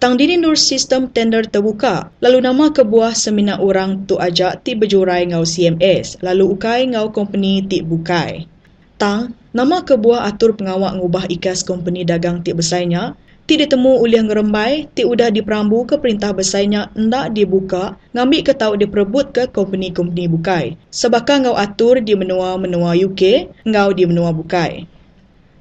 Tang 0.00 0.16
dini 0.16 0.40
nur 0.40 0.56
sistem 0.56 1.12
tender 1.12 1.44
terbuka, 1.44 2.08
lalu 2.24 2.40
nama 2.40 2.72
kebuah 2.72 3.12
seminar 3.12 3.60
orang 3.60 4.08
tu 4.08 4.16
ajak 4.16 4.64
ti 4.64 4.72
berjurai 4.72 5.28
ngau 5.28 5.44
CMS, 5.44 6.24
lalu 6.24 6.56
ukai 6.56 6.88
ngau 6.88 7.12
company 7.12 7.60
ti 7.68 7.84
bukai. 7.84 8.48
Tang, 8.96 9.36
nama 9.52 9.84
kebuah 9.84 10.24
atur 10.32 10.56
pengawak 10.56 10.96
ngubah 10.96 11.28
ikas 11.28 11.60
company 11.60 12.08
dagang 12.08 12.40
ti 12.40 12.56
besainya, 12.56 13.12
ti 13.48 13.56
ditemu 13.56 14.04
oleh 14.04 14.20
ngerembai, 14.20 14.92
ti 14.92 15.08
udah 15.08 15.32
diperambu 15.32 15.88
ke 15.88 15.96
perintah 15.96 16.36
besarnya 16.36 16.92
ndak 16.92 17.32
dibuka, 17.32 17.96
ngambil 18.12 18.40
ke 18.44 18.52
tahu 18.52 18.76
diperebut 18.76 19.32
ke 19.32 19.42
company-company 19.48 20.28
bukai. 20.28 20.76
Sebabkan 20.92 21.48
ngau 21.48 21.56
atur 21.56 22.04
di 22.04 22.12
menua-menua 22.12 22.92
UK, 22.92 23.48
ngau 23.64 23.96
di 23.96 24.04
menua 24.04 24.36
bukai. 24.36 24.84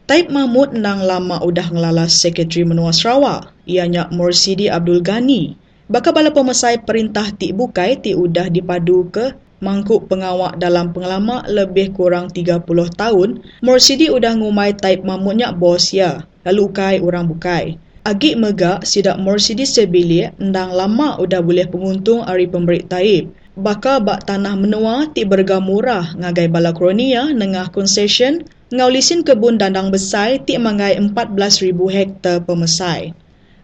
Taib 0.03 0.27
Mahmud 0.27 0.75
nang 0.75 1.03
lama 1.03 1.39
udah 1.39 1.67
ngelalas 1.71 2.19
Sekretari 2.19 2.67
Menua 2.67 2.91
Sarawak, 2.91 3.55
ianya 3.67 4.11
Morsidi 4.11 4.67
Abdul 4.67 5.03
Ghani. 5.03 5.55
Baka 5.87 6.11
bala 6.11 6.35
pemesai 6.35 6.83
perintah 6.83 7.31
ti 7.31 7.55
bukai 7.55 8.03
ti 8.03 8.11
udah 8.11 8.51
dipadu 8.51 9.07
ke 9.11 9.35
mangkuk 9.63 10.05
pengawak 10.05 10.55
dalam 10.61 10.93
pengalaman 10.93 11.43
lebih 11.49 11.95
kurang 11.95 12.29
30 12.29 12.63
tahun, 12.93 13.29
Morsidi 13.63 14.11
udah 14.11 14.37
ngumai 14.37 14.75
Taib 14.75 15.03
Mahmudnya 15.03 15.51
bos 15.51 15.91
ya, 15.91 16.23
lalu 16.47 16.71
ukai 16.71 17.03
orang 17.03 17.27
bukai. 17.27 17.75
Agik 18.07 18.39
megak 18.39 18.87
sidak 18.87 19.19
Morsidi 19.19 19.67
sebilik 19.67 20.31
ndang 20.39 20.71
lama 20.71 21.19
udah 21.19 21.43
boleh 21.43 21.67
penguntung 21.67 22.23
ari 22.23 22.47
pemberik 22.47 22.87
Taib. 22.87 23.35
Baka 23.59 23.99
bak 23.99 24.23
tanah 24.23 24.55
menua 24.55 25.11
ti 25.11 25.27
berga 25.27 25.59
murah 25.59 26.15
ngagai 26.15 26.47
bala 26.47 26.71
kronia 26.71 27.27
nengah 27.35 27.67
concession 27.75 28.47
ngau 28.71 28.87
lisin 28.87 29.27
kebun 29.27 29.59
dandang 29.59 29.91
besar 29.91 30.39
ti 30.39 30.55
mangai 30.55 30.95
14,000 30.95 31.75
hektar 31.91 32.47
pemesai. 32.47 33.11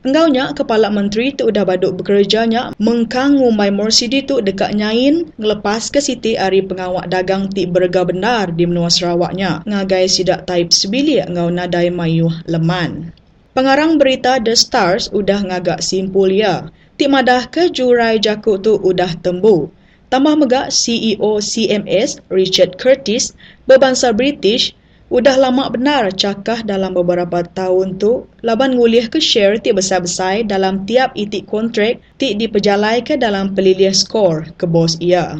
Enggaunya, 0.04 0.52
Kepala 0.52 0.92
Menteri 0.92 1.32
tu 1.32 1.48
udah 1.48 1.64
baduk 1.64 2.04
bekerjanya 2.04 2.76
mengkang 2.76 3.40
ngumai 3.40 3.72
Morsidi 3.72 4.20
tu 4.28 4.44
dekat 4.44 4.76
nyain 4.76 5.32
ngelepas 5.40 5.88
ke 5.88 6.04
Siti 6.04 6.36
Ari 6.36 6.60
pengawak 6.60 7.08
dagang 7.08 7.48
ti 7.48 7.64
berga 7.64 8.04
benar 8.04 8.52
di 8.52 8.68
menua 8.68 8.92
Sarawaknya 8.92 9.64
ngagai 9.64 10.12
sidak 10.12 10.44
taib 10.44 10.76
sebilik 10.76 11.24
ngau 11.32 11.48
nadai 11.48 11.88
mayuh 11.88 12.36
leman. 12.52 13.16
Pengarang 13.56 13.96
berita 13.96 14.44
The 14.44 14.60
Stars 14.60 15.08
udah 15.16 15.40
ngagak 15.40 15.80
simpul 15.80 16.36
ya. 16.36 16.68
Ti 17.00 17.08
madah 17.08 17.48
ke 17.48 17.72
jurai 17.72 18.20
jakuk 18.20 18.60
tu 18.60 18.76
udah 18.76 19.16
tembu. 19.24 19.72
Tambah 20.12 20.36
megak 20.36 20.68
CEO 20.76 21.40
CMS 21.40 22.20
Richard 22.28 22.76
Curtis 22.76 23.32
berbangsa 23.72 24.12
British 24.12 24.76
Udah 25.14 25.38
lama 25.38 25.70
benar 25.70 26.10
cakah 26.10 26.66
dalam 26.66 26.98
beberapa 26.98 27.46
tahun 27.46 28.02
tu, 28.02 28.26
laban 28.42 28.74
ngulih 28.74 29.14
ke 29.14 29.22
share 29.22 29.62
ti 29.62 29.70
besar-besar 29.70 30.42
dalam 30.42 30.90
tiap 30.90 31.14
itik 31.14 31.46
kontrak 31.46 32.02
ti 32.18 32.34
diperjalai 32.34 33.06
ke 33.06 33.14
dalam 33.14 33.54
pelilih 33.54 33.94
skor 33.94 34.50
ke 34.58 34.66
bos 34.66 34.98
ia. 34.98 35.38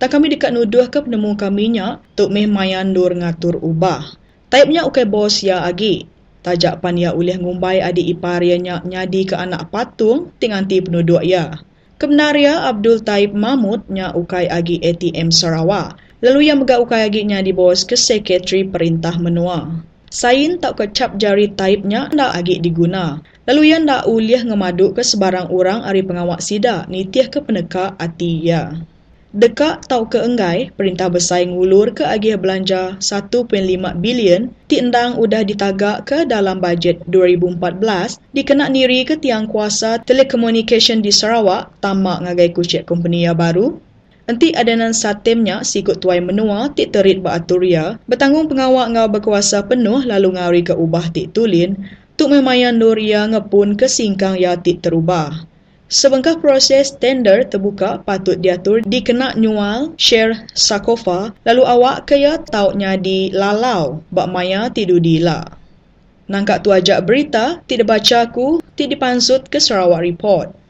Tak 0.00 0.16
kami 0.16 0.32
dekat 0.32 0.56
nuduh 0.56 0.88
ke 0.88 1.04
penemu 1.04 1.36
kaminya, 1.36 2.00
tuk 2.16 2.32
meh 2.32 2.48
mayan 2.48 2.96
dur 2.96 3.12
ngatur 3.12 3.60
ubah. 3.60 4.16
Taipnya 4.48 4.88
ukai 4.88 5.04
bos 5.04 5.44
ya 5.44 5.60
agi. 5.60 6.08
Tajak 6.40 6.80
pan 6.80 6.96
ya 6.96 7.12
ulih 7.12 7.36
ngumbai 7.36 7.84
adik 7.84 8.16
iparianya 8.16 8.80
nyadi 8.80 9.28
ke 9.28 9.36
anak 9.36 9.68
patung 9.68 10.32
tinganti 10.40 10.80
penuduh 10.80 11.20
ya. 11.20 11.60
Kebenaria 12.00 12.64
Abdul 12.64 13.04
Taib 13.04 13.36
Mahmud 13.36 13.86
nya 13.92 14.16
ukai 14.16 14.48
agi 14.48 14.80
ATM 14.82 15.30
Sarawak. 15.30 16.01
Lalu 16.22 16.46
yang 16.46 16.62
megak 16.62 16.78
ukai 16.78 17.02
aginya 17.02 17.42
di 17.42 17.50
bawah 17.50 17.74
ke 17.74 17.98
sekretari 17.98 18.62
perintah 18.62 19.18
menua. 19.18 19.82
Sain 20.06 20.62
tak 20.62 20.78
kecap 20.78 21.18
jari 21.18 21.50
taipnya 21.50 22.06
ndak 22.14 22.38
agik 22.38 22.62
diguna. 22.62 23.18
Lalu 23.42 23.74
yang 23.74 23.90
ndak 23.90 24.06
uliah 24.06 24.46
ngemaduk 24.46 24.94
ke 24.94 25.02
sebarang 25.02 25.50
orang 25.50 25.82
ari 25.82 26.06
pengawak 26.06 26.38
sida 26.38 26.86
nitiah 26.86 27.26
ke 27.26 27.42
peneka 27.42 27.98
ati 27.98 28.38
ya. 28.38 28.86
Dekak 29.32 29.88
tau 29.88 30.04
ke 30.06 30.20
enggai, 30.20 30.68
perintah 30.76 31.08
besar 31.08 31.42
ngulur 31.48 31.96
ke 31.96 32.04
agih 32.04 32.36
belanja 32.36 33.00
1.5 33.00 33.48
bilion 33.98 34.52
ti 34.68 34.76
endang 34.76 35.16
udah 35.16 35.42
ditagak 35.42 36.04
ke 36.04 36.28
dalam 36.28 36.60
bajet 36.60 37.00
2014 37.08 38.20
dikenak 38.36 38.68
niri 38.70 39.08
ke 39.08 39.16
tiang 39.16 39.48
kuasa 39.48 40.04
telekomunikasi 40.04 41.00
di 41.00 41.08
Sarawak 41.08 41.72
tamak 41.80 42.28
ngagai 42.28 42.52
kucik 42.52 42.84
company 42.84 43.24
yang 43.24 43.34
baru 43.34 43.80
Enti 44.30 44.54
adanan 44.54 44.94
satemnya 44.94 45.66
sikut 45.66 45.98
tuai 45.98 46.22
menua 46.22 46.70
tik 46.70 46.94
terit 46.94 47.18
beaturia, 47.18 47.98
bertanggung 48.06 48.46
pengawak 48.46 48.94
ngau 48.94 49.10
berkuasa 49.10 49.66
penuh 49.66 50.06
lalu 50.06 50.38
ngauri 50.38 50.62
ke 50.62 50.74
ubah 50.78 51.10
tik 51.10 51.34
tulin, 51.34 51.74
tuk 52.14 52.30
memayan 52.30 52.78
Nuria 52.78 53.26
ngepun 53.26 53.74
ke 53.74 53.90
singkang 53.90 54.38
ya 54.38 54.54
tik 54.54 54.78
terubah. 54.78 55.50
Sebengkah 55.90 56.38
proses 56.40 56.94
tender 56.96 57.44
terbuka 57.44 58.00
patut 58.00 58.38
diatur 58.38 58.80
dikenak 58.86 59.36
nyual 59.36 59.92
share 60.00 60.48
sakofa 60.56 61.36
lalu 61.44 61.68
awak 61.68 62.08
kaya 62.08 62.40
tautnya 62.40 62.96
di 62.96 63.28
lalau 63.28 64.00
bak 64.08 64.30
maya 64.30 64.70
tidu 64.72 65.02
dila. 65.02 65.44
Nangkak 66.30 66.64
tu 66.64 66.72
ajak 66.72 67.04
berita, 67.04 67.60
tidak 67.68 67.90
baca 67.90 68.24
aku, 68.24 68.62
tidak 68.78 68.96
dipansut 68.96 69.50
ke 69.50 69.58
Sarawak 69.60 70.00
Report. 70.00 70.61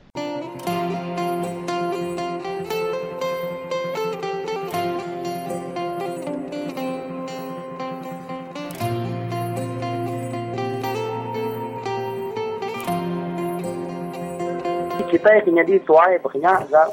Kita 15.22 15.38
yang 15.46 15.62
jadi 15.62 15.74
tuai 15.86 16.18
berkenyak 16.18 16.66
gal 16.66 16.90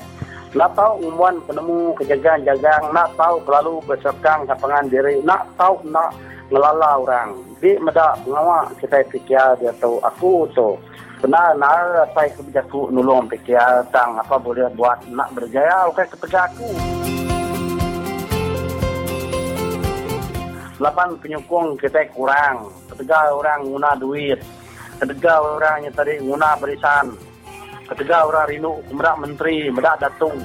nak 0.53 0.77
tahu 0.77 1.01
umuan 1.01 1.41
penemu 1.49 1.97
kejagaan 1.97 2.45
jagang 2.45 2.93
nak 2.93 3.09
tahu 3.17 3.41
selalu 3.41 3.81
berserkang 3.89 4.45
kapangan 4.45 4.85
diri 4.85 5.17
nak 5.25 5.49
tahu 5.57 5.81
nak 5.89 6.13
ngelala 6.53 7.01
orang. 7.01 7.33
Di 7.57 7.73
meda 7.81 8.13
pengawak 8.21 8.77
kita 8.77 9.01
fikir 9.09 9.57
dia 9.57 9.73
tahu 9.81 9.97
aku 10.05 10.45
tu. 10.53 10.77
Benar 11.25 11.57
nak 11.57 12.13
saya 12.13 12.29
kerja 12.37 12.61
tu 12.69 12.85
nulung 12.93 13.25
fikir 13.33 13.57
tentang 13.89 14.21
apa 14.21 14.37
boleh 14.37 14.69
buat 14.77 15.09
nak 15.09 15.33
berjaya 15.33 15.89
oke 15.89 16.05
kerja 16.05 16.45
aku. 16.45 16.69
Lapan 20.77 21.17
penyokong 21.17 21.81
kita 21.81 22.05
kurang. 22.13 22.69
Ketiga 22.93 23.33
orang 23.33 23.65
guna 23.65 23.97
duit. 23.97 24.37
Ketiga 25.01 25.41
orang 25.41 25.89
yang 25.89 25.93
tadi 25.97 26.21
guna 26.21 26.53
berisan 26.61 27.17
ketiga 27.89 28.25
orang 28.25 28.45
rindu 28.45 28.73
medak 28.93 29.15
menteri 29.17 29.73
medak 29.73 29.97
datung 29.97 30.37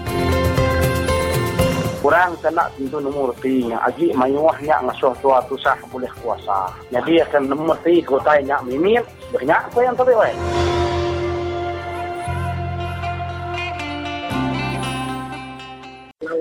kurang 2.05 2.37
kena 2.45 2.69
tentu 2.77 3.01
nomor 3.01 3.33
ti 3.41 3.65
aji 3.73 4.12
mayuahnya 4.12 4.77
ngasuh 4.85 5.16
tua 5.25 5.41
tu 5.49 5.57
sah 5.57 5.73
boleh 5.89 6.12
kuasa. 6.21 6.69
Jadi 6.93 7.16
akan 7.25 7.49
nomor 7.49 7.81
kota 7.81 8.37
yang 8.45 8.61
mimin 8.69 9.01
banyak 9.33 9.61
apa 9.73 9.79
yang 9.81 9.97
tadi 9.97 10.12
weh. 10.12 10.35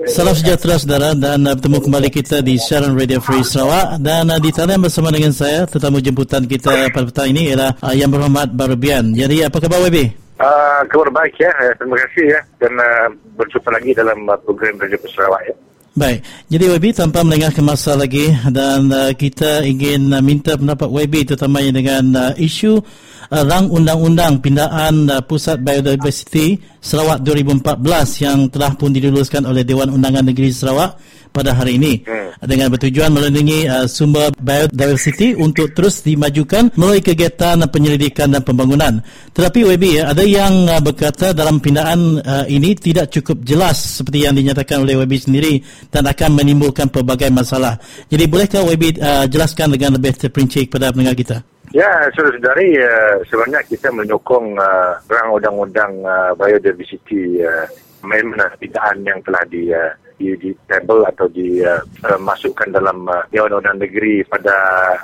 Salam 0.04 0.36
sejahtera 0.36 0.76
saudara 0.76 1.16
dan 1.16 1.48
uh, 1.48 1.56
bertemu 1.56 1.78
kembali 1.80 2.08
kita 2.12 2.44
di 2.44 2.60
Sharon 2.60 2.92
Radio 2.92 3.24
Free 3.24 3.40
Sarawak. 3.40 4.04
Dan 4.04 4.28
uh, 4.28 4.36
di 4.36 4.52
talian 4.52 4.84
bersama 4.84 5.08
dengan 5.08 5.32
saya 5.32 5.64
tetamu 5.64 5.96
jemputan 6.04 6.44
kita 6.44 6.92
pada 6.92 7.08
petang 7.08 7.32
ini 7.32 7.56
ialah 7.56 7.72
uh, 7.80 7.96
Yang 7.96 8.20
Berhormat 8.20 8.52
Barubian. 8.52 9.16
Jadi 9.16 9.40
apa 9.48 9.56
khabar 9.56 9.80
WB? 9.80 10.23
Uh, 10.34 10.82
kabar 10.90 11.10
baik 11.14 11.38
ya. 11.38 11.52
Terima 11.78 11.96
kasih 12.06 12.24
ya. 12.34 12.40
Dan 12.58 12.72
uh, 12.74 13.06
berjumpa 13.38 13.70
lagi 13.70 13.90
dalam 13.94 14.26
uh, 14.26 14.38
program 14.42 14.74
Radio 14.82 14.98
Sarawak 15.06 15.42
ya. 15.46 15.54
Baik, 15.94 16.26
jadi 16.50 16.74
YB 16.74 16.90
tanpa 16.90 17.22
melengahkan 17.22 17.62
masa 17.62 17.94
lagi 17.94 18.26
dan 18.50 18.90
uh, 18.90 19.14
kita 19.14 19.62
ingin 19.62 20.10
uh, 20.10 20.18
minta 20.18 20.58
pendapat 20.58 20.90
YB 20.90 21.22
terutamanya 21.22 21.70
dengan 21.70 22.04
uh, 22.18 22.32
isu 22.34 22.82
uh, 23.30 23.44
rang 23.46 23.70
undang-undang 23.70 24.42
pindaan 24.42 25.06
uh, 25.06 25.22
Pusat 25.22 25.62
Biodiversity 25.62 26.58
Sarawak 26.82 27.22
2014 27.22 28.26
yang 28.26 28.50
telah 28.50 28.74
pun 28.74 28.90
diluluskan 28.90 29.46
oleh 29.46 29.62
Dewan 29.62 29.94
Undangan 29.94 30.26
Negeri 30.26 30.50
Sarawak 30.50 30.98
pada 31.34 31.50
hari 31.50 31.82
ini 31.82 32.06
hmm. 32.06 32.38
dengan 32.46 32.70
bertujuan 32.70 33.10
melindungi 33.10 33.66
uh, 33.66 33.90
sumber 33.90 34.30
biodiversity 34.38 35.34
untuk 35.34 35.74
terus 35.74 36.06
dimajukan 36.06 36.70
melalui 36.78 37.02
kegiatan 37.02 37.58
penyelidikan 37.66 38.30
dan 38.30 38.46
pembangunan. 38.46 39.02
Tetapi 39.34 39.66
WB 39.74 40.06
ada 40.06 40.22
yang 40.22 40.70
uh, 40.70 40.78
berkata 40.78 41.34
dalam 41.34 41.58
pindaan 41.58 42.22
uh, 42.22 42.46
ini 42.46 42.78
tidak 42.78 43.10
cukup 43.10 43.42
jelas 43.42 43.98
seperti 43.98 44.30
yang 44.30 44.38
dinyatakan 44.38 44.86
oleh 44.86 44.94
WB 45.02 45.12
sendiri 45.18 45.58
dan 45.90 46.06
akan 46.06 46.38
menimbulkan 46.38 46.86
pelbagai 46.86 47.34
masalah. 47.34 47.74
Jadi 48.06 48.30
bolehkah 48.30 48.62
WB 48.62 49.02
uh, 49.02 49.26
jelaskan 49.26 49.74
dengan 49.74 49.98
lebih 49.98 50.14
terperinci 50.14 50.70
kepada 50.70 50.94
pendengar 50.94 51.18
kita? 51.18 51.42
Ya, 51.74 52.06
saudari 52.14 52.78
uh, 52.78 53.18
sebenarnya 53.26 53.58
kita 53.66 53.90
menyokong 53.90 54.54
uh, 54.54 54.94
rang 55.10 55.34
undang-undang 55.34 55.90
uh, 56.06 56.30
biodiversity 56.38 57.42
uh, 57.42 57.66
memang 58.06 58.52
pindaan 58.62 59.02
yang 59.02 59.18
telah 59.26 59.42
di 59.50 59.74
uh, 59.74 59.90
di, 60.18 60.34
di 60.38 60.50
table 60.70 61.02
atau 61.06 61.26
dimasukkan 61.30 62.68
uh, 62.70 62.74
dalam 62.74 63.06
uh, 63.06 63.22
Dewan 63.30 63.58
Undang 63.58 63.82
Negeri 63.82 64.22
pada 64.24 64.54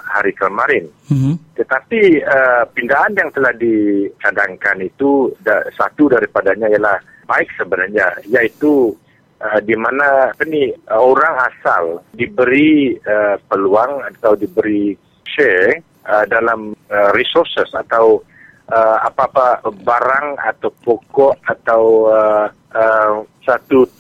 hari 0.07 0.33
kemarin. 0.35 0.87
Mm-hmm. 1.11 1.35
Tetapi 1.59 2.01
uh, 2.23 2.65
pindaan 2.73 3.19
yang 3.19 3.31
telah 3.35 3.53
dicadangkan 3.55 4.79
itu 4.83 5.31
da, 5.43 5.67
satu 5.75 6.11
daripadanya 6.11 6.71
ialah 6.71 6.99
baik 7.27 7.51
sebenarnya 7.59 8.23
iaitu 8.27 8.95
uh, 9.43 9.61
di 9.63 9.75
mana 9.75 10.31
ini 10.47 10.71
uh, 10.91 11.03
orang 11.03 11.35
asal 11.51 12.03
diberi 12.15 12.95
uh, 13.07 13.39
peluang 13.51 14.03
atau 14.15 14.35
diberi 14.39 14.95
share 15.27 15.83
uh, 16.07 16.25
dalam 16.27 16.75
uh, 16.91 17.11
resources 17.15 17.71
atau 17.75 18.23
uh, 18.71 18.97
apa-apa 19.07 19.63
barang 19.83 20.39
atau 20.39 20.71
pokok 20.83 21.35
atau 21.47 21.83
uh, 22.11 22.47
uh, 22.75 23.13
satu 23.45 24.00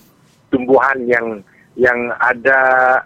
tumbuhan 0.51 0.99
yang 1.07 1.27
yang 1.79 1.97
ada 2.19 2.61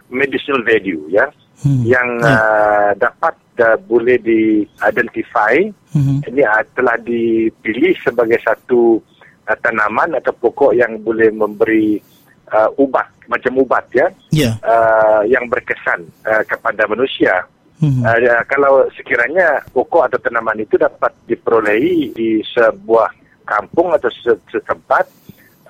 medicinal 0.09 0.65
value 0.65 1.07
ya 1.09 1.29
Hmm. 1.65 1.81
yang 1.87 2.19
uh, 2.21 2.93
dapat 2.99 3.33
uh, 3.63 3.79
boleh 3.87 4.19
di-identify 4.21 5.55
Hmm. 5.95 6.19
ini 6.27 6.43
uh, 6.43 6.61
telah 6.75 6.99
dipilih 6.99 7.95
sebagai 8.03 8.43
satu 8.43 8.99
uh, 9.47 9.57
tanaman 9.63 10.19
atau 10.19 10.35
pokok 10.35 10.75
yang 10.75 10.99
boleh 11.01 11.31
memberi 11.31 12.03
uh, 12.51 12.67
ubat 12.75 13.07
macam 13.31 13.63
ubat 13.63 13.87
ya 13.95 14.11
Ya. 14.35 14.51
uh, 14.67 15.23
yang 15.25 15.47
berkesan 15.47 16.03
uh, 16.27 16.43
kepada 16.45 16.85
manusia. 16.91 17.47
Hmm. 17.79 18.03
Uh, 18.03 18.43
kalau 18.51 18.91
sekiranya 18.99 19.63
pokok 19.71 20.11
atau 20.11 20.19
tanaman 20.19 20.59
itu 20.59 20.75
dapat 20.75 21.15
diperolehi 21.31 22.11
di 22.11 22.43
sebuah 22.43 23.09
kampung 23.47 23.95
atau 23.95 24.11
se- 24.11 24.43
setempat, 24.51 25.07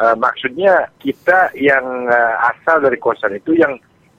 uh, 0.00 0.16
maksudnya 0.18 0.88
kita 0.98 1.52
yang 1.58 2.08
uh, 2.08 2.50
asal 2.50 2.80
dari 2.82 2.98
kawasan 2.98 3.38
itu 3.38 3.54
yang 3.58 3.74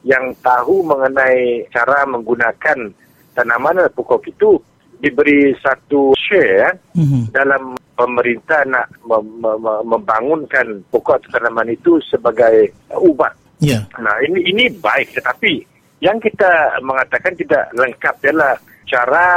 yang 0.06 0.38
tahu 0.46 0.86
mengenai 0.86 1.66
cara 1.74 2.06
menggunakan 2.06 2.94
tanaman 3.34 3.90
pokok 3.92 4.30
itu 4.30 4.62
diberi 5.02 5.52
satu 5.60 6.16
share 6.16 6.56
ya, 6.56 6.70
Hmm. 6.96 7.28
dalam 7.36 7.76
pemerintah 8.00 8.64
nak 8.64 8.88
mem- 9.04 9.44
mem- 9.44 9.84
membangunkan 9.84 10.84
pokok 10.88 11.20
atau 11.20 11.30
tanaman 11.36 11.74
itu 11.74 12.00
sebagai 12.08 12.72
uh, 12.94 13.02
ubat. 13.04 13.36
Ya. 13.60 13.84
Nah, 14.00 14.16
ini 14.24 14.52
ini 14.52 14.64
baik 14.72 15.16
tetapi 15.16 15.64
yang 16.04 16.20
kita 16.20 16.80
mengatakan 16.84 17.34
tidak 17.36 17.72
lengkap 17.76 18.16
adalah 18.24 18.60
cara 18.86 19.28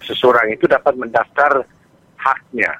seseorang 0.00 0.54
itu 0.54 0.64
dapat 0.64 0.96
mendaftar 0.96 1.60
haknya 2.16 2.72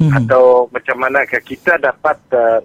Hmm. 0.00 0.16
atau 0.16 0.64
macam 0.72 0.96
mana 0.96 1.28
kita 1.28 1.76
dapat 1.76 2.16
uh, 2.32 2.64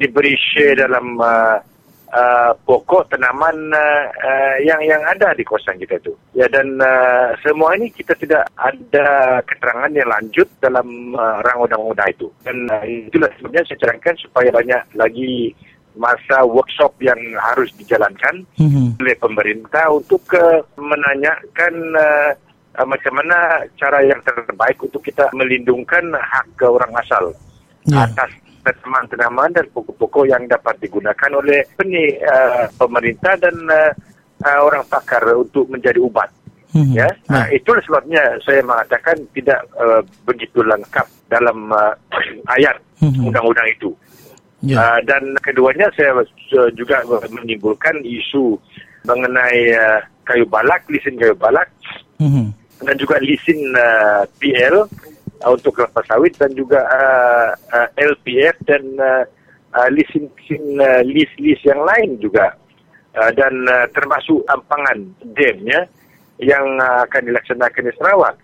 diberi 0.00 0.32
share 0.32 0.80
dalam 0.80 1.20
uh, 1.20 1.60
uh, 2.08 2.52
pokok 2.64 3.12
tanaman 3.12 3.68
uh, 3.68 4.04
uh, 4.08 4.56
yang 4.64 4.80
yang 4.82 5.02
ada 5.04 5.36
di 5.36 5.44
kawasan 5.44 5.76
kita 5.76 6.00
itu. 6.00 6.16
Ya 6.32 6.48
dan 6.48 6.80
uh, 6.80 7.36
semua 7.44 7.76
ini 7.76 7.92
kita 7.92 8.16
tidak 8.16 8.48
ada 8.56 9.40
keterangan 9.44 9.92
yang 9.92 10.08
lanjut 10.08 10.48
dalam 10.64 11.14
uh, 11.14 11.44
rang 11.44 11.60
undang-undang 11.64 12.10
itu. 12.10 12.32
Dan 12.42 12.66
uh, 12.72 12.84
itulah 12.84 13.30
sebabnya 13.38 13.62
saya 13.68 13.78
terangkan 13.84 14.16
supaya 14.16 14.48
banyak 14.48 14.82
lagi 14.96 15.54
masa 15.98 16.46
workshop 16.46 16.94
yang 17.02 17.18
harus 17.36 17.68
dijalankan 17.76 18.46
Hmm. 18.56 18.94
oleh 19.02 19.16
pemerintah 19.18 19.90
untuk 19.90 20.22
uh, 20.32 20.62
menanyakan 20.78 21.74
uh, 21.98 22.30
uh, 22.80 22.86
macam 22.88 23.12
mana 23.20 23.60
cara 23.76 24.00
yang 24.00 24.18
terbaik 24.24 24.80
untuk 24.80 25.04
kita 25.04 25.28
melindungkan 25.36 26.08
hak 26.16 26.56
orang 26.64 26.90
asal 26.96 27.36
Ya. 27.88 28.04
atas 28.04 28.28
tanaman-tanaman 28.60 29.56
dan 29.56 29.64
pokok-pokok 29.72 30.28
yang 30.28 30.44
dapat 30.44 30.76
digunakan 30.84 31.32
oleh 31.32 31.64
peni, 31.80 32.12
uh, 32.20 32.68
pemerintah 32.76 33.32
dan 33.40 33.56
uh, 33.72 33.88
uh, 34.44 34.60
orang 34.60 34.84
pakar 34.84 35.24
untuk 35.32 35.64
menjadi 35.64 35.96
ubat. 35.96 36.28
Hmm. 36.76 36.92
Ya, 36.92 37.08
nah, 37.26 37.48
itulah 37.50 37.80
sebabnya 37.82 38.20
saya 38.44 38.60
mengatakan 38.62 39.16
tidak 39.32 39.64
uh, 39.74 40.04
begitu 40.22 40.60
lengkap 40.60 41.08
dalam 41.32 41.72
uh, 41.72 41.96
ayat 42.56 42.76
Mhm. 43.00 43.32
undang-undang 43.32 43.64
itu. 43.72 43.90
Ya. 44.60 44.76
Uh, 44.76 44.98
dan 45.08 45.24
keduanya 45.40 45.88
saya 45.96 46.20
juga 46.76 47.00
menimbulkan 47.32 47.96
isu 48.04 48.60
mengenai 49.08 49.72
uh, 49.72 50.04
kayu 50.28 50.44
balak, 50.44 50.84
lisin 50.92 51.16
kayu 51.16 51.32
balak 51.32 51.66
Hmm. 52.20 52.52
Dan 52.84 52.94
juga 52.96 53.20
lisin 53.20 53.60
uh, 53.76 54.24
PL 54.40 54.88
uh, 55.44 55.50
untuk 55.52 55.76
kelapa 55.76 56.00
sawit 56.08 56.36
dan 56.40 56.52
juga 56.56 56.80
uh, 56.84 57.48
uh, 57.72 57.88
LPF 57.96 58.56
dan 58.64 58.82
uh, 58.96 59.24
uh, 59.76 59.88
lisin, 59.92 60.28
lisin 60.36 60.80
uh, 60.80 61.02
lis-lis 61.04 61.60
yang 61.62 61.80
lain 61.84 62.16
juga 62.18 62.56
uh, 63.16 63.30
dan 63.36 63.52
uh, 63.68 63.86
termasuk 63.92 64.42
ampangan 64.48 64.98
dam 65.36 65.56
ya 65.64 65.82
yang 66.40 66.64
uh, 66.80 67.04
akan 67.04 67.22
dilaksanakan 67.28 67.88
di 67.88 67.92
Sarawak. 68.00 68.36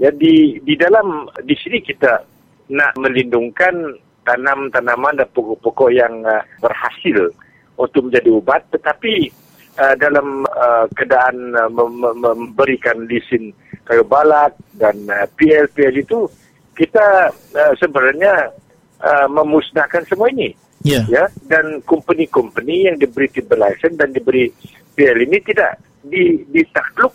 Ya 0.00 0.08
di 0.14 0.74
dalam 0.80 1.28
di 1.44 1.52
sini 1.60 1.82
kita 1.84 2.24
nak 2.70 2.94
melindungkan 2.96 3.98
tanam-tanaman 4.24 5.18
dan 5.18 5.28
pokok-pokok 5.34 5.90
yang 5.90 6.22
uh, 6.24 6.40
berhasil 6.62 7.34
untuk 7.76 8.08
menjadi 8.08 8.30
ubat 8.30 8.62
tetapi 8.70 9.28
uh, 9.76 9.94
dalam 9.98 10.46
uh, 10.46 10.86
keadaan 10.94 11.56
uh, 11.56 11.68
mem- 11.68 12.00
mem- 12.00 12.20
memberikan 12.22 13.04
lisin 13.10 13.50
kayu 13.90 14.06
balak 14.06 14.54
dan 14.78 14.94
uh, 15.10 15.26
PL-PL 15.34 15.98
itu 15.98 16.30
kita 16.78 17.34
uh, 17.34 17.74
sebenarnya 17.74 18.54
uh, 19.02 19.26
memusnahkan 19.26 20.06
semua 20.06 20.30
ini 20.30 20.54
Ya. 20.80 21.04
ya 21.12 21.28
dan 21.44 21.84
company-company 21.84 22.88
yang 22.88 22.96
diberi 22.96 23.28
tibel 23.28 23.60
license 23.60 24.00
dan 24.00 24.16
diberi 24.16 24.48
PL 24.96 25.28
ini 25.28 25.36
tidak 25.44 25.76
di, 26.00 26.40
ditakluk 26.48 27.12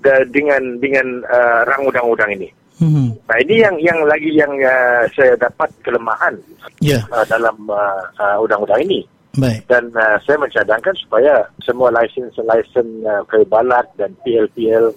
da, 0.00 0.24
dengan 0.24 0.80
dengan 0.80 1.20
uh, 1.28 1.60
rang 1.68 1.84
undang-undang 1.84 2.32
ini. 2.40 2.48
Hmm. 2.80 3.12
Nah 3.28 3.36
ini 3.44 3.60
yang 3.60 3.76
yang 3.84 4.00
lagi 4.08 4.32
yang 4.32 4.48
uh, 4.64 5.04
saya 5.12 5.36
dapat 5.36 5.68
kelemahan 5.84 6.40
Ya. 6.80 7.04
uh, 7.12 7.24
dalam 7.28 7.56
uh, 7.68 8.00
uh, 8.16 8.36
undang-undang 8.40 8.80
ini 8.88 9.04
Baik. 9.36 9.68
dan 9.68 9.92
uh, 9.92 10.16
saya 10.24 10.40
mencadangkan 10.40 10.96
supaya 10.96 11.44
semua 11.64 11.92
license-license 11.92 13.04
uh, 13.04 13.24
kayu 13.28 13.44
balak 13.44 13.92
dan 14.00 14.16
PL-PL 14.24 14.92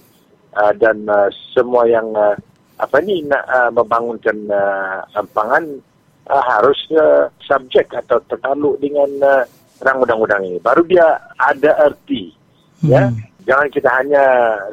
uh, 0.55 0.73
dan 0.77 1.05
uh, 1.09 1.29
semua 1.53 1.85
yang 1.85 2.09
uh, 2.15 2.37
apa 2.79 2.97
ni 3.03 3.21
nak 3.27 3.43
uh, 3.49 3.69
membangunkan 3.75 4.37
uh, 4.47 5.03
ampangan 5.19 5.83
uh, 6.31 6.43
harus 6.47 6.79
uh, 6.95 7.27
subjek 7.43 7.91
atau 7.91 8.23
tertaluk 8.31 8.79
dengan 8.79 9.09
uh, 9.19 9.43
rang 9.83 9.99
undang-undang 10.03 10.43
ini. 10.47 10.57
Baru 10.63 10.83
dia 10.87 11.19
ada 11.39 11.89
erti. 11.89 12.31
Ya. 12.83 13.11
Jangan 13.47 13.67
kita 13.73 13.89
hanya 13.89 14.23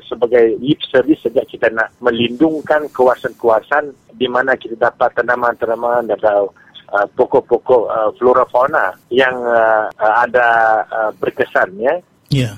sebagai 0.05 0.59
lip 0.61 0.79
service 0.87 1.25
saja 1.25 1.43
kita 1.49 1.73
nak 1.73 1.97
melindungkan 2.03 2.87
kawasan-kawasan 2.93 3.95
di 4.15 4.29
mana 4.29 4.53
kita 4.59 4.77
dapat 4.77 5.17
tanaman-tanaman 5.17 6.13
atau 6.13 6.53
uh, 6.93 7.07
pokok-pokok 7.17 7.83
uh, 7.89 8.11
flora 8.21 8.45
fauna 8.53 8.93
yang 9.09 9.33
uh, 9.43 9.89
uh, 9.97 10.15
ada 10.29 10.49
uh, 10.93 11.11
berkesan 11.17 11.73
ya. 11.81 11.97
Ya. 12.37 12.53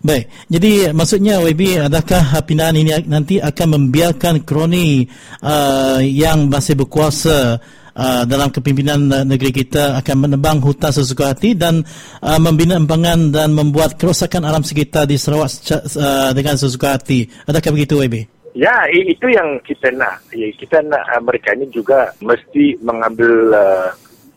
Baik. 0.00 0.24
Jadi 0.48 0.72
maksudnya 0.94 1.42
WB 1.42 1.90
adakah 1.90 2.40
pindahan 2.46 2.76
ini 2.80 2.96
nanti 3.04 3.36
akan 3.42 3.76
membiarkan 3.76 4.46
kroni 4.46 5.04
uh, 5.44 6.00
yang 6.00 6.48
masih 6.48 6.78
berkuasa 6.78 7.60
uh, 7.98 8.22
dalam 8.24 8.48
kepimpinan 8.54 9.26
negeri 9.26 9.50
kita 9.50 9.98
akan 9.98 10.16
menebang 10.30 10.62
hutan 10.62 10.94
sesuka 10.94 11.34
hati 11.34 11.58
dan 11.58 11.82
uh, 12.22 12.38
membina 12.38 12.78
empangan 12.78 13.34
dan 13.34 13.52
membuat 13.52 13.98
kerosakan 13.98 14.46
alam 14.46 14.62
sekitar 14.62 15.04
di 15.04 15.18
Sarawak 15.18 15.50
uh, 15.74 16.30
dengan 16.32 16.54
sesuka 16.54 16.94
hati. 16.94 17.26
Adakah 17.50 17.74
begitu 17.74 17.98
WB? 17.98 18.38
Ya, 18.58 18.90
itu 18.90 19.28
yang 19.30 19.60
kita 19.62 19.92
nak. 19.94 20.18
Ya, 20.34 20.50
Kita 20.54 20.82
nak 20.86 21.04
uh, 21.10 21.22
mereka 21.22 21.54
ini 21.54 21.68
juga 21.74 22.10
mesti 22.22 22.78
mengambil 22.82 23.54
uh, 23.54 23.90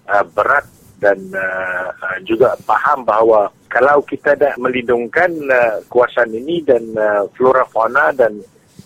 uh, 0.10 0.26
berat 0.36 0.66
dan 1.02 1.18
uh, 1.34 1.90
uh, 1.90 2.18
juga 2.22 2.53
faham 2.61 3.02
bahawa 3.02 3.49
kalau 3.65 4.06
kita 4.06 4.38
dah 4.38 4.53
melindungkan 4.61 5.34
uh, 5.49 5.82
kawasan 5.90 6.30
ini 6.30 6.61
dan 6.61 6.86
uh, 6.94 7.26
flora 7.34 7.65
fauna 7.65 8.14
dan 8.14 8.38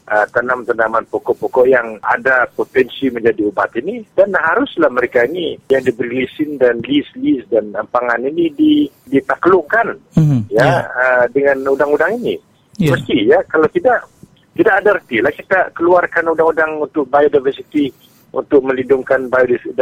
uh, 0.07 0.25
tanam-tanaman 0.31 1.03
pokok-pokok 1.11 1.67
yang 1.67 1.99
ada 1.99 2.47
potensi 2.55 3.11
menjadi 3.11 3.51
ubat 3.51 3.75
ini 3.77 3.99
dan 4.15 4.31
haruslah 4.31 4.87
mereka 4.87 5.27
ini 5.27 5.59
yang 5.67 5.83
diberi 5.83 6.23
lisin 6.23 6.55
dan 6.55 6.79
lis-lis 6.85 7.43
dan 7.51 7.75
ampangan 7.75 8.23
ini 8.23 8.47
di, 8.55 8.73
ditaklukkan 9.11 10.15
Hmm. 10.15 10.47
ya 10.47 10.87
uh, 10.87 11.25
dengan 11.35 11.67
undang-undang 11.67 12.15
ini. 12.23 12.39
Ya. 12.79 12.95
Mesti 12.95 13.27
ya 13.27 13.39
kalau 13.51 13.67
tidak 13.67 14.07
tidak 14.55 14.73
ada 14.79 14.89
arti 14.95 15.19
lah 15.19 15.31
kita 15.35 15.75
keluarkan 15.75 16.31
undang-undang 16.31 16.79
untuk 16.79 17.07
biodiversity 17.11 17.91
untuk 18.31 18.63
melindungkan 18.63 19.27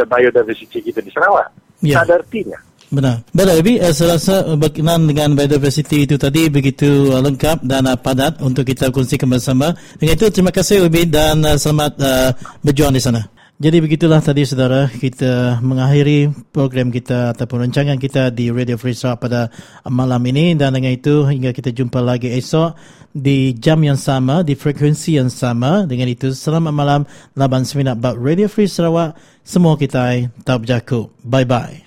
biodiversity 0.06 0.82
kita 0.82 1.02
di 1.02 1.10
Sarawak. 1.14 1.63
Ya. 1.84 2.00
Tak 2.00 2.04
ada 2.08 2.14
artinya. 2.24 2.58
Benar. 2.94 3.16
Baik, 3.34 3.58
Abi, 3.58 3.74
uh, 3.82 3.90
saya 3.90 4.14
rasa 4.14 4.34
uh, 4.46 4.54
berkenaan 4.54 5.04
dengan 5.10 5.34
biodiversity 5.34 6.06
itu 6.06 6.14
tadi 6.14 6.46
begitu 6.46 7.10
uh, 7.10 7.18
lengkap 7.18 7.66
dan 7.66 7.90
uh, 7.90 7.98
padat 7.98 8.38
untuk 8.38 8.62
kita 8.62 8.94
kongsikan 8.94 9.26
bersama. 9.26 9.74
Dengan 9.98 10.14
itu, 10.14 10.26
terima 10.30 10.54
kasih 10.54 10.86
Abi 10.86 11.02
dan 11.08 11.42
uh, 11.42 11.58
selamat 11.58 11.92
uh, 11.98 12.30
berjuang 12.62 12.94
di 12.94 13.02
sana. 13.02 13.26
Jadi 13.54 13.78
begitulah 13.78 14.18
tadi 14.18 14.42
saudara 14.42 14.90
kita 14.90 15.62
mengakhiri 15.62 16.26
program 16.50 16.90
kita 16.90 17.30
ataupun 17.30 17.70
rancangan 17.70 18.02
kita 18.02 18.34
di 18.34 18.50
Radio 18.50 18.74
Free 18.74 18.98
Sarawak 18.98 19.22
pada 19.22 19.46
malam 19.86 20.18
ini. 20.26 20.58
Dan 20.58 20.74
dengan 20.74 20.90
itu 20.90 21.22
hingga 21.22 21.54
kita 21.54 21.70
jumpa 21.70 22.02
lagi 22.02 22.34
esok 22.34 22.74
di 23.14 23.54
jam 23.54 23.78
yang 23.86 23.94
sama 23.94 24.42
di 24.42 24.58
frekuensi 24.58 25.22
yang 25.22 25.30
sama. 25.30 25.86
Dengan 25.86 26.10
itu 26.10 26.34
selamat 26.34 26.74
malam. 26.74 27.06
Laban 27.38 27.62
seminat 27.62 28.02
bab 28.02 28.18
Radio 28.18 28.50
Free 28.50 28.66
Sarawak. 28.66 29.14
Semua 29.46 29.78
kita 29.78 30.26
tak 30.42 30.66
berjaku. 30.66 31.14
Bye 31.22 31.46
bye 31.46 31.86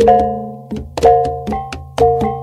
Thank 0.00 0.22
you. 2.22 2.39